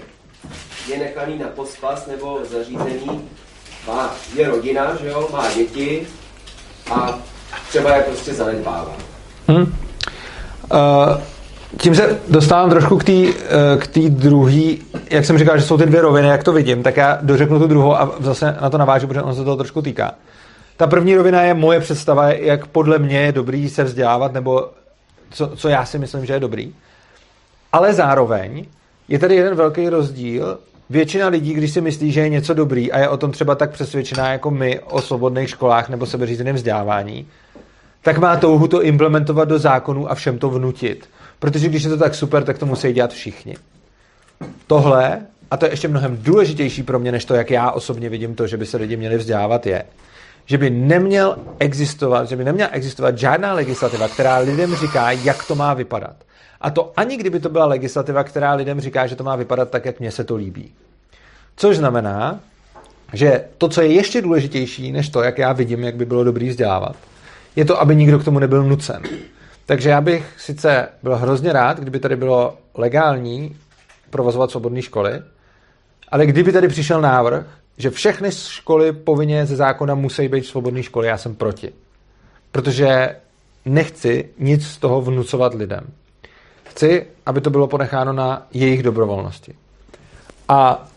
je 0.88 0.98
nechaný 0.98 1.38
na 1.38 1.46
pospas 1.48 2.06
nebo 2.06 2.40
zařízení. 2.50 3.28
Má, 3.86 4.14
je 4.34 4.48
rodina, 4.48 4.96
že 5.00 5.08
jo, 5.08 5.28
má 5.32 5.54
děti 5.54 6.06
a 6.90 7.18
třeba 7.68 7.96
je 7.96 8.02
prostě 8.02 8.34
zanedbává. 8.34 8.92
Hmm. 9.48 9.62
Uh, 9.62 11.20
tím 11.78 11.94
se 11.94 12.20
dostávám 12.28 12.70
trošku 12.70 12.98
k 12.98 13.04
té 13.04 13.12
k 13.78 13.86
tý 13.86 14.10
druhé, 14.10 14.76
jak 15.10 15.24
jsem 15.24 15.38
říkal, 15.38 15.58
že 15.58 15.64
jsou 15.64 15.78
ty 15.78 15.86
dvě 15.86 16.00
roviny, 16.00 16.28
jak 16.28 16.44
to 16.44 16.52
vidím, 16.52 16.82
tak 16.82 16.96
já 16.96 17.18
dořeknu 17.22 17.58
tu 17.58 17.66
druhou 17.66 17.96
a 17.96 18.14
zase 18.20 18.56
na 18.60 18.70
to 18.70 18.78
navážu, 18.78 19.06
protože 19.06 19.22
on 19.22 19.34
se 19.34 19.44
toho 19.44 19.56
trošku 19.56 19.82
týká. 19.82 20.14
Ta 20.76 20.86
první 20.86 21.16
rovina 21.16 21.42
je 21.42 21.54
moje 21.54 21.80
představa, 21.80 22.32
jak 22.32 22.66
podle 22.66 22.98
mě 22.98 23.20
je 23.20 23.32
dobrý 23.32 23.68
se 23.68 23.84
vzdělávat, 23.84 24.32
nebo 24.32 24.70
co, 25.30 25.56
co 25.56 25.68
já 25.68 25.84
si 25.84 25.98
myslím, 25.98 26.26
že 26.26 26.32
je 26.32 26.40
dobrý. 26.40 26.72
Ale 27.72 27.94
zároveň 27.94 28.64
je 29.08 29.18
tady 29.18 29.34
jeden 29.34 29.54
velký 29.54 29.88
rozdíl. 29.88 30.58
Většina 30.90 31.28
lidí, 31.28 31.54
když 31.54 31.70
si 31.70 31.80
myslí, 31.80 32.12
že 32.12 32.20
je 32.20 32.28
něco 32.28 32.54
dobrý 32.54 32.92
a 32.92 32.98
je 32.98 33.08
o 33.08 33.16
tom 33.16 33.30
třeba 33.30 33.54
tak 33.54 33.70
přesvědčená 33.70 34.32
jako 34.32 34.50
my 34.50 34.80
o 34.80 35.02
svobodných 35.02 35.50
školách 35.50 35.88
nebo 35.88 36.06
sebeřízeném 36.06 36.56
vzdělávání, 36.56 37.26
tak 38.02 38.18
má 38.18 38.36
touhu 38.36 38.68
to 38.68 38.82
implementovat 38.82 39.48
do 39.48 39.58
zákonů 39.58 40.10
a 40.10 40.14
všem 40.14 40.38
to 40.38 40.50
vnutit. 40.50 41.08
Protože 41.38 41.68
když 41.68 41.82
je 41.82 41.90
to 41.90 41.96
tak 41.96 42.14
super, 42.14 42.44
tak 42.44 42.58
to 42.58 42.66
musí 42.66 42.92
dělat 42.92 43.12
všichni. 43.12 43.56
Tohle 44.66 45.20
a 45.50 45.56
to 45.56 45.64
je 45.64 45.72
ještě 45.72 45.88
mnohem 45.88 46.18
důležitější 46.22 46.82
pro 46.82 46.98
mě, 46.98 47.12
než 47.12 47.24
to, 47.24 47.34
jak 47.34 47.50
já 47.50 47.70
osobně 47.70 48.08
vidím 48.08 48.34
to, 48.34 48.46
že 48.46 48.56
by 48.56 48.66
se 48.66 48.76
lidi 48.76 48.96
měli 48.96 49.16
vzdělávat, 49.16 49.66
je, 49.66 49.84
že 50.46 50.58
by 50.58 50.70
neměl 50.70 51.36
existovat, 51.58 52.28
že 52.28 52.36
by 52.36 52.44
neměla 52.44 52.70
existovat 52.70 53.18
žádná 53.18 53.52
legislativa, 53.52 54.08
která 54.08 54.38
lidem 54.38 54.74
říká, 54.74 55.10
jak 55.10 55.46
to 55.46 55.54
má 55.54 55.74
vypadat. 55.74 56.16
A 56.60 56.70
to 56.70 56.92
ani 56.96 57.16
kdyby 57.16 57.40
to 57.40 57.48
byla 57.48 57.66
legislativa, 57.66 58.24
která 58.24 58.54
lidem 58.54 58.80
říká, 58.80 59.06
že 59.06 59.16
to 59.16 59.24
má 59.24 59.36
vypadat 59.36 59.70
tak, 59.70 59.84
jak 59.84 60.00
mně 60.00 60.10
se 60.10 60.24
to 60.24 60.36
líbí. 60.36 60.72
Což 61.56 61.76
znamená, 61.76 62.40
že 63.12 63.44
to, 63.58 63.68
co 63.68 63.80
je 63.80 63.92
ještě 63.92 64.22
důležitější, 64.22 64.92
než 64.92 65.08
to, 65.08 65.22
jak 65.22 65.38
já 65.38 65.52
vidím, 65.52 65.84
jak 65.84 65.94
by 65.94 66.04
bylo 66.04 66.24
dobrý 66.24 66.48
vzdělávat, 66.48 66.96
je 67.56 67.64
to, 67.64 67.80
aby 67.80 67.96
nikdo 67.96 68.18
k 68.18 68.24
tomu 68.24 68.38
nebyl 68.38 68.64
nucen. 68.64 69.02
Takže 69.66 69.90
já 69.90 70.00
bych 70.00 70.34
sice 70.36 70.88
byl 71.02 71.16
hrozně 71.16 71.52
rád, 71.52 71.80
kdyby 71.80 71.98
tady 71.98 72.16
bylo 72.16 72.58
legální 72.74 73.56
provozovat 74.10 74.50
svobodné 74.50 74.82
školy, 74.82 75.22
ale 76.08 76.26
kdyby 76.26 76.52
tady 76.52 76.68
přišel 76.68 77.00
návrh, 77.00 77.46
že 77.78 77.90
všechny 77.90 78.32
školy 78.32 78.92
povinně 78.92 79.46
ze 79.46 79.56
zákona 79.56 79.94
musí 79.94 80.28
být 80.28 80.46
svobodné 80.46 80.82
školy, 80.82 81.06
já 81.06 81.18
jsem 81.18 81.34
proti. 81.34 81.72
Protože 82.52 83.16
nechci 83.64 84.28
nic 84.38 84.66
z 84.66 84.78
toho 84.78 85.02
vnucovat 85.02 85.54
lidem. 85.54 85.86
Chci, 86.70 87.06
aby 87.26 87.40
to 87.40 87.50
bylo 87.50 87.66
ponecháno 87.66 88.12
na 88.12 88.46
jejich 88.52 88.82
dobrovolnosti. 88.82 89.54
A 90.48 90.88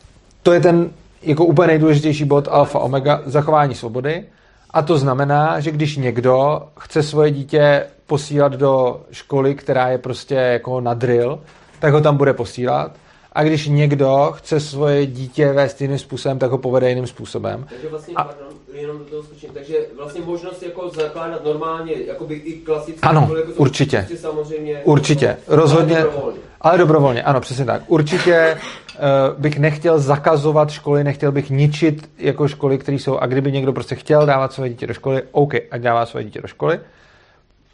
to 0.43 0.53
je 0.53 0.59
ten 0.59 0.89
jako 1.21 1.45
úplně 1.45 1.67
nejdůležitější 1.67 2.25
bod 2.25 2.47
alfa 2.51 2.79
omega 2.79 3.21
zachování 3.25 3.75
svobody. 3.75 4.25
A 4.69 4.81
to 4.81 4.97
znamená, 4.97 5.59
že 5.59 5.71
když 5.71 5.97
někdo 5.97 6.63
chce 6.79 7.03
svoje 7.03 7.31
dítě 7.31 7.85
posílat 8.07 8.53
do 8.53 9.01
školy, 9.11 9.55
která 9.55 9.87
je 9.87 9.97
prostě 9.97 10.35
jako 10.35 10.81
na 10.81 10.93
drill, 10.93 11.39
tak 11.79 11.93
ho 11.93 12.01
tam 12.01 12.17
bude 12.17 12.33
posílat 12.33 12.91
a 13.33 13.43
když 13.43 13.67
někdo 13.67 14.31
chce 14.35 14.59
svoje 14.59 15.05
dítě 15.05 15.51
vést 15.51 15.81
jiným 15.81 15.99
způsobem, 15.99 16.39
tak 16.39 16.51
ho 16.51 16.57
povede 16.57 16.89
jiným 16.89 17.07
způsobem. 17.07 17.65
Takže 17.69 17.89
vlastně, 17.89 18.13
a... 18.15 18.23
pardon, 18.23 18.53
jenom 18.81 18.97
do 18.97 19.03
toho 19.05 19.23
skočím, 19.23 19.49
takže 19.53 19.77
vlastně 19.97 20.21
možnost 20.21 20.63
jako 20.63 20.89
zakládat 20.89 21.45
normálně, 21.45 21.93
jakoby 22.07 22.35
i 22.35 22.53
klasické 22.53 23.09
ano, 23.09 23.29
jako 23.37 23.51
určitě. 23.51 23.97
Prostě 23.97 24.17
samozřejmě. 24.17 24.81
Určitě, 24.83 25.25
jako, 25.25 25.55
rozhodně, 25.55 25.95
ale 25.95 26.03
dobrovolně. 26.03 26.39
ale 26.61 26.77
dobrovolně, 26.77 27.23
ano, 27.23 27.41
přesně 27.41 27.65
tak. 27.65 27.81
Určitě 27.87 28.57
uh, 28.57 29.41
bych 29.41 29.59
nechtěl 29.59 29.99
zakazovat 29.99 30.71
školy, 30.71 31.03
nechtěl 31.03 31.31
bych 31.31 31.49
ničit 31.49 32.09
jako 32.17 32.47
školy, 32.47 32.77
které 32.77 32.97
jsou, 32.97 33.17
a 33.17 33.25
kdyby 33.25 33.51
někdo 33.51 33.73
prostě 33.73 33.95
chtěl 33.95 34.25
dávat 34.25 34.53
své 34.53 34.69
dítě 34.69 34.87
do 34.87 34.93
školy, 34.93 35.21
OK, 35.31 35.53
ať 35.71 35.81
dává 35.81 36.05
své 36.05 36.23
dítě 36.23 36.41
do 36.41 36.47
školy, 36.47 36.79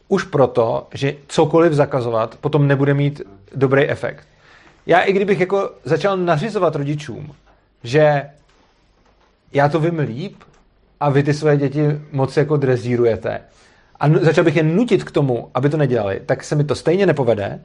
už 0.07 0.23
proto, 0.23 0.87
že 0.93 1.15
cokoliv 1.27 1.73
zakazovat 1.73 2.35
potom 2.41 2.67
nebude 2.67 2.93
mít 2.93 3.21
dobrý 3.55 3.81
efekt 3.83 4.27
já 4.89 5.01
i 5.01 5.13
kdybych 5.13 5.39
jako 5.39 5.71
začal 5.83 6.17
nařizovat 6.17 6.75
rodičům, 6.75 7.35
že 7.83 8.29
já 9.53 9.69
to 9.69 9.79
vím 9.79 9.99
líp 9.99 10.35
a 10.99 11.09
vy 11.09 11.23
ty 11.23 11.33
své 11.33 11.57
děti 11.57 12.01
moc 12.11 12.37
jako 12.37 12.57
drezírujete 12.57 13.41
a 13.99 14.09
začal 14.21 14.43
bych 14.43 14.55
je 14.55 14.63
nutit 14.63 15.03
k 15.03 15.11
tomu, 15.11 15.49
aby 15.53 15.69
to 15.69 15.77
nedělali, 15.77 16.21
tak 16.25 16.43
se 16.43 16.55
mi 16.55 16.63
to 16.63 16.75
stejně 16.75 17.05
nepovede 17.05 17.59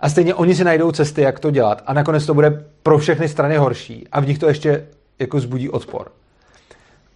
a 0.00 0.08
stejně 0.08 0.34
oni 0.34 0.54
si 0.54 0.64
najdou 0.64 0.92
cesty, 0.92 1.22
jak 1.22 1.40
to 1.40 1.50
dělat 1.50 1.82
a 1.86 1.92
nakonec 1.92 2.26
to 2.26 2.34
bude 2.34 2.64
pro 2.82 2.98
všechny 2.98 3.28
strany 3.28 3.56
horší 3.56 4.08
a 4.12 4.20
v 4.20 4.26
nich 4.26 4.38
to 4.38 4.48
ještě 4.48 4.86
jako 5.18 5.40
zbudí 5.40 5.70
odpor. 5.70 6.12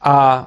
A 0.02 0.46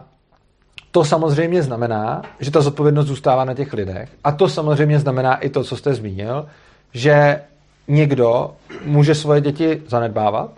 to 0.91 1.05
samozřejmě 1.05 1.63
znamená, 1.63 2.21
že 2.39 2.51
ta 2.51 2.61
zodpovědnost 2.61 3.07
zůstává 3.07 3.45
na 3.45 3.53
těch 3.53 3.73
lidech 3.73 4.09
a 4.23 4.31
to 4.31 4.49
samozřejmě 4.49 4.99
znamená 4.99 5.35
i 5.35 5.49
to, 5.49 5.63
co 5.63 5.77
jste 5.77 5.93
zmínil, 5.93 6.45
že 6.93 7.41
někdo 7.87 8.55
může 8.85 9.15
svoje 9.15 9.41
děti 9.41 9.81
zanedbávat 9.87 10.51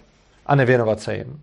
a 0.45 0.55
nevěnovat 0.55 0.99
se 0.99 1.15
jim. 1.15 1.39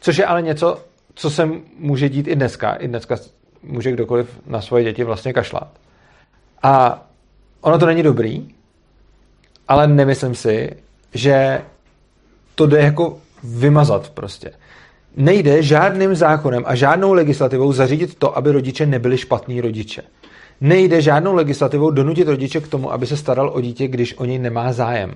Což 0.00 0.18
je 0.18 0.26
ale 0.26 0.42
něco, 0.42 0.80
co 1.20 1.30
se 1.30 1.50
může 1.78 2.08
dít 2.08 2.28
i 2.28 2.36
dneska. 2.36 2.72
I 2.72 2.88
dneska 2.88 3.16
může 3.62 3.92
kdokoliv 3.92 4.40
na 4.46 4.60
svoje 4.60 4.84
děti 4.84 5.04
vlastně 5.04 5.32
kašlat. 5.32 5.68
A 6.62 7.04
ono 7.60 7.78
to 7.78 7.86
není 7.86 8.02
dobrý, 8.02 8.48
ale 9.68 9.86
nemyslím 9.86 10.34
si, 10.34 10.76
že 11.14 11.62
to 12.54 12.66
jde 12.66 12.78
jako 12.78 13.18
vymazat 13.44 14.10
prostě. 14.10 14.52
Nejde 15.16 15.62
žádným 15.62 16.14
zákonem 16.14 16.62
a 16.66 16.74
žádnou 16.74 17.12
legislativou 17.12 17.72
zařídit 17.72 18.14
to, 18.14 18.36
aby 18.36 18.52
rodiče 18.52 18.86
nebyli 18.86 19.18
špatní 19.18 19.60
rodiče 19.60 20.02
nejde 20.60 21.02
žádnou 21.02 21.34
legislativou 21.34 21.90
donutit 21.90 22.28
rodiče 22.28 22.60
k 22.60 22.68
tomu, 22.68 22.92
aby 22.92 23.06
se 23.06 23.16
staral 23.16 23.50
o 23.54 23.60
dítě, 23.60 23.88
když 23.88 24.18
o 24.18 24.24
něj 24.24 24.38
nemá 24.38 24.72
zájem. 24.72 25.14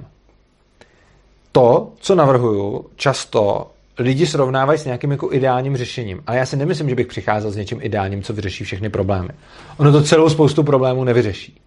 To, 1.53 1.93
co 2.01 2.15
navrhuju, 2.15 2.87
často 2.97 3.71
lidi 3.99 4.27
srovnávají 4.27 4.79
s 4.79 4.85
nějakým 4.85 5.11
jako 5.11 5.33
ideálním 5.33 5.77
řešením. 5.77 6.23
A 6.27 6.35
já 6.35 6.47
si 6.47 6.57
nemyslím, 6.57 6.89
že 6.89 6.95
bych 6.95 7.07
přicházel 7.07 7.51
s 7.51 7.57
něčím 7.57 7.79
ideálním, 7.83 8.23
co 8.23 8.33
vyřeší 8.33 8.65
všechny 8.65 8.89
problémy. 8.89 9.29
Ono 9.77 9.93
to 9.93 10.03
celou 10.03 10.29
spoustu 10.29 10.63
problémů 10.63 11.05
nevyřeší. 11.05 11.61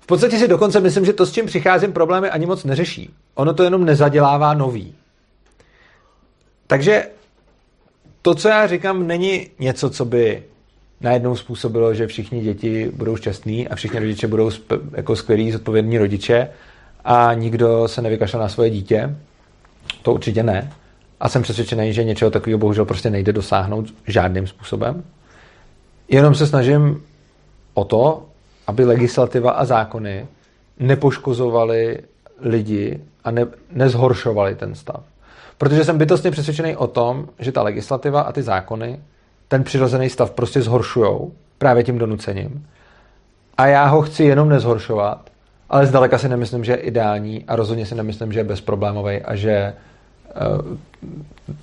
V 0.00 0.06
podstatě 0.06 0.38
si 0.38 0.48
dokonce 0.48 0.80
myslím, 0.80 1.04
že 1.04 1.12
to, 1.12 1.26
s 1.26 1.32
čím 1.32 1.46
přicházím, 1.46 1.92
problémy 1.92 2.30
ani 2.30 2.46
moc 2.46 2.64
neřeší. 2.64 3.14
Ono 3.34 3.54
to 3.54 3.62
jenom 3.62 3.84
nezadělává 3.84 4.54
nový. 4.54 4.94
Takže 6.66 7.06
to, 8.22 8.34
co 8.34 8.48
já 8.48 8.66
říkám, 8.66 9.06
není 9.06 9.46
něco, 9.58 9.90
co 9.90 10.04
by 10.04 10.42
najednou 11.00 11.36
způsobilo, 11.36 11.94
že 11.94 12.06
všichni 12.06 12.40
děti 12.40 12.90
budou 12.94 13.16
šťastní 13.16 13.68
a 13.68 13.76
všichni 13.76 13.98
rodiče 14.00 14.26
budou 14.26 14.50
jako 14.94 15.16
skvělí, 15.16 15.52
zodpovědní 15.52 15.98
rodiče 15.98 16.48
a 17.04 17.34
nikdo 17.34 17.88
se 17.88 18.02
nevykašle 18.02 18.40
na 18.40 18.48
svoje 18.48 18.70
dítě. 18.70 19.16
To 20.02 20.14
určitě 20.14 20.42
ne. 20.42 20.72
A 21.20 21.28
jsem 21.28 21.42
přesvědčený, 21.42 21.92
že 21.92 22.04
něčeho 22.04 22.30
takového 22.30 22.58
bohužel 22.58 22.84
prostě 22.84 23.10
nejde 23.10 23.32
dosáhnout 23.32 23.86
žádným 24.06 24.46
způsobem. 24.46 25.04
Jenom 26.08 26.34
se 26.34 26.46
snažím 26.46 27.02
o 27.74 27.84
to, 27.84 28.22
aby 28.66 28.84
legislativa 28.84 29.50
a 29.50 29.64
zákony 29.64 30.26
nepoškozovaly 30.78 31.98
lidi 32.40 33.00
a 33.24 33.30
ne, 33.30 33.46
nezhoršovaly 33.72 34.54
ten 34.54 34.74
stav. 34.74 35.02
Protože 35.58 35.84
jsem 35.84 35.98
bytostně 35.98 36.30
přesvědčený 36.30 36.76
o 36.76 36.86
tom, 36.86 37.28
že 37.38 37.52
ta 37.52 37.62
legislativa 37.62 38.20
a 38.20 38.32
ty 38.32 38.42
zákony 38.42 39.00
ten 39.48 39.64
přirozený 39.64 40.08
stav 40.08 40.30
prostě 40.30 40.62
zhoršujou 40.62 41.32
právě 41.58 41.84
tím 41.84 41.98
donucením. 41.98 42.66
A 43.56 43.66
já 43.66 43.86
ho 43.86 44.02
chci 44.02 44.24
jenom 44.24 44.48
nezhoršovat, 44.48 45.30
ale 45.70 45.86
zdaleka 45.86 46.18
si 46.18 46.28
nemyslím, 46.28 46.64
že 46.64 46.72
je 46.72 46.76
ideální 46.76 47.44
a 47.48 47.56
rozhodně 47.56 47.86
si 47.86 47.94
nemyslím, 47.94 48.32
že 48.32 48.40
je 48.40 48.44
bezproblémový 48.44 49.22
a 49.22 49.36
že 49.36 49.72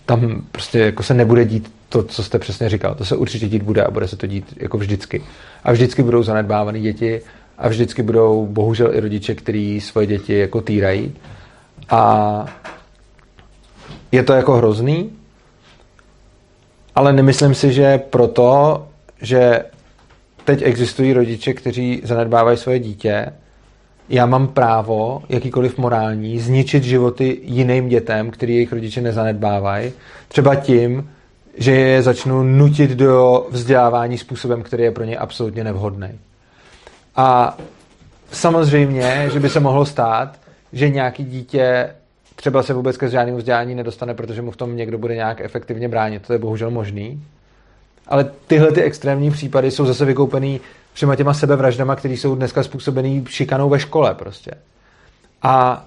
tam 0.05 0.41
prostě 0.51 0.79
jako 0.79 1.03
se 1.03 1.13
nebude 1.13 1.45
dít 1.45 1.73
to, 1.89 2.03
co 2.03 2.23
jste 2.23 2.39
přesně 2.39 2.69
říkal. 2.69 2.95
To 2.95 3.05
se 3.05 3.15
určitě 3.15 3.47
dít 3.47 3.63
bude 3.63 3.83
a 3.83 3.91
bude 3.91 4.07
se 4.07 4.17
to 4.17 4.27
dít 4.27 4.53
jako 4.57 4.77
vždycky. 4.77 5.23
A 5.63 5.71
vždycky 5.71 6.03
budou 6.03 6.23
zanedbávané 6.23 6.79
děti 6.79 7.21
a 7.57 7.69
vždycky 7.69 8.03
budou 8.03 8.45
bohužel 8.45 8.95
i 8.95 8.99
rodiče, 8.99 9.35
kteří 9.35 9.81
svoje 9.81 10.07
děti 10.07 10.37
jako 10.37 10.61
týrají. 10.61 11.15
A 11.89 12.45
je 14.11 14.23
to 14.23 14.33
jako 14.33 14.53
hrozný, 14.53 15.11
ale 16.95 17.13
nemyslím 17.13 17.55
si, 17.55 17.73
že 17.73 17.97
proto, 17.97 18.87
že 19.21 19.63
teď 20.45 20.61
existují 20.61 21.13
rodiče, 21.13 21.53
kteří 21.53 22.01
zanedbávají 22.03 22.57
svoje 22.57 22.79
dítě, 22.79 23.33
já 24.09 24.25
mám 24.25 24.47
právo, 24.47 25.23
jakýkoliv 25.29 25.77
morální, 25.77 26.39
zničit 26.39 26.83
životy 26.83 27.39
jiným 27.43 27.89
dětem, 27.89 28.31
který 28.31 28.53
jejich 28.53 28.73
rodiče 28.73 29.01
nezanedbávají, 29.01 29.91
třeba 30.27 30.55
tím, 30.55 31.09
že 31.57 31.71
je 31.71 32.03
začnu 32.03 32.43
nutit 32.43 32.91
do 32.91 33.47
vzdělávání 33.51 34.17
způsobem, 34.17 34.63
který 34.63 34.83
je 34.83 34.91
pro 34.91 35.03
ně 35.03 35.17
absolutně 35.17 35.63
nevhodný. 35.63 36.09
A 37.15 37.57
samozřejmě, 38.31 39.29
že 39.33 39.39
by 39.39 39.49
se 39.49 39.59
mohlo 39.59 39.85
stát, 39.85 40.39
že 40.73 40.89
nějaký 40.89 41.23
dítě 41.25 41.89
třeba 42.35 42.63
se 42.63 42.73
vůbec 42.73 42.97
ke 42.97 43.09
žádnému 43.09 43.37
vzdělání 43.37 43.75
nedostane, 43.75 44.13
protože 44.13 44.41
mu 44.41 44.51
v 44.51 44.57
tom 44.57 44.75
někdo 44.75 44.97
bude 44.97 45.15
nějak 45.15 45.41
efektivně 45.41 45.89
bránit. 45.89 46.27
To 46.27 46.33
je 46.33 46.39
bohužel 46.39 46.71
možný. 46.71 47.23
Ale 48.07 48.31
tyhle 48.47 48.71
ty 48.71 48.81
extrémní 48.81 49.31
případy 49.31 49.71
jsou 49.71 49.85
zase 49.85 50.05
vykoupený 50.05 50.61
všema 50.97 51.15
těma 51.15 51.33
sebevraždama, 51.33 51.95
které 51.95 52.13
jsou 52.13 52.35
dneska 52.35 52.63
způsobený 52.63 53.25
šikanou 53.29 53.69
ve 53.69 53.79
škole 53.79 54.13
prostě. 54.13 54.51
A 55.41 55.85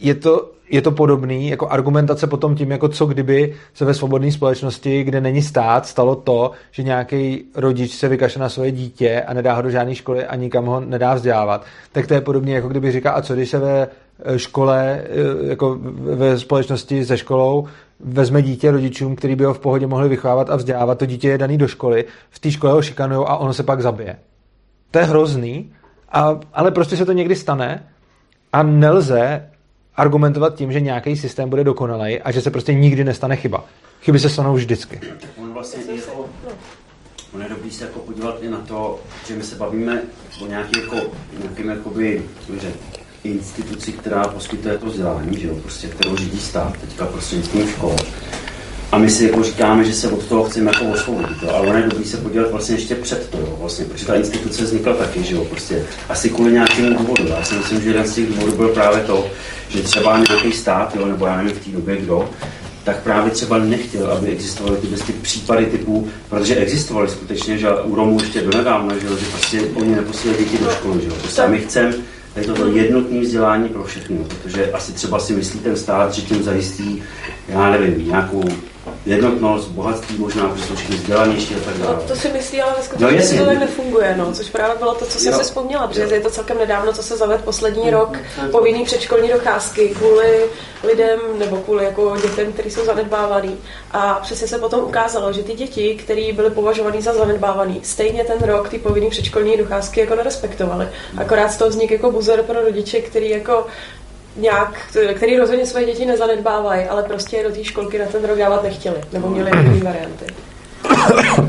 je 0.00 0.14
to, 0.14 0.50
je 0.70 0.82
to 0.82 0.90
podobný, 0.90 1.48
jako 1.48 1.68
argumentace 1.68 2.26
potom 2.26 2.54
tím, 2.54 2.70
jako 2.70 2.88
co 2.88 3.06
kdyby 3.06 3.54
se 3.74 3.84
ve 3.84 3.94
svobodné 3.94 4.32
společnosti, 4.32 5.04
kde 5.04 5.20
není 5.20 5.42
stát, 5.42 5.86
stalo 5.86 6.16
to, 6.16 6.50
že 6.70 6.82
nějaký 6.82 7.44
rodič 7.54 7.92
se 7.92 8.08
vykaše 8.08 8.38
na 8.38 8.48
svoje 8.48 8.72
dítě 8.72 9.22
a 9.22 9.34
nedá 9.34 9.54
ho 9.54 9.62
do 9.62 9.70
žádné 9.70 9.94
školy 9.94 10.26
a 10.26 10.36
nikam 10.36 10.66
ho 10.66 10.80
nedá 10.80 11.14
vzdělávat. 11.14 11.64
Tak 11.92 12.06
to 12.06 12.14
je 12.14 12.20
podobně, 12.20 12.54
jako 12.54 12.68
kdyby 12.68 12.92
říkal, 12.92 13.16
a 13.16 13.22
co 13.22 13.34
když 13.34 13.50
se 13.50 13.58
ve 13.58 13.88
škole, 14.36 15.02
eh, 15.04 15.48
jako 15.48 15.78
ve 16.16 16.38
společnosti 16.38 17.04
se 17.04 17.18
školou, 17.18 17.68
vezme 18.00 18.42
dítě 18.42 18.70
rodičům, 18.70 19.16
který 19.16 19.36
by 19.36 19.44
ho 19.44 19.54
v 19.54 19.58
pohodě 19.58 19.86
mohli 19.86 20.08
vychovávat 20.08 20.50
a 20.50 20.56
vzdělávat, 20.56 20.98
to 20.98 21.06
dítě 21.06 21.28
je 21.28 21.38
daný 21.38 21.58
do 21.58 21.68
školy, 21.68 22.04
v 22.30 22.38
té 22.38 22.50
škole 22.50 22.72
ho 22.72 22.82
šikanují 22.82 23.26
a 23.26 23.36
ono 23.36 23.54
se 23.54 23.62
pak 23.62 23.82
zabije. 23.82 24.18
To 24.90 24.98
je 24.98 25.04
hrozný, 25.04 25.72
a, 26.12 26.40
ale 26.52 26.70
prostě 26.70 26.96
se 26.96 27.06
to 27.06 27.12
někdy 27.12 27.36
stane 27.36 27.86
a 28.52 28.62
nelze 28.62 29.48
argumentovat 29.96 30.54
tím, 30.54 30.72
že 30.72 30.80
nějaký 30.80 31.16
systém 31.16 31.48
bude 31.48 31.64
dokonalý 31.64 32.20
a 32.20 32.30
že 32.30 32.40
se 32.40 32.50
prostě 32.50 32.74
nikdy 32.74 33.04
nestane 33.04 33.36
chyba. 33.36 33.64
Chyby 34.02 34.18
se 34.18 34.28
stanou 34.28 34.54
vždycky. 34.54 35.00
On 35.42 35.52
vlastně 35.52 35.82
i 35.82 35.96
jako, 35.96 36.28
on 37.34 37.42
je 37.42 37.48
dobrý 37.48 37.70
se 37.70 37.84
jako 37.84 37.98
podívat 37.98 38.42
i 38.42 38.50
na 38.50 38.58
to, 38.58 39.00
že 39.26 39.36
my 39.36 39.42
se 39.42 39.56
bavíme 39.56 40.02
o 40.42 40.46
nějaký 40.46 40.80
jako, 40.80 40.96
nějakým 41.38 41.68
jakoby, 41.68 42.22
že 42.60 42.72
instituci, 43.24 43.92
která 43.92 44.24
poskytuje 44.24 44.78
to 44.78 44.86
vzdělání, 44.86 45.40
že 45.40 45.48
jo, 45.48 45.54
prostě, 45.54 45.86
kterou 45.88 46.16
řídí 46.16 46.40
stát, 46.40 46.76
teďka 46.80 47.06
prostřednictvím 47.06 47.68
škol. 47.68 47.96
A 48.92 48.98
my 48.98 49.10
si 49.10 49.24
jako 49.24 49.42
říkáme, 49.42 49.84
že 49.84 49.92
se 49.92 50.08
od 50.08 50.24
toho 50.26 50.44
chceme 50.44 50.70
jako 50.70 50.84
osvobodit, 50.84 51.42
jo? 51.42 51.50
ale 51.50 51.66
ono 51.66 51.78
je 51.78 51.84
dobrý 51.84 52.04
se 52.04 52.16
podívat 52.16 52.50
vlastně 52.50 52.74
ještě 52.74 52.94
před 52.94 53.28
to, 53.28 53.38
jo? 53.38 53.56
vlastně, 53.60 53.84
protože 53.84 54.06
ta 54.06 54.14
instituce 54.14 54.64
vznikla 54.64 54.94
taky, 54.94 55.22
že 55.22 55.34
jo, 55.34 55.44
prostě 55.44 55.84
asi 56.08 56.30
kvůli 56.30 56.52
nějakému 56.52 56.98
důvodu. 56.98 57.26
Já 57.26 57.44
si 57.44 57.54
myslím, 57.54 57.80
že 57.80 57.88
jeden 57.88 58.06
z 58.06 58.14
těch 58.14 58.26
důvodů 58.26 58.52
byl 58.52 58.68
právě 58.68 59.00
to, 59.00 59.26
že 59.68 59.82
třeba 59.82 60.18
nějaký 60.18 60.52
stát, 60.52 60.96
jo, 60.96 61.06
nebo 61.06 61.26
já 61.26 61.36
nevím 61.36 61.52
v 61.52 61.64
té 61.64 61.70
době 61.70 61.96
kdo, 61.96 62.30
tak 62.84 63.02
právě 63.02 63.30
třeba 63.30 63.58
nechtěl, 63.58 64.12
aby 64.12 64.26
existovaly 64.26 64.76
ty, 64.76 64.86
ty 64.86 65.12
případy 65.12 65.66
typu, 65.66 66.08
protože 66.28 66.56
existovaly 66.56 67.08
skutečně, 67.08 67.58
že 67.58 67.70
u 67.70 67.94
Romů 67.94 68.18
ještě 68.20 68.40
donedávna, 68.40 68.98
že, 68.98 69.06
jo, 69.06 69.16
že 69.16 69.26
prostě 69.26 69.60
oni 69.74 69.94
neposílali 69.94 70.44
děti 70.44 70.58
do 70.58 70.70
školy, 70.70 71.00
že 71.02 71.08
jo. 71.08 71.14
Prostě 71.20 71.46
my 71.48 71.58
chceme 71.58 71.94
tady 72.34 72.46
toto 72.46 72.66
jednotné 72.66 73.20
vzdělání 73.20 73.68
pro 73.68 73.84
všechny, 73.84 74.16
protože 74.16 74.72
asi 74.72 74.92
třeba 74.92 75.18
si 75.18 75.32
myslí 75.32 75.60
ten 75.60 75.76
stát, 75.76 76.14
že 76.14 76.22
tím 76.22 76.42
zajistí, 76.42 77.02
já 77.48 77.70
nevím, 77.70 78.06
nějakou 78.06 78.44
jednotnost, 79.06 79.68
bohatství 79.68 80.18
možná, 80.18 80.48
protože 80.48 80.64
jsou 80.64 80.74
všichni 80.74 80.96
vzdělanější 80.96 81.54
a 81.54 81.58
tak 81.64 81.78
dále. 81.78 81.94
No, 81.94 82.02
to 82.08 82.16
si 82.16 82.28
myslí, 82.28 82.62
ale 82.62 82.74
ve 82.76 82.82
skutečnosti 82.82 83.36
no, 83.36 83.44
to 83.44 83.50
tak 83.50 83.58
nefunguje, 83.58 84.14
no, 84.18 84.32
což 84.32 84.50
právě 84.50 84.76
bylo 84.76 84.94
to, 84.94 85.06
co 85.06 85.18
jsem 85.18 85.34
si 85.34 85.42
vzpomněla, 85.42 85.86
protože 85.86 86.02
je 86.02 86.20
to 86.20 86.30
celkem 86.30 86.58
nedávno, 86.58 86.92
co 86.92 87.02
se 87.02 87.16
zavedl 87.16 87.42
poslední 87.44 87.90
rok, 87.90 88.18
povinný 88.50 88.84
předškolní 88.84 89.28
docházky 89.28 89.88
kvůli 89.88 90.44
lidem 90.84 91.20
nebo 91.38 91.56
kvůli 91.56 91.84
jako 91.84 92.16
dětem, 92.22 92.52
kteří 92.52 92.70
jsou 92.70 92.84
zanedbávaný. 92.84 93.56
A 93.92 94.14
přesně 94.14 94.48
se 94.48 94.58
potom 94.58 94.80
ukázalo, 94.80 95.32
že 95.32 95.42
ty 95.42 95.52
děti, 95.52 95.94
které 95.94 96.32
byly 96.32 96.50
považovány 96.50 97.02
za 97.02 97.14
zanedbávaný, 97.14 97.80
stejně 97.82 98.24
ten 98.24 98.38
rok 98.48 98.68
ty 98.68 98.78
povinný 98.78 99.10
předškolní 99.10 99.56
docházky 99.56 100.00
jako 100.00 100.14
nerespektovali. 100.14 100.88
Akorát 101.16 101.48
z 101.48 101.56
toho 101.56 101.70
vznik 101.70 101.90
jako 101.90 102.10
buzor 102.10 102.42
pro 102.42 102.62
rodiče, 102.62 103.00
který 103.00 103.30
jako 103.30 103.66
nějak, 104.36 104.74
který 105.14 105.38
rozhodně 105.38 105.66
své 105.66 105.84
děti 105.84 106.06
nezanedbávají, 106.06 106.84
ale 106.84 107.02
prostě 107.02 107.42
do 107.42 107.54
té 107.54 107.64
školky 107.64 107.98
na 107.98 108.04
ten 108.04 108.24
rok 108.24 108.38
dávat 108.38 108.62
nechtěli, 108.62 108.96
nebo 109.12 109.28
měli 109.28 109.50
jiné 109.74 109.84
varianty. 109.84 110.24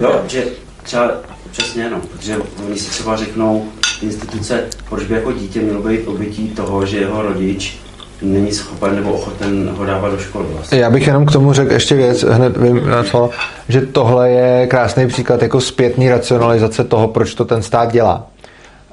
Jo, 0.01 0.21
že 0.27 0.43
třeba 0.83 1.11
přesně, 1.51 1.89
no, 1.89 2.01
protože 2.11 2.37
oni 2.65 2.79
si 2.79 2.89
třeba 2.89 3.15
řeknou, 3.15 3.65
instituce, 4.01 4.63
proč 4.89 5.03
by 5.03 5.13
jako 5.13 5.31
dítě 5.31 5.59
mělo 5.59 5.81
být 5.81 6.07
obětí 6.07 6.49
toho, 6.49 6.85
že 6.85 6.97
jeho 6.97 7.21
rodič 7.21 7.79
není 8.21 8.51
schopen 8.51 8.95
nebo 8.95 9.13
ochoten 9.13 9.69
ho 9.77 9.85
dávat 9.85 10.09
do 10.09 10.17
školy. 10.17 10.45
Vlastně. 10.53 10.79
Já 10.79 10.89
bych 10.89 11.07
jenom 11.07 11.25
k 11.25 11.31
tomu 11.31 11.53
řekl 11.53 11.71
ještě 11.71 11.95
věc, 11.95 12.23
hned 12.23 12.57
vím 12.57 12.89
na 12.89 13.03
co, 13.03 13.29
že 13.69 13.81
tohle 13.81 14.29
je 14.29 14.67
krásný 14.67 15.07
příklad 15.07 15.41
jako 15.41 15.61
zpětní 15.61 16.09
racionalizace 16.09 16.83
toho, 16.83 17.07
proč 17.07 17.33
to 17.35 17.45
ten 17.45 17.63
stát 17.63 17.91
dělá. 17.91 18.27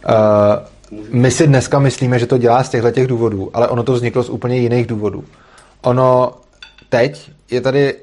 Uh, 0.08 0.14
my 1.10 1.30
si 1.30 1.46
dneska 1.46 1.78
myslíme, 1.78 2.18
že 2.18 2.26
to 2.26 2.38
dělá 2.38 2.64
z 2.64 2.68
těchto 2.68 2.90
těch 2.90 3.06
důvodů, 3.06 3.50
ale 3.54 3.68
ono 3.68 3.82
to 3.82 3.92
vzniklo 3.92 4.22
z 4.22 4.30
úplně 4.30 4.58
jiných 4.58 4.86
důvodů. 4.86 5.24
Ono 5.82 6.32
teď 6.88 7.30
je 7.50 7.60
tady 7.60 7.94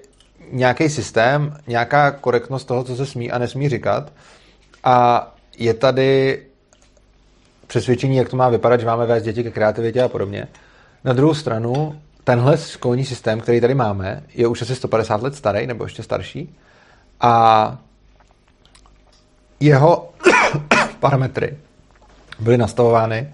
nějaký 0.52 0.90
systém, 0.90 1.58
nějaká 1.68 2.12
korektnost 2.12 2.68
toho, 2.68 2.84
co 2.84 2.96
se 2.96 3.06
smí 3.06 3.32
a 3.32 3.38
nesmí 3.38 3.70
říkat 3.70 4.14
a 4.84 5.28
je 5.58 5.74
tady 5.74 6.40
přesvědčení, 7.68 8.18
jak 8.18 8.30
to 8.30 8.38
má 8.38 8.50
vypadat, 8.50 8.80
že 8.80 8.86
máme 8.86 9.06
vést 9.06 9.24
děti 9.24 9.44
ke 9.44 9.52
kreativitě 9.52 10.02
a 10.04 10.08
podobně. 10.08 10.48
Na 11.04 11.14
druhou 11.14 11.34
stranu, 11.34 12.02
tenhle 12.24 12.58
školní 12.58 13.06
systém, 13.06 13.40
který 13.40 13.62
tady 13.62 13.76
máme, 13.76 14.24
je 14.34 14.48
už 14.48 14.62
asi 14.62 14.76
150 14.76 15.22
let 15.22 15.36
starý, 15.36 15.68
nebo 15.68 15.84
ještě 15.84 16.04
starší, 16.04 16.56
a 17.22 17.78
jeho 19.60 20.10
parametry 21.00 21.58
byly 22.40 22.58
nastavovány 22.58 23.34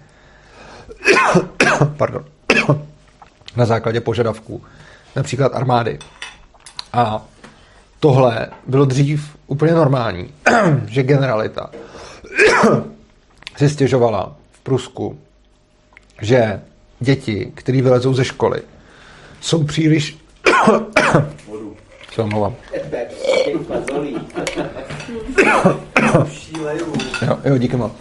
pardon, 1.96 2.24
na 3.56 3.66
základě 3.66 4.00
požadavků 4.00 4.62
například 5.16 5.54
armády. 5.54 5.98
A 6.92 7.22
tohle 8.00 8.48
bylo 8.66 8.84
dřív 8.84 9.36
úplně 9.46 9.72
normální, 9.72 10.34
že 10.86 11.02
generalita 11.02 11.70
si 13.56 13.68
stěžovala 13.68 14.36
v 14.52 14.58
Prusku, 14.60 15.18
že 16.22 16.60
děti, 17.00 17.52
které 17.54 17.82
vylezou 17.82 18.14
ze 18.14 18.24
školy, 18.24 18.62
jsou 19.40 19.64
příliš... 19.64 20.18
Se 22.14 22.22
omlouvám. 22.22 22.54
jo, 27.26 27.38
jo, 27.44 27.58
díky 27.58 27.76
moc. 27.76 27.92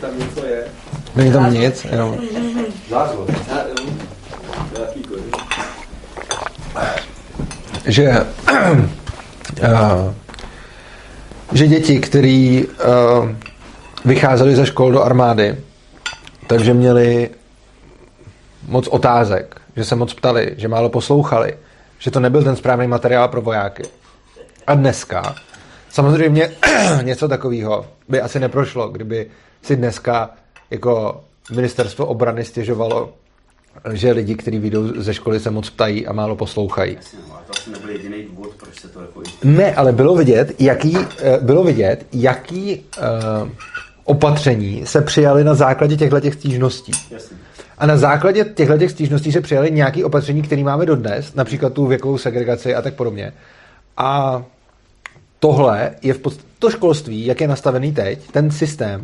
Tam 0.00 0.18
něco 0.18 0.46
je. 0.46 0.64
Není 1.16 1.32
tam 1.32 1.54
nic, 1.54 1.84
jenom... 1.84 2.18
Že, 7.84 8.26
uh, 9.62 10.12
že 11.52 11.66
děti, 11.66 12.00
které 12.00 12.62
uh, 12.62 13.30
vycházely 14.04 14.56
ze 14.56 14.66
škol 14.66 14.92
do 14.92 15.02
armády, 15.02 15.56
takže 16.46 16.74
měli 16.74 17.30
moc 18.68 18.88
otázek, 18.88 19.60
že 19.76 19.84
se 19.84 19.96
moc 19.96 20.14
ptali, 20.14 20.54
že 20.56 20.68
málo 20.68 20.88
poslouchali, 20.88 21.56
že 21.98 22.10
to 22.10 22.20
nebyl 22.20 22.42
ten 22.42 22.56
správný 22.56 22.86
materiál 22.86 23.28
pro 23.28 23.42
vojáky. 23.42 23.82
A 24.66 24.74
dneska 24.74 25.34
samozřejmě 25.92 26.50
něco 27.02 27.28
takového 27.28 27.86
by 28.08 28.20
asi 28.20 28.40
neprošlo, 28.40 28.88
kdyby 28.88 29.26
si 29.62 29.76
dneska 29.76 30.30
jako 30.70 31.24
ministerstvo 31.50 32.06
obrany 32.06 32.44
stěžovalo, 32.44 33.12
že 33.92 34.12
lidi, 34.12 34.34
kteří 34.34 34.58
vyjdou 34.58 35.02
ze 35.02 35.14
školy, 35.14 35.40
se 35.40 35.50
moc 35.50 35.70
ptají 35.70 36.06
a 36.06 36.12
málo 36.12 36.36
poslouchají. 36.36 36.98
No, 37.28 37.34
to 37.46 37.52
asi 37.58 37.70
nebyl 37.70 37.90
jediný 37.90 38.22
důvod, 38.22 38.50
proč 38.56 38.80
se 38.80 38.88
to 38.88 39.00
jako... 39.00 39.22
Ne, 39.44 39.74
ale 39.74 39.92
bylo 39.92 40.16
vidět, 40.16 40.54
jaký, 40.58 40.96
eh, 41.18 41.38
bylo 41.40 41.64
vidět, 41.64 42.06
jaký 42.12 42.76
uh, 42.76 43.48
opatření 44.04 44.86
se 44.86 45.00
přijaly 45.00 45.44
na 45.44 45.54
základě 45.54 45.96
těchto 45.96 46.20
těch 46.20 46.34
stížností. 46.34 46.92
Jasně. 47.10 47.36
A 47.78 47.86
na 47.86 47.96
základě 47.96 48.44
těchto 48.44 48.78
těch 48.78 48.90
stížností 48.90 49.32
se 49.32 49.40
přijaly 49.40 49.70
nějaké 49.70 50.04
opatření, 50.04 50.42
které 50.42 50.64
máme 50.64 50.86
dodnes, 50.86 51.34
například 51.34 51.72
tu 51.72 51.86
věkovou 51.86 52.18
segregaci 52.18 52.74
a 52.74 52.82
tak 52.82 52.94
podobně. 52.94 53.32
A 53.96 54.42
tohle 55.42 55.90
je 56.02 56.14
v 56.14 56.18
podstatě, 56.18 56.48
to 56.58 56.70
školství, 56.70 57.26
jak 57.26 57.40
je 57.40 57.48
nastavený 57.48 57.92
teď, 57.92 58.30
ten 58.30 58.50
systém, 58.50 59.02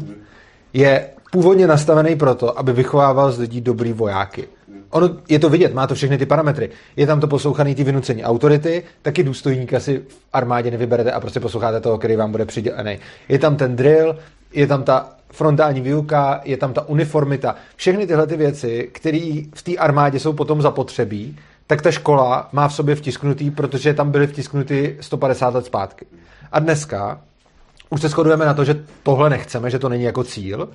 je 0.73 1.09
původně 1.33 1.67
nastavený 1.67 2.17
proto, 2.17 2.59
aby 2.59 2.73
vychovával 2.73 3.33
z 3.33 3.39
lidí 3.39 3.61
dobrý 3.61 3.93
vojáky. 3.93 4.49
Ono, 4.91 5.11
je 5.29 5.39
to 5.39 5.49
vidět, 5.49 5.75
má 5.75 5.87
to 5.87 5.95
všechny 5.95 6.19
ty 6.19 6.27
parametry. 6.27 6.71
Je 6.97 7.07
tam 7.07 7.21
to 7.21 7.27
poslouchaný 7.27 7.75
ty 7.75 7.85
vynucení 7.85 8.25
autority, 8.25 8.83
taky 9.03 9.23
důstojníka 9.23 9.81
si 9.81 9.99
v 10.09 10.19
armádě 10.33 10.71
nevyberete 10.71 11.13
a 11.13 11.21
prostě 11.21 11.41
posloucháte 11.41 11.81
toho, 11.81 11.99
který 11.99 12.17
vám 12.17 12.31
bude 12.31 12.45
přidělený. 12.45 12.99
Je 13.29 13.39
tam 13.39 13.57
ten 13.57 13.77
drill, 13.77 14.17
je 14.53 14.67
tam 14.67 14.83
ta 14.83 15.09
frontální 15.33 15.81
výuka, 15.81 16.41
je 16.45 16.57
tam 16.57 16.73
ta 16.73 16.89
uniformita. 16.89 17.55
Všechny 17.77 18.07
tyhle 18.07 18.27
ty 18.27 18.37
věci, 18.37 18.89
které 18.93 19.43
v 19.55 19.63
té 19.63 19.77
armádě 19.77 20.21
jsou 20.21 20.33
potom 20.33 20.63
zapotřebí, 20.63 21.37
tak 21.67 21.83
ta 21.83 21.91
škola 21.91 22.49
má 22.53 22.69
v 22.69 22.75
sobě 22.75 22.95
vtisknutý, 22.95 23.51
protože 23.51 23.95
tam 23.95 24.11
byly 24.11 24.27
vtisknuty 24.27 24.97
150 25.01 25.55
let 25.55 25.67
zpátky. 25.67 26.07
A 26.53 26.59
dneska 26.59 27.21
už 27.91 28.01
se 28.01 28.09
shodujeme 28.09 28.47
na 28.47 28.55
to, 28.55 28.65
že 28.65 28.85
tohle 29.03 29.31
nechceme, 29.31 29.71
že 29.71 29.79
to 29.79 29.89
není 29.89 30.05
jako 30.05 30.25
cíl. 30.25 30.69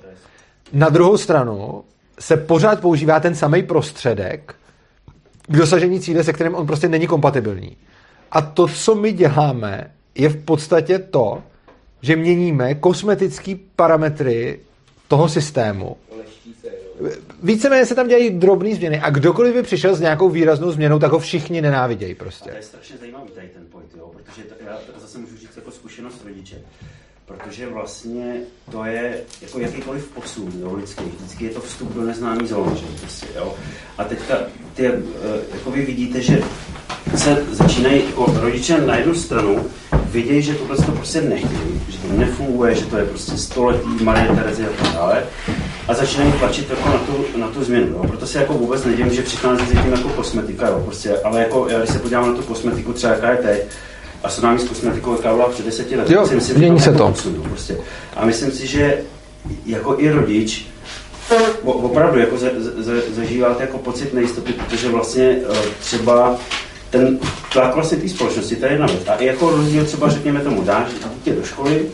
Na 0.72 0.88
druhou 0.88 1.16
stranu 1.16 1.84
se 2.18 2.36
pořád 2.36 2.80
používá 2.80 3.20
ten 3.20 3.34
samý 3.34 3.62
prostředek 3.62 4.54
k 5.46 5.56
dosažení 5.56 6.00
cíle, 6.00 6.24
se 6.24 6.32
kterým 6.32 6.54
on 6.54 6.66
prostě 6.66 6.88
není 6.88 7.06
kompatibilní. 7.06 7.76
A 8.32 8.40
to, 8.40 8.68
co 8.68 8.94
my 8.94 9.12
děláme, 9.12 9.90
je 10.14 10.28
v 10.28 10.44
podstatě 10.44 10.98
to, 10.98 11.42
že 12.02 12.16
měníme 12.16 12.74
kosmetické 12.74 13.54
parametry 13.76 14.60
toho 15.08 15.28
systému. 15.28 15.96
Víceméně 17.42 17.86
se 17.86 17.94
tam 17.94 18.08
dělají 18.08 18.30
drobné 18.30 18.74
změny 18.74 19.00
a 19.00 19.10
kdokoliv 19.10 19.54
by 19.54 19.62
přišel 19.62 19.94
s 19.94 20.00
nějakou 20.00 20.28
výraznou 20.28 20.70
změnou, 20.70 20.98
tak 20.98 21.12
ho 21.12 21.18
všichni 21.18 21.62
nenávidějí 21.62 22.14
prostě. 22.14 22.50
A 22.50 22.52
to 22.52 22.56
je 22.56 22.62
strašně 22.62 22.96
zajímavý 23.00 23.30
tady 23.34 23.48
ten 23.48 23.62
point, 23.72 23.88
jo, 23.98 24.10
protože 24.14 24.42
to, 24.42 24.54
já 24.66 24.78
zase 25.00 25.18
můžu 25.18 25.36
říct 25.36 25.56
jako 25.56 25.70
zkušenost 25.70 26.24
rodiče 26.24 26.56
protože 27.26 27.68
vlastně 27.68 28.40
to 28.70 28.84
je 28.84 29.20
jako 29.42 29.58
jakýkoliv 29.58 30.10
posun 30.14 30.52
jo, 30.60 30.74
lidský. 30.74 31.04
Vždycky 31.04 31.44
je 31.44 31.50
to 31.50 31.60
vstup 31.60 31.94
do 31.94 32.04
neznámý 32.04 32.46
zóny. 32.46 32.76
Že? 32.76 32.86
Prostě, 33.00 33.26
jo. 33.36 33.54
A 33.98 34.04
teďka 34.04 34.38
ty, 34.74 34.86
eh, 34.86 35.00
jako 35.54 35.70
vy 35.70 35.82
vidíte, 35.82 36.20
že 36.20 36.42
se 37.16 37.44
začínají 37.50 38.06
jako 38.06 38.34
rodiče 38.40 38.80
na 38.80 38.96
jednu 38.96 39.14
stranu 39.14 39.70
vidějí, 39.92 40.42
že 40.42 40.54
tohle 40.54 40.76
to 40.76 40.92
prostě 40.92 41.20
nechtějí, 41.20 41.80
že 41.88 41.98
to 41.98 42.12
nefunguje, 42.12 42.74
že 42.74 42.86
to 42.86 42.96
je 42.96 43.04
prostě 43.04 43.36
stoletý 43.36 44.04
Marie 44.04 44.36
Terezy 44.36 44.66
a 44.66 44.82
tak 44.82 44.92
dále. 44.92 45.26
A 45.88 45.94
začínají 45.94 46.32
tlačit 46.32 46.70
jako 46.70 46.88
na 46.88 46.98
tu, 46.98 47.24
na 47.40 47.48
tu 47.48 47.64
změnu. 47.64 47.86
Jo. 47.86 48.04
Proto 48.08 48.26
se 48.26 48.38
jako 48.38 48.52
vůbec 48.52 48.84
nedivím, 48.84 49.14
že 49.14 49.22
přichází 49.22 49.66
s 49.66 49.70
tím 49.70 49.92
jako 49.92 50.08
kosmetika, 50.08 50.68
jo. 50.68 50.82
Prostě, 50.84 51.18
ale 51.24 51.40
jako, 51.40 51.66
já 51.70 51.78
když 51.78 51.90
se 51.90 51.98
podívám 51.98 52.28
na 52.28 52.34
tu 52.34 52.42
kosmetiku, 52.42 52.92
třeba 52.92 53.12
jaká 53.12 53.30
je 53.30 53.36
teď, 53.36 53.62
a 54.22 54.28
srovnám 54.28 54.58
s 54.58 54.64
kosmetikou, 54.68 55.12
jaká 55.12 55.34
byla 55.34 55.48
před 55.48 55.64
deseti 55.66 55.96
lety, 55.96 56.12
Jo, 56.12 56.26
si 56.26 56.34
myslím, 56.34 56.58
mění 56.58 56.80
se 56.80 56.92
to. 56.92 57.08
posunu, 57.08 57.42
prostě. 57.42 57.76
A 58.16 58.26
myslím 58.26 58.50
si, 58.50 58.66
že 58.66 58.98
jako 59.66 59.94
i 59.98 60.10
rodič, 60.10 60.66
o- 61.62 61.72
opravdu 61.72 62.18
jako 62.20 62.38
za, 62.38 62.46
za, 62.78 62.92
zažíváte 63.16 63.62
jako 63.62 63.78
pocit 63.78 64.14
nejistoty, 64.14 64.52
protože 64.52 64.88
vlastně 64.88 65.36
eh, 65.52 65.56
třeba 65.80 66.36
ten 66.90 67.18
tlak 67.52 67.74
vlastně 67.74 67.98
té 67.98 68.08
společnosti, 68.08 68.56
to 68.56 68.64
je 68.66 68.72
jedna 68.72 68.86
věc. 68.86 69.00
A 69.08 69.14
i 69.14 69.26
jako 69.26 69.50
rozdíl 69.50 69.84
třeba 69.84 70.08
řekněme 70.10 70.40
tomu, 70.40 70.62
dáš 70.62 70.86
dítě 71.14 71.32
do 71.32 71.42
školy, 71.44 71.86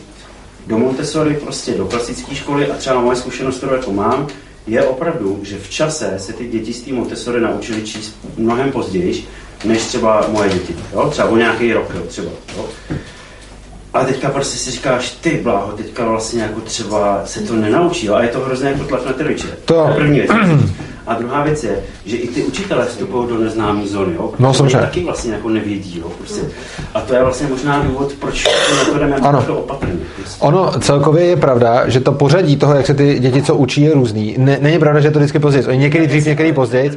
do 0.71 0.77
Montessori, 0.77 1.33
prostě 1.33 1.71
do 1.71 1.85
klasické 1.85 2.35
školy 2.35 2.67
a 2.71 2.75
třeba 2.75 3.01
moje 3.01 3.15
zkušenost, 3.17 3.57
kterou 3.57 3.73
jako 3.73 3.91
mám, 3.91 4.27
je 4.67 4.83
opravdu, 4.83 5.39
že 5.43 5.57
v 5.57 5.69
čase 5.69 6.13
se 6.17 6.33
ty 6.33 6.47
děti 6.47 6.73
z 6.73 6.81
té 6.81 6.93
Montessori 6.93 7.41
naučili 7.41 7.81
číst 7.81 8.15
mnohem 8.37 8.71
později, 8.71 9.23
než 9.65 9.81
třeba 9.81 10.25
moje 10.27 10.49
děti. 10.49 10.75
Jo? 10.93 11.09
Třeba 11.09 11.29
o 11.29 11.37
nějaký 11.37 11.73
rok, 11.73 11.91
jo, 11.95 12.01
třeba. 12.07 12.31
Jo? 12.57 12.65
Ale 13.93 14.05
teďka 14.05 14.29
prostě 14.29 14.57
si 14.57 14.71
říkáš, 14.71 15.11
ty 15.11 15.39
bláho, 15.43 15.71
teďka 15.71 16.05
vlastně 16.05 16.41
jako 16.41 16.61
třeba 16.61 17.21
se 17.25 17.39
to 17.41 17.55
nenaučí, 17.55 18.05
jo? 18.05 18.13
a 18.13 18.23
je 18.23 18.29
to 18.29 18.39
hrozně 18.39 18.69
jako 18.69 18.83
tlak 18.83 19.05
na 19.05 19.13
ty 19.13 19.23
rodiče. 19.23 19.47
To- 19.65 19.85
je 19.89 19.95
první 19.95 20.19
věc. 20.19 20.31
A 21.07 21.13
druhá 21.13 21.43
věc 21.43 21.63
je, 21.63 21.79
že 22.05 22.17
i 22.17 22.27
ty 22.27 22.43
učitelé 22.43 22.85
vstupují 22.85 23.29
do 23.29 23.37
neznámé 23.37 23.87
zóny, 23.87 24.13
jo? 24.13 24.33
No, 24.39 24.53
samozřejmě. 24.53 24.77
taky 24.77 25.03
vlastně 25.03 25.33
jako 25.33 25.49
nevědí, 25.49 25.99
jo? 25.99 26.11
Prostě. 26.17 26.41
A 26.93 27.01
to 27.01 27.13
je 27.13 27.23
vlastně 27.23 27.47
možná 27.47 27.83
důvod, 27.83 28.13
proč 28.13 28.43
to 28.91 28.97
jdeme 28.97 29.15
Ano. 29.15 29.39
jako 29.39 29.59
opatrně. 29.59 29.93
Prostě. 30.15 30.41
Ono 30.45 30.71
celkově 30.79 31.25
je 31.25 31.37
pravda, 31.37 31.89
že 31.89 31.99
to 31.99 32.11
pořadí 32.11 32.57
toho, 32.57 32.75
jak 32.75 32.85
se 32.85 32.93
ty 32.93 33.19
děti 33.19 33.41
co 33.41 33.55
učí, 33.55 33.81
je 33.81 33.93
různý. 33.93 34.35
Ne, 34.37 34.57
není 34.61 34.79
pravda, 34.79 34.99
že 34.99 35.07
je 35.07 35.11
to 35.11 35.19
vždycky 35.19 35.39
později. 35.39 35.65
Oni 35.67 35.77
někdy 35.77 36.07
dřív, 36.07 36.25
někdy 36.25 36.53
později. 36.53 36.91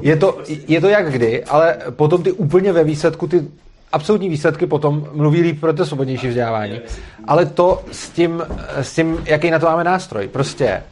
Je 0.00 0.16
to, 0.16 0.38
je 0.68 0.80
to 0.80 0.88
jak 0.88 1.12
kdy, 1.12 1.44
ale 1.44 1.76
potom 1.90 2.22
ty 2.22 2.32
úplně 2.32 2.72
ve 2.72 2.84
výsledku, 2.84 3.26
ty 3.26 3.44
absolutní 3.92 4.28
výsledky 4.28 4.66
potom 4.66 5.06
mluví 5.12 5.42
líp 5.42 5.60
pro 5.60 5.72
to 5.72 5.86
svobodnější 5.86 6.28
vzdělávání. 6.28 6.80
Ale 7.24 7.46
to 7.46 7.82
s 7.92 8.08
tím, 8.08 8.42
s 8.80 8.94
tím, 8.94 9.18
jaký 9.24 9.50
na 9.50 9.58
to 9.58 9.66
máme 9.66 9.84
nástroj. 9.84 10.28
Prostě 10.28 10.82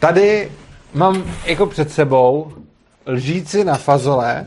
tady 0.00 0.48
mám 0.94 1.24
jako 1.44 1.66
před 1.66 1.90
sebou 1.90 2.52
lžíci 3.06 3.64
na 3.64 3.74
fazole 3.74 4.46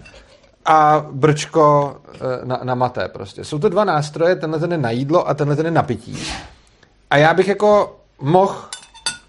a 0.66 1.06
brčko 1.12 1.96
eh, 2.14 2.46
na, 2.46 2.60
na 2.64 2.76
maté 2.76 3.08
prostě. 3.08 3.44
Jsou 3.44 3.60
to 3.60 3.70
dva 3.70 3.84
nástroje, 3.84 4.36
tenhle 4.36 4.60
ten 4.60 4.72
je 4.72 4.78
na 4.78 4.92
jídlo 4.92 5.30
a 5.30 5.34
tenhle 5.34 5.56
ten 5.56 5.66
je 5.66 5.72
na 5.72 5.84
pití. 5.84 6.18
A 7.10 7.18
já 7.18 7.34
bych 7.34 7.48
jako 7.48 8.00
mohl 8.22 8.56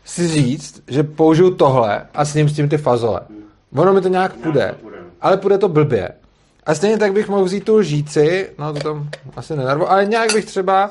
si 0.04 0.28
říct, 0.28 0.82
že 0.88 1.02
použiju 1.02 1.54
tohle 1.54 2.06
a 2.14 2.24
s 2.24 2.34
ním 2.34 2.48
s 2.48 2.56
tím 2.56 2.68
ty 2.68 2.78
fazole. 2.78 3.20
Ono 3.76 3.92
mi 3.92 4.00
to 4.00 4.08
nějak 4.08 4.32
půjde, 4.32 4.74
ale 5.20 5.36
půjde 5.36 5.58
to 5.58 5.68
blbě. 5.68 6.08
A 6.66 6.74
stejně 6.74 6.98
tak 6.98 7.12
bych 7.12 7.28
mohl 7.28 7.44
vzít 7.44 7.64
tu 7.64 7.76
lžíci, 7.76 8.50
no 8.58 8.72
to 8.72 8.80
tam 8.80 9.08
asi 9.36 9.56
nenarvo, 9.56 9.90
ale 9.90 10.06
nějak 10.06 10.32
bych 10.32 10.44
třeba 10.44 10.90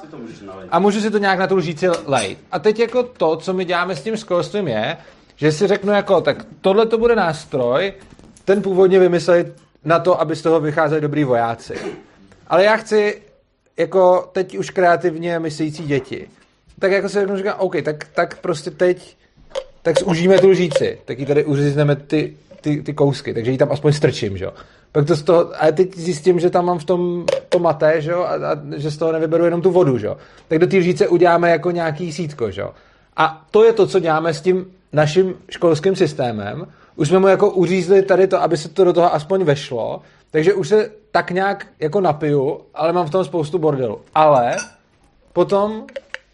a 0.71 0.79
můžu 0.79 1.01
si 1.01 1.11
to 1.11 1.17
nějak 1.17 1.39
na 1.39 1.47
tu 1.47 1.55
lžíci 1.55 1.87
lejt. 2.05 2.39
A 2.51 2.59
teď 2.59 2.79
jako 2.79 3.03
to, 3.03 3.35
co 3.35 3.53
my 3.53 3.65
děláme 3.65 3.95
s 3.95 4.01
tím 4.01 4.15
školstvím 4.15 4.67
je, 4.67 4.97
že 5.37 5.51
si 5.51 5.67
řeknu 5.67 5.93
jako, 5.93 6.21
tak 6.21 6.45
tohle 6.61 6.85
to 6.85 6.97
bude 6.97 7.15
nástroj, 7.15 7.93
ten 8.45 8.61
původně 8.61 8.99
vymysleli 8.99 9.53
na 9.85 9.99
to, 9.99 10.21
aby 10.21 10.35
z 10.35 10.41
toho 10.41 10.59
vycházeli 10.59 11.01
dobrý 11.01 11.23
vojáci. 11.23 11.75
Ale 12.47 12.63
já 12.63 12.77
chci 12.77 13.21
jako 13.77 14.29
teď 14.31 14.57
už 14.57 14.69
kreativně 14.69 15.39
myslící 15.39 15.83
děti. 15.83 16.27
Tak 16.79 16.91
jako 16.91 17.09
si 17.09 17.19
řeknu, 17.19 17.37
říkám, 17.37 17.55
OK, 17.59 17.75
tak, 17.83 18.07
tak 18.13 18.41
prostě 18.41 18.71
teď 18.71 19.17
tak 19.81 19.99
zužíme 19.99 20.39
tu 20.39 20.49
lžíci, 20.49 20.97
tak 21.05 21.19
ji 21.19 21.25
tady 21.25 21.45
uřízneme 21.45 21.95
ty, 21.95 22.37
ty, 22.61 22.81
ty 22.81 22.93
kousky, 22.93 23.33
takže 23.33 23.51
ji 23.51 23.57
tam 23.57 23.71
aspoň 23.71 23.93
strčím, 23.93 24.37
že 24.37 24.45
jo. 24.45 24.53
Pak 24.91 25.05
to 25.05 25.15
z 25.15 25.23
toho, 25.23 25.63
a 25.63 25.71
teď 25.71 25.95
zjistím, 25.95 26.39
že 26.39 26.49
tam 26.49 26.65
mám 26.65 26.79
v 26.79 26.83
tom 26.83 27.25
to 27.49 27.59
maté, 27.59 28.01
že 28.01 28.11
jo, 28.11 28.21
a, 28.21 28.33
a 28.51 28.57
že 28.77 28.91
z 28.91 28.97
toho 28.97 29.11
nevyberu 29.11 29.45
jenom 29.45 29.61
tu 29.61 29.71
vodu, 29.71 29.97
že 29.97 30.07
jo. 30.07 30.17
Tak 30.47 30.59
do 30.59 30.67
té 30.67 30.77
lžíce 30.77 31.07
uděláme 31.07 31.49
jako 31.49 31.71
nějaký 31.71 32.13
sítko, 32.13 32.51
že 32.51 32.61
jo. 32.61 32.71
A 33.17 33.45
to 33.51 33.63
je 33.63 33.73
to, 33.73 33.87
co 33.87 33.99
děláme 33.99 34.33
s 34.33 34.41
tím 34.41 34.65
naším 34.93 35.35
školským 35.49 35.95
systémem. 35.95 36.67
Už 36.95 37.07
jsme 37.07 37.19
mu 37.19 37.27
jako 37.27 37.49
uřízli 37.49 38.01
tady 38.01 38.27
to, 38.27 38.41
aby 38.41 38.57
se 38.57 38.69
to 38.69 38.83
do 38.83 38.93
toho 38.93 39.13
aspoň 39.13 39.43
vešlo, 39.43 40.01
takže 40.31 40.53
už 40.53 40.67
se 40.67 40.91
tak 41.11 41.31
nějak 41.31 41.67
jako 41.79 42.01
napiju, 42.01 42.61
ale 42.73 42.93
mám 42.93 43.07
v 43.07 43.11
tom 43.11 43.25
spoustu 43.25 43.57
bordelu. 43.57 44.01
Ale 44.15 44.55
potom 45.33 45.85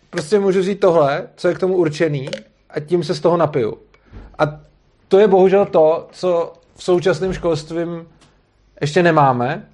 prostě 0.10 0.40
můžu 0.40 0.60
vzít 0.60 0.80
tohle, 0.80 1.28
co 1.36 1.48
je 1.48 1.56
k 1.56 1.60
tomu 1.60 1.76
určený 1.76 2.30
a 2.70 2.80
tím 2.80 3.04
se 3.04 3.16
z 3.16 3.20
toho 3.20 3.38
napiju. 3.38 3.78
A 4.40 4.60
to 5.08 5.20
je 5.20 5.28
bohužel 5.28 5.66
to, 5.66 6.08
co 6.12 6.54
v 6.76 6.84
současném 6.84 7.34
školstvím 7.34 8.08
ještě 8.82 9.04
nemáme 9.04 9.66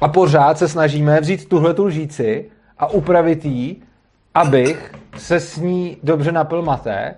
a 0.00 0.08
pořád 0.08 0.58
se 0.58 0.68
snažíme 0.68 1.20
vzít 1.20 1.48
tuhle 1.48 1.74
tu 1.74 1.84
lžíci 1.84 2.50
a 2.78 2.86
upravit 2.86 3.44
ji, 3.44 3.76
abych 4.34 4.92
se 5.16 5.40
s 5.40 5.56
ní 5.56 5.96
dobře 6.02 6.32
napil 6.32 6.62
maté 6.62 7.14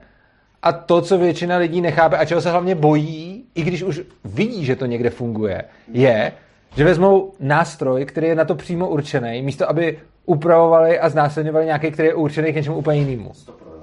a 0.62 0.73
to, 0.73 1.01
co 1.01 1.19
většina 1.19 1.57
lidí 1.57 1.81
nechápe 1.81 2.16
a 2.16 2.24
čeho 2.24 2.41
se 2.41 2.51
hlavně 2.51 2.74
bojí, 2.74 3.45
i 3.55 3.62
když 3.62 3.82
už 3.82 4.01
vidí, 4.24 4.65
že 4.65 4.77
to 4.77 4.87
někde 4.87 5.11
funguje, 5.11 5.65
je, 5.93 6.32
že 6.77 6.85
vezmou 6.85 7.32
nástroj, 7.41 8.05
který 8.05 8.27
je 8.27 8.35
na 8.35 8.45
to 8.45 8.55
přímo 8.55 8.89
určený, 8.89 9.43
místo 9.43 9.70
aby 9.70 9.99
upravovali 10.27 10.99
a 10.99 11.09
znásilňovali 11.09 11.66
nějaký, 11.66 11.91
který 11.91 12.09
je 12.09 12.15
určený 12.15 12.53
k 12.53 12.57
něčemu 12.57 12.77
úplně 12.77 13.01
jinému. 13.01 13.32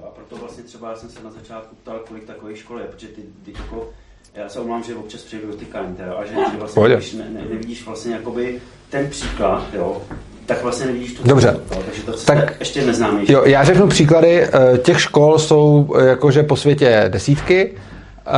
A 0.06 0.10
proto 0.10 0.36
vlastně 0.36 0.64
třeba 0.64 0.90
já 0.90 0.96
jsem 0.96 1.08
se 1.08 1.24
na 1.24 1.30
začátku 1.30 1.76
ptal, 1.76 2.00
kolik 2.08 2.24
takových 2.24 2.58
škol 2.58 2.78
je, 2.78 2.84
protože 2.84 3.08
ty, 3.08 3.22
ty 3.44 3.52
jako, 3.52 3.90
já 4.34 4.48
se 4.48 4.60
omlám, 4.60 4.82
že 4.82 4.94
občas 4.94 5.22
přijdu 5.22 5.46
do 5.46 5.56
tykání, 5.56 5.96
teda, 5.96 6.14
a 6.14 6.24
že 6.24 6.34
ty 6.50 6.56
vlastně 6.56 6.96
když 6.96 7.12
ne, 7.12 7.30
ne, 7.30 7.40
nevidíš 7.50 7.86
vlastně 7.86 8.14
jakoby 8.14 8.60
ten 8.90 9.10
příklad, 9.10 9.74
jo, 9.74 10.02
tak 10.48 10.62
vlastně 10.62 10.86
nevidíš 10.86 11.12
tu 11.14 11.22
Dobře. 11.28 11.56
jo, 11.72 11.78
takže 11.84 12.02
to 12.02 12.12
Tak- 12.12 12.54
ještě 12.60 12.86
neznámější. 12.86 13.32
Jo, 13.32 13.42
já 13.44 13.64
řeknu 13.64 13.86
příklady. 13.88 14.42
Eh, 14.42 14.78
Těch 14.78 15.00
škol 15.00 15.38
jsou 15.38 15.94
eh, 15.98 16.04
jakože 16.06 16.42
po 16.42 16.56
světě 16.56 17.04
desítky. 17.08 17.74
Eh, 18.26 18.30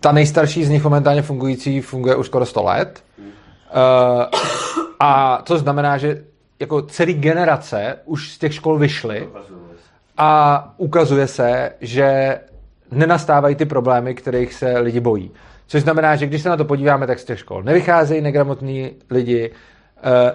Ta 0.00 0.12
nejstarší 0.12 0.64
z 0.64 0.68
nich 0.68 0.84
momentálně 0.84 1.22
fungující 1.22 1.80
funguje 1.80 2.16
už 2.16 2.26
skoro 2.26 2.46
100 2.46 2.62
let. 2.62 3.02
A 5.00 5.42
to 5.44 5.58
znamená, 5.58 5.98
že 5.98 6.22
jako 6.60 6.82
celý 6.82 7.14
generace 7.14 7.96
už 8.04 8.32
z 8.32 8.38
těch 8.38 8.54
škol 8.54 8.78
vyšly 8.78 9.28
a 10.18 10.74
ukazuje 10.76 11.26
se, 11.26 11.70
že 11.80 12.38
nenastávají 12.90 13.54
ty 13.56 13.64
problémy, 13.64 14.14
kterých 14.14 14.54
se 14.54 14.78
lidi 14.78 15.00
bojí. 15.00 15.30
Což 15.66 15.82
znamená, 15.82 16.16
že 16.16 16.26
když 16.26 16.42
se 16.42 16.48
na 16.48 16.56
to 16.56 16.64
podíváme, 16.64 17.06
tak 17.06 17.18
z 17.18 17.24
těch 17.24 17.38
škol 17.38 17.62
nevycházejí 17.62 18.20
negramotní 18.20 18.90
lidi, 19.10 19.50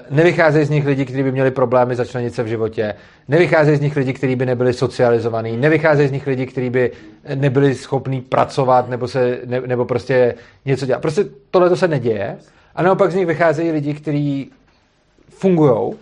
nevycházejí 0.09 0.65
z 0.65 0.69
nich 0.69 0.85
lidi, 0.85 1.05
kteří 1.05 1.23
by 1.23 1.31
měli 1.31 1.51
problémy 1.51 1.95
začlenit 1.95 2.35
se 2.35 2.43
v 2.43 2.47
životě, 2.47 2.93
nevycházejí 3.27 3.77
z 3.77 3.81
nich 3.81 3.95
lidi, 3.95 4.13
kteří 4.13 4.35
by 4.35 4.45
nebyli 4.45 4.73
socializovaní, 4.73 5.57
nevycházejí 5.57 6.07
z 6.07 6.11
nich 6.11 6.27
lidi, 6.27 6.45
kteří 6.45 6.69
by 6.69 6.91
nebyli 7.35 7.75
schopní 7.75 8.21
pracovat 8.21 8.89
nebo, 8.89 9.07
se, 9.07 9.39
ne, 9.45 9.61
nebo 9.65 9.85
prostě 9.85 10.35
něco 10.65 10.85
dělat. 10.85 11.01
Prostě 11.01 11.25
tohle 11.51 11.69
to 11.69 11.75
se 11.75 11.87
neděje. 11.87 12.37
A 12.75 12.83
naopak 12.83 13.11
z 13.11 13.15
nich 13.15 13.25
vycházejí 13.25 13.71
lidi, 13.71 13.93
kteří 13.93 14.51
fungují 15.29 15.93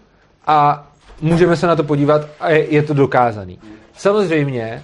a 0.48 0.88
můžeme 1.22 1.56
se 1.56 1.68
na 1.68 1.76
to 1.76 1.84
podívat 1.84 2.30
a 2.40 2.50
je, 2.50 2.74
je 2.74 2.84
to 2.84 2.94
dokázaný. 2.94 3.60
Samozřejmě 3.94 4.84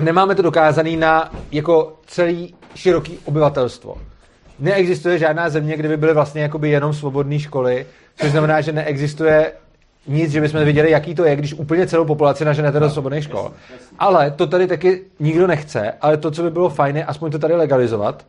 nemáme 0.00 0.34
to 0.34 0.42
dokázaný 0.42 0.96
na 0.96 1.32
jako 1.52 1.96
celý 2.06 2.54
široký 2.74 3.18
obyvatelstvo. 3.24 3.96
Neexistuje 4.58 5.18
žádná 5.18 5.48
země, 5.48 5.76
kde 5.76 5.88
by 5.88 5.96
byly 5.96 6.14
vlastně 6.14 6.42
jakoby 6.42 6.70
jenom 6.70 6.94
svobodné 6.94 7.38
školy, 7.38 7.86
což 8.16 8.30
znamená, 8.30 8.60
že 8.60 8.72
neexistuje 8.72 9.52
nic, 10.08 10.30
že 10.32 10.40
bychom 10.40 10.64
viděli, 10.64 10.90
jaký 10.90 11.14
to 11.14 11.24
je, 11.24 11.36
když 11.36 11.54
úplně 11.54 11.86
celou 11.86 12.04
populaci 12.04 12.44
naženete 12.44 12.80
do 12.80 12.90
svobodných 12.90 13.24
škol. 13.24 13.52
Ale 13.98 14.30
to 14.30 14.46
tady 14.46 14.66
taky 14.66 15.02
nikdo 15.20 15.46
nechce, 15.46 15.92
ale 16.00 16.16
to, 16.16 16.30
co 16.30 16.42
by 16.42 16.50
bylo 16.50 16.68
fajn, 16.68 16.96
je 16.96 17.04
aspoň 17.04 17.30
to 17.30 17.38
tady 17.38 17.54
legalizovat, 17.54 18.24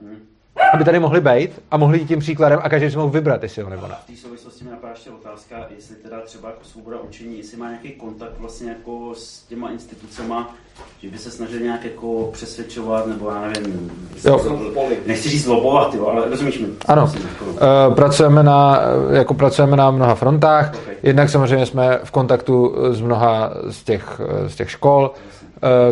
aby 0.73 0.83
tady 0.83 0.99
mohli 0.99 1.21
být 1.21 1.61
a 1.71 1.77
mohli 1.77 1.99
jít 1.99 2.07
tím 2.07 2.19
příkladem 2.19 2.59
a 2.63 2.69
každý 2.69 2.91
si 2.91 2.97
mohl 2.97 3.09
vybrat, 3.09 3.43
jestli 3.43 3.61
jo 3.61 3.69
nebo 3.69 3.87
ne. 3.87 3.95
V 4.03 4.11
té 4.11 4.17
souvislosti 4.21 4.63
mi 4.65 4.71
napadá 4.71 4.93
ještě 4.93 5.09
otázka, 5.09 5.55
jestli 5.75 5.95
teda 5.95 6.17
třeba 6.25 6.49
jako 6.49 6.63
svoboda 6.63 6.97
učení, 6.99 7.37
jestli 7.37 7.57
má 7.57 7.67
nějaký 7.69 7.91
kontakt 7.91 8.33
vlastně 8.39 8.69
jako 8.69 9.11
s 9.15 9.43
těma 9.43 9.69
institucema, 9.69 10.55
že 11.01 11.09
by 11.09 11.17
se 11.17 11.31
snažil 11.31 11.59
nějak 11.59 11.83
jako 11.85 12.29
přesvědčovat, 12.33 13.07
nebo 13.07 13.29
já 13.29 13.41
nevím, 13.41 13.91
Jo. 14.25 14.59
nechci 15.05 15.29
říct 15.29 15.45
lobovat, 15.45 15.93
jo, 15.93 16.05
ale 16.07 16.29
rozumíš 16.29 16.59
mi? 16.59 16.67
Ano, 16.85 17.11
jako- 17.29 17.45
Eh, 17.91 17.95
pracujeme 17.95 18.43
na, 18.43 18.79
jako 19.11 19.33
pracujeme 19.33 19.77
na 19.77 19.91
mnoha 19.91 20.15
frontách. 20.15 20.71
Jednak 21.03 21.29
samozřejmě 21.29 21.65
jsme 21.65 21.99
v 22.03 22.11
kontaktu 22.11 22.75
s 22.91 23.01
mnoha 23.01 23.51
z 23.69 23.83
těch, 23.83 24.21
z 24.47 24.55
těch 24.55 24.71
škol. 24.71 25.11
Eh, 25.15 25.36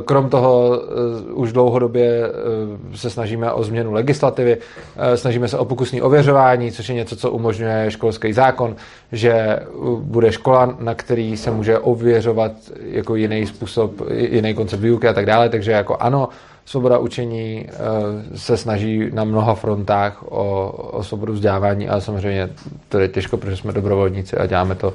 Krom 0.06 0.30
toho 0.30 0.82
eh, 0.82 1.34
už 1.34 1.54
dlouhodobě 1.54 2.24
eh, 2.24 2.98
se 2.98 3.10
snažíme 3.10 3.52
o 3.52 3.64
změnu 3.64 3.94
legislativy, 3.94 4.58
Eh, 4.98 5.18
snažíme 5.18 5.48
se 5.48 5.58
o 5.58 5.66
pokusní 5.66 6.02
ověřování, 6.02 6.72
což 6.72 6.90
je 6.90 6.96
něco, 6.96 7.16
co 7.16 7.32
umožňuje 7.32 7.92
školský 7.92 8.34
zákon, 8.34 8.76
že 9.12 9.32
eh, 9.32 9.66
bude 10.00 10.32
škola, 10.32 10.76
na 10.80 10.96
který 10.96 11.38
se 11.38 11.52
může 11.52 11.80
ověřovat 11.80 12.52
jako 12.82 13.16
jiný 13.16 13.46
způsob, 13.46 13.92
jiný 14.12 14.54
koncept 14.54 14.80
výuky 14.80 15.08
a 15.08 15.14
tak 15.14 15.26
dále, 15.26 15.50
takže 15.50 15.72
jako 15.72 15.98
ano, 15.98 16.30
Svoboda 16.68 16.98
učení 16.98 17.66
eh, 17.70 18.38
se 18.38 18.58
snaží 18.58 19.10
na 19.14 19.24
mnoha 19.24 19.56
frontách 19.56 20.24
o, 20.24 20.70
o 20.72 21.04
svobodu 21.04 21.34
vzdělávání, 21.34 21.90
ale 21.90 22.02
samozřejmě 22.02 22.50
to 22.90 23.00
je 23.00 23.08
těžko, 23.08 23.38
protože 23.38 23.58
jsme 23.58 23.74
dobrovolníci 23.74 24.38
a 24.38 24.46
děláme 24.46 24.76
to 24.76 24.94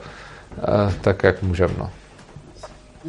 eh, 0.58 0.94
tak, 1.00 1.22
jak 1.22 1.42
můžeme. 1.42 1.74
No. 1.78 1.90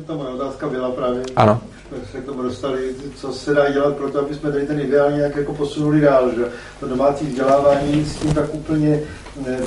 Ta 0.08 0.16
moje 0.16 0.30
otázka 0.30 0.70
byla 0.70 0.92
právě, 0.92 1.24
Ano. 1.36 1.62
jsme 1.88 1.98
se 2.12 2.22
k 2.22 2.26
tomu 2.26 2.42
dostali, 2.44 2.96
co 3.16 3.34
se 3.34 3.54
dá 3.54 3.72
dělat 3.72 3.96
pro 3.96 4.12
to, 4.12 4.20
aby 4.20 4.36
jsme 4.36 4.52
tady 4.52 4.68
ten 4.68 4.80
ideál 4.80 5.12
nějak 5.12 5.36
jako 5.36 5.54
posunuli 5.54 6.02
dál, 6.02 6.32
že 6.36 6.46
to 6.80 6.88
domácí 6.88 7.26
vzdělávání 7.26 8.06
s 8.06 8.16
tím 8.16 8.34
tak 8.34 8.54
úplně 8.54 9.02
ne, 9.46 9.60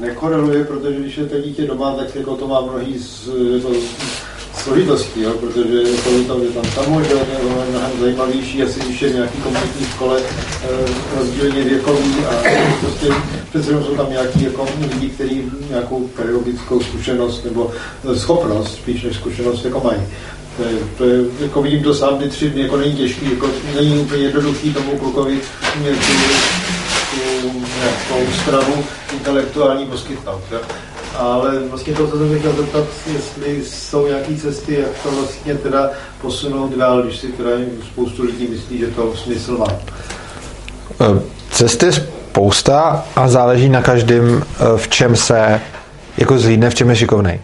nekoreluje, 0.00 0.64
protože 0.64 1.00
když 1.00 1.16
je 1.18 1.26
to 1.26 1.40
dítě 1.40 1.66
doma, 1.66 1.94
tak 1.94 2.16
jako 2.16 2.36
to 2.36 2.48
má 2.48 2.60
mnohý 2.60 2.98
z, 2.98 3.24
to, 3.62 3.68
složitostí, 4.54 5.22
jo, 5.22 5.32
protože 5.32 5.74
je 5.74 6.24
to 6.26 6.42
je 6.42 6.50
tam 6.50 6.64
samožel, 6.74 7.18
je 7.18 7.50
mnohem 7.72 8.00
zajímavější, 8.00 8.62
asi 8.62 8.80
když 8.80 9.02
je 9.02 9.08
v 9.08 9.14
nějaký 9.14 9.38
komunitní 9.38 9.86
škole 9.86 10.20
eh, 10.20 10.68
rozdílně 11.18 11.64
věkový 11.64 12.14
a 12.26 12.42
prostě 12.80 13.06
přece 13.50 13.70
jsou 13.70 13.96
tam 13.96 14.10
nějaký 14.10 14.44
jako 14.44 14.68
lidi, 14.92 15.08
kteří 15.08 15.44
nějakou 15.70 16.08
pedagogickou 16.16 16.80
zkušenost 16.80 17.44
nebo 17.44 17.70
schopnost, 18.14 18.74
spíš 18.74 19.02
než 19.02 19.16
zkušenost, 19.16 19.64
jako 19.64 19.80
mají. 19.84 20.00
To 20.56 20.62
je, 20.62 20.78
to 20.98 21.04
je, 21.04 21.24
jako 21.40 21.62
vidím 21.62 21.82
to 21.82 21.94
sám, 21.94 22.18
ty 22.18 22.28
tři 22.28 22.50
dny, 22.50 22.62
jako 22.62 22.76
není 22.76 22.96
těžký, 22.96 23.30
jako 23.30 23.48
není 23.74 23.98
úplně 23.98 24.22
jednoduchý 24.22 24.74
tomu 24.74 24.98
klukovi 24.98 25.40
tu, 25.82 26.12
tu 27.10 27.62
nějakou 27.78 28.32
stravu 28.42 28.84
intelektuální 29.12 29.86
poskytnout. 29.86 30.42
Jo. 30.52 30.58
Ale 31.16 31.58
vlastně 31.68 31.92
to, 31.92 32.08
co 32.08 32.18
jsem 32.18 32.38
chtěl 32.38 32.52
zeptat, 32.52 32.84
jestli 33.14 33.64
jsou 33.64 34.06
nějaké 34.06 34.36
cesty, 34.36 34.74
jak 34.74 35.02
to 35.02 35.10
vlastně 35.10 35.54
teda 35.54 35.90
posunout 36.20 36.76
dál, 36.76 37.02
když 37.02 37.16
si 37.16 37.26
teda 37.26 37.50
spoustu 37.92 38.22
lidí 38.22 38.48
myslí, 38.50 38.78
že 38.78 38.86
to 38.86 39.16
smysl 39.16 39.58
má. 39.58 39.66
Cesty 41.50 41.86
je 41.86 41.92
spousta 41.92 43.04
a 43.16 43.28
záleží 43.28 43.68
na 43.68 43.82
každém, 43.82 44.42
v 44.76 44.88
čem 44.88 45.16
se 45.16 45.60
jako 46.16 46.38
zlídne, 46.38 46.70
v 46.70 46.74
čem 46.74 46.90
je 46.90 46.96
šikovnej. 46.96 47.40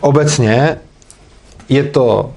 Obecně 0.00 0.78
je 1.68 1.84
to 1.84 2.32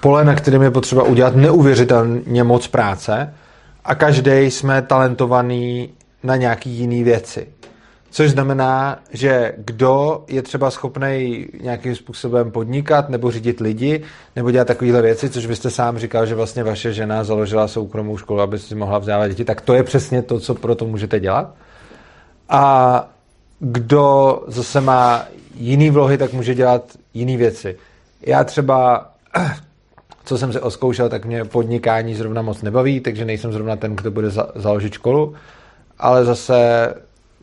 pole, 0.00 0.24
na 0.24 0.34
kterém 0.34 0.62
je 0.62 0.70
potřeba 0.70 1.02
udělat 1.02 1.36
neuvěřitelně 1.36 2.44
moc 2.44 2.66
práce 2.66 3.34
a 3.84 3.94
každý 3.94 4.50
jsme 4.50 4.82
talentovaný 4.82 5.88
na 6.22 6.36
nějaký 6.36 6.70
jiný 6.70 7.04
věci. 7.04 7.46
Což 8.10 8.30
znamená, 8.30 8.98
že 9.12 9.52
kdo 9.58 10.24
je 10.28 10.42
třeba 10.42 10.70
schopný 10.70 11.46
nějakým 11.60 11.94
způsobem 11.94 12.50
podnikat 12.50 13.08
nebo 13.08 13.30
řídit 13.30 13.60
lidi 13.60 14.02
nebo 14.36 14.50
dělat 14.50 14.66
takovéhle 14.68 15.02
věci, 15.02 15.30
což 15.30 15.46
vy 15.46 15.56
jste 15.56 15.70
sám 15.70 15.98
říkal, 15.98 16.26
že 16.26 16.34
vlastně 16.34 16.64
vaše 16.64 16.92
žena 16.92 17.24
založila 17.24 17.68
soukromou 17.68 18.16
školu, 18.16 18.40
aby 18.40 18.58
si 18.58 18.74
mohla 18.74 18.98
vzdávat 18.98 19.28
děti, 19.28 19.44
tak 19.44 19.60
to 19.60 19.74
je 19.74 19.82
přesně 19.82 20.22
to, 20.22 20.40
co 20.40 20.54
pro 20.54 20.74
to 20.74 20.86
můžete 20.86 21.20
dělat. 21.20 21.54
A 22.48 23.08
kdo 23.58 24.42
zase 24.46 24.80
má 24.80 25.24
jiný 25.54 25.90
vlohy, 25.90 26.18
tak 26.18 26.32
může 26.32 26.54
dělat 26.54 26.82
jiné 27.14 27.36
věci. 27.36 27.76
Já 28.26 28.44
třeba, 28.44 29.10
co 30.24 30.38
jsem 30.38 30.52
se 30.52 30.60
oskoušel, 30.60 31.08
tak 31.08 31.24
mě 31.24 31.44
podnikání 31.44 32.14
zrovna 32.14 32.42
moc 32.42 32.62
nebaví, 32.62 33.00
takže 33.00 33.24
nejsem 33.24 33.52
zrovna 33.52 33.76
ten, 33.76 33.96
kdo 33.96 34.10
bude 34.10 34.30
za- 34.30 34.50
založit 34.54 34.92
školu, 34.92 35.34
ale 35.98 36.24
zase 36.24 36.88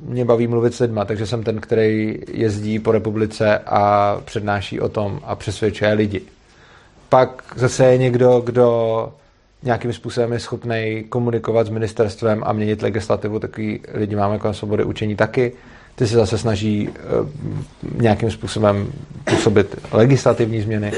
mě 0.02 0.26
baví 0.26 0.48
mluvit 0.48 0.74
s 0.74 0.80
lidma, 0.80 1.06
takže 1.06 1.28
jsem 1.28 1.44
ten, 1.44 1.62
který 1.62 2.20
jezdí 2.28 2.80
po 2.80 2.92
republice 2.92 3.58
a 3.58 4.18
přednáší 4.26 4.80
o 4.80 4.90
tom 4.90 5.20
a 5.24 5.36
přesvědčuje 5.36 5.94
lidi. 5.94 6.22
Pak 7.10 7.44
zase 7.56 7.86
je 7.86 7.98
někdo, 7.98 8.42
kdo 8.46 9.10
nějakým 9.64 9.94
způsobem 9.94 10.34
je 10.34 10.40
schopný 10.40 11.06
komunikovat 11.10 11.68
s 11.68 11.70
ministerstvem 11.70 12.44
a 12.46 12.54
měnit 12.54 12.82
legislativu, 12.82 13.40
takový 13.40 13.80
lidi 13.94 14.16
máme 14.16 14.40
kolem 14.40 14.54
svobody 14.54 14.84
učení 14.84 15.16
taky. 15.16 15.54
Ty 15.96 16.08
se 16.08 16.16
zase 16.16 16.38
snaží 16.38 16.90
uh, 16.90 17.28
nějakým 18.02 18.32
způsobem 18.32 18.88
působit 19.24 19.76
legislativní 19.92 20.62
změny. 20.62 20.92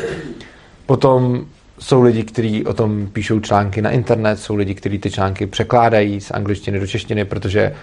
Potom 0.86 1.46
jsou 1.80 2.02
lidi, 2.02 2.24
kteří 2.24 2.66
o 2.66 2.74
tom 2.74 3.08
píšou 3.08 3.40
články 3.40 3.82
na 3.82 3.90
internet, 3.90 4.40
jsou 4.40 4.56
lidi, 4.56 4.76
kteří 4.76 5.00
ty 5.00 5.12
články 5.12 5.48
překládají 5.48 6.22
z 6.22 6.32
angličtiny 6.32 6.80
do 6.80 6.88
češtiny, 6.88 7.26
protože 7.26 7.76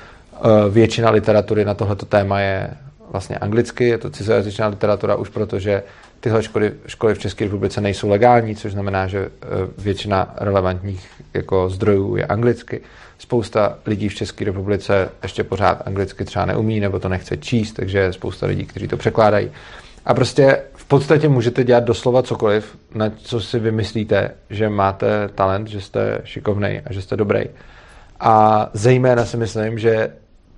většina 0.70 1.10
literatury 1.10 1.64
na 1.64 1.74
tohleto 1.74 2.06
téma 2.06 2.40
je 2.40 2.70
vlastně 3.10 3.36
anglicky, 3.36 3.88
je 3.88 3.98
to 3.98 4.10
cizojazyčná 4.10 4.66
literatura 4.66 5.16
už 5.16 5.28
protože 5.28 5.82
tyhle 6.20 6.42
školy, 6.42 6.72
školy 6.86 7.14
v 7.14 7.18
České 7.18 7.44
republice 7.44 7.80
nejsou 7.80 8.08
legální, 8.08 8.56
což 8.56 8.72
znamená, 8.72 9.06
že 9.06 9.28
většina 9.78 10.34
relevantních 10.36 11.10
jako 11.34 11.70
zdrojů 11.70 12.16
je 12.16 12.26
anglicky. 12.26 12.80
Spousta 13.18 13.78
lidí 13.86 14.08
v 14.08 14.14
České 14.14 14.44
republice 14.44 15.08
ještě 15.22 15.44
pořád 15.44 15.82
anglicky 15.86 16.24
třeba 16.24 16.44
neumí 16.44 16.80
nebo 16.80 16.98
to 16.98 17.08
nechce 17.08 17.36
číst, 17.36 17.72
takže 17.72 17.98
je 17.98 18.12
spousta 18.12 18.46
lidí, 18.46 18.64
kteří 18.66 18.88
to 18.88 18.96
překládají. 18.96 19.50
A 20.06 20.14
prostě 20.14 20.62
v 20.74 20.84
podstatě 20.84 21.28
můžete 21.28 21.64
dělat 21.64 21.84
doslova 21.84 22.22
cokoliv, 22.22 22.78
na 22.94 23.12
co 23.16 23.40
si 23.40 23.58
vymyslíte, 23.58 24.30
že 24.50 24.68
máte 24.68 25.28
talent, 25.34 25.68
že 25.68 25.80
jste 25.80 26.18
šikovnej 26.24 26.82
a 26.86 26.92
že 26.92 27.02
jste 27.02 27.16
dobrý. 27.16 27.44
A 28.20 28.68
zejména 28.72 29.24
si 29.24 29.36
myslím, 29.36 29.78
že 29.78 30.10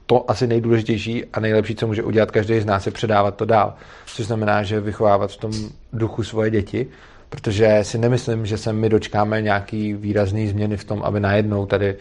to 0.08 0.30
asi 0.30 0.46
nejdůležitější 0.46 1.24
a 1.24 1.40
nejlepší, 1.40 1.74
co 1.74 1.86
může 1.86 2.02
udělat 2.02 2.30
každý 2.30 2.60
z 2.60 2.66
nás, 2.66 2.86
je 2.86 2.92
předávat 2.92 3.34
to 3.34 3.44
dál. 3.44 3.74
Což 4.06 4.26
znamená, 4.26 4.62
že 4.62 4.80
vychovávat 4.80 5.30
v 5.30 5.36
tom 5.36 5.52
duchu 5.92 6.22
svoje 6.22 6.50
děti, 6.50 6.86
protože 7.28 7.78
si 7.82 7.98
nemyslím, 7.98 8.46
že 8.46 8.58
se 8.58 8.72
my 8.72 8.88
dočkáme 8.88 9.42
nějaký 9.42 9.94
výrazný 9.94 10.48
změny 10.48 10.76
v 10.76 10.84
tom, 10.84 11.02
aby 11.02 11.20
najednou 11.20 11.66
tady 11.66 11.96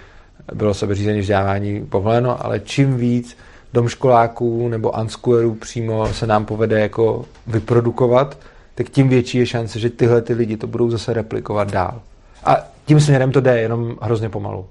bylo 0.53 0.73
sebeřízení 0.73 1.19
vzdělávání 1.19 1.85
povoleno, 1.85 2.45
ale 2.45 2.59
čím 2.59 2.97
víc 2.97 3.37
domškoláků 3.73 4.69
nebo 4.69 4.91
unschoolers 4.91 5.59
přímo 5.59 6.13
se 6.13 6.27
nám 6.27 6.45
povede 6.45 6.79
jako 6.79 7.25
vyprodukovat, 7.47 8.37
tak 8.75 8.89
tím 8.89 9.09
větší 9.09 9.37
je 9.37 9.45
šance, 9.45 9.79
že 9.79 9.89
tyhle 9.89 10.21
ty 10.21 10.33
lidi 10.33 10.57
to 10.57 10.67
budou 10.67 10.89
zase 10.89 11.13
replikovat 11.13 11.71
dál. 11.71 12.01
A 12.43 12.57
tím 12.85 12.99
směrem 12.99 13.31
to 13.31 13.41
jde, 13.41 13.61
jenom 13.61 13.97
hrozně 14.01 14.29
pomalu. 14.29 14.65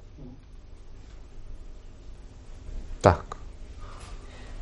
Tak. 3.01 3.25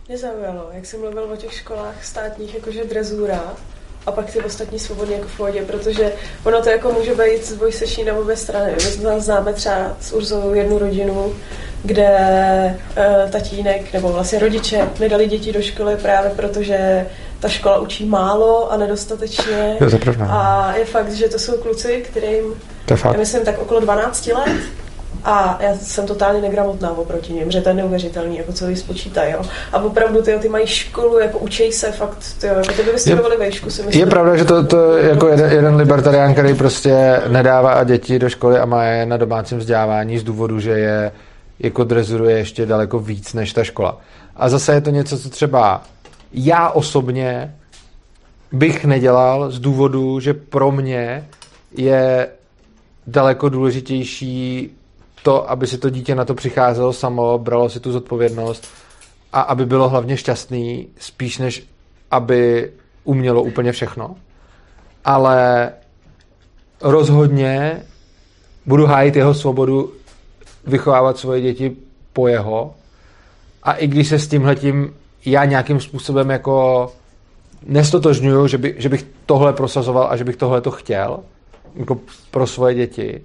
Mě 0.08 0.18
zaujalo, 0.18 0.68
jak 0.72 0.86
jsi 0.86 0.96
mluvil 0.98 1.28
o 1.32 1.36
těch 1.36 1.52
školách 1.52 2.04
státních, 2.04 2.54
jakože 2.54 2.84
drezura, 2.84 3.54
a 4.06 4.12
pak 4.12 4.30
ty 4.30 4.40
ostatní 4.40 4.78
svobodně 4.78 5.14
jako 5.16 5.28
v 5.28 5.36
pohodě, 5.36 5.62
protože 5.62 6.12
ono 6.44 6.62
to 6.62 6.68
jako 6.70 6.92
může 6.92 7.14
být 7.14 7.52
dvojsečný 7.52 8.04
na 8.04 8.14
obě 8.14 8.36
strany. 8.36 8.72
My 8.72 9.20
známe 9.20 9.52
třeba 9.52 9.96
s 10.00 10.12
Urzou 10.12 10.54
jednu 10.54 10.78
rodinu, 10.78 11.34
kde 11.82 12.06
e, 12.06 13.28
tatínek 13.32 13.92
nebo 13.92 14.08
vlastně 14.08 14.38
rodiče 14.38 14.88
nedali 15.00 15.26
děti 15.26 15.52
do 15.52 15.62
školy 15.62 15.96
právě 15.96 16.30
protože 16.30 17.06
ta 17.40 17.48
škola 17.48 17.78
učí 17.78 18.06
málo 18.06 18.72
a 18.72 18.76
nedostatečně. 18.76 19.76
Je. 19.80 20.26
A 20.28 20.74
je 20.76 20.84
fakt, 20.84 21.12
že 21.12 21.28
to 21.28 21.38
jsou 21.38 21.56
kluci, 21.58 22.04
kterým, 22.10 22.44
To 22.86 22.92
je 22.92 22.96
fakt. 22.96 23.12
já 23.12 23.18
myslím, 23.18 23.44
tak 23.44 23.58
okolo 23.58 23.80
12 23.80 24.26
let 24.26 24.56
a 25.24 25.58
já 25.60 25.74
jsem 25.74 26.06
totálně 26.06 26.40
negramotná 26.40 26.98
oproti 26.98 27.32
něm, 27.32 27.50
že 27.50 27.60
to 27.60 27.68
je 27.68 27.74
neuvěřitelný, 27.74 28.38
jako 28.38 28.52
co 28.52 28.66
spočítají, 28.74 29.32
jo. 29.32 29.42
A 29.72 29.82
opravdu 29.82 30.22
ty, 30.22 30.38
ty 30.38 30.48
mají 30.48 30.66
školu, 30.66 31.18
jako 31.18 31.38
učej 31.38 31.72
se 31.72 31.92
fakt, 31.92 32.18
ty, 32.40 32.46
jako 32.46 32.72
ty 32.76 32.82
by 32.82 32.92
vystudovali 32.92 33.36
vejšku, 33.36 33.70
si 33.70 33.82
myslím. 33.82 34.00
Je 34.00 34.10
pravda, 34.10 34.36
že 34.36 34.44
to, 34.44 34.66
to 34.66 34.96
je 34.96 35.08
jako 35.08 35.28
jeden, 35.28 35.52
jeden 35.52 35.76
libertarián, 35.76 36.32
který 36.32 36.54
prostě 36.54 37.20
nedává 37.28 37.84
děti 37.84 38.18
do 38.18 38.28
školy 38.28 38.58
a 38.58 38.64
má 38.64 38.84
je 38.84 39.06
na 39.06 39.16
domácím 39.16 39.58
vzdělávání 39.58 40.18
z 40.18 40.24
důvodu, 40.24 40.60
že 40.60 40.70
je 40.70 41.12
jako 41.58 41.84
drezuruje 41.84 42.38
ještě 42.38 42.66
daleko 42.66 42.98
víc 42.98 43.34
než 43.34 43.52
ta 43.52 43.64
škola. 43.64 44.00
A 44.36 44.48
zase 44.48 44.74
je 44.74 44.80
to 44.80 44.90
něco, 44.90 45.18
co 45.18 45.30
třeba 45.30 45.82
já 46.32 46.70
osobně 46.70 47.54
bych 48.52 48.84
nedělal 48.84 49.50
z 49.50 49.58
důvodu, 49.58 50.20
že 50.20 50.34
pro 50.34 50.70
mě 50.72 51.28
je 51.76 52.28
daleko 53.06 53.48
důležitější 53.48 54.70
to, 55.24 55.50
aby 55.50 55.66
si 55.66 55.78
to 55.78 55.90
dítě 55.90 56.14
na 56.14 56.24
to 56.24 56.34
přicházelo 56.34 56.92
samo, 56.92 57.38
bralo 57.38 57.68
si 57.68 57.80
tu 57.80 57.92
zodpovědnost 57.92 58.68
a 59.32 59.40
aby 59.40 59.66
bylo 59.66 59.88
hlavně 59.88 60.16
šťastný, 60.16 60.88
spíš 60.98 61.38
než 61.38 61.66
aby 62.10 62.72
umělo 63.04 63.42
úplně 63.42 63.72
všechno. 63.72 64.16
Ale 65.04 65.70
rozhodně 66.80 67.82
budu 68.66 68.86
hájit 68.86 69.16
jeho 69.16 69.34
svobodu 69.34 69.92
vychovávat 70.66 71.18
svoje 71.18 71.40
děti 71.40 71.76
po 72.12 72.28
jeho 72.28 72.74
a 73.62 73.72
i 73.72 73.86
když 73.86 74.08
se 74.08 74.18
s 74.18 74.28
tímhletím 74.28 74.94
já 75.24 75.44
nějakým 75.44 75.80
způsobem 75.80 76.30
jako 76.30 76.92
nestotožňuju, 77.66 78.46
že, 78.46 78.58
by, 78.58 78.74
že 78.78 78.88
bych 78.88 79.06
tohle 79.26 79.52
prosazoval 79.52 80.06
a 80.10 80.16
že 80.16 80.24
bych 80.24 80.36
tohle 80.36 80.60
to 80.60 80.70
chtěl 80.70 81.20
jako 81.74 81.98
pro 82.30 82.46
svoje 82.46 82.74
děti, 82.74 83.20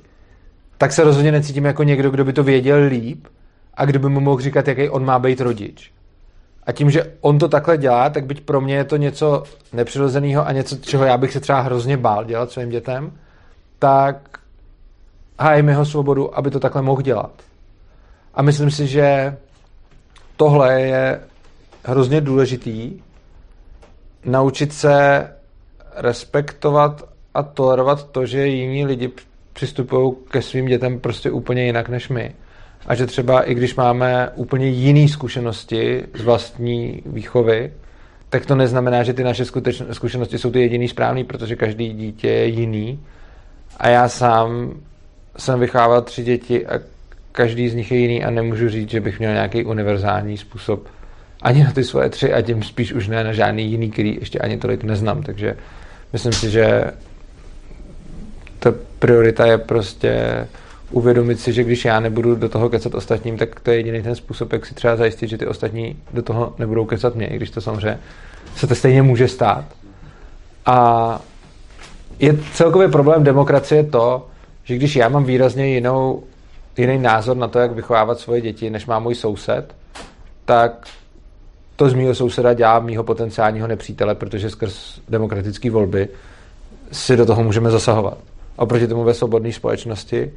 tak 0.79 0.91
se 0.91 1.03
rozhodně 1.03 1.31
necítím 1.31 1.65
jako 1.65 1.83
někdo, 1.83 2.09
kdo 2.09 2.25
by 2.25 2.33
to 2.33 2.43
věděl 2.43 2.77
líp 2.87 3.27
a 3.73 3.85
kdo 3.85 3.99
by 3.99 4.09
mu 4.09 4.19
mohl 4.19 4.41
říkat, 4.41 4.67
jaký 4.67 4.89
on 4.89 5.05
má 5.05 5.19
být 5.19 5.41
rodič. 5.41 5.91
A 6.63 6.71
tím, 6.71 6.91
že 6.91 7.13
on 7.21 7.39
to 7.39 7.47
takhle 7.47 7.77
dělá, 7.77 8.09
tak 8.09 8.25
byť 8.25 8.41
pro 8.41 8.61
mě 8.61 8.75
je 8.75 8.83
to 8.83 8.97
něco 8.97 9.43
nepřirozeného 9.73 10.47
a 10.47 10.51
něco, 10.51 10.75
čeho 10.75 11.05
já 11.05 11.17
bych 11.17 11.31
se 11.31 11.39
třeba 11.39 11.61
hrozně 11.61 11.97
bál 11.97 12.23
dělat 12.23 12.51
svým 12.51 12.69
dětem, 12.69 13.11
tak 13.79 14.39
hájím 15.39 15.69
jeho 15.69 15.85
svobodu, 15.85 16.37
aby 16.37 16.51
to 16.51 16.59
takhle 16.59 16.81
mohl 16.81 17.01
dělat. 17.01 17.31
A 18.33 18.41
myslím 18.41 18.71
si, 18.71 18.87
že 18.87 19.37
tohle 20.37 20.81
je 20.81 21.19
hrozně 21.85 22.21
důležitý 22.21 23.01
naučit 24.25 24.73
se 24.73 25.27
respektovat 25.95 27.09
a 27.33 27.43
tolerovat 27.43 28.09
to, 28.11 28.25
že 28.25 28.47
jiní 28.47 28.85
lidi 28.85 29.11
přistupují 29.59 30.13
ke 30.31 30.41
svým 30.41 30.65
dětem 30.65 30.99
prostě 30.99 31.31
úplně 31.31 31.65
jinak 31.65 31.89
než 31.89 32.09
my. 32.09 32.31
A 32.87 32.95
že 32.95 33.05
třeba 33.05 33.41
i 33.41 33.53
když 33.53 33.75
máme 33.75 34.29
úplně 34.35 34.67
jiné 34.67 35.07
zkušenosti 35.07 36.03
z 36.13 36.21
vlastní 36.21 37.01
výchovy, 37.05 37.73
tak 38.29 38.45
to 38.45 38.55
neznamená, 38.55 39.03
že 39.03 39.13
ty 39.13 39.23
naše 39.23 39.45
zkušenosti 39.91 40.37
jsou 40.37 40.51
ty 40.51 40.61
jediný 40.61 40.87
správný, 40.87 41.23
protože 41.23 41.55
každý 41.55 41.93
dítě 41.93 42.27
je 42.27 42.45
jiný. 42.45 42.99
A 43.77 43.89
já 43.89 44.09
sám 44.09 44.73
jsem 45.37 45.59
vychával 45.59 46.01
tři 46.01 46.23
děti 46.23 46.67
a 46.67 46.79
každý 47.31 47.69
z 47.69 47.75
nich 47.75 47.91
je 47.91 47.97
jiný 47.97 48.23
a 48.23 48.29
nemůžu 48.29 48.69
říct, 48.69 48.89
že 48.89 49.01
bych 49.01 49.19
měl 49.19 49.33
nějaký 49.33 49.65
univerzální 49.65 50.37
způsob 50.37 50.87
ani 51.41 51.63
na 51.63 51.71
ty 51.71 51.83
svoje 51.83 52.09
tři 52.09 52.33
a 52.33 52.41
tím 52.41 52.63
spíš 52.63 52.93
už 52.93 53.07
ne 53.07 53.23
na 53.23 53.33
žádný 53.33 53.71
jiný, 53.71 53.91
který 53.91 54.17
ještě 54.19 54.39
ani 54.39 54.57
tolik 54.57 54.83
neznám. 54.83 55.23
Takže 55.23 55.55
myslím 56.13 56.33
si, 56.33 56.49
že 56.49 56.83
priorita 58.99 59.45
je 59.45 59.57
prostě 59.57 60.47
uvědomit 60.91 61.39
si, 61.39 61.53
že 61.53 61.63
když 61.63 61.85
já 61.85 61.99
nebudu 61.99 62.35
do 62.35 62.49
toho 62.49 62.69
kecat 62.69 62.93
ostatním, 62.93 63.37
tak 63.37 63.59
to 63.59 63.71
je 63.71 63.77
jediný 63.77 64.03
ten 64.03 64.15
způsob, 64.15 64.53
jak 64.53 64.65
si 64.65 64.73
třeba 64.73 64.95
zajistit, 64.95 65.27
že 65.27 65.37
ty 65.37 65.47
ostatní 65.47 65.99
do 66.13 66.21
toho 66.21 66.53
nebudou 66.59 66.85
kecat 66.85 67.15
mě, 67.15 67.27
i 67.27 67.35
když 67.35 67.49
to 67.49 67.61
samozřejmě 67.61 67.99
se 68.55 68.67
to 68.67 68.75
stejně 68.75 69.01
může 69.01 69.27
stát. 69.27 69.65
A 70.65 71.19
je 72.19 72.37
celkově 72.53 72.87
problém 72.87 73.23
demokracie 73.23 73.83
to, 73.83 74.27
že 74.63 74.75
když 74.75 74.95
já 74.95 75.09
mám 75.09 75.23
výrazně 75.23 75.67
jinou, 75.67 76.23
jiný 76.77 76.97
názor 76.97 77.37
na 77.37 77.47
to, 77.47 77.59
jak 77.59 77.71
vychovávat 77.71 78.19
svoje 78.19 78.41
děti, 78.41 78.69
než 78.69 78.85
má 78.85 78.99
můj 78.99 79.15
soused, 79.15 79.75
tak 80.45 80.87
to 81.75 81.89
z 81.89 81.93
mýho 81.93 82.15
souseda 82.15 82.53
dělá 82.53 82.79
mýho 82.79 83.03
potenciálního 83.03 83.67
nepřítele, 83.67 84.15
protože 84.15 84.49
skrz 84.49 85.01
demokratické 85.09 85.71
volby 85.71 86.07
si 86.91 87.17
do 87.17 87.25
toho 87.25 87.43
můžeme 87.43 87.71
zasahovat. 87.71 88.17
A 88.59 88.61
oproti 88.61 88.87
tomu 88.87 89.03
ve 89.03 89.13
svobodné 89.13 89.53
společnosti 89.53 90.31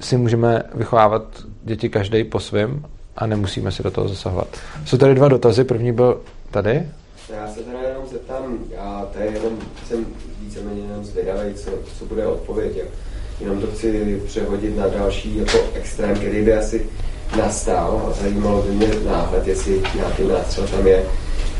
si 0.00 0.16
můžeme 0.16 0.62
vychovávat 0.74 1.22
děti 1.64 1.88
každý 1.88 2.24
po 2.24 2.40
svém 2.40 2.84
a 3.16 3.26
nemusíme 3.26 3.72
si 3.72 3.82
do 3.82 3.90
toho 3.90 4.08
zasahovat. 4.08 4.48
Jsou 4.84 4.96
tady 4.98 5.14
dva 5.14 5.28
dotazy. 5.28 5.64
První 5.64 5.92
byl 5.92 6.20
tady. 6.50 6.82
Já 7.34 7.48
se 7.48 7.60
teda 7.60 7.78
jenom 7.88 8.06
zeptám, 8.12 8.58
já 8.70 9.08
tady 9.12 9.26
jenom 9.26 9.58
jsem 9.86 10.06
víceméně 10.40 10.82
jenom 10.82 11.04
zvědavý, 11.04 11.54
co, 11.54 11.70
co 11.98 12.04
bude 12.04 12.26
odpověď. 12.26 12.76
Jak 12.76 12.88
jenom 13.40 13.60
to 13.60 13.66
chci 13.66 14.20
přehodit 14.26 14.76
na 14.76 14.88
další 14.88 15.36
jako 15.36 15.58
extrém, 15.74 16.16
který 16.16 16.44
by 16.44 16.54
asi 16.54 16.86
nastal 17.36 18.02
a 18.08 18.22
zajímalo 18.22 18.62
by 18.62 18.70
mě 18.70 18.88
náhled, 19.06 19.46
jestli 19.46 19.82
nějaký 19.94 20.22
nástřel 20.22 20.66
tam 20.66 20.86
je. 20.86 21.06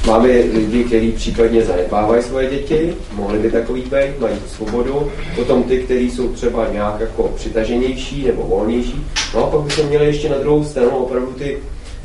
Máme 0.09 0.29
lidi, 0.29 0.85
kteří 0.85 1.13
případně 1.13 1.65
zanedbávají 1.65 2.23
svoje 2.23 2.51
děti, 2.51 2.95
mohli 3.13 3.39
by 3.39 3.51
takový 3.51 3.83
být, 3.83 4.21
mají 4.21 4.37
svobodu. 4.47 5.13
Potom 5.37 5.63
ty, 5.63 5.79
kteří 5.79 6.11
jsou 6.11 6.29
třeba 6.29 6.69
nějak 6.69 7.01
jako 7.01 7.23
přitaženější 7.23 8.27
nebo 8.27 8.43
volnější. 8.43 9.07
No 9.35 9.45
a 9.45 9.51
pak 9.51 9.61
bychom 9.61 9.87
měli 9.87 10.07
ještě 10.07 10.29
na 10.29 10.39
druhou 10.39 10.65
stranu 10.65 10.91
opravdu 10.91 11.33
ty, 11.33 11.59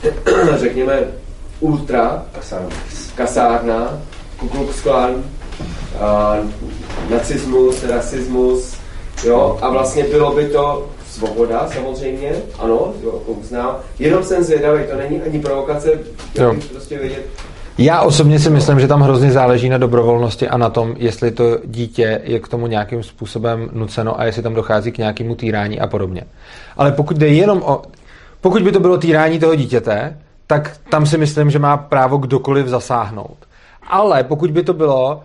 řekněme, 0.56 1.08
ultra, 1.60 2.26
kasárna, 3.16 4.02
Ku 4.38 4.48
Klux 4.48 4.82
Klan, 4.82 5.24
nacismus, 7.10 7.84
rasismus, 7.84 8.78
jo, 9.26 9.60
a 9.62 9.70
vlastně 9.70 10.04
bylo 10.04 10.36
by 10.36 10.48
to 10.48 10.90
svoboda 11.10 11.70
samozřejmě, 11.74 12.36
ano, 12.60 12.94
jo, 13.04 13.22
uznám. 13.26 13.78
Jenom 14.00 14.24
jsem 14.24 14.44
zvědavý, 14.44 14.84
to 14.92 14.98
není 14.98 15.22
ani 15.22 15.40
provokace, 15.40 16.00
jo. 16.36 16.56
prostě 16.72 16.98
vědět, 16.98 17.26
já 17.78 18.02
osobně 18.02 18.40
si 18.40 18.50
myslím, 18.50 18.80
že 18.80 18.88
tam 18.88 19.02
hrozně 19.02 19.32
záleží 19.32 19.70
na 19.70 19.78
dobrovolnosti 19.78 20.50
a 20.50 20.58
na 20.58 20.70
tom, 20.70 20.96
jestli 20.98 21.32
to 21.32 21.58
dítě 21.66 22.22
je 22.24 22.40
k 22.40 22.48
tomu 22.48 22.68
nějakým 22.68 23.04
způsobem 23.04 23.70
nuceno 23.74 24.20
a 24.20 24.26
jestli 24.26 24.42
tam 24.42 24.54
dochází 24.54 24.92
k 24.92 24.98
nějakému 24.98 25.36
týrání 25.36 25.80
a 25.80 25.88
podobně. 25.88 26.24
Ale 26.78 26.92
pokud 26.92 27.18
jde 27.18 27.28
jenom 27.28 27.62
o. 27.64 27.82
Pokud 28.42 28.62
by 28.62 28.72
to 28.72 28.80
bylo 28.80 28.98
týrání 28.98 29.40
toho 29.40 29.56
dítěte, 29.56 30.18
tak 30.48 30.78
tam 30.90 31.06
si 31.06 31.18
myslím, 31.18 31.50
že 31.50 31.60
má 31.60 31.78
právo 31.78 32.18
kdokoliv 32.18 32.68
zasáhnout. 32.68 33.38
Ale 33.88 34.24
pokud 34.24 34.52
by 34.52 34.64
to 34.64 34.74
bylo 34.74 35.16
uh, 35.16 35.22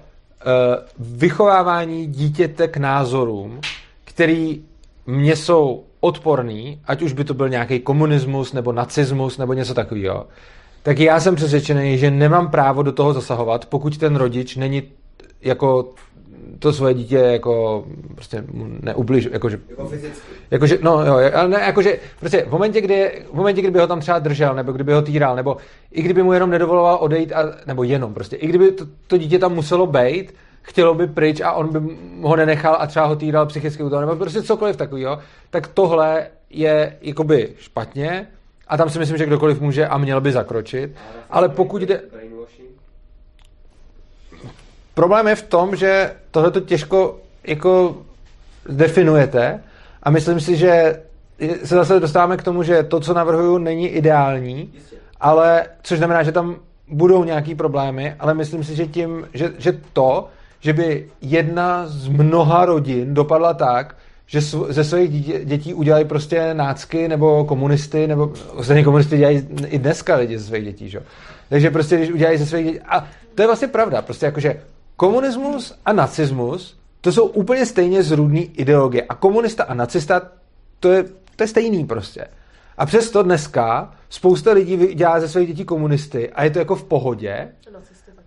vychovávání 1.19 2.07
dítěte 2.07 2.69
k 2.69 2.77
názorům, 2.77 3.61
který 4.05 4.61
mně 5.07 5.37
jsou 5.37 5.85
odporný, 6.01 6.81
ať 6.87 7.03
už 7.03 7.12
by 7.12 7.25
to 7.25 7.35
byl 7.35 7.49
nějaký 7.49 7.81
komunismus 7.81 8.53
nebo 8.53 8.73
nacismus 8.73 9.39
nebo 9.39 9.53
něco 9.53 9.75
takového, 9.75 10.27
tak 10.82 10.98
já 10.98 11.20
jsem 11.20 11.34
přesvědčený, 11.34 11.98
že 11.98 12.10
nemám 12.10 12.50
právo 12.50 12.82
do 12.82 12.92
toho 12.92 13.12
zasahovat, 13.12 13.66
pokud 13.66 13.98
ten 13.98 14.16
rodič 14.16 14.56
není 14.56 14.82
jako 15.42 15.94
to 16.59 16.72
svoje 16.72 16.94
dítě 16.94 17.16
jako 17.16 17.84
prostě 18.14 18.44
neubliž, 18.82 19.28
jakože, 19.32 19.60
jako 19.70 19.90
jakože, 20.50 20.78
no 20.82 21.06
jo, 21.06 21.30
ale 21.34 21.48
ne, 21.48 21.60
jakože, 21.60 21.98
prostě 22.20 22.44
v 22.48 22.50
momentě, 22.50 22.80
kdy, 22.80 23.24
v 23.32 23.34
momentě, 23.34 23.60
kdyby 23.60 23.78
ho 23.78 23.86
tam 23.86 24.00
třeba 24.00 24.18
držel, 24.18 24.55
nebo 24.55 24.72
kdyby 24.72 24.92
ho 24.92 25.02
týral, 25.02 25.36
nebo 25.36 25.56
i 25.92 26.02
kdyby 26.02 26.22
mu 26.22 26.32
jenom 26.32 26.50
nedovoloval 26.50 26.98
odejít, 27.00 27.32
a, 27.32 27.55
nebo 27.66 27.82
jenom 27.82 28.14
prostě, 28.14 28.36
i 28.36 28.46
kdyby 28.46 28.72
to, 28.72 28.86
to 29.06 29.18
dítě 29.18 29.38
tam 29.38 29.55
muselo 29.55 29.86
být, 29.86 30.34
chtělo 30.62 30.94
by 30.94 31.06
pryč 31.06 31.40
a 31.40 31.52
on 31.52 31.68
by 31.68 31.96
ho 32.22 32.36
nenechal 32.36 32.76
a 32.80 32.86
třeba 32.86 33.06
ho 33.06 33.16
týral 33.16 33.46
psychicky 33.46 33.82
útok, 33.82 34.00
nebo 34.00 34.16
prostě 34.16 34.42
cokoliv 34.42 34.76
takového, 34.76 35.18
tak 35.50 35.68
tohle 35.68 36.26
je 36.50 36.96
jakoby 37.00 37.48
špatně 37.59 38.26
a 38.69 38.77
tam 38.77 38.90
si 38.90 38.99
myslím, 38.99 39.19
že 39.19 39.27
kdokoliv 39.27 39.61
může 39.61 39.86
a 39.86 39.99
měl 39.99 40.20
by 40.20 40.32
zakročit. 40.32 40.95
Ale 41.31 41.49
pokud 41.49 41.82
jde... 41.82 42.01
Problém 44.95 45.28
je 45.28 45.35
v 45.35 45.43
tom, 45.43 45.77
že 45.77 46.15
tohle 46.31 46.51
to 46.51 46.61
těžko 46.61 47.20
jako 47.45 47.97
definujete 48.69 49.62
a 50.03 50.11
myslím 50.11 50.40
si, 50.40 50.57
že 50.57 51.03
se 51.65 51.74
zase 51.74 52.01
dostáváme 52.01 52.36
k 52.36 52.43
tomu, 52.43 52.62
že 52.62 52.82
to, 52.82 53.01
co 53.01 53.15
navrhuju, 53.15 53.59
není 53.59 53.89
ideální, 53.89 54.73
ale 55.20 55.66
což 55.82 55.99
znamená, 55.99 56.23
že 56.23 56.32
tam 56.32 56.57
budou 56.89 57.24
nějaký 57.24 57.55
problémy, 57.55 58.15
ale 58.19 58.35
myslím 58.35 58.65
si, 58.65 58.77
že 58.77 58.86
tím, 58.86 59.28
že, 59.35 59.53
že 59.59 59.81
to, 59.93 60.28
že 60.61 60.73
by 60.73 61.11
jedna 61.20 61.86
z 61.86 62.09
mnoha 62.09 62.65
rodin 62.65 63.15
dopadla 63.15 63.55
tak, 63.55 63.97
že 64.30 64.40
ze 64.68 64.84
svých 64.84 65.10
dětí 65.44 65.74
udělají 65.74 66.05
prostě 66.05 66.55
nácky 66.55 67.09
nebo 67.09 67.44
komunisty, 67.44 68.06
nebo 68.06 68.32
ostatně 68.55 68.84
komunisty 68.84 69.18
dělají 69.18 69.48
i 69.66 69.78
dneska 69.78 70.16
lidi 70.16 70.38
ze 70.38 70.44
svých 70.44 70.64
dětí, 70.64 70.88
že? 70.88 71.02
Takže 71.48 71.70
prostě, 71.70 71.96
když 71.96 72.10
udělají 72.10 72.38
ze 72.38 72.46
svých 72.46 72.66
dětí, 72.66 72.80
a 72.80 73.09
to 73.34 73.42
je 73.42 73.46
vlastně 73.46 73.68
pravda, 73.68 74.02
prostě 74.02 74.26
jakože 74.26 74.62
komunismus 74.96 75.74
a 75.84 75.92
nacismus, 75.92 76.78
to 77.00 77.12
jsou 77.12 77.26
úplně 77.26 77.66
stejně 77.66 78.02
zrůdný 78.02 78.50
ideologie. 78.56 79.02
A 79.09 79.14
komunista 79.14 79.64
a 79.64 79.74
nacista, 79.74 80.22
to 80.80 80.92
je, 80.92 81.05
to 81.36 81.42
je 81.42 81.48
stejný 81.48 81.84
prostě. 81.84 82.26
A 82.78 82.86
přesto 82.86 83.22
dneska 83.22 83.94
spousta 84.09 84.52
lidí 84.52 84.76
dělá 84.94 85.20
ze 85.20 85.28
svých 85.28 85.48
dětí 85.48 85.64
komunisty 85.64 86.30
a 86.30 86.44
je 86.44 86.50
to 86.50 86.59
jako 86.59 86.76
v 86.76 86.84
pohodě, 86.84 87.48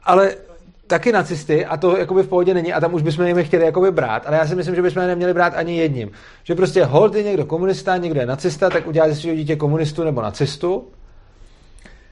ale 0.03 0.35
taky 0.91 1.11
nacisty 1.11 1.65
a 1.65 1.77
to 1.77 1.97
jakoby 1.97 2.23
v 2.23 2.27
pohodě 2.27 2.53
není 2.53 2.73
a 2.73 2.79
tam 2.79 2.93
už 2.93 3.01
bychom 3.01 3.25
jim 3.25 3.43
chtěli 3.43 3.65
jakoby 3.65 3.91
brát, 3.91 4.23
ale 4.27 4.37
já 4.37 4.47
si 4.47 4.55
myslím, 4.55 4.75
že 4.75 4.81
bychom 4.81 5.01
je 5.01 5.07
neměli 5.07 5.33
brát 5.33 5.53
ani 5.55 5.77
jedním. 5.77 6.11
Že 6.43 6.55
prostě 6.55 6.85
hold 6.85 7.15
je 7.15 7.23
někdo 7.23 7.45
komunista, 7.45 7.97
někdo 7.97 8.19
je 8.19 8.25
nacista, 8.25 8.69
tak 8.69 8.87
udělá 8.87 9.09
ze 9.09 9.15
svého 9.15 9.35
dítě 9.35 9.55
komunistu 9.55 10.03
nebo 10.03 10.21
nacistu. 10.21 10.87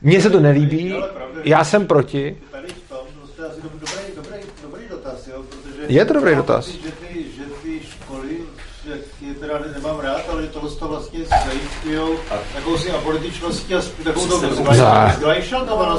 Mně 0.01 0.21
se 0.21 0.29
to 0.29 0.39
nelíbí, 0.39 0.95
já 1.43 1.63
jsem 1.63 1.87
proti. 1.87 2.37
Je 5.87 6.05
to 6.05 6.13
dobrý 6.13 6.35
dotaz 6.35 6.71
teda 9.57 9.71
nemám 9.75 9.99
rád, 9.99 10.21
ale 10.31 10.47
tohle 10.47 10.69
to 10.69 10.87
vlastně 10.87 11.19
zajišťují 11.45 12.17
takovou 12.53 12.77
si 12.77 12.91
apolitičností 12.91 13.75
a 13.75 13.81
takovou 14.03 14.27
to. 14.27 14.41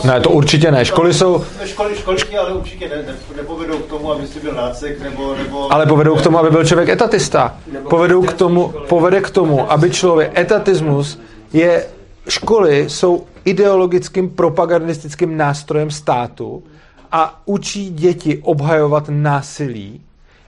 Ne, 0.05 0.20
to 0.20 0.31
určitě 0.31 0.70
ne. 0.70 0.85
Školy 0.85 1.14
jsou... 1.14 1.44
Školy, 1.64 1.97
školky 1.97 2.39
ale 2.39 2.52
určitě 2.52 2.89
ne, 2.89 2.97
ne, 2.97 3.16
nepovedou 3.36 3.78
k 3.78 3.86
tomu, 3.86 4.12
aby 4.12 4.27
si 4.27 4.40
byl 4.40 4.55
nácek, 4.55 5.02
nebo, 5.02 5.35
nebo... 5.35 5.72
Ale 5.72 5.86
povedou 5.86 6.16
k 6.16 6.22
tomu, 6.22 6.39
aby 6.39 6.51
byl 6.51 6.64
člověk 6.64 6.89
etatista. 6.89 7.56
Povedou 7.90 8.22
k 8.22 8.32
tomu, 8.32 8.74
povede 8.89 9.20
k 9.20 9.31
tomu, 9.31 9.72
aby 9.72 9.90
člověk... 9.90 10.39
Etatismus 10.39 11.20
je... 11.52 11.86
Školy 12.28 12.90
jsou 12.90 13.27
ideologickým 13.44 14.31
propagandistickým 14.31 15.36
nástrojem 15.36 15.90
státu 15.90 16.62
a 17.12 17.43
učí 17.44 17.90
děti 17.90 18.39
obhajovat 18.43 19.05
násilí 19.09 20.01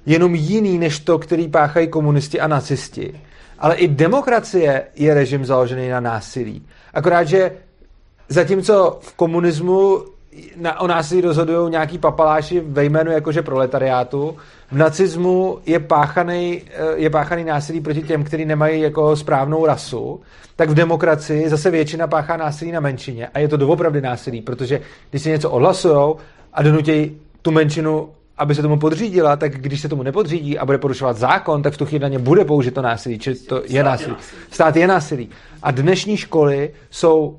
jenom 0.07 0.35
jiný 0.35 0.79
než 0.79 0.99
to, 0.99 1.19
který 1.19 1.49
páchají 1.49 1.89
komunisti 1.89 2.41
a 2.41 2.47
nacisti. 2.47 3.20
Ale 3.59 3.74
i 3.74 3.89
demokracie 3.89 4.83
je 4.97 5.15
režim 5.15 5.45
založený 5.45 5.89
na 5.89 6.01
násilí. 6.01 6.66
Akorát, 6.95 7.24
že 7.24 7.53
zatímco 8.29 8.99
v 9.01 9.15
komunismu 9.15 10.05
na, 10.57 10.81
o 10.81 10.87
násilí 10.87 11.20
rozhodují 11.20 11.70
nějaký 11.70 11.99
papaláši 11.99 12.61
ve 12.61 12.85
jménu 12.85 13.11
jakože 13.12 13.43
proletariátu. 13.43 14.37
V 14.70 14.77
nacismu 14.77 15.59
je 15.66 15.79
páchaný, 15.79 16.62
je 16.95 17.11
páchaný 17.11 17.45
násilí 17.45 17.81
proti 17.81 18.03
těm, 18.03 18.24
kteří 18.24 18.45
nemají 18.45 18.81
jako 18.81 19.16
správnou 19.16 19.66
rasu. 19.66 20.20
Tak 20.57 20.70
v 20.70 20.74
demokracii 20.74 21.49
zase 21.49 21.70
většina 21.70 22.07
páchá 22.07 22.37
násilí 22.37 22.73
na 22.73 22.81
menšině. 22.81 23.27
A 23.27 23.39
je 23.39 23.49
to 23.49 23.57
doopravdy 23.57 24.01
násilí, 24.01 24.43
protože 24.43 24.81
když 25.11 25.23
si 25.23 25.29
něco 25.29 25.51
odhlasujou 25.51 26.16
a 26.53 26.62
donutějí 26.62 27.20
tu 27.43 27.51
menšinu 27.51 28.09
aby 28.39 28.55
se 28.55 28.63
tomu 28.63 28.79
podřídila, 28.79 29.37
tak 29.37 29.53
když 29.53 29.81
se 29.81 29.89
tomu 29.89 30.03
nepodřídí 30.03 30.59
a 30.59 30.67
bude 30.67 30.79
porušovat 30.79 31.17
zákon, 31.17 31.63
tak 31.63 31.75
v 31.75 31.77
tu 31.77 31.87
chvíli 31.87 32.03
na 32.03 32.09
ně 32.09 32.19
bude 32.19 32.45
použito 32.45 32.83
násilí, 32.83 33.19
či 33.19 33.35
to 33.35 33.63
je 33.67 33.85
násilí. 33.85 34.17
Stát 34.51 34.77
je 34.77 34.87
násilí. 34.87 35.29
A 35.63 35.71
dnešní 35.71 36.17
školy 36.17 36.71
jsou 36.91 37.39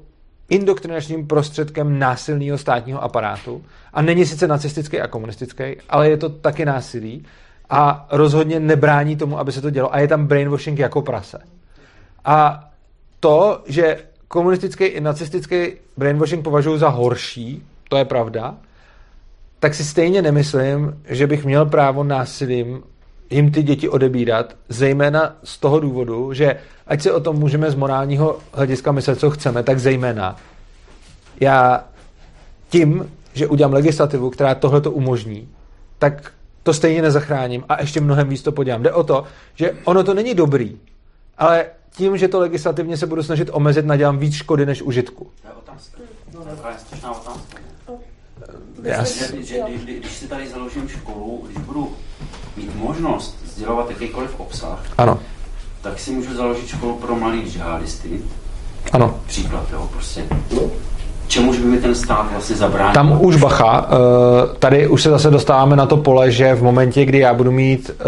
indoktrinačním 0.49 1.27
prostředkem 1.27 1.99
násilného 1.99 2.57
státního 2.57 3.03
aparátu 3.03 3.63
a 3.93 4.01
není 4.01 4.25
sice 4.25 4.47
nacistický 4.47 5.01
a 5.01 5.07
komunistický, 5.07 5.63
ale 5.89 6.09
je 6.09 6.17
to 6.17 6.29
taky 6.29 6.65
násilí 6.65 7.25
a 7.69 8.07
rozhodně 8.11 8.59
nebrání 8.59 9.15
tomu, 9.15 9.39
aby 9.39 9.51
se 9.51 9.61
to 9.61 9.69
dělo 9.69 9.93
a 9.93 9.99
je 9.99 10.07
tam 10.07 10.27
brainwashing 10.27 10.79
jako 10.79 11.01
prase. 11.01 11.39
A 12.25 12.69
to, 13.19 13.63
že 13.65 13.97
komunistický 14.27 14.83
i 14.83 15.01
nacistický 15.01 15.73
brainwashing 15.97 16.43
považuji 16.43 16.77
za 16.77 16.89
horší, 16.89 17.63
to 17.89 17.97
je 17.97 18.05
pravda, 18.05 18.55
tak 19.63 19.73
si 19.75 19.85
stejně 19.85 20.21
nemyslím, 20.21 21.01
že 21.05 21.27
bych 21.27 21.45
měl 21.45 21.65
právo 21.65 22.03
násilím 22.03 22.83
jim 23.29 23.51
ty 23.51 23.63
děti 23.63 23.89
odebírat, 23.89 24.55
zejména 24.69 25.35
z 25.43 25.57
toho 25.57 25.79
důvodu, 25.79 26.33
že 26.33 26.55
ať 26.87 27.01
se 27.01 27.11
o 27.11 27.19
tom 27.19 27.35
můžeme 27.35 27.71
z 27.71 27.75
morálního 27.75 28.39
hlediska 28.53 28.91
myslet, 28.91 29.19
co 29.19 29.31
chceme, 29.31 29.63
tak 29.63 29.79
zejména 29.79 30.35
já 31.39 31.83
tím, 32.69 33.11
že 33.33 33.47
udělám 33.47 33.73
legislativu, 33.73 34.29
která 34.29 34.55
tohle 34.55 34.81
to 34.81 34.91
umožní, 34.91 35.49
tak 35.99 36.31
to 36.63 36.73
stejně 36.73 37.01
nezachráním 37.01 37.63
a 37.69 37.81
ještě 37.81 38.01
mnohem 38.01 38.29
víc 38.29 38.41
to 38.41 38.51
podělám. 38.51 38.83
Jde 38.83 38.91
o 38.91 39.03
to, 39.03 39.23
že 39.55 39.71
ono 39.83 40.03
to 40.03 40.13
není 40.13 40.33
dobrý, 40.33 40.79
ale 41.37 41.65
tím, 41.91 42.17
že 42.17 42.27
to 42.27 42.39
legislativně 42.39 42.97
se 42.97 43.07
budu 43.07 43.23
snažit 43.23 43.49
omezit, 43.51 43.85
nadělám 43.85 44.17
víc 44.17 44.33
škody 44.33 44.65
než 44.65 44.81
užitku. 44.81 45.27
To 45.41 45.47
je 45.47 45.53
otázka. 45.53 45.97
To 46.31 46.37
je 46.37 47.09
otázka. 47.09 47.62
Jas. 48.83 49.17
Že, 49.17 49.43
že, 49.43 49.59
kdy- 49.83 49.99
když 49.99 50.11
si 50.11 50.27
tady 50.27 50.47
založím 50.47 50.89
školu, 50.89 51.43
když 51.45 51.57
budu 51.57 51.91
mít 52.57 52.75
možnost 52.75 53.37
sdělovat 53.55 53.89
jakýkoliv 53.89 54.29
obsah, 54.37 54.83
Ano, 54.97 55.19
tak 55.81 55.99
si 55.99 56.11
můžu 56.11 56.35
založit 56.35 56.67
školu 56.67 56.95
pro 56.95 57.15
mladý 57.15 57.41
džihadisty. 57.51 58.09
ano. 58.91 59.19
Příklad, 59.27 59.65
jo, 59.71 59.89
prostě. 59.93 60.23
Čemuž 61.27 61.57
by 61.57 61.65
mi 61.65 61.77
ten 61.77 61.95
stát 61.95 62.31
vlastně 62.31 62.55
zabránil? 62.55 62.93
Tam 62.93 63.25
už 63.25 63.35
bacha, 63.35 63.89
eh, 63.89 64.55
tady 64.59 64.87
už 64.87 65.03
se 65.03 65.09
zase 65.09 65.29
dostáváme 65.29 65.75
na 65.75 65.85
to 65.85 65.97
pole, 65.97 66.31
že 66.31 66.55
v 66.55 66.63
momentě, 66.63 67.05
kdy 67.05 67.19
já 67.19 67.33
budu 67.33 67.51
mít, 67.51 67.91
eh, 67.99 68.03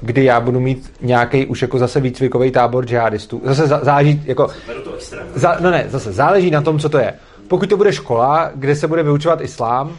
kdy 0.00 0.24
já 0.24 0.40
budu 0.40 0.60
mít 0.60 0.92
nějaký 1.00 1.46
už 1.46 1.62
jako 1.62 1.78
zase 1.78 2.00
výcvikový 2.00 2.50
tábor 2.50 2.84
džihadistů, 2.86 3.42
zase 3.44 3.66
zá- 3.66 3.80
záleží, 3.84 4.22
jako, 4.24 4.48
Beru 4.66 4.80
to 4.82 4.94
extrémně. 4.94 5.30
za, 5.34 5.56
no 5.60 5.70
ne, 5.70 5.84
zase 5.88 6.12
záleží 6.12 6.50
na 6.50 6.60
tom, 6.60 6.78
co 6.78 6.88
to 6.88 6.98
je. 6.98 7.14
Pokud 7.50 7.68
to 7.68 7.76
bude 7.76 7.92
škola, 7.92 8.50
kde 8.54 8.76
se 8.76 8.88
bude 8.88 9.02
vyučovat 9.02 9.40
islám, 9.40 9.96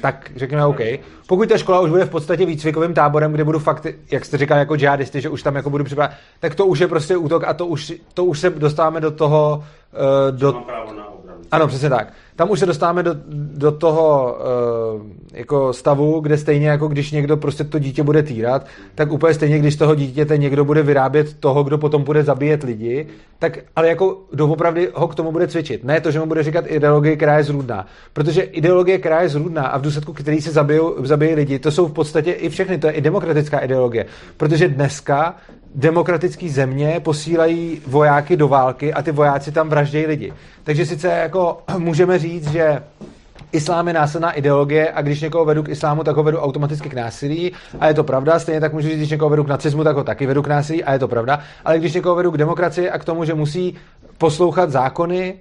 tak 0.00 0.30
řekněme 0.36 0.66
OK. 0.66 0.80
Pokud 1.26 1.48
ta 1.48 1.58
škola 1.58 1.80
už 1.80 1.90
bude 1.90 2.04
v 2.04 2.10
podstatě 2.10 2.46
výcvikovým 2.46 2.94
táborem, 2.94 3.32
kde 3.32 3.44
budu 3.44 3.58
fakt, 3.58 3.86
jak 4.10 4.24
jste 4.24 4.38
říkal, 4.38 4.58
jako 4.58 4.76
džihadisty, 4.76 5.20
že 5.20 5.28
už 5.28 5.42
tam 5.42 5.56
jako 5.56 5.70
budu 5.70 5.84
připravit, 5.84 6.14
tak 6.40 6.54
to 6.54 6.66
už 6.66 6.78
je 6.78 6.88
prostě 6.88 7.16
útok 7.16 7.44
a 7.44 7.54
to 7.54 7.66
už, 7.66 7.92
to 8.14 8.24
už 8.24 8.38
se 8.40 8.50
dostáváme 8.50 9.00
do 9.00 9.10
toho, 9.10 9.64
eh, 9.94 10.32
do, 10.32 10.62
Ano, 11.50 11.68
přesně 11.68 11.90
tak. 11.90 12.12
Tam 12.36 12.50
už 12.50 12.60
se 12.60 12.66
dostáváme 12.66 13.02
do, 13.02 13.14
do 13.56 13.72
toho 13.72 14.36
uh, 14.94 15.06
jako 15.32 15.72
stavu, 15.72 16.20
kde 16.20 16.38
stejně 16.38 16.68
jako 16.68 16.88
když 16.88 17.10
někdo 17.10 17.36
prostě 17.36 17.64
to 17.64 17.78
dítě 17.78 18.02
bude 18.02 18.22
týrat, 18.22 18.66
tak 18.94 19.12
úplně 19.12 19.34
stejně, 19.34 19.58
když 19.58 19.74
z 19.74 19.76
toho 19.76 19.94
dítěte 19.94 20.38
někdo 20.38 20.64
bude 20.64 20.82
vyrábět 20.82 21.34
toho, 21.40 21.64
kdo 21.64 21.78
potom 21.78 22.02
bude 22.02 22.24
zabíjet 22.24 22.62
lidi, 22.62 23.06
tak 23.38 23.58
ale 23.76 23.88
jako 23.88 24.20
doopravdy 24.32 24.88
ho 24.94 25.08
k 25.08 25.14
tomu 25.14 25.32
bude 25.32 25.48
cvičit. 25.48 25.84
Ne 25.84 26.00
to, 26.00 26.10
že 26.10 26.20
mu 26.20 26.26
bude 26.26 26.42
říkat 26.42 26.64
ideologie, 26.68 27.16
která 27.16 27.38
je 27.38 27.44
zrůdná. 27.44 27.86
Protože 28.12 28.42
ideologie, 28.42 28.98
která 28.98 29.22
je 29.22 29.28
zrůdná 29.28 29.66
a 29.66 29.78
v 29.78 29.82
důsledku 29.82 30.12
který 30.12 30.40
se 30.40 30.50
zabijou, 30.50 30.94
zabíjí 31.04 31.34
lidi, 31.34 31.58
to 31.58 31.70
jsou 31.70 31.86
v 31.86 31.92
podstatě 31.92 32.32
i 32.32 32.48
všechny, 32.48 32.78
to 32.78 32.86
je 32.86 32.92
i 32.92 33.00
demokratická 33.00 33.58
ideologie. 33.58 34.06
Protože 34.36 34.68
dneska 34.68 35.36
demokratické 35.74 36.48
země 36.48 37.00
posílají 37.00 37.80
vojáky 37.86 38.36
do 38.36 38.48
války 38.48 38.94
a 38.94 39.02
ty 39.02 39.12
vojáci 39.12 39.52
tam 39.52 39.68
vraždějí 39.68 40.06
lidi. 40.06 40.32
Takže 40.64 40.86
sice 40.86 41.08
jako 41.08 41.62
můžeme 41.78 42.18
říct, 42.18 42.50
že 42.50 42.82
islám 43.52 43.88
je 43.88 43.94
násilná 43.94 44.32
ideologie 44.32 44.92
a 44.92 45.02
když 45.02 45.20
někoho 45.20 45.44
vedu 45.44 45.62
k 45.62 45.68
islámu, 45.68 46.04
tak 46.04 46.16
ho 46.16 46.22
vedu 46.22 46.38
automaticky 46.38 46.88
k 46.88 46.94
násilí 46.94 47.52
a 47.80 47.88
je 47.88 47.94
to 47.94 48.04
pravda. 48.04 48.38
Stejně 48.38 48.60
tak 48.60 48.72
můžu 48.72 48.88
říct, 48.88 48.96
když 48.96 49.10
někoho 49.10 49.30
vedu 49.30 49.44
k 49.44 49.48
nacismu, 49.48 49.84
tak 49.84 49.96
ho 49.96 50.04
taky 50.04 50.26
vedu 50.26 50.42
k 50.42 50.48
násilí 50.48 50.84
a 50.84 50.92
je 50.92 50.98
to 50.98 51.08
pravda. 51.08 51.40
Ale 51.64 51.78
když 51.78 51.94
někoho 51.94 52.14
vedu 52.14 52.30
k 52.30 52.36
demokracii 52.36 52.90
a 52.90 52.98
k 52.98 53.04
tomu, 53.04 53.24
že 53.24 53.34
musí 53.34 53.74
poslouchat 54.18 54.70
zákony, 54.70 55.34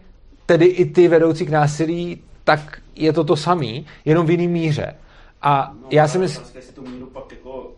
tedy 0.45 0.65
i 0.65 0.85
ty 0.85 1.07
vedoucí 1.07 1.45
k 1.45 1.49
násilí, 1.49 2.21
tak 2.43 2.77
je 2.95 3.13
to 3.13 3.23
to 3.23 3.35
samý, 3.35 3.85
jenom 4.05 4.25
v 4.25 4.29
jiný 4.29 4.47
míře. 4.47 4.95
A 5.41 5.73
já 5.89 6.07
si 6.07 6.17
myslím, 6.17 6.41
Otázka, 6.41 6.59
jestli 6.59 6.73
tu 6.73 6.81
míru 6.81 7.05
pak 7.05 7.31
jako... 7.31 7.71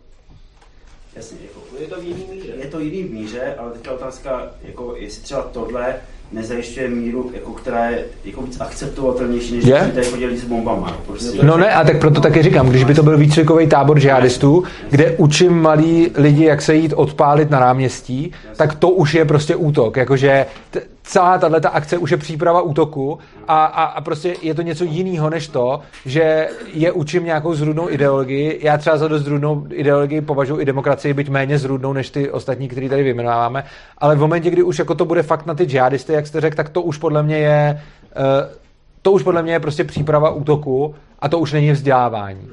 Jasně, 1.18 1.36
jako, 1.42 1.60
Je 1.80 1.86
to 1.86 2.00
v 2.00 2.04
jiný 2.04 2.24
míře. 2.34 2.52
je 2.62 2.66
to 2.66 2.80
jiný 2.80 3.02
v 3.02 3.10
míře, 3.12 3.54
ale 3.58 3.70
teďka 3.70 3.92
otázka, 3.92 4.46
jako, 4.62 4.94
jestli 4.98 5.22
třeba 5.22 5.42
tohle 5.52 5.94
nezajišťuje 6.32 6.88
míru, 6.88 7.30
jako, 7.34 7.50
která 7.52 7.90
je 7.90 8.04
jako 8.24 8.42
víc 8.42 8.60
akceptovatelnější, 8.60 9.56
než 9.56 9.64
Je? 9.64 9.80
když 9.82 9.94
tady 9.94 10.06
chodili 10.06 10.38
s 10.38 10.44
bombama. 10.44 10.88
jo, 10.90 10.96
Prostě. 11.06 11.38
No 11.42 11.56
ne, 11.58 11.74
a 11.74 11.84
tak 11.84 12.00
proto 12.00 12.20
taky 12.20 12.42
říkám, 12.42 12.68
když 12.68 12.84
by 12.84 12.94
to 12.94 13.02
byl 13.02 13.18
výcvikový 13.18 13.66
tábor 13.66 14.00
džihadistů, 14.00 14.64
kde 14.90 15.14
učím 15.18 15.52
malí 15.52 16.10
lidi, 16.14 16.44
jak 16.44 16.62
se 16.62 16.74
jít 16.74 16.92
odpálit 16.96 17.50
na 17.50 17.60
náměstí, 17.60 18.32
tak 18.56 18.74
to 18.74 18.90
už 18.90 19.14
je 19.14 19.24
prostě 19.24 19.56
útok. 19.56 19.96
Jakože 19.96 20.46
t- 20.70 20.82
celá 21.08 21.38
tato 21.38 21.74
akce 21.74 21.98
už 21.98 22.10
je 22.10 22.16
příprava 22.16 22.62
útoku 22.62 23.18
a, 23.48 23.64
a, 23.64 23.84
a 23.84 24.00
prostě 24.00 24.36
je 24.42 24.54
to 24.54 24.62
něco 24.62 24.84
jiného 24.84 25.30
než 25.30 25.48
to, 25.48 25.80
že 26.06 26.48
je 26.72 26.92
učím 26.92 27.24
nějakou 27.24 27.54
zrůdnou 27.54 27.90
ideologii. 27.90 28.58
Já 28.62 28.78
třeba 28.78 28.96
za 28.96 29.08
dost 29.08 29.22
zrůdnou 29.22 29.66
ideologii 29.70 30.20
považuji 30.20 30.60
i 30.60 30.64
demokracii 30.64 31.14
být 31.14 31.28
méně 31.28 31.58
zrůdnou 31.58 31.92
než 31.92 32.10
ty 32.10 32.30
ostatní, 32.30 32.68
který 32.68 32.88
tady 32.88 33.02
vyjmenováváme, 33.02 33.64
ale 33.98 34.16
v 34.16 34.20
momentě, 34.20 34.50
kdy 34.50 34.62
už 34.62 34.78
jako 34.78 34.94
to 34.94 35.04
bude 35.04 35.22
fakt 35.22 35.46
na 35.46 35.54
ty 35.54 35.64
džihadisty, 35.64 36.12
jak 36.12 36.26
jste 36.26 36.40
řekl, 36.40 36.56
tak 36.56 36.68
to 36.68 36.82
už 36.82 36.98
podle 36.98 37.22
mě 37.22 37.38
je 37.38 37.82
eh, 38.16 38.58
to 39.02 39.12
už 39.12 39.22
podle 39.22 39.42
mě 39.42 39.52
je 39.52 39.60
prostě 39.60 39.84
příprava 39.84 40.30
útoku 40.30 40.94
a 41.18 41.28
to 41.28 41.38
už 41.38 41.52
není 41.52 41.72
vzdělávání. 41.72 42.48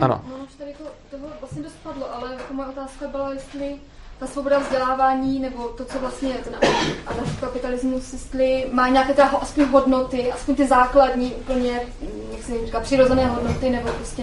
Ano. 0.00 0.20
No, 0.28 0.44
už 0.44 0.54
tady 0.54 0.70
jako 0.70 0.84
toho 1.10 1.26
vlastně 1.40 1.62
dost 1.62 1.76
padlo, 1.82 2.14
ale 2.14 2.32
jako 2.32 2.54
moje 2.54 2.68
otázka 2.68 3.08
byla, 3.08 3.32
jestli 3.32 3.76
ta 4.20 4.26
svoboda 4.26 4.58
vzdělávání, 4.58 5.40
nebo 5.40 5.62
to, 5.64 5.84
co 5.84 5.98
vlastně 5.98 6.28
je 6.28 6.34
ten 6.44 6.52
anarchokapitalismus, 7.06 8.12
jestli 8.12 8.66
má 8.72 8.88
nějaké 8.88 9.14
teda 9.14 9.28
aspoň 9.28 9.64
hodnoty, 9.64 10.32
aspoň 10.32 10.54
ty 10.54 10.66
základní, 10.66 11.32
úplně, 11.34 11.80
mm, 12.02 12.08
jak 12.32 12.42
se 12.42 12.66
říká, 12.66 12.80
přirozené 12.80 13.26
hodnoty, 13.26 13.70
nebo 13.70 13.88
prostě 13.88 14.22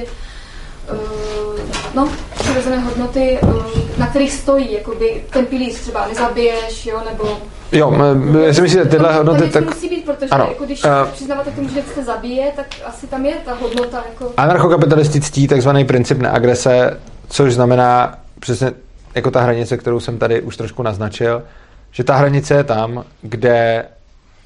uh, 0.92 1.60
no, 1.94 2.10
přirozené 2.40 2.78
hodnoty, 2.80 3.40
uh, 3.44 3.64
na 3.98 4.08
kterých 4.08 4.34
stojí, 4.34 4.74
jakoby 4.74 5.24
ten 5.30 5.46
pilíř 5.46 5.80
třeba 5.80 6.08
nezabiješ, 6.08 6.86
jo, 6.86 7.02
nebo 7.12 7.38
Jo, 7.72 7.92
m- 7.92 8.36
já 8.46 8.54
si 8.54 8.62
myslím, 8.62 8.84
že 8.84 8.90
tyhle 8.90 9.14
hodnoty 9.14 9.50
tak... 9.50 9.66
musí 9.66 9.90
být, 9.90 10.06
protože 10.06 10.30
Ano, 10.30 10.46
jako 10.50 10.66
když 10.66 10.84
eh, 10.86 10.90
přiznáváte 11.14 11.52
k 11.52 11.56
tomu, 11.56 11.70
že 11.70 11.82
chcete 11.82 12.04
zabije, 12.04 12.52
tak 12.56 12.66
asi 12.86 13.08
tam 13.08 13.26
je 13.26 13.36
ta 13.46 13.54
hodnota 13.54 14.04
jako... 14.10 14.34
Anarchokapitalisti 14.38 15.22
ctí 15.22 15.48
takzvaný 15.48 15.86
princip 15.86 16.18
neagrese, 16.18 17.00
což 17.30 17.54
znamená 17.54 18.18
přesně 18.40 18.72
jako 19.16 19.32
ta 19.32 19.42
hranice, 19.42 19.78
kterou 19.78 20.00
jsem 20.00 20.18
tady 20.18 20.42
už 20.42 20.58
trošku 20.58 20.84
naznačil, 20.84 21.44
že 21.92 22.04
ta 22.04 22.16
hranice 22.16 22.54
je 22.54 22.64
tam, 22.64 23.06
kde 23.22 23.86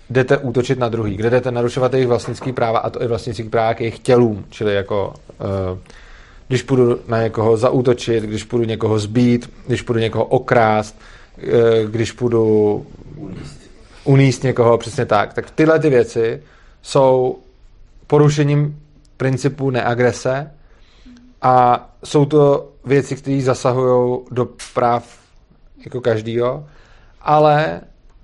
jdete 0.10 0.38
útočit 0.38 0.80
na 0.80 0.90
druhý, 0.90 1.18
kde 1.18 1.30
jdete 1.30 1.52
narušovat 1.52 1.94
jejich 1.94 2.08
vlastnický 2.08 2.52
práva 2.52 2.80
a 2.80 2.90
to 2.90 3.02
i 3.04 3.08
vlastnický 3.08 3.44
práva 3.44 3.74
k 3.74 3.82
jejich 3.82 4.00
tělům, 4.00 4.46
čili 4.50 4.76
jako 4.76 5.14
uh, 5.40 5.78
když 6.48 6.62
půjdu 6.62 7.00
na 7.08 7.22
někoho 7.22 7.58
zaútočit, 7.58 8.24
když 8.24 8.44
půjdu 8.44 8.66
někoho 8.66 9.00
zbít, 9.00 9.50
když 9.68 9.82
půjdu 9.82 10.00
někoho 10.00 10.26
okrást, 10.26 11.00
eh, 11.38 11.86
když 11.86 12.12
půjdu 12.12 12.86
uníst 14.04 14.44
někoho, 14.44 14.78
přesně 14.78 15.06
tak. 15.06 15.34
Tak 15.34 15.52
tyhle 15.52 15.80
ty 15.80 15.90
věci 15.90 16.44
jsou 16.82 17.40
porušením 18.08 18.80
principu 19.18 19.70
neagrese 19.70 20.52
a 21.42 21.90
jsou 22.04 22.26
to 22.26 22.70
věci, 22.86 23.16
které 23.16 23.42
zasahují 23.42 24.20
do 24.32 24.48
práv 24.74 25.20
jako 25.84 26.02
každýho, 26.02 26.66
ale 27.22 27.82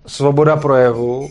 svoboda 0.08 0.56
projevu 0.56 1.30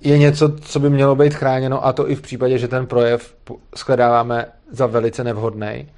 je 0.00 0.18
něco, 0.18 0.58
co 0.60 0.80
by 0.80 0.90
mělo 0.90 1.16
být 1.16 1.34
chráněno 1.34 1.86
a 1.86 1.92
to 1.92 2.10
i 2.10 2.14
v 2.14 2.20
případě, 2.20 2.58
že 2.58 2.68
ten 2.68 2.86
projev 2.86 3.34
shledáváme 3.76 4.46
za 4.70 4.86
velice 4.86 5.24
nevhodný. 5.24 5.88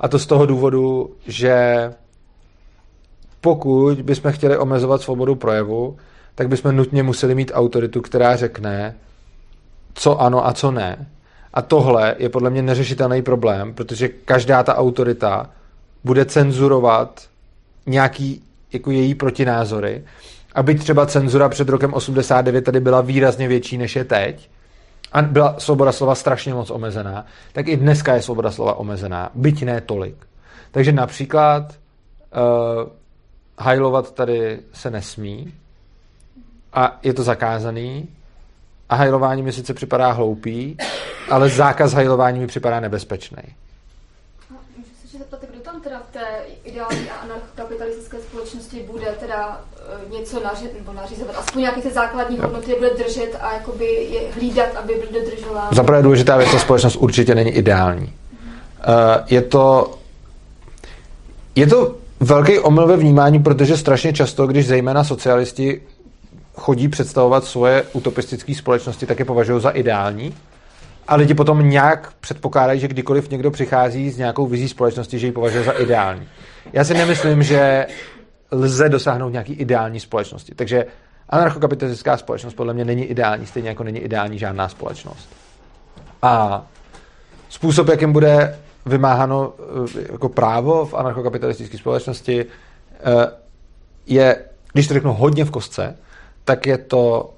A 0.00 0.08
to 0.08 0.18
z 0.18 0.26
toho 0.26 0.46
důvodu, 0.46 1.14
že 1.26 1.90
pokud 3.40 4.02
bychom 4.02 4.32
chtěli 4.32 4.58
omezovat 4.58 5.02
svobodu 5.02 5.34
projevu, 5.34 5.96
tak 6.34 6.48
bychom 6.48 6.76
nutně 6.76 7.02
museli 7.02 7.34
mít 7.34 7.52
autoritu, 7.54 8.00
která 8.00 8.36
řekne, 8.36 8.94
co 9.94 10.20
ano 10.20 10.46
a 10.46 10.52
co 10.52 10.70
ne. 10.70 11.06
A 11.54 11.62
tohle 11.62 12.14
je 12.18 12.28
podle 12.28 12.50
mě 12.50 12.62
neřešitelný 12.62 13.22
problém, 13.22 13.74
protože 13.74 14.08
každá 14.08 14.62
ta 14.62 14.76
autorita 14.76 15.50
bude 16.04 16.24
cenzurovat 16.24 17.28
nějaký 17.86 18.42
jako 18.72 18.90
její 18.90 19.14
protinázory. 19.14 20.04
A 20.54 20.62
byť 20.62 20.78
třeba 20.78 21.06
cenzura 21.06 21.48
před 21.48 21.68
rokem 21.68 21.94
89 21.94 22.64
tady 22.64 22.80
byla 22.80 23.00
výrazně 23.00 23.48
větší, 23.48 23.78
než 23.78 23.96
je 23.96 24.04
teď, 24.04 24.50
a 25.12 25.22
byla 25.22 25.54
svoboda 25.58 25.92
slova 25.92 26.14
strašně 26.14 26.54
moc 26.54 26.70
omezená, 26.70 27.26
tak 27.52 27.68
i 27.68 27.76
dneska 27.76 28.14
je 28.14 28.22
svoboda 28.22 28.50
slova 28.50 28.74
omezená, 28.74 29.30
byť 29.34 29.62
ne 29.62 29.80
tolik. 29.80 30.16
Takže 30.70 30.92
například 30.92 31.62
uh, 31.62 32.90
hajlovat 33.58 34.14
tady 34.14 34.60
se 34.72 34.90
nesmí 34.90 35.54
a 36.72 36.98
je 37.02 37.14
to 37.14 37.22
zakázaný 37.22 38.08
a 38.92 38.94
hajlování 38.94 39.42
mi 39.42 39.52
sice 39.52 39.74
připadá 39.74 40.12
hloupý, 40.12 40.76
ale 41.30 41.48
zákaz 41.48 41.92
hajlování 41.92 42.40
mi 42.40 42.46
připadá 42.46 42.80
nebezpečný. 42.80 43.42
Můžu 44.76 44.88
se 45.10 45.18
zeptat, 45.18 45.40
kdo 45.50 45.60
tam 45.60 45.80
teda 45.80 45.98
v 46.10 46.12
té 46.12 46.24
ideální 46.64 47.10
a 47.10 47.14
anarchokapitalistické 47.14 48.16
společnosti 48.18 48.86
bude 48.92 49.06
teda 49.20 49.60
uh, 50.08 50.18
něco 50.18 50.40
naři, 50.44 50.70
nebo 50.78 50.92
nařizovat, 50.92 51.36
aspoň 51.38 51.62
nějaké 51.62 51.80
ty 51.80 51.90
základní 51.90 52.38
hodnoty 52.38 52.74
bude 52.78 52.90
držet 52.90 53.38
a 53.40 53.54
jakoby 53.54 53.84
je 53.84 54.20
hlídat, 54.32 54.68
aby 54.76 54.94
byly 54.94 55.24
dodržovány. 55.24 55.76
Zaprvé 55.76 56.02
důležitá 56.02 56.36
věc, 56.36 56.50
ta 56.50 56.58
společnost 56.58 56.96
určitě 56.96 57.34
není 57.34 57.50
ideální. 57.50 58.06
Uh, 58.06 58.14
je 59.26 59.42
to 59.42 59.94
je 61.54 61.66
to 61.66 61.96
velký 62.20 62.58
omyl 62.58 62.86
ve 62.86 62.96
vnímání, 62.96 63.42
protože 63.42 63.76
strašně 63.76 64.12
často, 64.12 64.46
když 64.46 64.66
zejména 64.66 65.04
socialisti 65.04 65.80
chodí 66.54 66.88
představovat 66.88 67.44
svoje 67.44 67.82
utopistické 67.92 68.54
společnosti, 68.54 69.06
tak 69.06 69.18
je 69.18 69.24
považují 69.24 69.60
za 69.60 69.70
ideální. 69.70 70.34
A 71.08 71.16
lidi 71.16 71.34
potom 71.34 71.68
nějak 71.68 72.12
předpokládají, 72.20 72.80
že 72.80 72.88
kdykoliv 72.88 73.30
někdo 73.30 73.50
přichází 73.50 74.10
s 74.10 74.18
nějakou 74.18 74.46
vizí 74.46 74.68
společnosti, 74.68 75.18
že 75.18 75.26
ji 75.26 75.32
považuje 75.32 75.64
za 75.64 75.72
ideální. 75.72 76.28
Já 76.72 76.84
si 76.84 76.94
nemyslím, 76.94 77.42
že 77.42 77.86
lze 78.50 78.88
dosáhnout 78.88 79.28
nějaký 79.28 79.52
ideální 79.52 80.00
společnosti. 80.00 80.54
Takže 80.54 80.86
anarchokapitalistická 81.28 82.16
společnost 82.16 82.54
podle 82.54 82.74
mě 82.74 82.84
není 82.84 83.04
ideální, 83.04 83.46
stejně 83.46 83.68
jako 83.68 83.84
není 83.84 83.98
ideální 83.98 84.38
žádná 84.38 84.68
společnost. 84.68 85.28
A 86.22 86.66
způsob, 87.48 87.88
jakým 87.88 88.12
bude 88.12 88.58
vymáháno 88.86 89.52
eh, 89.98 90.12
jako 90.12 90.28
právo 90.28 90.86
v 90.86 90.94
anarchokapitalistické 90.94 91.78
společnosti, 91.78 92.44
eh, 92.44 93.26
je, 94.06 94.44
když 94.72 94.88
to 94.88 94.94
řeknu 94.94 95.12
hodně 95.12 95.44
v 95.44 95.50
kostce, 95.50 95.96
tak 96.44 96.66
je 96.66 96.78
to 96.78 97.30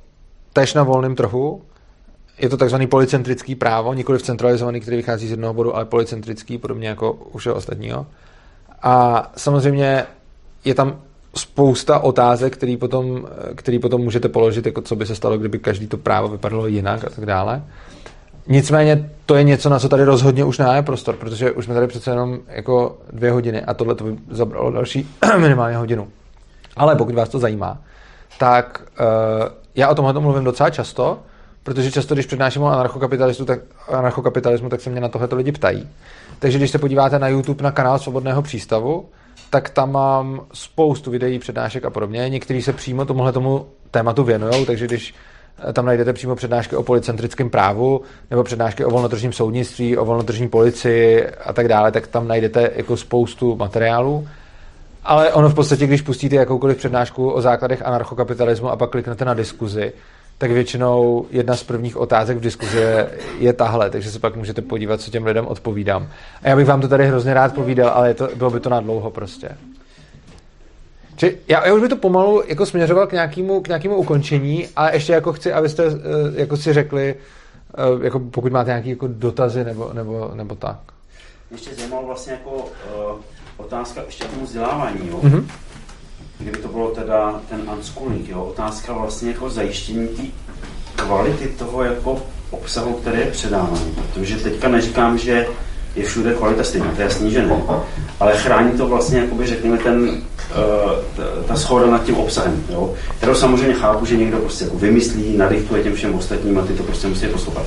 tež 0.52 0.74
na 0.74 0.82
volném 0.82 1.14
trhu, 1.14 1.62
je 2.38 2.48
to 2.48 2.56
takzvaný 2.56 2.86
policentrický 2.86 3.54
právo, 3.54 3.94
nikoli 3.94 4.18
centralizovaný, 4.18 4.80
který 4.80 4.96
vychází 4.96 5.26
z 5.26 5.30
jednoho 5.30 5.54
bodu, 5.54 5.76
ale 5.76 5.84
policentrický, 5.84 6.58
podobně 6.58 6.88
jako 6.88 7.12
u 7.12 7.38
všeho 7.38 7.56
ostatního. 7.56 8.06
A 8.82 9.32
samozřejmě 9.36 10.04
je 10.64 10.74
tam 10.74 11.00
spousta 11.34 11.98
otázek, 11.98 12.52
který 12.52 12.76
potom, 12.76 13.26
který 13.54 13.78
potom 13.78 14.00
můžete 14.00 14.28
položit, 14.28 14.66
jako 14.66 14.80
co 14.80 14.96
by 14.96 15.06
se 15.06 15.14
stalo, 15.14 15.38
kdyby 15.38 15.58
každý 15.58 15.86
to 15.86 15.96
právo 15.96 16.28
vypadalo 16.28 16.66
jinak 16.66 17.04
a 17.04 17.10
tak 17.10 17.26
dále. 17.26 17.62
Nicméně 18.46 19.10
to 19.26 19.34
je 19.34 19.44
něco, 19.44 19.68
na 19.68 19.78
co 19.78 19.88
tady 19.88 20.04
rozhodně 20.04 20.44
už 20.44 20.58
nemáme 20.58 20.82
prostor, 20.82 21.16
protože 21.16 21.52
už 21.52 21.64
jsme 21.64 21.74
tady 21.74 21.86
přece 21.86 22.10
jenom 22.10 22.38
jako 22.48 22.98
dvě 23.12 23.30
hodiny 23.30 23.62
a 23.62 23.74
tohle 23.74 23.94
to 23.94 24.04
by 24.04 24.16
zabralo 24.30 24.70
další 24.70 25.08
minimálně 25.38 25.76
hodinu. 25.76 26.08
Ale 26.76 26.96
pokud 26.96 27.14
vás 27.14 27.28
to 27.28 27.38
zajímá, 27.38 27.78
tak 28.38 28.82
uh, 29.00 29.48
já 29.74 29.88
o 29.88 29.94
tomhle 29.94 30.20
mluvím 30.20 30.44
docela 30.44 30.70
často, 30.70 31.18
protože 31.62 31.92
často, 31.92 32.14
když 32.14 32.26
přednáším 32.26 32.62
o 32.62 32.66
anarchokapitalismu, 32.66 33.46
tak, 33.46 33.60
anarchokapitalismu, 33.88 34.68
tak 34.68 34.80
se 34.80 34.90
mě 34.90 35.00
na 35.00 35.08
tohleto 35.08 35.36
lidi 35.36 35.52
ptají. 35.52 35.88
Takže 36.38 36.58
když 36.58 36.70
se 36.70 36.78
podíváte 36.78 37.18
na 37.18 37.28
YouTube 37.28 37.64
na 37.64 37.70
kanál 37.70 37.98
Svobodného 37.98 38.42
přístavu, 38.42 39.08
tak 39.50 39.70
tam 39.70 39.92
mám 39.92 40.40
spoustu 40.52 41.10
videí, 41.10 41.38
přednášek 41.38 41.84
a 41.84 41.90
podobně. 41.90 42.28
Někteří 42.28 42.62
se 42.62 42.72
přímo 42.72 43.04
tomuhle 43.04 43.32
tomu 43.32 43.66
tématu 43.90 44.24
věnují, 44.24 44.66
takže 44.66 44.86
když 44.86 45.14
tam 45.72 45.86
najdete 45.86 46.12
přímo 46.12 46.36
přednášky 46.36 46.76
o 46.76 46.82
policentrickém 46.82 47.50
právu 47.50 48.00
nebo 48.30 48.44
přednášky 48.44 48.84
o 48.84 48.90
volnotržním 48.90 49.32
soudnictví, 49.32 49.96
o 49.96 50.04
volnotržní 50.04 50.48
policii 50.48 51.26
a 51.44 51.52
tak 51.52 51.68
dále, 51.68 51.92
tak 51.92 52.06
tam 52.06 52.28
najdete 52.28 52.70
jako 52.76 52.96
spoustu 52.96 53.56
materiálů. 53.56 54.28
Ale 55.04 55.32
ono 55.32 55.48
v 55.48 55.54
podstatě, 55.54 55.86
když 55.86 56.02
pustíte 56.02 56.36
jakoukoliv 56.36 56.76
přednášku 56.76 57.30
o 57.30 57.40
základech 57.40 57.86
anarchokapitalismu 57.86 58.70
a 58.70 58.76
pak 58.76 58.90
kliknete 58.90 59.24
na 59.24 59.34
diskuzi, 59.34 59.92
tak 60.38 60.50
většinou 60.50 61.26
jedna 61.30 61.56
z 61.56 61.62
prvních 61.62 61.96
otázek 61.96 62.36
v 62.36 62.40
diskuzi 62.40 62.76
je, 62.76 63.10
je 63.38 63.52
tahle, 63.52 63.90
takže 63.90 64.10
se 64.10 64.18
pak 64.18 64.36
můžete 64.36 64.62
podívat, 64.62 65.00
co 65.00 65.10
těm 65.10 65.26
lidem 65.26 65.46
odpovídám. 65.46 66.08
A 66.42 66.48
já 66.48 66.56
bych 66.56 66.66
vám 66.66 66.80
to 66.80 66.88
tady 66.88 67.06
hrozně 67.06 67.34
rád 67.34 67.54
povídal, 67.54 67.88
ale 67.88 68.08
je 68.08 68.14
to, 68.14 68.28
bylo 68.36 68.50
by 68.50 68.60
to 68.60 68.70
na 68.70 68.80
dlouho 68.80 69.10
prostě. 69.10 69.48
Či 71.16 71.38
já, 71.48 71.66
já 71.66 71.74
už 71.74 71.80
bych 71.80 71.90
to 71.90 71.96
pomalu 71.96 72.42
jako 72.46 72.66
směřoval 72.66 73.06
k 73.06 73.12
nějakému, 73.12 73.60
k 73.60 73.68
nějakému 73.68 73.96
ukončení, 73.96 74.68
ale 74.76 74.94
ještě 74.94 75.12
jako 75.12 75.32
chci, 75.32 75.52
abyste 75.52 75.86
uh, 75.86 75.94
jako 76.34 76.56
si 76.56 76.72
řekli, 76.72 77.14
uh, 77.94 78.04
jako 78.04 78.20
pokud 78.20 78.52
máte 78.52 78.70
nějaké 78.70 78.88
jako 78.88 79.06
dotazy 79.08 79.64
nebo, 79.64 79.90
nebo, 79.92 80.30
nebo 80.34 80.54
tak. 80.54 80.76
Ještě 81.50 81.74
zajímalo 81.74 82.06
vlastně 82.06 82.32
jako 82.32 82.50
uh, 82.50 83.20
otázka 83.56 84.00
ještě 84.06 84.24
k 84.24 84.30
tomu 84.30 84.46
vzdělávání, 84.46 85.08
jo? 85.08 85.20
Mm-hmm. 85.22 85.44
Kdyby 86.38 86.58
to 86.58 86.68
bylo 86.68 86.90
teda 86.90 87.40
ten 87.50 87.70
unschooling, 87.76 88.28
jo? 88.28 88.44
Otázka 88.44 88.92
vlastně 88.92 89.30
jako 89.30 89.50
zajištění 89.50 90.08
té 90.08 90.22
kvality 90.96 91.48
toho 91.48 91.84
jako 91.84 92.22
obsahu, 92.50 92.92
který 92.92 93.18
je 93.18 93.26
předávaný. 93.26 93.94
Protože 93.94 94.36
teďka 94.36 94.68
neříkám, 94.68 95.18
že 95.18 95.46
je 95.96 96.04
všude 96.04 96.34
kvalita 96.34 96.64
stejná, 96.64 96.86
to 96.86 97.00
je 97.00 97.04
jasný, 97.04 97.30
že 97.30 97.46
ne. 97.46 97.62
Ale 98.20 98.38
chrání 98.38 98.70
to 98.70 98.86
vlastně, 98.86 99.18
jakoby 99.18 99.46
řekněme, 99.46 99.78
ten, 99.78 100.08
uh, 100.08 101.44
ta 101.46 101.56
schoda 101.56 101.86
nad 101.86 102.04
tím 102.04 102.16
obsahem, 102.16 102.64
jo? 102.70 102.94
kterou 103.16 103.34
samozřejmě 103.34 103.74
chápu, 103.74 104.06
že 104.06 104.16
někdo 104.16 104.38
prostě 104.38 104.64
jako 104.64 104.76
vymyslí, 104.76 105.36
nadiktuje 105.36 105.82
těm 105.82 105.94
všem 105.94 106.14
ostatním 106.14 106.58
a 106.58 106.62
ty 106.62 106.72
to 106.72 106.82
prostě 106.82 107.08
musí 107.08 107.26
poslouchat. 107.26 107.66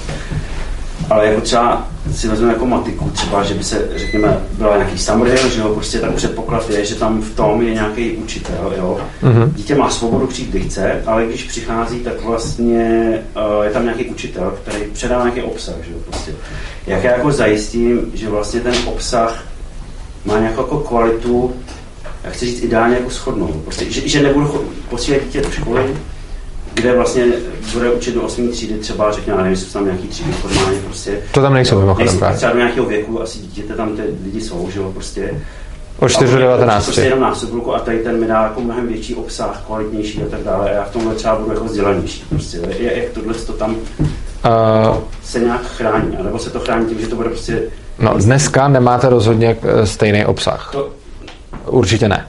Ale 1.09 1.27
jako 1.27 1.41
třeba 1.41 1.87
si 2.15 2.27
vezmeme 2.27 2.53
jako 2.53 2.65
matiku, 2.65 3.09
třeba, 3.09 3.43
že 3.43 3.53
by 3.53 3.63
se, 3.63 3.89
řekněme, 3.95 4.39
byla 4.51 4.77
nějaký 4.77 4.97
Samuel, 4.97 5.49
že 5.49 5.59
jo, 5.59 5.69
prostě 5.69 5.99
tak 5.99 6.13
předpoklad 6.13 6.69
je, 6.69 6.85
že 6.85 6.95
tam 6.95 7.21
v 7.21 7.35
tom 7.35 7.61
je 7.61 7.73
nějaký 7.73 8.11
učitel, 8.11 8.73
jo. 8.77 8.99
Mm-hmm. 9.23 9.53
Dítě 9.53 9.75
má 9.75 9.89
svobodu 9.89 10.27
přijít, 10.27 10.49
kdy 10.49 10.59
chce, 10.59 11.01
ale 11.05 11.25
když 11.25 11.43
přichází, 11.43 11.99
tak 11.99 12.21
vlastně 12.21 13.13
uh, 13.57 13.63
je 13.63 13.71
tam 13.71 13.83
nějaký 13.83 14.05
učitel, 14.05 14.53
který 14.61 14.83
předá 14.93 15.19
nějaký 15.19 15.41
obsah, 15.41 15.75
že 15.87 15.91
jo, 15.91 15.97
prostě. 16.09 16.31
Jak 16.87 17.03
já 17.03 17.11
jako 17.11 17.31
zajistím, 17.31 18.11
že 18.13 18.29
vlastně 18.29 18.59
ten 18.59 18.75
obsah 18.85 19.43
má 20.25 20.39
nějakou 20.39 20.61
jako 20.61 20.77
kvalitu, 20.77 21.55
jak 22.23 22.33
chci 22.33 22.45
říct, 22.45 22.63
ideálně 22.63 22.95
jako 22.95 23.09
schodnou. 23.09 23.47
Prostě, 23.47 23.91
že, 23.91 24.07
že 24.07 24.23
nebudu 24.23 24.65
posílat 24.89 25.23
dítě 25.23 25.41
do 25.41 25.51
školy, 25.51 25.95
kde 26.77 26.95
vlastně 26.95 27.25
bude 27.73 27.91
učit 27.91 28.15
do 28.15 28.21
8. 28.21 28.49
třídy 28.49 28.73
třeba, 28.73 29.11
řekněme, 29.11 29.43
nevím, 29.43 29.57
jsou 29.57 29.73
tam 29.73 29.85
nějaký 29.85 30.07
třídy 30.07 30.31
formálně 30.31 30.79
prostě. 30.79 31.19
To 31.31 31.41
tam 31.41 31.53
nejsou 31.53 31.79
mimochodem 31.79 32.17
právě. 32.17 32.37
Třeba 32.37 32.51
do 32.51 32.57
nějakého 32.57 32.85
věku, 32.85 33.21
asi 33.21 33.39
dítěte 33.39 33.73
tam 33.73 33.95
ty 33.95 34.01
lidi 34.23 34.41
jsou, 34.41 34.69
že 34.71 34.79
jo, 34.79 34.91
prostě. 34.91 35.41
Od 35.99 36.09
4 36.09 36.33
do 36.33 36.39
19. 36.39 36.83
Prostě 36.85 37.01
jenom 37.01 37.19
násobulku 37.19 37.75
a 37.75 37.79
tady 37.79 37.99
ten 37.99 38.19
mi 38.19 38.27
dá 38.27 38.43
jako 38.43 38.61
mnohem 38.61 38.87
větší 38.87 39.15
obsah, 39.15 39.63
kvalitnější 39.65 40.23
a 40.23 40.25
tak 40.29 40.43
dále. 40.43 40.69
A 40.69 40.73
já 40.73 40.83
v 40.83 40.91
tomhle 40.91 41.15
třeba 41.15 41.35
budu 41.35 41.51
jako 41.51 41.65
vzdělanější. 41.65 42.23
Prostě. 42.29 42.59
Jak, 42.79 42.97
jak 42.97 43.09
tohle 43.09 43.33
to 43.33 43.53
tam 43.53 43.75
Uh, 44.45 44.97
se 45.23 45.39
nějak 45.39 45.61
chrání, 45.61 46.17
anebo 46.17 46.39
se 46.39 46.49
to 46.49 46.59
chrání 46.59 46.85
tím, 46.85 47.01
že 47.01 47.07
to 47.07 47.15
bude 47.15 47.29
prostě... 47.29 47.61
no, 47.99 48.13
dneska 48.17 48.67
nemáte 48.67 49.09
rozhodně 49.09 49.57
eh, 49.63 49.85
stejný 49.85 50.25
obsah. 50.25 50.69
To, 50.71 50.89
Určitě 51.65 52.09
ne. 52.09 52.27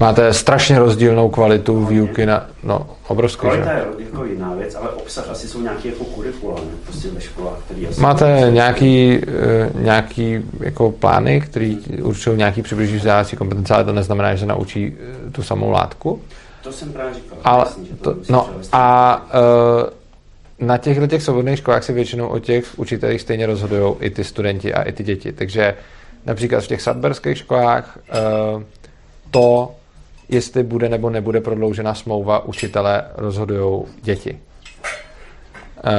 Máte 0.00 0.34
strašně 0.34 0.78
rozdílnou 0.78 1.30
kvalitu 1.30 1.84
výuky 1.84 2.26
na, 2.26 2.46
no, 2.62 2.86
obrovský, 3.08 3.40
kvalita 3.40 3.64
že? 3.64 3.70
je 3.98 4.04
jako 4.04 4.24
jiná 4.24 4.54
věc, 4.54 4.74
ale 4.74 4.88
obsah 4.90 5.28
asi 5.28 5.48
jsou 5.48 5.60
nějaké 5.60 5.88
jako 5.88 6.04
kurikula, 6.04 6.54
ne? 6.54 6.70
prostě 6.84 7.08
ve 7.08 7.20
školách, 7.20 7.58
který 7.64 7.86
asi... 7.86 8.00
Máte 8.00 8.46
nějaký, 8.50 9.20
eh, 9.26 9.70
nějaký 9.74 10.44
jako 10.60 10.90
plány, 10.90 11.40
který 11.40 11.78
určují 12.02 12.38
nějaký 12.38 12.62
přibližující 12.62 12.96
vzdělávací 12.96 13.36
kompetence, 13.36 13.74
ale 13.74 13.84
to 13.84 13.92
neznamená, 13.92 14.34
že 14.34 14.46
naučí 14.46 14.96
eh, 15.26 15.30
tu 15.30 15.42
samou 15.42 15.70
látku. 15.70 16.22
To 16.62 16.72
jsem 16.72 16.92
právě 16.92 17.14
říkal. 17.14 17.38
Ale 17.44 17.64
jasný, 17.64 17.86
že 17.86 17.96
to, 17.96 18.14
myslím, 18.14 18.34
no 18.34 18.50
a 18.72 19.16
uh, 20.60 20.66
na 20.66 20.78
těchto 20.78 21.06
těch 21.06 21.22
svobodných 21.22 21.58
školách 21.58 21.84
se 21.84 21.92
většinou 21.92 22.28
o 22.28 22.38
těch 22.38 22.78
učitelích 22.78 23.20
stejně 23.20 23.46
rozhodují 23.46 23.94
i 24.00 24.10
ty 24.10 24.24
studenti 24.24 24.74
a 24.74 24.82
i 24.82 24.92
ty 24.92 25.04
děti. 25.04 25.32
Takže 25.32 25.74
například 26.26 26.64
v 26.64 26.66
těch 26.66 26.82
sadberských 26.82 27.38
školách 27.38 27.98
uh, 28.56 28.62
to, 29.30 29.74
jestli 30.30 30.62
bude 30.62 30.88
nebo 30.88 31.10
nebude 31.10 31.40
prodloužena 31.40 31.94
smlouva 31.94 32.44
učitele, 32.44 33.04
rozhodují 33.14 33.82
děti. 34.02 34.40
Uh, 35.84 35.90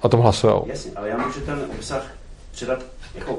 o 0.00 0.08
tom 0.08 0.20
hlasují. 0.20 0.54
Jasně, 0.66 0.92
ale 0.96 1.08
já 1.08 1.16
můžu 1.16 1.40
ten 1.40 1.60
obsah 1.78 2.06
předat 2.52 2.78
jako, 3.14 3.38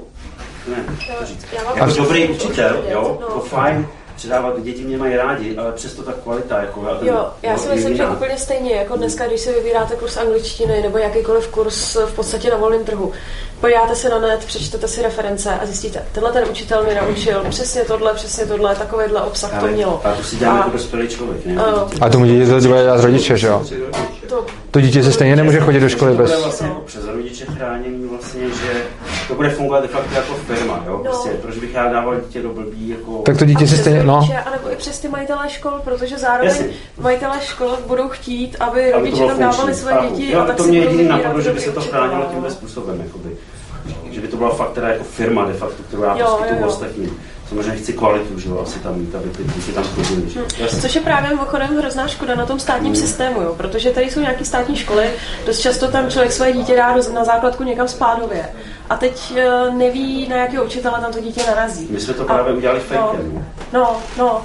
ne, 0.70 0.86
to 1.20 1.26
říct, 1.26 1.46
Já 1.56 1.64
mám 1.64 1.78
jako 1.78 1.94
dobrý 1.94 2.30
učitel, 2.30 2.84
jo, 2.90 3.18
no. 3.22 3.28
jako 3.28 3.40
fajn, 3.40 3.88
předávat, 4.22 4.64
děti 4.64 4.84
mě 4.84 4.98
mají 4.98 5.16
rádi, 5.16 5.58
ale 5.58 5.72
přesto 5.72 6.04
ta 6.04 6.12
kvalita, 6.14 6.62
jako 6.62 6.86
já, 6.90 6.96
ten, 6.96 7.08
Jo, 7.08 7.30
já 7.44 7.58
si 7.58 7.70
myslím, 7.70 7.98
že 7.98 8.08
úplně 8.08 8.38
stejně, 8.38 8.72
jako 8.76 8.96
dneska, 8.98 9.28
když 9.28 9.42
si 9.42 9.54
vybíráte 9.54 9.96
kurz 9.96 10.18
angličtiny 10.18 10.82
nebo 10.82 10.98
jakýkoliv 10.98 11.48
kurz 11.48 11.96
v 12.06 12.14
podstatě 12.16 12.52
na 12.52 12.58
volném 12.58 12.84
trhu, 12.86 13.12
podíváte 13.62 13.96
se 13.96 14.10
na 14.10 14.20
net, 14.20 14.46
přečtete 14.46 14.88
si 14.88 15.02
reference 15.02 15.50
a 15.62 15.66
zjistíte, 15.66 16.06
tenhle 16.12 16.32
ten 16.32 16.44
učitel 16.52 16.84
mi 16.84 16.96
naučil 16.96 17.46
přesně 17.50 17.82
tohle, 17.82 18.14
přesně 18.14 18.46
tohle, 18.46 18.76
takovýhle 18.76 19.22
obsah 19.22 19.50
to 19.52 19.58
Ale- 19.66 19.72
mělo. 19.72 20.02
A 20.04 20.14
to 20.16 20.24
si 20.24 20.36
dělám 20.36 20.56
A- 20.56 20.58
jako 20.60 20.70
dospělý 20.70 21.08
člověk, 21.08 21.46
ne? 21.46 21.62
A 22.02 22.10
tomu 22.10 22.26
dítě 22.26 22.46
to 22.46 22.54
bude 22.68 22.84
dělat 22.84 23.02
rodiče, 23.02 23.38
že 23.38 23.48
jo? 23.48 23.66
To, 24.32 24.46
To 24.72 24.82
dítě 24.82 25.04
se 25.04 25.12
stejně 25.12 25.36
nemůže 25.36 25.60
chodit 25.60 25.80
do 25.80 25.90
školy 25.90 26.12
To 26.12 26.18
bude 26.18 26.30
bez... 26.30 26.42
vlastně 26.42 26.68
jako 26.68 26.82
přes 26.82 27.06
rodiče 27.06 27.46
chránění 27.46 28.08
vlastně, 28.08 28.50
že 28.50 28.84
to 29.28 29.36
bude 29.36 29.50
fungovat 29.50 29.82
de 29.82 29.88
facto 29.88 30.16
jako 30.16 30.34
firma, 30.34 30.84
jo? 30.88 31.02
No. 31.06 31.12
Prostě, 31.12 31.30
proč 31.30 31.58
bych 31.58 31.74
já 31.74 31.88
dával 31.88 32.16
dítě 32.20 32.42
do 32.42 32.50
blbý, 32.50 32.90
jako... 32.90 33.18
Tak 33.18 33.38
to 33.38 33.46
dítě 33.46 33.64
a 33.64 33.68
se 33.68 33.78
stejně, 33.78 34.04
no. 34.04 34.16
rodiče, 34.16 34.38
anebo 34.38 34.72
i 34.72 34.76
přes 34.76 35.00
ty 35.00 35.08
majitelé 35.08 35.50
škol, 35.50 35.72
protože 35.84 36.18
zároveň 36.18 36.50
Jasně. 36.50 36.68
majitelé 37.02 37.38
škol 37.42 37.78
budou 37.88 38.10
chtít, 38.10 38.58
aby 38.60 38.94
aby 38.94 39.12
to 39.12 39.18
rodiče 39.18 39.28
tam 39.28 39.40
dávali 39.40 39.74
své 39.74 39.98
děti 40.10 40.32
Jo, 40.32 40.40
a 40.40 40.46
tak 40.46 40.56
to 40.56 40.64
mě 40.64 40.80
jediný 40.80 41.04
napadlo, 41.04 41.42
že 41.42 41.52
by 41.52 41.60
se 41.60 41.72
to 41.72 41.82
chránilo 41.82 42.20
no. 42.20 42.30
tímhle 42.34 42.52
způsobem, 42.52 43.02
jakoby. 43.06 43.30
Že 44.12 44.22
by 44.22 44.28
to 44.28 44.38
byla 44.38 44.50
fakt 44.50 44.72
teda 44.72 44.88
jako 44.88 45.04
firma 45.04 45.46
de 45.46 45.54
facto, 45.54 45.84
kterou 45.84 46.04
já 46.04 46.16
poskytuju 46.16 46.66
ostatním. 46.66 47.20
Samozřejmě 47.52 47.76
chci 47.76 47.94
kvalitu, 47.94 48.40
že 48.40 48.50
jo, 48.50 48.60
asi 48.60 48.80
tam 48.80 48.96
mít, 48.96 49.16
aby 49.16 49.30
ty 49.30 49.44
děti 49.44 49.72
tam 49.72 49.84
chodily, 49.84 50.24
jo. 50.36 50.42
Jasně. 50.58 50.82
Což 50.82 50.96
je 50.96 51.02
právě 51.02 51.30
mimochodem 51.30 51.78
hrozná 51.78 52.08
škoda 52.08 52.36
na 52.36 52.46
tom 52.46 52.60
státním 52.60 52.96
systému, 52.96 53.42
jo? 53.42 53.54
protože 53.58 53.90
tady 53.90 54.12
jsou 54.12 54.20
nějaké 54.20 54.46
státní 54.46 54.76
školy, 54.76 55.10
dost 55.46 55.60
často 55.60 55.88
tam 55.88 56.10
člověk 56.12 56.32
své 56.32 56.54
dítě 56.54 56.76
dá 56.76 56.96
na 57.14 57.24
základku 57.24 57.64
někam 57.64 57.88
spádově 57.88 58.50
a 58.90 58.96
teď 58.96 59.34
eh, 59.36 59.72
neví, 59.72 60.28
na 60.30 60.36
jakého 60.36 60.66
učitele 60.66 61.02
tam 61.02 61.14
to 61.14 61.20
dítě 61.20 61.42
narazí. 61.48 61.88
My 61.90 62.00
jsme 62.00 62.14
to 62.14 62.22
A- 62.22 62.26
právě 62.26 62.54
udělali 62.54 62.80
no, 62.92 62.98
fakem. 62.98 63.46
no, 63.74 63.98
no. 64.18 64.42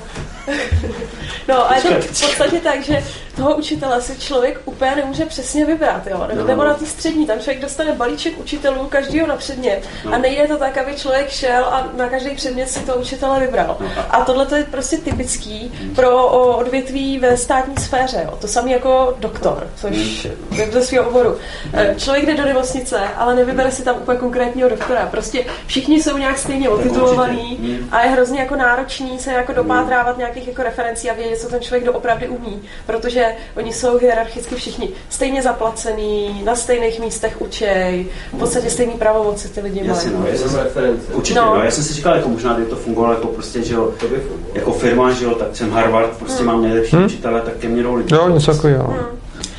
No 1.48 1.70
a 1.70 1.76
je 1.76 1.82
to 1.82 1.88
v 1.88 2.06
podstatě 2.06 2.60
tak, 2.60 2.82
že 2.82 3.04
toho 3.36 3.56
učitele 3.56 4.02
si 4.02 4.18
člověk 4.18 4.60
úplně 4.64 4.96
nemůže 4.96 5.26
přesně 5.26 5.66
vybrat, 5.66 6.06
jo? 6.06 6.24
Nebo, 6.28 6.40
No. 6.40 6.46
nebo 6.46 6.64
na 6.64 6.74
té 6.74 6.86
střední, 6.86 7.26
tam 7.26 7.38
člověk 7.38 7.62
dostane 7.62 7.92
balíček 7.92 8.38
učitelů, 8.38 8.86
každýho 8.88 9.26
na 9.26 9.36
předmět 9.36 9.82
a 10.12 10.18
nejde 10.18 10.48
to 10.48 10.56
tak, 10.56 10.78
aby 10.78 10.94
člověk 10.96 11.28
šel 11.30 11.64
a 11.64 11.88
na 11.96 12.08
každý 12.08 12.30
předmět 12.34 12.68
si 12.70 12.80
to 12.80 12.94
učitele 12.96 13.40
vybral. 13.40 13.78
A 14.10 14.24
tohle 14.24 14.46
to 14.46 14.56
je 14.56 14.64
prostě 14.64 14.96
typický 14.96 15.72
pro 15.94 16.26
odvětví 16.56 17.18
ve 17.18 17.36
státní 17.36 17.74
sféře, 17.76 18.22
jo? 18.24 18.38
to 18.40 18.48
samé 18.48 18.70
jako 18.70 19.14
doktor, 19.18 19.66
což 19.76 20.24
je 20.56 20.70
ze 20.70 20.82
svého 20.82 21.08
oboru. 21.08 21.36
E, 21.72 21.94
Člověk 21.98 22.26
jde 22.26 22.34
do 22.34 22.44
nemocnice, 22.44 23.00
ale 23.16 23.34
nevybere 23.34 23.70
si 23.70 23.82
tam 23.84 23.96
úplně 23.96 24.18
konkrétního 24.18 24.68
doktora. 24.68 25.08
Prostě 25.10 25.44
všichni 25.66 26.02
jsou 26.02 26.16
nějak 26.18 26.38
stejně 26.38 26.68
otitulovaní 26.68 27.58
určitě. 27.60 27.82
Mm. 27.82 27.88
a 27.92 28.02
je 28.04 28.10
hrozně 28.10 28.40
jako 28.40 28.56
náročný 28.56 29.18
se 29.18 29.32
jako 29.32 29.52
dopátrávat 29.52 30.18
nějakých 30.18 30.48
jako 30.48 30.62
referencí 30.62 31.10
a 31.10 31.14
vědět, 31.14 31.38
co 31.40 31.48
ten 31.48 31.60
člověk 31.60 31.84
doopravdy 31.84 32.28
umí, 32.28 32.62
protože 32.86 33.25
oni 33.56 33.72
jsou 33.72 33.98
hierarchicky 33.98 34.54
všichni 34.54 34.88
stejně 35.08 35.42
zaplacený, 35.42 36.42
na 36.44 36.56
stejných 36.56 37.00
místech 37.00 37.40
učej, 37.42 38.06
v 38.32 38.38
podstatě 38.38 38.70
stejný 38.70 38.92
pravomoci 38.92 39.48
ty 39.48 39.60
lidi 39.60 39.84
mají. 39.84 40.00
no, 40.18 40.26
já 40.26 40.36
jsem. 40.38 41.00
Určitě, 41.12 41.40
No. 41.40 41.54
no. 41.54 41.62
já 41.64 41.70
jsem 41.70 41.84
si 41.84 41.94
říkal, 41.94 42.14
jako 42.16 42.28
možná, 42.28 42.52
kdyby 42.54 42.70
to 42.70 42.76
fungovalo 42.76 43.14
jako 43.14 43.26
prostě, 43.26 43.62
že 43.62 43.74
jo, 43.74 43.90
To 44.00 44.08
by 44.08 44.22
jako 44.54 44.72
firma, 44.72 45.10
že 45.12 45.24
jo, 45.24 45.34
tak 45.34 45.56
jsem 45.56 45.70
Harvard, 45.70 46.10
prostě 46.18 46.42
mám 46.44 46.62
nejlepší 46.62 46.96
Hmm. 46.96 47.04
učitele, 47.04 47.40
tak 47.40 47.54
ke 47.56 47.68
mně 47.68 47.82
jdou 47.82 47.94
lidi. 47.94 48.14
Jo, 48.14 48.28
něco 48.28 48.52
takového. 48.54 48.96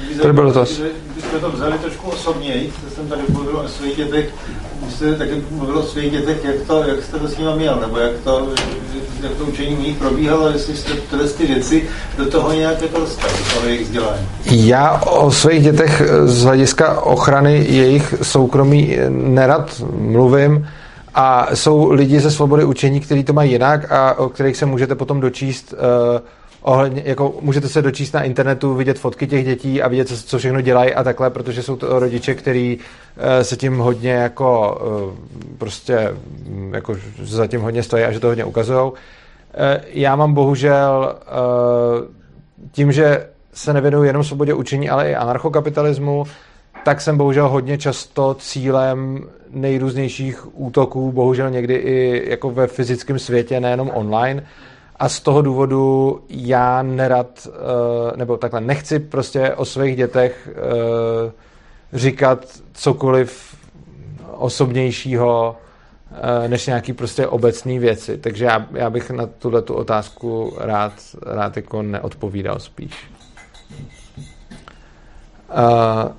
Když 0.08 0.18
Tady 0.22 0.34
byl 0.34 0.46
dotaz. 0.46 0.70
Kdybychom 0.72 1.40
to 1.40 1.50
vzali 1.52 1.78
trošku 1.80 2.10
osobněji, 2.10 2.74
co 2.90 2.96
jsem 2.96 3.08
tady 3.08 3.22
mluvil 3.30 3.58
o 3.58 3.68
svých 3.68 3.96
dětech, 3.98 4.30
jste 4.90 5.16
taky 5.16 5.44
mluvil 5.52 5.78
o 5.78 5.84
svých 5.84 6.12
dětech, 6.12 6.44
jak, 6.44 6.56
to, 6.68 6.84
jak 6.84 7.04
jste 7.04 7.20
to 7.20 7.28
s 7.28 7.38
nimi 7.38 7.52
měl, 7.56 7.76
nebo 7.82 7.98
jak 7.98 8.12
to, 8.24 8.48
jak 9.22 9.32
to 9.32 9.44
učení 9.44 9.76
u 9.76 9.82
nich 9.82 9.98
probíhalo, 9.98 10.48
jestli 10.48 10.76
jste 10.76 10.94
tyhle 10.94 11.28
ty 11.28 11.46
věci 11.46 11.84
do 12.18 12.26
toho 12.26 12.54
nějak 12.54 12.82
jako 12.82 13.00
dostali, 13.00 13.34
jejich 13.66 13.82
vzdělání. 13.82 14.28
Já 14.46 15.02
o 15.02 15.32
svých 15.32 15.64
dětech 15.64 16.02
z 16.26 16.44
hlediska 16.44 17.02
ochrany 17.02 17.66
jejich 17.70 18.14
soukromí 18.22 18.98
nerad 19.10 19.82
mluvím 19.98 20.68
a 21.16 21.56
jsou 21.56 21.92
lidi 21.92 22.20
ze 22.20 22.32
svobody 22.32 22.64
učení, 22.64 23.00
kteří 23.00 23.24
to 23.24 23.34
mají 23.34 23.52
jinak 23.52 23.92
a 23.92 24.14
o 24.14 24.30
kterých 24.30 24.58
se 24.58 24.66
můžete 24.66 24.96
potom 24.96 25.20
dočíst 25.20 25.74
uh, 25.74 26.20
ohledně, 26.68 27.02
jako 27.06 27.34
můžete 27.42 27.70
se 27.70 27.82
dočíst 27.82 28.14
na 28.14 28.24
internetu, 28.24 28.76
vidět 28.76 29.00
fotky 29.00 29.28
těch 29.28 29.46
dětí 29.46 29.82
a 29.82 29.88
vidět, 29.88 30.08
co, 30.08 30.18
co 30.18 30.38
všechno 30.38 30.62
dělají 30.62 30.94
a 30.94 31.04
takhle, 31.04 31.30
protože 31.30 31.64
jsou 31.64 31.76
to 31.76 32.00
rodiče, 32.00 32.36
kteří 32.36 32.78
uh, 32.78 33.24
se 33.42 33.56
tím 33.56 33.78
hodně 33.78 34.12
jako 34.12 34.80
uh, 35.10 35.58
prostě 35.58 36.16
mm, 36.48 36.74
jako 36.74 36.96
za 37.22 37.48
tím 37.48 37.62
hodně 37.62 37.84
stojí 37.84 38.04
a 38.04 38.12
že 38.12 38.20
to 38.20 38.28
hodně 38.28 38.46
ukazují. 38.46 38.92
Já 39.88 40.16
mám 40.16 40.34
bohužel 40.34 41.16
tím, 42.72 42.92
že 42.92 43.28
se 43.54 43.74
nevěnuju 43.74 44.04
jenom 44.04 44.24
svobodě 44.24 44.54
učení, 44.54 44.90
ale 44.90 45.10
i 45.12 45.16
anarchokapitalismu, 45.16 46.26
tak 46.86 47.02
jsem 47.02 47.18
bohužel 47.18 47.50
hodně 47.50 47.78
často 47.78 48.36
cílem 48.40 49.24
nejrůznějších 49.50 50.60
útoků, 50.60 51.12
bohužel 51.12 51.50
někdy 51.50 51.74
i 51.74 52.30
jako 52.30 52.52
ve 52.52 52.68
fyzickém 52.68 53.20
světě, 53.20 53.60
nejenom 53.60 53.92
online. 53.94 54.44
A 55.00 55.10
z 55.10 55.20
toho 55.20 55.42
důvodu 55.42 56.22
já 56.30 56.82
nerad, 56.82 57.48
eh, 57.48 58.18
nebo 58.18 58.38
takhle 58.38 58.62
nechci 58.62 59.00
prostě 59.00 59.54
o 59.54 59.66
svých 59.66 59.96
dětech 59.96 60.50
eh, 60.52 61.32
říkat 61.94 62.46
cokoliv 62.74 63.56
osobnějšího, 64.32 65.58
eh, 66.12 66.48
než 66.48 66.68
nějaký 66.68 66.94
prostě 66.94 67.28
obecné 67.28 67.80
věci. 67.80 68.18
Takže 68.18 68.46
já, 68.46 68.68
já 68.72 68.90
bych 68.90 69.10
na 69.10 69.26
tuhle 69.26 69.62
tu 69.62 69.74
otázku 69.74 70.58
rád, 70.60 70.94
rád 71.22 71.56
jako 71.58 71.82
neodpovídal 71.82 72.60
spíš. 72.60 73.12
Uh, 75.50 76.12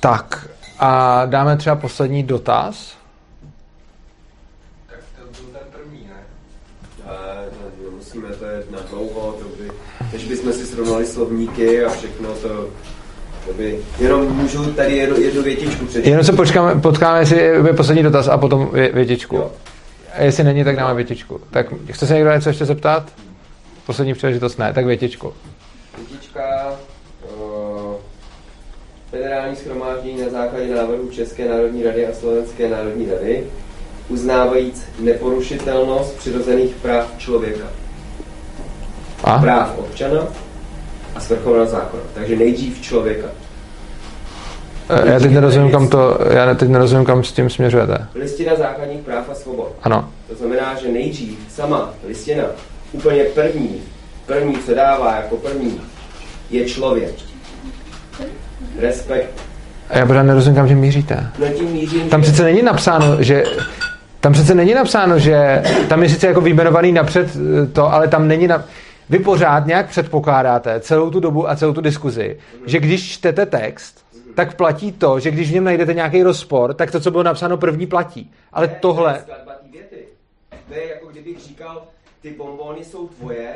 tak 0.00 0.48
a 0.78 1.24
dáme 1.26 1.56
třeba 1.56 1.76
poslední 1.76 2.22
dotaz. 2.22 2.96
Tak 4.86 4.98
to 5.18 5.42
byl 5.42 5.52
ten 5.52 5.68
první, 5.72 6.06
ne 6.06 6.24
to 7.50 7.90
nemusíme, 7.90 8.28
to 8.28 8.44
je 8.44 8.64
na 8.70 8.78
dlouho, 8.90 9.32
to 9.32 9.44
by, 9.44 9.70
bychom 10.44 10.60
si 10.60 10.66
srovnali 10.66 11.06
slovníky 11.06 11.84
a 11.84 11.90
všechno 11.90 12.28
to, 12.28 12.48
to 13.46 13.52
by, 13.56 13.78
jenom 13.98 14.32
můžu 14.32 14.72
tady 14.72 14.96
jednu, 14.96 15.20
jednu 15.20 15.42
větičku 15.42 15.86
přečíst. 15.86 16.08
Jenom 16.10 16.24
se 16.24 16.32
počkáme, 16.32 16.80
potkáme, 16.80 17.20
jestli 17.20 17.38
je 17.38 17.72
poslední 17.76 18.02
dotaz 18.02 18.28
a 18.28 18.38
potom 18.38 18.70
vě, 18.72 18.92
větičku. 18.92 19.36
Jo. 19.36 19.52
A 20.12 20.22
jestli 20.22 20.44
není, 20.44 20.64
tak 20.64 20.76
dáme 20.76 20.94
větičku. 20.94 21.40
Tak 21.50 21.66
chce 21.90 22.06
se 22.06 22.14
někdo 22.14 22.32
něco 22.32 22.48
ještě 22.48 22.64
zeptat? 22.64 23.12
Poslední 23.86 24.14
příležitost 24.14 24.58
ne, 24.58 24.72
tak 24.72 24.86
větičku. 24.86 25.32
Větička, 25.98 26.72
uh, 27.22 27.94
federální 29.10 29.56
schromáždění 29.56 30.22
na 30.22 30.28
základě 30.28 30.74
návrhu 30.74 31.08
České 31.10 31.48
národní 31.48 31.82
rady 31.82 32.06
a 32.06 32.14
Slovenské 32.14 32.70
národní 32.70 33.06
rady, 33.10 33.46
uznávajíc 34.08 34.84
neporušitelnost 34.98 36.18
přirozených 36.18 36.74
práv 36.74 37.14
člověka, 37.18 37.64
A? 39.24 39.38
práv 39.38 39.74
občana 39.78 40.20
a 41.14 41.20
svrchovanost 41.20 41.70
zákona. 41.72 42.02
Takže 42.14 42.36
nejdřív 42.36 42.82
člověka. 42.82 43.26
Eh, 44.88 45.12
Já 45.12 45.18
teď 45.20 45.30
nerozumím, 45.32 45.70
kam 45.70 45.88
to, 45.88 46.18
já 46.30 46.54
teď 46.54 46.68
nerozumím, 46.68 47.04
kam 47.04 47.24
s 47.24 47.32
tím 47.32 47.50
směřujete. 47.50 48.06
Listina 48.14 48.54
základních 48.56 49.00
práv 49.00 49.24
a 49.30 49.34
svobod. 49.34 49.72
Ano. 49.82 50.08
To 50.28 50.34
znamená, 50.34 50.74
že 50.82 50.88
nejdřív 50.88 51.38
sama 51.48 51.90
listina, 52.08 52.44
úplně 52.92 53.24
první, 53.24 53.80
první, 54.26 54.54
co 54.66 54.74
dává 54.74 55.16
jako 55.16 55.36
první, 55.36 55.80
je 56.50 56.64
člověk. 56.64 57.14
Respekt. 58.80 59.30
A 59.90 59.98
já 59.98 60.06
pořád 60.06 60.22
nerozumím, 60.22 60.56
kam 60.56 60.68
tím 60.68 60.78
míříte. 60.78 61.26
No 61.38 61.46
tím 61.48 61.68
mířím, 61.70 62.08
Tam 62.08 62.20
že- 62.22 62.24
přece 62.32 62.42
není 62.44 62.62
napsáno, 62.62 63.22
že 63.22 63.44
tam 64.20 64.32
přece 64.32 64.54
není 64.54 64.74
napsáno, 64.74 65.18
že 65.18 65.62
tam 65.88 66.02
je 66.02 66.08
sice 66.08 66.26
jako 66.26 66.40
vyjmenovaný 66.40 66.92
napřed 66.92 67.28
eh, 67.36 67.66
to, 67.66 67.92
ale 67.92 68.08
tam 68.08 68.28
není 68.28 68.46
na... 68.46 68.64
Vy 69.10 69.18
pořád 69.18 69.66
nějak 69.66 69.88
předpokládáte 69.88 70.80
celou 70.80 71.10
tu 71.10 71.20
dobu 71.20 71.50
a 71.50 71.56
celou 71.56 71.72
tu 71.72 71.80
diskuzi, 71.80 72.38
že 72.66 72.80
když 72.80 73.12
čtete 73.12 73.46
text, 73.46 74.04
tak 74.34 74.56
platí 74.56 74.92
to, 74.92 75.20
že 75.20 75.30
když 75.30 75.50
v 75.50 75.54
něm 75.54 75.64
najdete 75.64 75.94
nějaký 75.94 76.22
rozpor, 76.22 76.74
tak 76.74 76.90
to, 76.90 77.00
co 77.00 77.10
bylo 77.10 77.22
napsáno 77.22 77.56
první, 77.56 77.86
platí. 77.86 78.32
Ale 78.52 78.66
Ne, 78.66 78.76
tohle... 78.80 79.24
to 80.68 80.74
je 80.74 80.88
jako 80.88 81.06
kdybych 81.06 81.40
říkal, 81.40 81.82
ty 82.22 82.30
bombony 82.30 82.84
jsou 82.84 83.08
tvoje, 83.08 83.54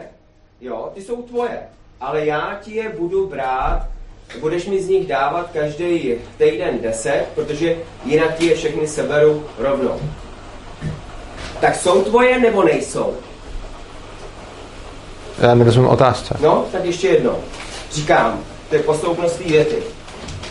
jo, 0.61 0.91
ty 0.95 1.03
jsou 1.03 1.23
tvoje, 1.23 1.59
ale 2.01 2.27
já 2.27 2.59
ti 2.63 2.75
je 2.75 2.89
budu 2.89 3.27
brát, 3.27 3.87
budeš 4.41 4.67
mi 4.67 4.83
z 4.83 4.89
nich 4.89 5.07
dávat 5.07 5.51
každý 5.53 6.15
týden 6.39 6.79
10, 6.83 7.27
protože 7.35 7.77
jinak 8.05 8.35
ti 8.35 8.47
je 8.47 8.55
všechny 8.55 8.89
seberu 8.89 9.45
rovnou. 9.59 10.01
Tak 11.61 11.75
jsou 11.77 12.03
tvoje 12.03 12.39
nebo 12.39 12.65
nejsou? 12.65 13.15
Já 15.41 15.55
nerozumím 15.55 15.89
otázce. 15.89 16.37
No, 16.43 16.65
tak 16.73 16.85
ještě 16.85 17.09
jednou. 17.09 17.35
Říkám, 17.93 18.39
to 18.69 18.77
je 18.77 18.83
posloupnost 18.83 19.39
té 19.39 19.45
věty. 19.45 19.77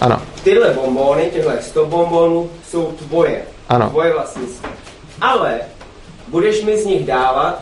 Ano. 0.02 0.22
Tyhle 0.44 0.74
bombony, 0.74 1.30
těchto 1.34 1.52
100 1.62 1.86
bombonů 1.86 2.50
jsou 2.70 2.86
tvoje. 2.86 3.42
Ano. 3.70 3.90
Tvoje 3.90 4.14
vlastnictví. 4.14 4.70
Ale 5.22 5.60
budeš 6.28 6.64
mi 6.64 6.78
z 6.78 6.86
nich 6.86 7.06
dávat 7.06 7.62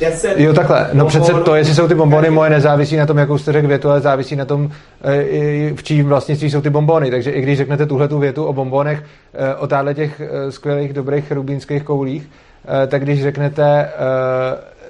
10 0.00 0.40
Jo, 0.40 0.52
takhle. 0.52 0.90
No 0.92 1.06
přece 1.06 1.32
to, 1.32 1.54
jestli 1.54 1.74
jsou 1.74 1.88
ty 1.88 1.94
bombony 1.94 2.30
moje, 2.30 2.50
nezávisí 2.50 2.96
na 2.96 3.06
tom, 3.06 3.18
jakou 3.18 3.38
jste 3.38 3.52
řekl 3.52 3.68
větu, 3.68 3.90
ale 3.90 4.00
závisí 4.00 4.36
na 4.36 4.44
tom, 4.44 4.70
eh, 5.04 5.74
v 5.74 5.82
čím 5.82 6.08
vlastnictví 6.08 6.50
jsou 6.50 6.60
ty 6.60 6.70
bombony. 6.70 7.10
Takže 7.10 7.30
i 7.30 7.40
když 7.40 7.58
řeknete 7.58 7.86
tuhle 7.86 8.08
tu 8.08 8.18
větu 8.18 8.44
o 8.44 8.52
bombonech, 8.52 9.04
eh, 9.34 9.54
o 9.54 9.66
táhle 9.66 9.94
těch 9.94 10.20
eh, 10.20 10.52
skvělých, 10.52 10.92
dobrých 10.92 11.32
rubínských 11.32 11.82
koulích, 11.82 12.30
tak 12.88 13.02
když 13.02 13.22
řeknete 13.22 13.88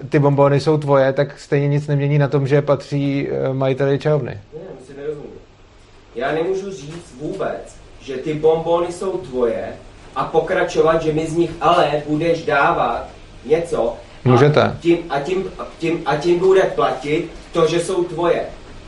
ty 0.09 0.19
bombony 0.19 0.61
jsou 0.61 0.79
tvoje, 0.79 1.13
tak 1.13 1.39
stejně 1.41 1.69
nic 1.69 1.87
nemění 1.87 2.19
na 2.19 2.29
tom, 2.29 2.47
že 2.47 2.63
patří 2.63 3.29
eh, 3.31 3.53
majiteli 3.55 3.99
čahovny. 3.99 4.31
Ne, 4.31 4.61
my 4.81 4.87
si 4.87 4.93
nerozumíme. 5.01 5.33
Já 6.15 6.33
nemůžu 6.33 6.71
říct 6.71 7.15
vůbec, 7.21 7.77
že 8.01 8.17
ty 8.17 8.35
bombony 8.35 8.93
jsou 8.93 9.19
tvoje 9.19 9.65
a 10.17 10.25
pokračovat, 10.25 11.03
že 11.03 11.13
mi 11.13 11.27
z 11.27 11.37
nich 11.37 11.51
ale 11.61 12.03
budeš 12.09 12.45
dávat 12.45 13.07
něco. 13.47 13.95
Můžete. 14.25 14.63
A 14.63 14.77
tím, 14.81 14.99
a 15.11 15.21
tím, 15.21 15.45
a 15.59 15.67
tím, 15.79 16.03
a 16.07 16.17
tím 16.17 16.39
bude 16.39 16.63
platit 16.63 17.31
to, 17.53 17.67
že 17.67 17.81
jsou 17.81 18.05
tvoje. 18.05 18.43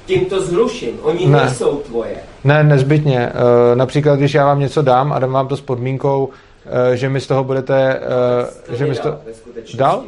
Tím 0.07 0.25
to 0.25 0.41
zruším. 0.43 0.99
Oni 1.03 1.27
Ne. 1.27 1.39
nejsou 1.45 1.77
tvoje. 1.77 2.17
Ne, 2.45 2.65
nezbytně. 2.65 3.29
Eh, 3.73 3.77
Například, 3.77 4.17
když 4.19 4.35
já 4.35 4.47
vám 4.47 4.61
něco 4.61 4.83
dám 4.83 5.13
a 5.13 5.19
dám 5.19 5.33
vám 5.33 5.49
to 5.49 5.57
s 5.57 5.61
podmínkou, 5.61 6.29
eh, 6.93 6.97
že 6.97 7.09
mi 7.09 7.21
z 7.21 7.27
toho 7.27 7.45
budete, 7.45 8.01
že 8.73 8.87
mi 8.87 8.95
z 8.95 8.99
toho... 9.01 9.19
Dal? 9.75 10.03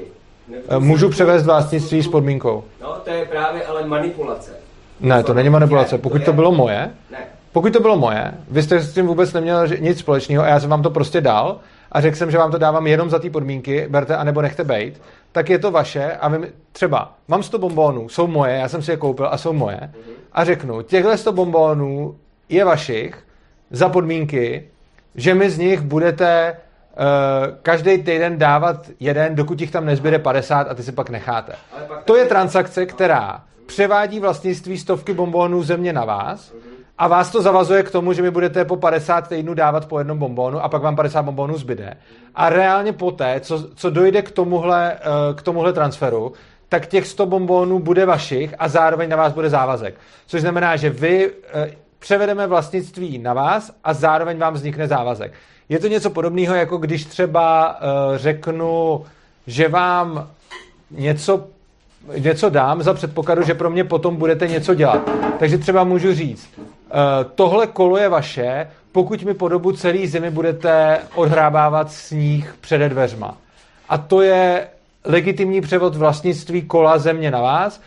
Eh, 0.68 0.78
Můžu 0.78 1.08
převést 1.08 1.46
vlastnictví 1.46 2.02
s 2.02 2.08
podmínkou. 2.08 2.64
No, 2.82 2.96
to 3.04 3.10
je 3.10 3.24
právě 3.24 3.66
ale 3.66 3.86
manipulace. 3.86 4.50
Ne, 5.00 5.22
to 5.22 5.34
není 5.34 5.50
manipulace. 5.50 5.98
Pokud 5.98 6.24
to 6.24 6.32
bylo 6.32 6.52
moje, 6.52 6.90
Ne. 7.10 7.18
pokud 7.52 7.72
to 7.72 7.80
bylo 7.80 7.96
moje, 7.96 8.34
vy 8.50 8.62
jste 8.62 8.80
s 8.80 8.94
tím 8.94 9.06
vůbec 9.06 9.32
neměl 9.32 9.68
nic 9.80 9.98
společného 9.98 10.44
a 10.44 10.48
já 10.48 10.60
jsem 10.60 10.70
vám 10.70 10.82
to 10.82 10.90
prostě 10.90 11.20
dal 11.20 11.58
a 11.92 12.00
řekl 12.00 12.16
jsem, 12.16 12.30
že 12.30 12.38
vám 12.38 12.50
to 12.50 12.58
dávám 12.58 12.86
jenom 12.86 13.10
za 13.10 13.18
ty 13.18 13.30
podmínky, 13.30 13.86
berte 13.90 14.16
anebo 14.16 14.42
nechte 14.42 14.64
bejt, 14.64 15.00
tak 15.32 15.50
je 15.50 15.58
to 15.58 15.70
vaše 15.70 16.12
a 16.12 16.28
vy 16.28 16.48
třeba 16.72 17.12
mám 17.28 17.42
100 17.42 17.58
bombónů, 17.58 18.08
jsou 18.08 18.26
moje, 18.26 18.56
já 18.56 18.68
jsem 18.68 18.82
si 18.82 18.90
je 18.90 18.96
koupil 18.96 19.28
a 19.30 19.38
jsou 19.38 19.52
moje 19.52 19.80
a 20.32 20.44
řeknu, 20.44 20.82
těchhle 20.82 21.16
100 21.18 21.32
bombónů 21.32 22.16
je 22.48 22.64
vašich 22.64 23.18
za 23.70 23.88
podmínky, 23.88 24.68
že 25.14 25.34
mi 25.34 25.50
z 25.50 25.58
nich 25.58 25.80
budete 25.80 26.56
každý 27.62 27.98
týden 27.98 28.38
dávat 28.38 28.90
jeden, 29.00 29.34
dokud 29.34 29.60
jich 29.60 29.70
tam 29.70 29.84
nezbyde 29.84 30.18
50 30.18 30.70
a 30.70 30.74
ty 30.74 30.82
si 30.82 30.92
pak 30.92 31.10
necháte. 31.10 31.52
To 32.04 32.16
je 32.16 32.24
transakce, 32.24 32.86
která 32.86 33.42
převádí 33.66 34.20
vlastnictví 34.20 34.78
stovky 34.78 35.12
bombónů 35.12 35.62
země 35.62 35.92
na 35.92 36.04
vás 36.04 36.54
a 36.98 37.08
vás 37.08 37.30
to 37.30 37.42
zavazuje 37.42 37.82
k 37.82 37.90
tomu, 37.90 38.12
že 38.12 38.22
mi 38.22 38.30
budete 38.30 38.64
po 38.64 38.76
50 38.76 39.28
týdnů 39.28 39.54
dávat 39.54 39.86
po 39.86 39.98
jednom 39.98 40.18
bombónu 40.18 40.60
a 40.60 40.68
pak 40.68 40.82
vám 40.82 40.96
50 40.96 41.22
bombónů 41.22 41.58
zbyde. 41.58 41.96
A 42.34 42.48
reálně 42.48 42.92
poté, 42.92 43.40
co, 43.40 43.68
co 43.74 43.90
dojde 43.90 44.22
k 44.22 44.30
tomuhle, 44.30 44.92
eh, 44.92 45.34
k 45.34 45.42
tomuhle 45.42 45.72
transferu, 45.72 46.32
tak 46.68 46.86
těch 46.86 47.06
100 47.06 47.26
bombónů 47.26 47.78
bude 47.78 48.06
vašich 48.06 48.54
a 48.58 48.68
zároveň 48.68 49.08
na 49.08 49.16
vás 49.16 49.32
bude 49.32 49.50
závazek. 49.50 49.94
Což 50.26 50.40
znamená, 50.40 50.76
že 50.76 50.90
vy 50.90 51.30
eh, 51.54 51.70
převedeme 51.98 52.46
vlastnictví 52.46 53.18
na 53.18 53.34
vás 53.34 53.72
a 53.84 53.94
zároveň 53.94 54.38
vám 54.38 54.54
vznikne 54.54 54.86
závazek. 54.86 55.32
Je 55.68 55.78
to 55.78 55.88
něco 55.88 56.10
podobného, 56.10 56.54
jako 56.54 56.76
když 56.76 57.04
třeba 57.04 57.78
eh, 57.80 58.18
řeknu, 58.18 59.04
že 59.46 59.68
vám 59.68 60.28
něco 60.90 61.44
něco 62.18 62.50
dám 62.50 62.82
za 62.82 62.94
předpokladu, 62.94 63.42
že 63.42 63.54
pro 63.54 63.70
mě 63.70 63.84
potom 63.84 64.16
budete 64.16 64.48
něco 64.48 64.74
dělat. 64.74 65.10
Takže 65.38 65.58
třeba 65.58 65.84
můžu 65.84 66.14
říct, 66.14 66.50
eh, 66.58 66.92
tohle 67.34 67.66
kolo 67.66 67.96
je 67.96 68.08
vaše, 68.08 68.66
pokud 68.92 69.22
mi 69.22 69.34
po 69.34 69.48
dobu 69.48 69.72
celé 69.72 70.06
zimy 70.06 70.30
budete 70.30 70.98
odhrábávat 71.14 71.92
sníh 71.92 72.54
přede 72.60 72.88
dveřma. 72.88 73.36
A 73.88 73.98
to 73.98 74.20
je 74.20 74.68
legitimní 75.04 75.60
převod 75.60 75.96
vlastnictví 75.96 76.62
kola 76.62 76.98
země 76.98 77.30
na 77.30 77.40
vás 77.40 77.80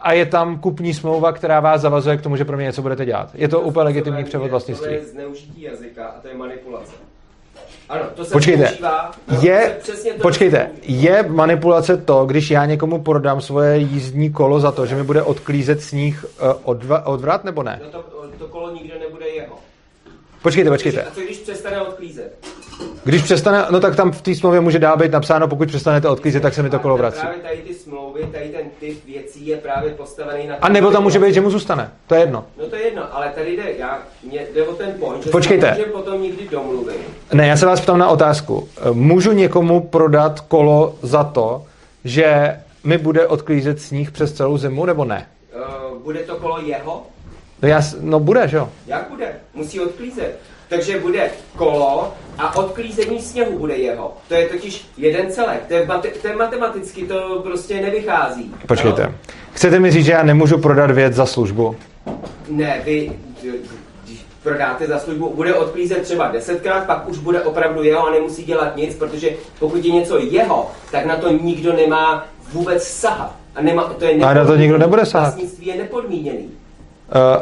a 0.00 0.12
je 0.12 0.26
tam 0.26 0.58
kupní 0.58 0.94
smlouva, 0.94 1.32
která 1.32 1.60
vás 1.60 1.80
zavazuje 1.80 2.16
k 2.16 2.22
tomu, 2.22 2.36
že 2.36 2.44
pro 2.44 2.56
mě 2.56 2.66
něco 2.66 2.82
budete 2.82 3.04
dělat. 3.04 3.30
Je 3.34 3.48
to 3.48 3.60
úplně 3.60 3.84
legitimní 3.84 4.24
převod 4.24 4.50
vlastnictví. 4.50 4.86
To 4.86 4.92
je 4.92 5.04
zneužití 5.06 5.62
jazyka 5.62 6.06
a 6.06 6.20
to 6.20 6.28
je 6.28 6.34
manipulace. 6.34 6.92
Ano, 7.88 8.02
to 8.14 8.24
se 8.24 8.32
Počkejte, 8.32 8.64
používá. 8.66 9.10
je, 9.40 9.76
to 9.86 9.92
počkejte, 10.22 10.70
je 10.82 11.22
manipulace 11.28 11.96
to, 11.96 12.24
když 12.26 12.50
já 12.50 12.64
někomu 12.66 13.02
prodám 13.02 13.40
svoje 13.40 13.78
jízdní 13.78 14.32
kolo 14.32 14.60
za 14.60 14.72
to, 14.72 14.86
že 14.86 14.96
mi 14.96 15.02
bude 15.02 15.22
odklízet 15.22 15.82
sníh 15.82 16.24
eh, 16.24 16.54
odva, 16.64 17.06
odvrat, 17.06 17.44
nebo 17.44 17.62
ne? 17.62 17.80
No 17.84 17.90
to, 17.90 18.04
to 18.38 18.48
kolo 18.48 18.74
nikdo 18.74 18.98
nebude 18.98 19.28
jeho. 19.28 19.58
Počkejte, 20.42 20.70
počkejte. 20.70 21.02
A 21.02 21.10
co 21.10 21.20
když 21.20 21.38
přestane 21.38 21.80
odklízet? 21.80 22.46
Když 23.04 23.22
přestane, 23.22 23.66
no 23.70 23.80
tak 23.80 23.96
tam 23.96 24.12
v 24.12 24.22
té 24.22 24.34
smlouvě 24.34 24.60
může 24.60 24.78
dál 24.78 24.96
být 24.96 25.12
napsáno, 25.12 25.48
pokud 25.48 25.68
přestanete 25.68 26.08
odklízet, 26.08 26.42
tak 26.42 26.54
se 26.54 26.62
mi 26.62 26.70
to 26.70 26.78
kolo 26.78 26.96
vrací. 26.96 27.20
Právě 27.20 27.38
tady 27.38 27.56
ty 27.56 27.74
smlouvy, 27.74 28.26
tady 28.32 28.48
ten 28.48 28.66
typ 28.80 29.04
věcí 29.06 29.46
je 29.46 29.56
právě 29.56 29.90
postavený 29.90 30.46
na... 30.46 30.54
A 30.60 30.68
nebo 30.68 30.90
tam 30.90 31.02
může 31.02 31.18
být, 31.18 31.34
že 31.34 31.40
mu 31.40 31.50
zůstane. 31.50 31.90
To 32.06 32.14
je 32.14 32.20
jedno. 32.20 32.44
No 32.58 32.66
to 32.66 32.76
je 32.76 32.82
jedno, 32.82 33.02
ale 33.16 33.32
tady 33.34 33.56
jde, 33.56 33.62
já, 33.78 33.98
mě 34.22 34.46
jde 34.54 34.66
o 34.66 34.74
ten 34.74 34.92
point, 35.00 35.24
že 35.24 35.30
Počkejte. 35.30 35.66
se 35.66 35.72
můžeme 35.72 35.92
potom 35.92 36.22
někdy 36.22 36.48
domluvit. 36.48 36.96
Ne, 37.32 37.46
já 37.46 37.56
se 37.56 37.66
vás 37.66 37.80
ptám 37.80 37.98
na 37.98 38.08
otázku. 38.08 38.68
Můžu 38.92 39.32
někomu 39.32 39.80
prodat 39.80 40.40
kolo 40.40 40.94
za 41.02 41.24
to, 41.24 41.64
že 42.04 42.56
mi 42.84 42.98
bude 42.98 43.26
odklízet 43.26 43.80
sníh 43.80 44.10
přes 44.10 44.32
celou 44.32 44.58
zimu, 44.58 44.86
nebo 44.86 45.04
ne? 45.04 45.26
Uh, 45.92 45.98
bude 46.02 46.18
to 46.18 46.36
kolo 46.36 46.60
jeho? 46.60 47.02
No, 47.62 47.68
já, 47.68 47.82
no 48.00 48.20
bude, 48.20 48.48
že 48.48 48.56
jo? 48.56 48.68
Jak 48.86 49.06
bude? 49.10 49.32
Musí 49.54 49.80
odklízet. 49.80 50.38
Takže 50.70 51.00
bude 51.00 51.30
kolo 51.56 52.12
a 52.38 52.56
odklízení 52.56 53.20
sněhu 53.20 53.58
bude 53.58 53.76
jeho. 53.76 54.16
To 54.28 54.34
je 54.34 54.48
totiž 54.48 54.88
jeden 54.96 55.30
celek. 55.30 55.66
To 55.68 55.74
je, 55.74 55.86
mate, 55.86 56.08
to 56.08 56.28
je 56.28 56.36
matematicky, 56.36 57.04
to 57.04 57.40
prostě 57.42 57.80
nevychází. 57.80 58.54
Počkejte. 58.66 59.02
Ano? 59.02 59.14
Chcete 59.52 59.80
mi 59.80 59.90
říct, 59.90 60.04
že 60.04 60.12
já 60.12 60.22
nemůžu 60.22 60.58
prodat 60.58 60.90
věc 60.90 61.14
za 61.14 61.26
službu? 61.26 61.76
Ne, 62.48 62.82
vy 62.84 63.12
prodáte 64.42 64.86
za 64.86 64.98
službu, 64.98 65.32
bude 65.34 65.54
odklízet 65.54 66.02
třeba 66.02 66.28
desetkrát, 66.28 66.86
pak 66.86 67.08
už 67.08 67.18
bude 67.18 67.42
opravdu 67.42 67.82
jeho 67.82 68.06
a 68.06 68.10
nemusí 68.10 68.44
dělat 68.44 68.76
nic, 68.76 68.94
protože 68.94 69.30
pokud 69.58 69.84
je 69.84 69.92
něco 69.92 70.18
jeho, 70.18 70.70
tak 70.90 71.06
na 71.06 71.16
to 71.16 71.32
nikdo 71.32 71.72
nemá 71.72 72.26
vůbec 72.52 72.84
sahat. 72.84 73.34
A 73.54 73.62
nemá, 73.62 73.84
to 73.84 74.04
je 74.04 74.14
A 74.14 74.34
na 74.34 74.44
to 74.44 74.56
nikdo 74.56 74.78
nebude 74.78 75.06
sahat. 75.06 75.34
Vlastnictví 75.34 75.66
je 75.66 75.76
nepodmíněný. 75.76 76.44
Uh, 76.44 76.52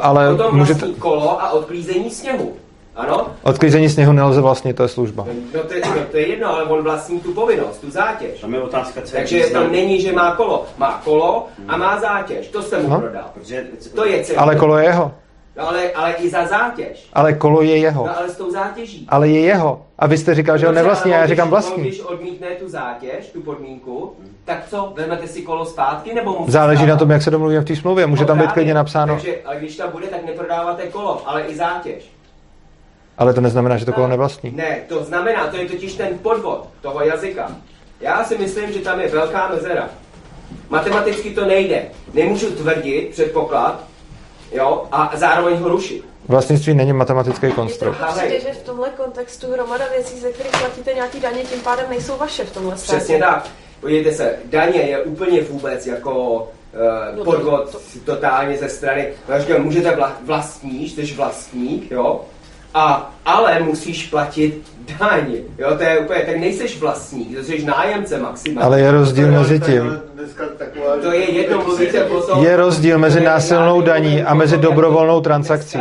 ale 0.01 0.35
Potom 0.35 0.57
můžete... 0.57 0.79
vlastní 0.79 0.95
kolo 0.95 1.43
a 1.43 1.49
odklízení 1.49 2.11
sněhu. 2.11 2.53
Ano? 2.99 3.27
Odklízení 3.43 3.89
sněhu 3.89 4.11
nelze 4.11 4.41
vlastně, 4.41 4.73
to 4.73 4.83
je 4.83 4.89
služba. 4.89 5.25
No 5.55 5.63
to, 5.63 5.73
je, 5.73 5.81
no 5.85 6.01
to 6.11 6.17
je 6.17 6.27
jedno, 6.27 6.49
ale 6.53 6.63
on 6.63 6.83
vlastní 6.83 7.19
tu 7.19 7.33
povinnost, 7.33 7.77
tu 7.77 7.91
zátěž. 7.91 8.41
Tam 8.41 8.53
je 8.53 8.61
otázka, 8.61 9.01
co 9.01 9.15
je 9.15 9.21
Takže 9.21 9.37
význam. 9.43 9.63
to 9.65 9.71
není, 9.71 10.01
že 10.01 10.11
má 10.13 10.35
kolo. 10.35 10.65
Má 10.77 11.01
kolo 11.03 11.47
a 11.67 11.77
má 11.77 11.99
zátěž. 11.99 12.47
To 12.47 12.61
jsem 12.61 12.83
mu 12.83 12.89
No. 12.89 12.99
prodal. 12.99 13.25
To 13.95 14.05
je 14.05 14.23
celé. 14.23 14.37
Ale 14.37 14.55
kolo 14.55 14.77
je 14.77 14.85
jeho. 14.85 15.11
No 15.57 15.69
ale, 15.69 15.91
ale 15.91 16.13
i 16.13 16.29
za 16.29 16.45
zátěž. 16.47 17.09
Ale 17.13 17.33
kolo 17.33 17.61
je 17.61 17.77
jeho. 17.77 18.05
No 18.07 18.17
ale 18.17 18.29
s 18.29 18.37
tou 18.37 18.51
zátěží. 18.51 19.05
Ale 19.09 19.27
je 19.29 19.39
jeho. 19.39 19.81
A 19.99 20.07
vy 20.07 20.17
jste 20.17 20.35
říkal, 20.35 20.57
že 20.57 20.65
ho 20.67 20.71
nevlastní, 20.71 21.13
a 21.13 21.17
já 21.17 21.27
říkám 21.27 21.47
když- 21.47 21.51
vlastní. 21.51 21.83
Když 21.83 21.99
odmítne 22.01 22.47
tu 22.47 22.69
zátěž, 22.69 23.29
tu 23.33 23.41
podmínku, 23.41 24.13
tak 24.45 24.63
co? 24.69 24.93
Vezmete 24.95 25.27
si 25.27 25.41
kolo 25.41 25.65
zpátky 25.65 26.13
nebo 26.13 26.31
mu 26.39 26.45
Záleží 26.47 26.81
na 26.81 26.85
přestávat? 26.85 26.99
tom, 26.99 27.11
jak 27.11 27.21
se 27.21 27.31
domluvíme 27.31 27.61
v 27.61 27.65
té 27.65 27.75
smlouvě. 27.75 28.07
Může 28.07 28.21
No 28.21 28.27
tam 28.27 28.39
být 28.39 28.51
klidně 28.51 28.73
napsáno, 28.73 29.13
Takže, 29.13 29.35
ale 29.45 29.55
když 29.55 29.77
tam 29.77 29.91
bude, 29.91 30.07
tak 30.07 30.25
neprodáváte 30.25 30.87
kolo, 30.87 31.21
ale 31.25 31.41
i 31.41 31.55
zátěž. 31.55 32.09
Ale 33.19 33.33
to 33.33 33.41
neznamená, 33.41 33.77
že 33.77 33.85
to 33.85 33.93
kolo 33.93 34.07
nevlastní. 34.07 34.51
Ne, 34.51 34.79
to 34.87 35.03
znamená, 35.03 35.47
to 35.47 35.57
je 35.57 35.69
totiž 35.69 35.93
ten 35.93 36.17
podvod 36.17 36.67
toho 36.81 37.03
jazyka. 37.03 37.51
Já 38.01 38.23
si 38.23 38.37
myslím, 38.37 38.73
že 38.73 38.79
tam 38.79 38.99
je 38.99 39.07
velká 39.07 39.47
mezera. 39.47 39.89
Matematicky 40.69 41.29
to 41.29 41.45
nejde. 41.45 41.85
Nemůžu 42.13 42.51
tvrdit 42.51 43.09
předpoklad, 43.11 43.83
jo, 44.51 44.85
a 44.91 45.11
zároveň 45.15 45.57
ho 45.57 45.69
rušit. 45.69 46.03
Vlastnictví 46.27 46.73
není 46.73 46.93
matematický 46.93 47.47
to 47.47 47.53
konstrukt. 47.53 47.97
přijde, 48.17 48.39
že 48.39 48.53
v 48.53 48.63
tomhle 48.63 48.89
kontextu 48.89 49.51
hromada 49.51 49.85
věcí, 49.95 50.19
ze 50.19 50.31
kterých 50.31 50.51
platíte 50.51 50.93
nějaký 50.93 51.19
daně, 51.19 51.41
tím 51.43 51.61
pádem 51.61 51.85
nejsou 51.89 52.17
vaše 52.17 52.43
v 52.45 52.53
tomhle 52.53 52.77
státě. 52.77 52.97
Přesně 52.97 53.19
tak. 53.19 53.47
Podívejte 53.81 54.11
se, 54.11 54.35
daně 54.45 54.81
je 54.81 54.99
úplně 54.99 55.41
vůbec 55.41 55.87
jako 55.87 56.47
uh, 57.17 57.23
podvod 57.23 57.75
totálně 58.05 58.57
ze 58.57 58.69
strany. 58.69 59.07
Říkám, 59.37 59.63
můžete 59.63 59.95
vla, 59.95 60.17
vlastníš, 60.25 60.91
jsi 60.91 61.05
vlastník, 61.05 61.91
jo, 61.91 62.21
a, 62.73 63.13
ale 63.25 63.59
musíš 63.59 64.07
platit 64.07 64.71
daň, 64.99 65.25
jo, 65.57 65.75
to 65.77 65.83
je 65.83 65.99
úplně, 65.99 66.19
tak 66.19 66.37
nejseš 66.37 66.79
vlastník, 66.79 67.37
to 67.37 67.43
jsi 67.43 67.65
nájemce 67.65 68.19
maximálně. 68.19 68.65
Ale 68.65 68.79
je 68.79 68.91
rozdíl 68.91 69.31
mezi 69.31 69.59
tím. 69.59 69.99
To 71.01 71.11
je 71.11 71.31
jedno, 71.31 71.63
mluvíte 71.63 72.03
potom... 72.03 72.43
Je 72.43 72.55
rozdíl 72.55 72.97
mezi 72.99 73.21
násilnou 73.21 73.81
daní 73.81 74.23
a 74.23 74.33
mezi 74.33 74.57
dobrovolnou 74.57 75.21
transakcí. 75.21 75.79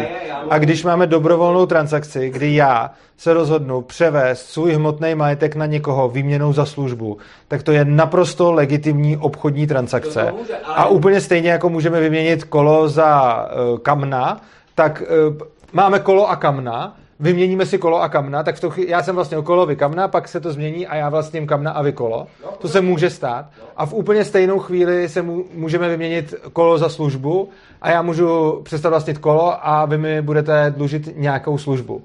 A 0.51 0.59
když 0.59 0.85
máme 0.85 1.07
dobrovolnou 1.07 1.67
transakci, 1.67 2.31
kdy 2.31 2.55
já 2.55 2.91
se 3.17 3.33
rozhodnu 3.35 3.81
převést 3.81 4.47
svůj 4.47 4.73
hmotný 4.73 5.15
majetek 5.15 5.57
na 5.57 5.67
někoho 5.67 6.09
výměnou 6.09 6.53
za 6.53 6.67
službu, 6.67 7.19
tak 7.49 7.63
to 7.63 7.73
je 7.73 7.85
naprosto 7.85 8.53
legitimní 8.53 9.17
obchodní 9.17 9.67
transakce. 9.67 10.35
A 10.65 10.87
úplně 10.87 11.21
stejně 11.21 11.51
jako 11.51 11.69
můžeme 11.69 12.01
vyměnit 12.01 12.45
kolo 12.45 12.89
za 12.89 13.35
uh, 13.73 13.79
kamna, 13.79 14.41
tak 14.75 15.03
uh, 15.29 15.37
máme 15.73 16.01
kolo 16.01 16.31
a 16.31 16.37
kamna, 16.37 16.97
vyměníme 17.21 17.67
si 17.67 17.79
kolo 17.79 18.03
a 18.03 18.09
kamna, 18.09 18.43
tak 18.43 18.57
v 18.57 18.61
to, 18.61 18.73
já 18.87 19.03
jsem 19.03 19.15
vlastně 19.15 19.43
kolo, 19.43 19.67
vy 19.67 19.77
kamna, 19.77 20.09
pak 20.09 20.29
se 20.29 20.41
to 20.41 20.53
změní 20.53 20.87
a 20.87 20.97
já 20.97 21.09
vlastním 21.09 21.47
kamna 21.47 21.71
a 21.71 21.83
vy 21.83 21.93
kolo. 21.93 22.27
To 22.59 22.69
se 22.69 22.81
může 22.81 23.11
stát. 23.11 23.51
A 23.77 23.87
v 23.87 23.93
úplně 23.93 24.25
stejnou 24.25 24.59
chvíli 24.59 25.09
se 25.09 25.23
můžeme 25.55 25.89
vyměnit 25.89 26.35
kolo 26.53 26.79
za 26.79 26.89
službu 26.89 27.49
a 27.83 27.91
já 27.91 28.03
můžu 28.03 28.61
přestat 28.65 28.89
vlastnit 28.89 29.19
kolo 29.19 29.67
a 29.69 29.85
vy 29.85 29.99
mi 29.99 30.23
budete 30.23 30.75
dlužit 30.77 31.17
nějakou 31.17 31.59
službu. 31.59 31.95
Uh, 31.95 32.03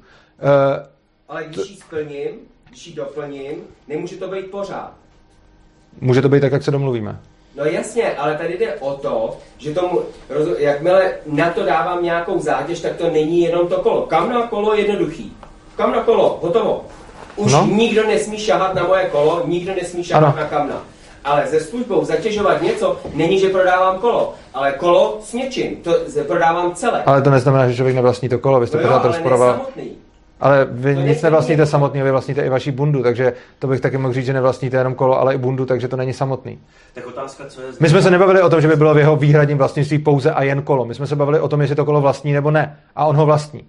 Ale 1.29 1.43
když 1.43 1.69
ji 1.69 1.75
splním, 1.75 2.29
když 2.69 2.87
ji 2.87 2.95
doplním, 2.95 3.55
nemůže 3.87 4.15
to 4.15 4.27
být 4.27 4.51
pořád. 4.51 4.93
může 6.01 6.21
to 6.21 6.29
být 6.29 6.39
tak, 6.39 6.51
jak 6.51 6.63
se 6.63 6.71
domluvíme. 6.71 7.19
No 7.55 7.65
jasně, 7.65 8.11
ale 8.17 8.35
tady 8.37 8.57
jde 8.57 8.73
o 8.79 8.93
to, 8.93 9.37
že 9.57 9.73
tomu, 9.73 10.01
jakmile 10.57 11.11
na 11.25 11.49
to 11.49 11.63
dávám 11.65 12.03
nějakou 12.03 12.39
zátěž, 12.39 12.79
tak 12.81 12.95
to 12.95 13.09
není 13.09 13.41
jenom 13.41 13.67
to 13.67 13.75
kolo. 13.81 14.01
Kam 14.01 14.29
na 14.29 14.47
kolo 14.47 14.73
je 14.73 14.81
jednoduchý. 14.81 15.37
Kam 15.75 15.91
na 15.91 16.03
kolo, 16.03 16.39
hotovo. 16.41 16.85
Už 17.35 17.51
No. 17.53 17.67
nikdo 17.71 18.07
nesmí 18.07 18.37
šahat 18.37 18.73
na 18.75 18.83
moje 18.87 19.05
kolo, 19.05 19.41
nikdo 19.45 19.73
nesmí 19.75 20.03
šahat 20.03 20.23
Ano. 20.23 20.33
na 20.37 20.45
kamna. 20.47 20.81
Ale 21.25 21.47
se 21.47 21.59
službou 21.59 22.05
zatěžovat 22.05 22.61
něco 22.61 22.97
není, 23.13 23.39
že 23.39 23.49
prodávám 23.49 23.97
kolo, 23.99 24.33
ale 24.53 24.71
kolo 24.71 25.17
s 25.21 25.33
něčím, 25.33 25.75
to 25.75 25.91
prodávám 26.27 26.75
celé. 26.75 27.03
Ale 27.03 27.21
to 27.21 27.29
neznamená, 27.29 27.69
že 27.69 27.75
člověk 27.75 27.95
nevlastní 27.95 28.29
to 28.29 28.39
kolo, 28.39 28.59
vy 28.59 28.67
jste 28.67 28.77
no 28.77 28.83
pořád 28.83 29.05
rozporoval. 29.05 29.61
Samotný. 30.43 30.63
Ale 30.63 30.67
vy 30.71 30.95
To 30.95 31.01
nic 31.01 31.21
nevlastníte 31.21 31.65
samotně, 31.65 32.03
vy 32.03 32.11
vlastníte 32.11 32.41
i 32.41 32.49
vaši 32.49 32.71
bundu, 32.71 33.03
takže 33.03 33.33
to 33.59 33.67
bych 33.67 33.81
taky 33.81 33.97
mohl 33.97 34.13
říct, 34.13 34.25
že 34.25 34.33
nevlastníte 34.33 34.77
jenom 34.77 34.95
kolo, 34.95 35.19
ale 35.19 35.35
i 35.35 35.37
bundu, 35.37 35.65
takže 35.65 35.87
to 35.87 35.97
není 35.97 36.13
samotný. 36.13 36.59
Tak 36.93 37.07
otázka, 37.07 37.43
co 37.47 37.61
je... 37.61 37.67
My 37.79 37.89
jsme 37.89 38.01
se 38.01 38.11
nebavili 38.11 38.41
o 38.41 38.49
tom, 38.49 38.61
že 38.61 38.67
by 38.67 38.75
bylo 38.75 38.93
v 38.93 38.97
jeho 38.97 39.15
výhradním 39.15 39.57
vlastnictví 39.57 39.99
pouze 39.99 40.31
a 40.31 40.43
jen 40.43 40.61
kolo. 40.61 40.85
My 40.85 40.95
jsme 40.95 41.07
se 41.07 41.15
bavili 41.15 41.39
o 41.39 41.47
tom, 41.47 41.61
jestli 41.61 41.75
to 41.75 41.85
kolo 41.85 42.01
vlastní 42.01 42.33
nebo 42.33 42.51
ne. 42.51 42.77
A 42.95 43.05
on 43.05 43.15
ho 43.15 43.25
vlastní. 43.25 43.63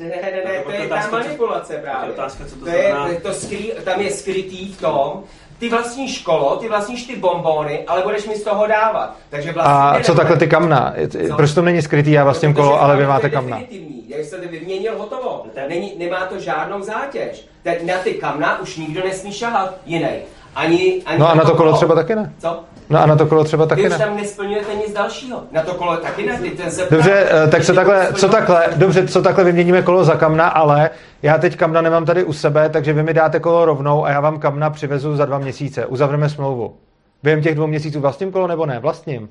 Ne, 0.00 0.06
ne, 0.06 0.14
ne, 0.22 0.52
Tak 0.52 0.64
to 0.64 0.70
je 0.72 0.78
je 0.78 0.86
otázka, 0.86 1.10
ta 1.10 1.22
co- 1.22 1.24
manipulace 1.24 1.72
tak 1.72 1.82
je 1.84 1.90
právě. 1.90 2.10
otázka, 2.10 2.44
co 2.44 2.56
to 2.56 2.64
to 2.64 2.70
je, 2.70 2.88
znamená. 2.90 3.20
to 3.22 3.32
skrý, 3.32 3.72
tam 3.84 4.00
je 4.00 4.10
skrytý 4.10 4.72
v 4.72 4.80
tom, 4.80 5.22
ty 5.58 5.68
vlastníš 5.68 6.18
kolo, 6.18 6.56
ty 6.56 6.68
vlastníš 6.68 7.06
ty 7.06 7.16
bombóny, 7.16 7.84
ale 7.86 8.02
budeš 8.02 8.26
mi 8.26 8.36
z 8.36 8.42
toho 8.42 8.66
dávat. 8.66 9.16
Takže 9.30 9.52
vlastně 9.52 9.74
A 9.74 9.92
ne- 9.98 10.04
co 10.04 10.14
takhle 10.14 10.36
ty 10.36 10.46
kamna? 10.46 10.94
Co? 11.28 11.36
Proč 11.36 11.54
to 11.54 11.62
není 11.62 11.82
skrytý, 11.82 12.10
já 12.10 12.24
vlastním 12.24 12.54
Protože 12.54 12.62
kolo, 12.62 12.82
ale 12.82 12.96
vy 12.96 13.06
máte 13.06 13.30
kamna? 13.30 13.60
Jak 14.06 14.24
jste 14.24 14.36
to 14.36 14.48
vyměnil, 14.48 14.98
hotovo. 14.98 15.46
Není, 15.68 15.92
nemá 15.98 16.26
to 16.26 16.40
žádnou 16.40 16.82
zátěž. 16.82 17.46
Tak 17.62 17.82
na 17.82 17.98
ty 17.98 18.14
kamna 18.14 18.60
už 18.60 18.76
nikdo 18.76 19.04
nesmí 19.04 19.32
šahat 19.32 19.74
jiný. 19.86 20.08
Ani, 20.56 21.02
ani 21.06 21.18
No 21.18 21.30
a 21.30 21.34
na 21.34 21.44
to 21.44 21.54
kolo 21.54 21.72
třeba 21.72 21.94
taky 21.94 22.14
ne. 22.14 22.32
Co? 22.38 22.60
No 22.90 23.02
a 23.02 23.06
na 23.06 23.16
to 23.16 23.26
kolo 23.26 23.44
třeba 23.44 23.64
Vy 23.64 23.68
taky 23.68 23.82
už 23.84 23.90
ne. 23.90 23.98
tam 23.98 24.16
nesplňujete 24.16 24.74
nic 24.74 24.92
dalšího. 24.92 25.42
Na 25.52 25.62
to 25.62 25.74
kolo 25.74 25.96
taky 25.96 26.26
ne. 26.26 26.38
Ty 26.38 26.50
ten 26.50 26.70
se 26.70 26.86
Dobře, 26.90 27.28
eh, 27.30 27.48
tak 27.50 27.64
co 27.64 27.74
takhle, 27.74 28.12
co 28.14 28.28
takhle, 28.28 28.66
dobře, 28.76 29.08
co 29.08 29.22
takhle 29.22 29.44
vyměníme 29.44 29.82
kolo 29.82 30.04
za 30.04 30.14
kamna, 30.14 30.48
ale 30.48 30.90
já 31.22 31.38
teď 31.38 31.56
kamna 31.56 31.80
nemám 31.80 32.04
tady 32.04 32.24
u 32.24 32.32
sebe, 32.32 32.68
takže 32.68 32.92
vy 32.92 33.02
mi 33.02 33.14
dáte 33.14 33.40
kolo 33.40 33.64
rovnou 33.64 34.04
a 34.04 34.10
já 34.10 34.20
vám 34.20 34.38
kamna 34.40 34.70
přivezu 34.70 35.16
za 35.16 35.24
dva 35.24 35.38
měsíce. 35.38 35.86
Uzavřeme 35.86 36.28
smlouvu. 36.28 36.76
Během 37.22 37.42
těch 37.42 37.54
dvou 37.54 37.66
měsíců 37.66 38.00
vlastním 38.00 38.32
kolo 38.32 38.46
nebo 38.46 38.66
ne? 38.66 38.78
Vlastním. 38.78 39.28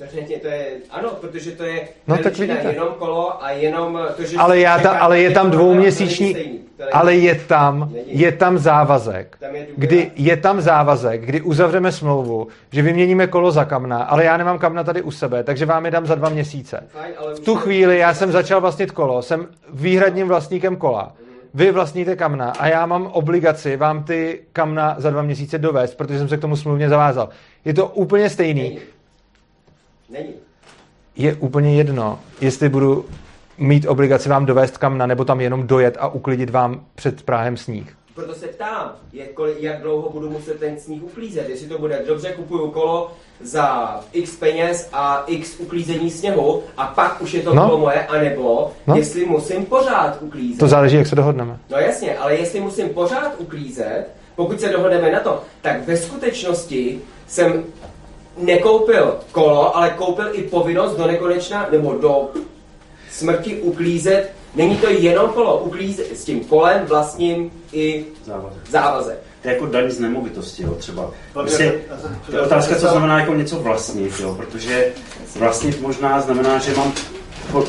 To 0.00 0.06
řekně, 0.14 0.38
to 0.38 0.48
je, 0.48 0.66
ano, 0.90 1.10
protože 1.20 1.50
to 1.50 1.64
je 1.64 1.88
No, 2.06 2.18
tak 2.18 2.38
vidíte. 2.38 2.72
jenom 2.72 2.88
kolo 2.98 3.44
a 3.44 3.50
jenom 3.50 4.00
to, 4.16 4.24
že... 4.24 4.36
Ale, 4.36 4.58
já 4.58 4.78
ta, 4.78 4.90
ale 4.90 5.20
je 5.20 5.30
tam 5.30 5.50
dvouměsíční, 5.50 6.36
ale 6.92 7.14
je 7.14 7.34
tam, 7.34 7.90
je 8.06 8.32
tam 8.32 8.58
závazek, 8.58 9.36
Tam 9.40 9.54
je 9.54 9.66
kdy 9.76 10.10
je 10.16 10.36
tam 10.36 10.60
závazek, 10.60 11.20
kdy 11.20 11.40
uzavřeme 11.40 11.92
smlouvu, 11.92 12.48
že 12.72 12.82
vyměníme 12.82 13.26
kolo 13.26 13.50
za 13.50 13.64
kamna, 13.64 14.02
ale 14.02 14.24
já 14.24 14.36
nemám 14.36 14.58
kamna 14.58 14.84
tady 14.84 15.02
u 15.02 15.10
sebe, 15.10 15.44
takže 15.44 15.66
vám 15.66 15.84
je 15.84 15.90
dám 15.90 16.06
za 16.06 16.14
dva 16.14 16.28
měsíce. 16.28 16.86
V 17.34 17.40
tu 17.40 17.54
chvíli 17.56 17.98
já 17.98 18.14
jsem 18.14 18.32
začal 18.32 18.60
vlastnit 18.60 18.90
kolo, 18.90 19.22
jsem 19.22 19.46
výhradním 19.72 20.28
vlastníkem 20.28 20.76
kola. 20.76 21.12
Vy 21.54 21.70
vlastníte 21.70 22.16
kamna 22.16 22.50
a 22.58 22.66
já 22.68 22.86
mám 22.86 23.06
obligaci 23.06 23.76
vám 23.76 24.04
ty 24.04 24.40
kamna 24.52 24.94
za 24.98 25.10
dva 25.10 25.22
měsíce 25.22 25.58
dovést, 25.58 25.96
protože 25.96 26.18
jsem 26.18 26.28
se 26.28 26.36
k 26.36 26.40
tomu 26.40 26.56
smluvně 26.56 26.88
zavázal. 26.88 27.28
Je 27.64 27.74
to 27.74 27.86
úplně 27.86 28.30
stejný. 28.30 28.78
Není. 30.10 30.32
Je 31.16 31.34
úplně 31.34 31.76
jedno, 31.76 32.18
jestli 32.40 32.68
budu 32.68 33.06
mít 33.58 33.86
obligaci 33.86 34.28
vám 34.28 34.46
dovést 34.46 34.78
kamna, 34.78 35.06
nebo 35.06 35.24
tam 35.24 35.40
jenom 35.40 35.66
dojet 35.66 35.96
a 36.00 36.08
uklidit 36.08 36.50
vám 36.50 36.84
před 36.94 37.22
Prahem 37.22 37.56
sníh. 37.56 37.96
Proto 38.14 38.34
se 38.34 38.46
ptám, 38.46 38.92
jak, 39.12 39.28
jak 39.58 39.82
dlouho 39.82 40.10
budu 40.10 40.30
muset 40.30 40.58
ten 40.60 40.80
sníh 40.80 41.02
uklízet. 41.02 41.48
Jestli 41.48 41.66
to 41.68 41.78
bude 41.78 42.02
dobře, 42.06 42.32
kupuju 42.36 42.70
kolo 42.70 43.12
za 43.40 44.00
x 44.12 44.36
peněz 44.36 44.88
a 44.92 45.24
x 45.26 45.60
uklízení 45.60 46.10
sněhu 46.10 46.62
a 46.76 46.86
pak 46.86 47.22
už 47.22 47.34
je 47.34 47.42
to 47.42 47.54
No. 47.54 47.64
kolo 47.66 47.78
moje, 47.78 48.06
anebo 48.06 48.72
no. 48.86 48.96
jestli 48.96 49.26
musím 49.26 49.64
pořád 49.66 50.22
uklízet. 50.22 50.58
To 50.60 50.68
záleží, 50.68 50.96
jak 50.96 51.06
se 51.06 51.16
dohodneme. 51.16 51.58
No 51.70 51.78
jasně, 51.78 52.18
ale 52.18 52.34
jestli 52.36 52.60
musím 52.60 52.88
pořád 52.88 53.32
uklízet, 53.38 54.04
pokud 54.36 54.60
se 54.60 54.68
dohodneme 54.68 55.12
na 55.12 55.20
to, 55.20 55.42
tak 55.60 55.86
ve 55.88 55.96
skutečnosti 55.96 57.00
jsem 57.26 57.64
nekoupil 58.38 59.14
kolo, 59.32 59.76
ale 59.76 59.90
koupil 59.90 60.26
i 60.32 60.42
povinnost 60.42 60.96
do 60.96 61.06
nekonečna, 61.06 61.68
nebo 61.72 61.92
do 62.00 62.30
smrti 63.12 63.56
uklízet. 63.56 64.32
Není 64.54 64.76
to 64.76 64.90
jenom 64.90 65.30
kolo, 65.30 65.58
uklízet 65.58 66.16
s 66.18 66.24
tím 66.24 66.40
kolem 66.44 66.86
vlastním 66.86 67.50
i 67.72 68.04
Závazek. 68.26 68.62
závazek. 68.70 69.18
To 69.42 69.48
je 69.48 69.54
jako 69.54 69.66
daň 69.66 69.90
z 69.90 70.00
nemovitosti, 70.00 70.62
jo, 70.62 70.74
třeba. 70.78 71.10
Jsem- 71.46 71.72
to 72.30 72.36
je 72.36 72.42
otázka, 72.42 72.74
co 72.74 72.88
znamená 72.88 73.20
jako 73.20 73.34
něco 73.34 73.56
vlastnit, 73.56 74.12
jo, 74.20 74.34
protože 74.34 74.92
vlastnit 75.38 75.80
možná 75.80 76.20
znamená, 76.20 76.58
že 76.58 76.74
mám 76.76 76.92
jako 77.46 77.64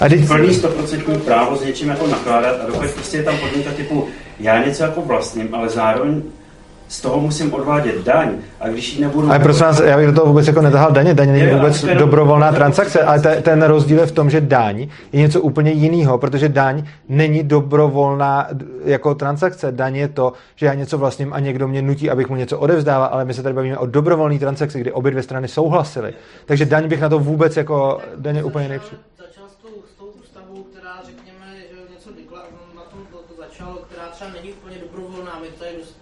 A 0.00 0.08
teď, 0.08 0.26
plný 0.26 0.54
stoprocentní 0.54 1.18
právo 1.18 1.56
s 1.56 1.60
něčím 1.64 1.88
jako 1.88 2.06
nakládat 2.06 2.60
a 2.62 2.66
dokud 2.66 2.90
prostě 2.90 3.16
je 3.16 3.22
tam 3.22 3.38
podmínka 3.38 3.70
typu, 3.72 4.08
já 4.40 4.64
něco 4.64 4.82
jako 4.82 5.00
vlastním, 5.00 5.54
ale 5.54 5.68
zároveň 5.68 6.22
z 6.88 7.00
toho 7.00 7.20
musím 7.20 7.54
odvádět 7.54 8.04
daň 8.04 8.28
a 8.60 8.68
když 8.68 8.94
ji 8.94 9.00
nebudu... 9.04 9.28
ale 9.30 9.38
prosím 9.38 9.66
vás, 9.66 9.80
já 9.80 9.96
bych 9.96 10.06
do 10.06 10.12
toho 10.12 10.26
vůbec 10.26 10.46
jako 10.46 10.62
netahal 10.62 10.92
daně. 10.92 11.14
Daně 11.14 11.32
není 11.32 11.46
vůbec 11.54 11.82
je- 11.82 11.94
dobrovolná 11.94 12.52
transakce, 12.52 13.02
ale 13.02 13.20
te- 13.20 13.42
ten 13.42 13.62
rozdíl 13.62 13.98
je 13.98 14.06
v 14.06 14.12
tom, 14.12 14.30
že 14.30 14.40
daň 14.40 14.86
je 15.12 15.20
něco 15.20 15.40
úplně 15.40 15.70
jiného, 15.70 16.18
protože 16.18 16.48
daň 16.48 16.82
není 17.08 17.42
dobrovolná 17.42 18.48
jako 18.84 19.14
transakce. 19.14 19.72
Daň 19.72 19.96
je 19.96 20.08
to, 20.08 20.32
že 20.56 20.66
já 20.66 20.74
něco 20.74 20.98
vlastním 20.98 21.32
a 21.32 21.40
někdo 21.40 21.68
mě 21.68 21.82
nutí, 21.82 22.10
abych 22.10 22.28
mu 22.28 22.36
něco 22.36 22.58
odevzdával, 22.58 23.08
ale 23.12 23.24
my 23.24 23.34
se 23.34 23.42
tady 23.42 23.54
bavíme 23.54 23.78
o 23.78 23.86
dobrovolné 23.86 24.38
transakci, 24.38 24.80
kdy 24.80 24.92
obě 24.92 25.10
dvě 25.10 25.22
strany 25.22 25.48
souhlasily. 25.48 26.12
Takže 26.46 26.64
daň 26.64 26.88
bych 26.88 27.00
na 27.00 27.08
to 27.08 27.18
vůbec 27.18 27.56
jako 27.56 27.98
daň 28.16 28.36
je 28.36 28.44
úplně 28.44 28.68
nejpři. 28.68 28.94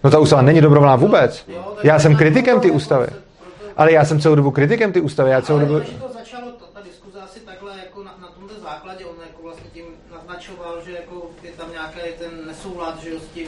No 0.05 0.11
ta 0.11 0.19
ústava 0.19 0.41
není 0.41 0.61
dobrovolná 0.61 0.95
vůbec. 0.95 1.45
Já 1.83 1.99
jsem 1.99 2.15
kritikem 2.15 2.59
ty 2.59 2.71
ústavy. 2.71 3.07
Ale 3.77 3.91
já 3.91 4.05
jsem 4.05 4.19
celou 4.19 4.35
dobu 4.35 4.51
kritikem 4.51 4.91
ty 4.91 5.01
ústavy. 5.01 5.31
Já 5.31 5.41
celou 5.41 5.59
Ale 5.59 5.67
dobu... 5.67 5.79
že 5.79 5.91
to 5.91 6.13
začalo, 6.13 6.51
ta, 6.51 6.65
ta 6.73 6.81
diskuze 6.81 7.19
asi 7.21 7.39
takhle 7.39 7.71
jako 7.85 8.03
na, 8.03 8.13
na 8.21 8.27
tomto 8.39 8.53
základě, 8.63 9.05
on 9.05 9.15
jako 9.29 9.41
vlastně 9.43 9.69
tím 9.73 9.83
naznačoval, 10.15 10.73
že 10.85 10.91
jako 10.91 11.25
je 11.43 11.51
tam 11.57 11.67
nějaký 11.71 11.99
ten 12.19 12.29
nesoulad, 12.47 13.03
že 13.03 13.09
jo, 13.09 13.17
s 13.19 13.33
tím, 13.33 13.47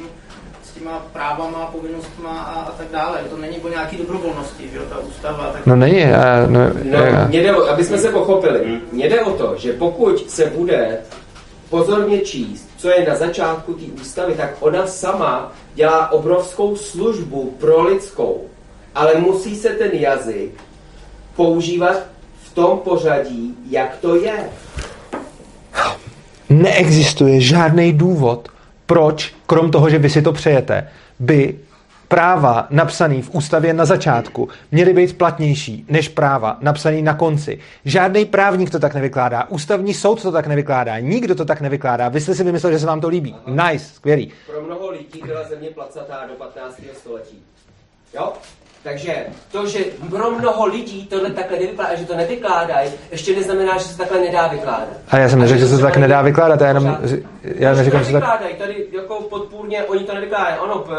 s 0.64 0.72
těma 0.72 1.06
právama, 1.14 1.66
povinnostma 1.66 2.42
a, 2.42 2.60
a 2.62 2.72
tak 2.72 2.88
dále. 2.92 3.18
To 3.30 3.38
není 3.38 3.58
o 3.60 3.70
nějaký 3.70 3.98
dobrovolnosti, 3.98 4.70
že 4.72 4.78
jo, 4.78 4.84
ta 4.90 4.98
ústava. 5.00 5.50
Tak 5.54 5.66
No 5.66 5.76
není. 5.76 6.00
Já, 6.00 6.46
no, 6.48 6.60
No, 6.84 6.98
já, 7.06 7.28
mě 7.28 7.40
jde, 7.44 7.56
o- 7.56 7.70
aby 7.70 7.84
jsme 7.84 7.98
se 7.98 8.10
pochopili, 8.10 8.82
mně 8.92 9.10
jde 9.10 9.22
o 9.22 9.32
to, 9.32 9.54
že 9.58 9.74
pokud 9.74 10.30
se 10.30 10.46
bude 10.46 10.98
pozorně 11.70 12.20
číst, 12.20 12.70
co 12.78 12.90
je 12.90 13.06
na 13.10 13.16
začátku 13.16 13.74
té 13.74 13.86
ústavy, 14.02 14.34
tak 14.34 14.50
ona 14.60 14.88
sama 14.88 15.52
dělá 15.78 16.12
obrovskou 16.12 16.76
službu 16.76 17.54
pro 17.60 17.84
lidskou, 17.84 18.41
ale 18.95 19.16
musí 19.16 19.56
se 19.56 19.70
ten 19.70 19.91
jazyk 19.94 20.52
používat 21.36 21.98
v 22.44 22.54
tom 22.54 22.78
pořadí, 22.78 23.56
jak 23.70 23.98
to 23.98 24.16
je. 24.16 24.49
neexistuje 26.49 27.41
žádný 27.41 27.94
důvod, 27.94 28.49
proč, 28.86 29.34
krom 29.45 29.72
toho, 29.72 29.90
že 29.90 29.98
vy 29.98 30.10
si 30.10 30.22
to 30.22 30.34
přejete, 30.34 30.90
by 31.20 31.60
práva 32.08 32.68
napsané 32.70 33.22
v 33.22 33.36
ústavě 33.36 33.74
na 33.74 33.86
začátku 33.86 34.50
měly 34.72 34.94
být 34.94 35.18
platnější 35.18 35.86
než 35.90 36.10
práva 36.10 36.58
napsané 36.62 37.02
na 37.02 37.14
konci. 37.14 37.60
Žádný 37.86 38.26
právník 38.26 38.70
to 38.70 38.80
tak 38.80 38.96
nevykládá, 38.96 39.44
ústavní 39.50 39.94
soud 39.94 40.22
to 40.22 40.32
tak 40.32 40.48
nevykládá, 40.48 41.00
nikdo 41.00 41.36
to 41.36 41.46
tak 41.46 41.62
nevykládá. 41.62 42.10
Vy 42.10 42.22
jste 42.22 42.36
si 42.36 42.44
vymysleli, 42.44 42.76
že 42.76 42.80
se 42.80 42.86
vám 42.86 43.02
to 43.02 43.08
líbí. 43.08 43.36
Nice, 43.48 43.86
skvělý. 43.86 44.32
Pro 44.52 44.62
mnoho 44.62 44.92
lidí 44.92 45.22
byla 45.26 45.44
země 45.44 45.70
placatá 45.70 46.26
do 46.28 46.34
15. 46.34 46.82
století. 46.94 47.42
Jo? 48.16 48.34
Takže 48.84 49.26
to, 49.52 49.68
že 49.68 49.80
pro 50.10 50.32
mnoho 50.32 50.66
lidí 50.66 51.08
tohle 51.08 51.30
takhle 51.30 51.60
nevykládá, 51.60 51.96
že 51.96 52.06
to 52.06 52.16
nevykládají, 52.16 52.92
ještě 53.12 53.36
neznamená, 53.36 53.78
že 53.78 53.84
se 53.84 53.98
takhle 53.98 54.20
nedá 54.20 54.48
vykládat. 54.48 54.88
A 55.08 55.18
já 55.18 55.30
jsem 55.30 55.40
neřekl, 55.40 55.60
že 55.60 55.68
se 55.68 55.76
to 55.78 55.82
tak 55.82 55.98
nedá 55.98 56.22
vykládat, 56.22 56.62
já 56.62 56.68
jenom, 56.68 56.98
já 57.44 57.74
neříkám, 57.74 58.04
že 58.04 58.12
to 58.12 58.20
tak... 58.20 58.24
Nevykládají, 58.24 58.56
tady 58.56 58.88
jako 58.92 59.22
podpůrně, 59.22 59.84
oni 59.84 60.04
to 60.04 60.14
nevykládají. 60.14 60.60
Ono, 60.60 60.80
p, 60.80 60.92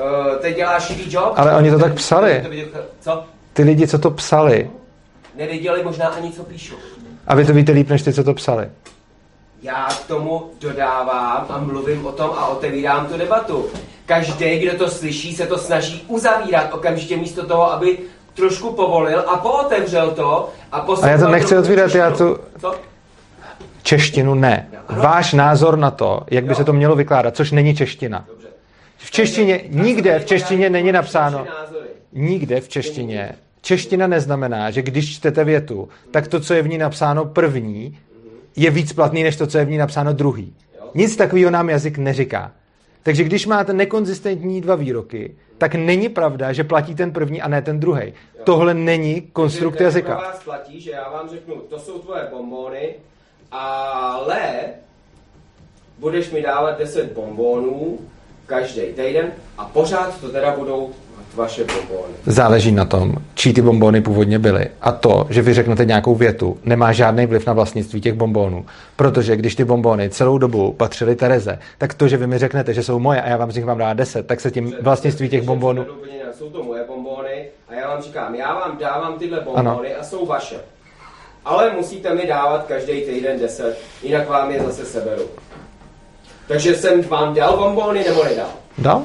uh, 0.00 0.36
teď 0.38 0.56
dělá 0.56 0.80
šivý 0.80 1.12
job. 1.14 1.32
Ale 1.36 1.56
oni 1.56 1.70
to 1.70 1.78
tak 1.78 1.94
psali. 1.94 2.44
Co? 3.00 3.24
Ty 3.52 3.62
lidi, 3.62 3.86
co 3.88 3.98
to 3.98 4.10
psali, 4.10 4.70
Nevěděli 5.36 5.84
možná 5.84 6.06
ani, 6.06 6.32
co 6.32 6.42
píšou. 6.44 6.76
a 7.26 7.34
vy 7.34 7.44
to 7.44 7.52
víte 7.52 7.72
líp, 7.72 7.88
než 7.88 8.02
ty, 8.02 8.12
co 8.12 8.24
to 8.24 8.34
psali. 8.34 8.68
Já 9.62 9.86
k 9.86 10.06
tomu 10.06 10.50
dodávám 10.60 11.46
a 11.48 11.58
mluvím 11.58 12.06
o 12.06 12.12
tom 12.12 12.30
a 12.36 12.46
otevírám 12.46 13.06
tu 13.06 13.18
debatu. 13.18 13.66
Každý, 14.06 14.58
kdo 14.58 14.78
to 14.78 14.90
slyší, 14.90 15.36
se 15.36 15.46
to 15.46 15.58
snaží 15.58 16.04
uzavírat 16.08 16.74
okamžitě 16.74 17.16
místo 17.16 17.46
toho, 17.46 17.72
aby 17.72 17.98
trošku 18.34 18.72
povolil 18.72 19.24
a 19.26 19.36
pootevřel 19.36 20.10
to 20.10 20.48
a 20.72 20.86
A 21.02 21.08
já 21.08 21.18
to 21.18 21.28
nechci 21.28 21.58
otvírat, 21.58 21.94
já 21.94 22.10
tu... 22.10 22.38
Co? 22.60 22.74
Češtinu 23.82 24.34
ne. 24.34 24.68
Váš 24.88 25.32
názor 25.32 25.78
na 25.78 25.90
to, 25.90 26.20
jak 26.30 26.44
by 26.44 26.54
se 26.54 26.64
to 26.64 26.72
mělo 26.72 26.96
vykládat, 26.96 27.36
což 27.36 27.52
není 27.52 27.76
čeština. 27.76 28.24
V 28.98 29.10
češtině, 29.10 29.60
nikde 29.68 30.18
v 30.18 30.24
češtině 30.24 30.70
není 30.70 30.92
napsáno, 30.92 31.46
nikde 32.12 32.60
v 32.60 32.68
češtině. 32.68 33.34
Čeština 33.60 34.06
neznamená, 34.06 34.70
že 34.70 34.82
když 34.82 35.16
čtete 35.16 35.44
větu, 35.44 35.88
tak 36.10 36.28
to, 36.28 36.40
co 36.40 36.54
je 36.54 36.62
v 36.62 36.68
ní 36.68 36.78
napsáno 36.78 37.24
první, 37.24 37.98
je 38.56 38.70
víc 38.70 38.92
platný, 38.92 39.22
než 39.22 39.36
to, 39.36 39.46
co 39.46 39.58
je 39.58 39.64
v 39.64 39.70
ní 39.70 39.78
napsáno 39.78 40.12
druhý. 40.12 40.54
Nic 40.94 41.16
takového 41.16 41.50
nám 41.50 41.70
jazyk 41.70 41.98
neříká. 41.98 42.52
Takže 43.02 43.24
když 43.24 43.46
máte 43.46 43.72
nekonzistentní 43.72 44.60
dva 44.60 44.74
výroky, 44.74 45.34
tak 45.58 45.74
není 45.74 46.08
pravda, 46.08 46.52
že 46.52 46.64
platí 46.64 46.94
ten 46.94 47.12
první 47.12 47.42
a 47.42 47.48
ne 47.48 47.62
ten 47.62 47.80
druhý. 47.80 48.12
Tohle 48.44 48.74
není 48.74 49.20
konstrukt 49.20 49.72
Takže 49.72 49.84
jazyka. 49.84 50.16
Pro 50.16 50.26
vás 50.26 50.42
platí, 50.44 50.80
že 50.80 50.90
já 50.90 51.10
vám 51.10 51.28
řeknu, 51.28 51.54
to 51.56 51.78
jsou 51.78 51.98
tvoje 51.98 52.22
bombony, 52.30 52.94
ale 53.50 54.40
budeš 55.98 56.30
mi 56.30 56.42
dávat 56.42 56.78
10 56.78 57.12
bombonů 57.12 57.98
každý 58.48 58.80
týden 58.80 59.32
a 59.58 59.64
pořád 59.64 60.20
to 60.20 60.28
teda 60.28 60.56
budou 60.56 60.90
vaše 61.34 61.64
bombony. 61.64 62.14
Záleží 62.26 62.72
na 62.72 62.84
tom, 62.84 63.14
čí 63.34 63.54
ty 63.54 63.62
bombony 63.62 64.00
původně 64.00 64.38
byly. 64.38 64.66
A 64.80 64.92
to, 64.92 65.26
že 65.30 65.42
vy 65.42 65.54
řeknete 65.54 65.84
nějakou 65.84 66.14
větu, 66.14 66.58
nemá 66.64 66.92
žádný 66.92 67.26
vliv 67.26 67.46
na 67.46 67.52
vlastnictví 67.52 68.00
těch 68.00 68.14
bombonů. 68.14 68.66
Protože 68.96 69.36
když 69.36 69.54
ty 69.54 69.64
bombony 69.64 70.10
celou 70.10 70.38
dobu 70.38 70.72
patřily 70.72 71.16
Tereze, 71.16 71.58
tak 71.78 71.94
to, 71.94 72.08
že 72.08 72.16
vy 72.16 72.26
mi 72.26 72.38
řeknete, 72.38 72.74
že 72.74 72.82
jsou 72.82 72.98
moje 72.98 73.22
a 73.22 73.28
já 73.28 73.36
vám 73.36 73.52
z 73.52 73.56
nich 73.56 73.64
mám 73.64 73.78
dát 73.78 73.94
10, 73.94 74.26
tak 74.26 74.40
se 74.40 74.50
tím 74.50 74.74
vlastnictví 74.82 75.28
těch 75.28 75.44
jinak. 75.44 75.86
Jsou 76.32 76.50
to 76.50 76.62
moje 76.62 76.84
bombony 76.84 77.44
a 77.68 77.74
já 77.74 77.88
vám 77.88 78.02
říkám, 78.02 78.34
já 78.34 78.54
vám 78.54 78.78
dávám 78.78 79.18
tyhle 79.18 79.40
bombony 79.40 79.94
a 79.94 80.04
jsou 80.04 80.26
vaše. 80.26 80.56
Ale 81.44 81.72
musíte 81.76 82.14
mi 82.14 82.26
dávat 82.26 82.66
každý 82.66 83.00
týden 83.00 83.40
10, 83.40 83.78
jinak 84.02 84.28
vám 84.28 84.50
je 84.50 84.62
zase 84.62 84.84
seberu. 84.84 85.22
Takže 86.48 86.74
jsem 86.74 87.02
vám 87.02 87.34
dal 87.34 87.56
bombony 87.56 88.04
nebo 88.08 88.24
nedal? 88.24 88.48
Dal? 88.78 89.02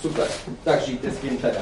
Super, 0.00 0.26
tak 0.64 0.82
žijte 0.82 1.10
s 1.10 1.16
tím 1.18 1.36
teda. 1.38 1.60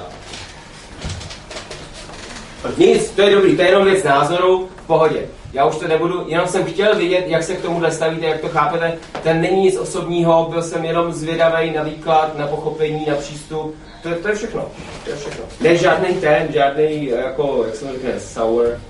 Nic, 2.77 3.11
to 3.11 3.23
je 3.23 3.35
dobrý, 3.35 3.57
to 3.57 3.63
je 3.63 3.69
jenom 3.69 3.85
věc 3.85 4.05
názoru, 4.05 4.69
v 4.85 4.87
pohodě. 4.87 5.27
Já 5.53 5.65
už 5.67 5.77
to 5.77 5.89
nebudu, 5.89 6.25
jenom 6.29 6.47
jsem 6.49 6.65
chtěl 6.65 6.95
vidět, 6.97 7.25
jak 7.27 7.43
se 7.43 7.55
k 7.57 7.63
tomuhle 7.63 7.91
stavíte, 7.93 8.27
jak 8.27 8.41
to 8.41 8.49
chápete. 8.49 8.93
Ten 9.23 9.41
není 9.41 9.63
nic 9.63 9.77
osobního, 9.77 10.47
byl 10.51 10.63
jsem 10.63 10.85
jenom 10.85 11.13
zvědavý 11.13 11.71
na 11.71 11.83
výklad, 11.83 12.39
na 12.39 12.47
pochopení, 12.47 13.07
na 13.07 13.15
přístup. 13.17 13.75
To, 14.03 14.09
je- 14.09 14.15
to 14.15 14.29
je 14.29 14.35
všechno, 14.35 14.69
to 15.05 15.11
je 15.11 15.17
všechno. 15.17 15.45
Ne 15.61 15.77
žádný 15.77 16.15
ten, 16.15 16.49
žádný, 16.53 17.07
jako, 17.07 17.63
jak 17.67 17.77
se 17.77 17.85
to 17.85 17.93
řekne, 17.93 18.21
sour. 18.21 18.81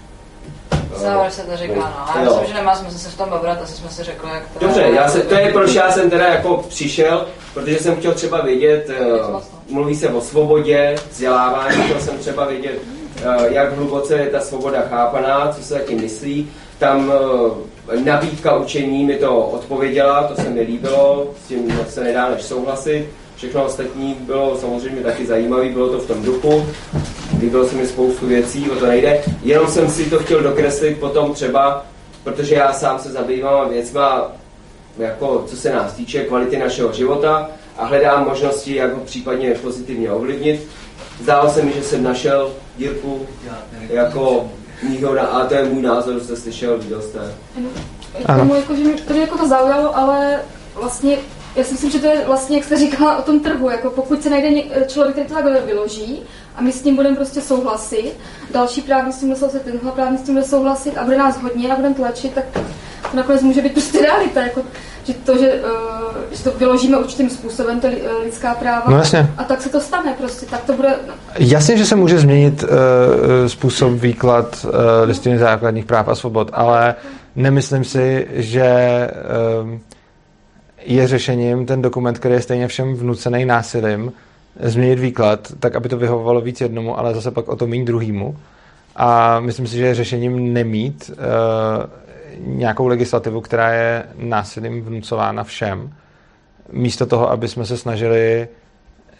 Závor 0.97 1.31
se 1.31 1.43
to 1.43 1.57
říká, 1.57 1.75
no. 1.75 2.21
Já 2.21 2.25
myslím, 2.25 2.47
že 2.47 2.55
nemá 2.55 2.77
smysl 2.77 2.99
se 2.99 3.09
v 3.09 3.17
tom 3.17 3.29
babrat, 3.29 3.63
asi 3.63 3.73
jsme 3.73 3.91
si 3.91 4.03
řekli, 4.03 4.31
jak 4.31 4.43
to 4.53 4.67
Dobře, 4.67 4.81
já 4.95 5.09
se, 5.09 5.21
to 5.21 5.35
je 5.35 5.53
proč 5.53 5.75
já 5.75 5.93
jsem 5.93 6.11
teda 6.11 6.27
jako 6.27 6.65
přišel, 6.69 7.27
protože 7.55 7.79
jsem 7.79 7.97
chtěl 7.97 8.13
třeba 8.13 8.41
vědět, 8.41 8.91
uh, 9.01 9.41
mluví 9.71 9.97
se 9.97 10.09
o 10.09 10.21
svobodě, 10.21 10.95
vzdělávání, 11.11 11.83
chtěl 11.83 12.01
jsem 12.01 12.19
třeba 12.19 12.47
vědět, 12.47 12.79
uh, 13.25 13.45
jak 13.45 13.73
hluboce 13.77 14.15
je 14.15 14.27
ta 14.27 14.41
svoboda 14.41 14.81
chápaná, 14.91 15.53
co 15.53 15.63
se 15.63 15.75
taky 15.75 15.95
myslí. 15.95 16.51
Tam 16.79 17.09
uh, 17.09 18.05
nabídka 18.05 18.57
učení 18.57 19.05
mi 19.05 19.17
to 19.17 19.39
odpověděla, 19.39 20.23
to 20.23 20.43
se 20.43 20.49
mi 20.49 20.61
líbilo, 20.61 21.27
s 21.45 21.49
tím 21.49 21.81
se 21.89 22.05
nedá 22.05 22.29
než 22.29 22.43
souhlasit. 22.43 23.09
Všechno 23.41 23.65
ostatní 23.65 24.15
bylo 24.15 24.59
samozřejmě 24.59 25.01
taky 25.01 25.27
zajímavé, 25.27 25.69
bylo 25.69 25.89
to 25.89 25.99
v 25.99 26.07
tom 26.07 26.23
duchu. 26.23 26.67
Líbilo 27.41 27.69
se 27.69 27.75
mi 27.75 27.87
spoustu 27.87 28.27
věcí, 28.27 28.71
o 28.71 28.77
to 28.77 28.87
nejde. 28.87 29.23
Jenom 29.43 29.67
jsem 29.67 29.91
si 29.91 30.11
to 30.11 30.19
chtěl 30.19 30.43
dokreslit 30.43 31.01
potom 31.01 31.35
třeba, 31.35 31.87
protože 32.25 32.55
já 32.55 32.73
sám 32.73 32.99
se 32.99 33.11
zabývám 33.11 33.69
věcma, 33.71 34.33
jako 34.99 35.45
co 35.47 35.57
se 35.57 35.73
nás 35.73 35.93
týče 35.93 36.25
kvality 36.25 36.59
našeho 36.59 36.93
života 36.93 37.49
a 37.79 37.85
hledám 37.85 38.29
možnosti, 38.29 38.75
jak 38.75 38.95
ho 38.95 39.01
případně 39.01 39.51
pozitivně 39.51 40.11
ovlivnit. 40.11 40.67
Zdálo 41.23 41.51
se 41.51 41.63
mi, 41.63 41.73
že 41.73 41.83
jsem 41.83 42.03
našel 42.03 42.53
Jirku 42.79 43.27
jako 43.91 44.51
na- 45.15 45.23
a 45.23 45.47
to 45.47 45.55
je 45.55 45.65
můj 45.65 45.83
názor, 45.83 46.21
jste 46.21 46.37
slyšel, 46.37 46.79
viděl 46.79 47.03
jste. 47.03 47.19
K 48.25 48.37
tomu, 48.39 48.55
jako, 48.55 48.77
že 48.77 48.85
mě 48.85 48.93
to, 48.95 49.13
mě 49.13 49.23
jako 49.23 49.39
to 49.39 49.49
zaujalo, 49.49 49.97
ale 49.97 50.41
vlastně 50.75 51.17
já 51.57 51.65
si 51.65 51.73
myslím, 51.73 51.91
že 51.91 51.99
to 51.99 52.07
je 52.07 52.23
vlastně, 52.27 52.57
jak 52.57 52.65
jste 52.65 52.77
říkala 52.77 53.17
o 53.19 53.23
tom 53.23 53.41
trhu, 53.41 53.71
jako 53.71 53.91
pokud 53.91 54.23
se 54.23 54.31
najde 54.31 54.63
člověk, 54.87 55.13
který 55.15 55.29
to 55.29 55.35
takhle 55.35 55.61
vyloží 55.61 56.23
a 56.57 56.63
my 56.63 56.73
s 56.73 56.83
tím 56.83 56.97
budeme 56.97 57.17
prostě 57.17 57.41
souhlasit, 57.41 58.13
další 58.53 58.81
právní 58.83 59.13
s 59.13 59.19
tím 59.19 59.29
bude 59.29 59.39
souhlasit, 59.39 59.63
tenhle 59.63 59.93
právní 59.93 60.19
s 60.19 60.23
tím 60.23 60.35
bude 60.35 60.47
souhlasit 60.47 60.99
a 60.99 61.05
bude 61.05 61.19
nás 61.19 61.41
hodně 61.43 61.73
a 61.73 61.77
budeme 61.77 61.95
tlačit, 61.95 62.33
tak 62.35 62.45
to 62.53 62.61
nakonec 63.17 63.43
může 63.43 63.63
být 63.63 63.73
prostě 63.73 63.99
realita, 64.03 64.41
jako, 64.43 64.63
že 65.05 65.15
to, 65.15 65.39
že, 65.39 65.53
uh, 65.55 66.17
že 66.33 66.45
to 66.45 66.51
vyložíme 66.51 66.99
určitým 66.99 67.31
způsobem, 67.31 67.81
to 67.81 67.87
li- 67.87 68.03
eh, 68.05 68.25
lidská 68.25 68.55
práva, 68.55 68.85
No 68.89 68.97
jasně. 68.97 69.31
a 69.39 69.45
tak 69.45 69.63
se 69.63 69.69
to 69.69 69.81
stane 69.81 70.15
prostě, 70.19 70.47
tak 70.47 70.65
to 70.65 70.73
bude, 70.73 70.95
Jasně, 71.39 71.77
že 71.77 71.87
se 71.87 71.97
může 71.97 72.19
změnit 72.19 72.63
uh, 72.63 72.69
způsob 73.47 73.93
výklad 73.93 74.65
uh, 74.65 74.71
listiny 75.05 75.39
základních 75.39 75.85
práv 75.85 76.09
a 76.09 76.15
svobod, 76.15 76.51
ale 76.53 76.95
nemyslím 77.37 77.85
si, 77.85 78.27
že 78.33 79.09
um, 79.63 79.81
je 80.85 81.07
řešením 81.07 81.67
ten 81.67 81.83
dokument, 81.83 82.19
který 82.19 82.35
je 82.35 82.41
stejně 82.41 82.69
všem 82.69 82.95
vnucený 82.95 83.45
násilím, 83.45 84.13
změnit 84.61 84.99
výklad, 84.99 85.53
tak 85.61 85.75
aby 85.77 85.89
to 85.89 85.97
vyhovovalo 85.97 86.41
víc 86.41 86.61
jednomu, 86.61 86.99
ale 86.99 87.15
zase 87.15 87.31
pak 87.31 87.49
o 87.49 87.57
to 87.57 87.67
méně 87.67 87.85
druhýmu. 87.85 88.37
A 88.97 89.41
myslím 89.41 89.67
si, 89.67 89.77
že 89.77 89.87
je 89.87 89.95
řešením 89.95 90.53
nemít 90.53 91.11
uh, 91.11 92.57
nějakou 92.57 92.87
legislativu, 92.87 93.41
která 93.41 93.73
je 93.73 94.05
násilím 94.19 94.83
vnucována 94.83 95.45
všem, 95.45 95.93
místo 96.73 97.07
toho, 97.07 97.31
aby 97.31 97.49
jsme 97.49 97.67
se 97.67 97.77
snažili 97.77 98.49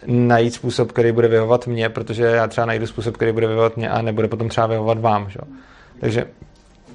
najít 0.05 0.53
způsob, 0.53 0.91
který 0.91 1.11
bude 1.11 1.27
vyhovovat 1.27 1.67
mně, 1.67 1.89
protože 1.89 2.23
já 2.23 2.47
třeba 2.47 2.65
najdu 2.65 2.87
způsob, 2.87 3.15
který 3.15 3.31
bude 3.31 3.47
vyhovovat 3.47 3.77
mě 3.77 3.89
a 3.89 4.01
nebude 4.01 4.27
potom 4.27 4.49
třeba 4.49 4.67
vyhovovat 4.67 4.99
vám. 4.99 5.29
Že? 5.29 5.39
Takže 5.99 6.25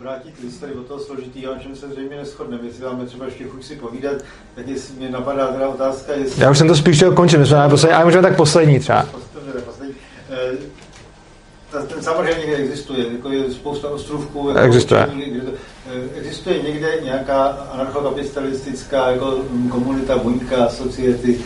vrátit 0.06 0.34
list 0.44 0.58
tady 0.60 0.74
do 0.74 0.82
toho 0.82 1.00
složitýho, 1.00 1.52
o 1.52 1.58
čem 1.58 1.76
se 1.76 1.88
zřejmě 1.88 2.16
neschodneme. 2.16 2.62
Jestli 2.66 2.84
máme 2.84 3.06
třeba 3.06 3.24
ještě 3.24 3.44
chuť 3.44 3.64
si 3.64 3.76
povídat, 3.76 4.16
tak 4.54 4.68
jestli 4.68 4.94
mě 4.94 5.10
napadá 5.10 5.46
teda 5.46 5.68
otázka, 5.68 6.12
jestli... 6.12 6.42
já 6.42 6.50
už 6.50 6.58
jsem 6.58 6.68
to 6.68 6.74
spíš 6.76 6.96
chtěl 6.96 7.12
končit, 7.12 7.38
my 7.38 7.46
jsme 7.46 7.56
na 7.56 7.68
poslední, 7.68 7.94
ale 7.94 8.04
můžeme 8.04 8.22
tak 8.22 8.36
poslední 8.36 8.78
třeba. 8.78 9.06
Poslední. 9.66 9.94
Eh, 10.30 11.86
Ten 11.88 12.02
samozřejmě 12.02 12.40
někde 12.40 12.56
existuje, 12.56 13.12
jako 13.12 13.30
je 13.30 13.50
spousta 13.52 13.88
ostrovků. 13.88 14.48
Jako 14.48 14.60
Existuje. 14.60 15.08
eh, 15.90 16.18
Existuje 16.18 16.62
někde 16.62 16.88
nějaká 17.04 17.44
anarchokapitalistická 17.46 19.10
jako 19.10 19.38
mm, 19.50 19.68
komunita, 19.68 20.18
buňka, 20.18 20.64
asociaty, 20.64 21.38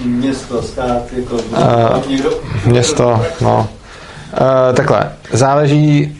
eh, 0.00 0.02
město, 0.04 0.62
stát, 0.62 1.12
jako 1.12 1.36
Eh, 1.56 2.08
někdo? 2.08 2.30
Město, 2.66 3.26
no. 3.40 3.68
Uh, 4.40 4.74
takhle, 4.76 5.16
záleží, 5.32 6.19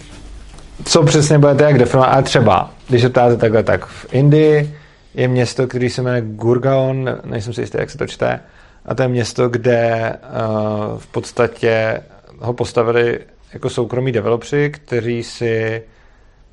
co 0.85 1.03
přesně 1.03 1.39
budete 1.39 1.65
jak 1.65 1.79
definovat, 1.79 2.07
ale 2.07 2.23
třeba, 2.23 2.71
když 2.89 3.03
se 3.03 3.09
ptáte 3.09 3.37
takhle, 3.37 3.63
tak 3.63 3.87
v 3.87 4.07
Indii 4.13 4.75
je 5.15 5.29
město, 5.29 5.67
který 5.67 5.91
se 5.91 6.03
jmenuje 6.03 6.23
Gurgaon, 6.27 7.05
ne- 7.05 7.19
nejsem 7.25 7.53
si 7.53 7.61
jistý, 7.61 7.79
jak 7.79 7.91
se 7.91 7.99
to 7.99 8.07
čte, 8.07 8.41
a 8.87 8.95
to 8.95 9.03
je 9.03 9.09
město, 9.09 9.49
kde 9.49 10.13
uh, 10.13 10.99
v 10.99 11.07
podstatě 11.07 12.01
ho 12.39 12.53
postavili 12.53 13.19
jako 13.53 13.71
soukromí 13.71 14.13
developři, 14.13 14.71
kteří 14.71 15.23
si 15.23 15.83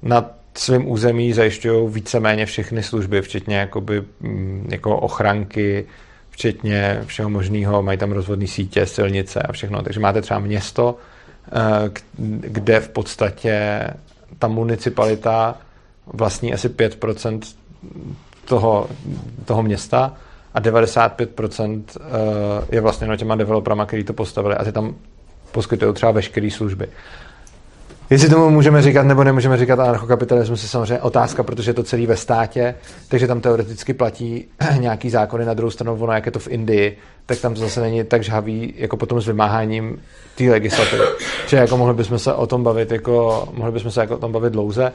na 0.02 0.32
svém 0.54 0.90
území 0.90 1.34
zajišťují 1.34 1.94
víceméně 1.94 2.46
všechny 2.46 2.84
služby, 2.84 3.22
včetně 3.22 3.58
jakoby, 3.58 4.04
mm, 4.20 4.68
jako 4.72 4.98
ochranky, 4.98 5.86
včetně 6.30 7.04
všeho 7.06 7.30
možného, 7.30 7.84
mají 7.84 7.98
tam 7.98 8.12
rozvodní 8.12 8.48
sítě, 8.48 8.86
silnice 8.86 9.42
a 9.42 9.52
všechno. 9.52 9.82
Takže 9.82 10.00
máte 10.00 10.22
třeba 10.22 10.40
město, 10.40 10.98
eh, 11.48 11.90
kde 12.40 12.80
v 12.80 12.90
podstatě 12.90 13.82
ta 14.40 14.48
municipalita 14.48 15.56
vlastní 16.14 16.54
asi 16.54 16.70
5% 16.70 17.40
toho, 18.46 18.90
toho 19.46 19.64
města 19.64 20.14
a 20.54 20.62
95% 20.62 21.84
eh, 21.96 22.02
je 22.76 22.82
vlastně 22.82 23.18
těma 23.18 23.36
developerama, 23.36 23.86
který 23.86 24.04
to 24.04 24.14
postavili 24.14 24.56
a 24.56 24.64
ty 24.64 24.72
tam 24.72 24.96
poskytují 25.52 25.94
třeba 25.94 26.12
veškeré 26.12 26.52
služby. 26.52 26.88
Jestli 28.10 28.30
tomu 28.30 28.50
můžeme 28.50 28.82
říkat 28.82 29.04
nebo 29.04 29.24
nemůžeme 29.24 29.58
říkat 29.58 29.80
anarchokapitalismus 29.80 30.64
je 30.64 30.70
samozřejmě 30.70 31.02
otázka, 31.02 31.44
protože 31.44 31.70
je 31.70 31.74
to 31.74 31.84
celý 31.84 32.06
ve 32.06 32.18
státě, 32.18 32.76
takže 33.08 33.28
tam 33.28 33.42
teoreticky 33.42 33.94
platí 33.94 34.46
nějaký 34.80 35.10
zákony 35.10 35.46
na 35.46 35.54
druhou 35.54 35.72
stranu, 35.72 35.98
ono 36.00 36.14
jak 36.14 36.26
je 36.26 36.32
to 36.32 36.40
v 36.40 36.48
Indii, 36.48 36.98
tak 37.26 37.40
tam 37.40 37.54
to 37.54 37.60
zase 37.60 37.82
není 37.82 38.04
tak 38.04 38.24
žhavý 38.24 38.74
jako 38.78 38.98
potom 38.98 39.22
s 39.22 39.28
vymáháním 39.28 40.02
té 40.36 40.44
legislativy. 40.44 41.04
Že 41.48 41.58
jako 41.58 41.78
mohli 41.78 41.94
bychom 41.94 42.20
se 42.20 42.34
o 42.34 42.48
tom 42.48 42.64
bavit 42.64 42.92
jako, 42.92 43.48
mohli 43.54 43.72
bychom 43.72 43.92
se 43.92 44.02
jako 44.02 44.16
o 44.16 44.20
tom 44.20 44.32
bavit 44.32 44.54
dlouze, 44.54 44.92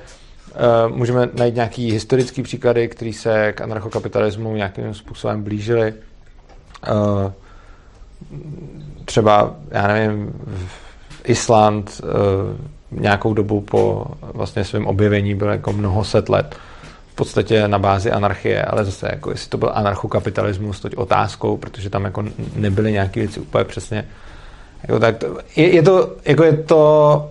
Uh, 0.87 0.97
můžeme 0.97 1.29
najít 1.39 1.55
nějaký 1.55 1.93
historický 1.93 2.43
příklady, 2.43 2.89
které 2.89 3.13
se 3.13 3.53
k 3.53 3.61
anarchokapitalismu 3.61 4.57
nějakým 4.57 4.95
způsobem 4.95 5.43
blížily. 5.43 5.95
Uh, 6.93 7.33
třeba, 9.05 9.55
já 9.71 9.87
nevím, 9.87 10.33
Island 11.25 12.01
uh, 12.05 12.11
nějakou 12.93 13.35
dobu 13.35 13.61
po 13.61 14.05
vlastně 14.23 14.65
svém 14.65 14.87
objevení 14.87 15.35
byl 15.35 15.49
jako 15.49 15.73
mnoho 15.73 16.05
set 16.05 16.29
let 16.29 16.57
v 17.13 17.15
podstatě 17.15 17.69
na 17.69 17.79
bázi 17.79 18.11
anarchie, 18.11 18.63
ale 18.63 18.85
zase 18.85 19.09
jako 19.13 19.31
jestli 19.31 19.49
to 19.51 19.59
byl 19.59 19.71
anarchokapitalismus, 19.75 20.81
to 20.81 20.89
otázkou, 20.97 21.57
protože 21.57 21.91
tam 21.91 22.05
jako 22.05 22.25
nebyly 22.57 22.93
nějaké 22.93 23.21
věci 23.21 23.41
úplně 23.41 23.65
přesně 23.65 24.05
jako 24.83 24.99
tak 24.99 25.17
to, 25.19 25.39
je, 25.57 25.75
je, 25.75 25.83
to, 25.83 26.17
jako 26.25 26.45
je 26.45 26.57
to 26.57 27.31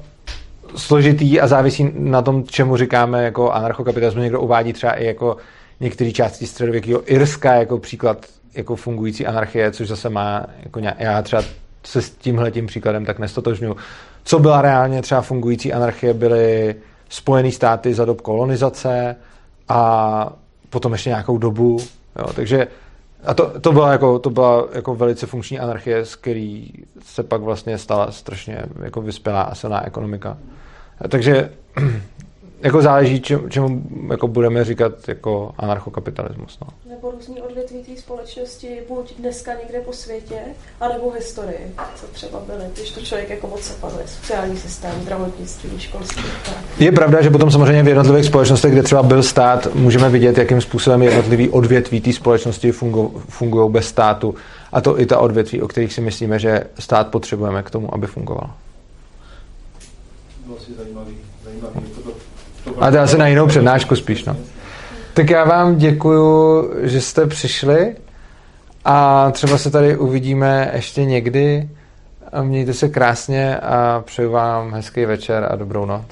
složitý 0.75 1.41
a 1.41 1.47
závisí 1.47 1.91
na 1.93 2.21
tom, 2.21 2.43
čemu 2.43 2.77
říkáme 2.77 3.23
jako 3.23 3.51
anarchokapitalismus. 3.51 4.23
Někdo 4.23 4.41
uvádí 4.41 4.73
třeba 4.73 4.93
i 4.93 5.05
jako 5.05 5.37
některé 5.79 6.11
části 6.11 6.47
středověkého 6.47 7.13
Irska 7.13 7.53
jako 7.53 7.77
příklad 7.77 8.25
jako 8.53 8.75
fungující 8.75 9.25
anarchie, 9.25 9.71
což 9.71 9.87
zase 9.87 10.09
má 10.09 10.45
jako 10.63 10.79
nějak, 10.79 10.99
já 10.99 11.21
třeba 11.21 11.43
se 11.83 12.01
s 12.01 12.09
tímhle 12.09 12.51
tím 12.51 12.67
příkladem 12.67 13.05
tak 13.05 13.19
nestotožňuji. 13.19 13.75
Co 14.23 14.39
byla 14.39 14.61
reálně 14.61 15.01
třeba 15.01 15.21
fungující 15.21 15.73
anarchie, 15.73 16.13
byly 16.13 16.75
Spojené 17.09 17.51
státy 17.51 17.93
za 17.93 18.05
dob 18.05 18.21
kolonizace 18.21 19.15
a 19.69 20.33
potom 20.69 20.91
ještě 20.91 21.09
nějakou 21.09 21.37
dobu. 21.37 21.77
Jo, 22.19 22.33
takže 22.35 22.67
a 23.23 23.33
to, 23.33 23.59
to 23.59 23.71
byla, 23.71 23.91
jako, 23.91 24.19
to 24.19 24.29
byla 24.29 24.67
jako 24.73 24.95
velice 24.95 25.25
funkční 25.25 25.59
anarchie, 25.59 26.05
z 26.05 26.15
který 26.15 26.69
se 27.03 27.23
pak 27.23 27.41
vlastně 27.41 27.77
stala 27.77 28.11
strašně 28.11 28.63
jako 28.83 29.01
vyspělá 29.01 29.41
a 29.41 29.55
silná 29.55 29.85
ekonomika. 29.85 30.37
Takže 31.09 31.51
jako 32.61 32.81
záleží, 32.81 33.21
čem, 33.21 33.49
čemu 33.49 33.81
jako 34.11 34.27
budeme 34.27 34.63
říkat 34.63 35.07
jako 35.07 35.53
anarchokapitalismus. 35.57 36.57
No. 36.61 36.67
Nebo 36.89 37.11
různý 37.11 37.41
odvětví 37.41 37.83
té 37.83 38.01
společnosti, 38.01 38.81
buď 38.87 39.13
dneska 39.19 39.51
někde 39.53 39.79
po 39.79 39.93
světě, 39.93 40.39
anebo 40.79 41.11
historii, 41.11 41.75
co 41.95 42.07
třeba 42.07 42.39
byly, 42.39 42.65
když 42.73 42.91
to 42.91 43.01
člověk 43.01 43.29
jako 43.29 43.47
moc 43.47 43.61
separuje, 43.61 44.07
sociální 44.07 44.57
systém, 44.57 44.91
zdravotnictví, 45.01 45.79
školství. 45.79 46.23
Tak. 46.45 46.55
Je 46.79 46.91
pravda, 46.91 47.21
že 47.21 47.29
potom 47.29 47.51
samozřejmě 47.51 47.83
v 47.83 47.87
jednotlivých 47.87 48.25
společnostech, 48.25 48.71
kde 48.71 48.83
třeba 48.83 49.03
byl 49.03 49.23
stát, 49.23 49.75
můžeme 49.75 50.09
vidět, 50.09 50.37
jakým 50.37 50.61
způsobem 50.61 51.01
jednotlivý 51.01 51.49
odvětví 51.49 52.01
té 52.01 52.13
společnosti 52.13 52.71
fungují 53.29 53.71
bez 53.71 53.87
státu. 53.87 54.35
A 54.71 54.81
to 54.81 54.99
i 54.99 55.05
ta 55.05 55.19
odvětví, 55.19 55.61
o 55.61 55.67
kterých 55.67 55.93
si 55.93 56.01
myslíme, 56.01 56.39
že 56.39 56.63
stát 56.79 57.07
potřebujeme 57.07 57.63
k 57.63 57.69
tomu, 57.69 57.93
aby 57.93 58.07
fungoval. 58.07 58.49
Bylo 60.45 60.57
asi 60.57 60.73
zajímavý, 60.73 61.17
zajímavý. 61.43 61.79
A 62.79 62.91
to 62.91 62.99
asi 62.99 63.17
na 63.17 63.27
jinou 63.27 63.47
přednášku 63.47 63.95
spíš, 63.95 64.25
no. 64.25 64.37
Tak 65.13 65.29
já 65.29 65.43
vám 65.43 65.75
děkuju, 65.75 66.69
že 66.81 67.01
jste 67.01 67.27
přišli 67.27 67.95
a 68.85 69.31
třeba 69.31 69.57
se 69.57 69.71
tady 69.71 69.97
uvidíme 69.97 70.71
ještě 70.73 71.05
někdy. 71.05 71.69
Mějte 72.41 72.73
se 72.73 72.89
krásně 72.89 73.57
a 73.57 74.03
přeju 74.05 74.31
vám 74.31 74.73
hezký 74.73 75.05
večer 75.05 75.47
a 75.51 75.55
dobrou 75.55 75.85
noc. 75.85 76.01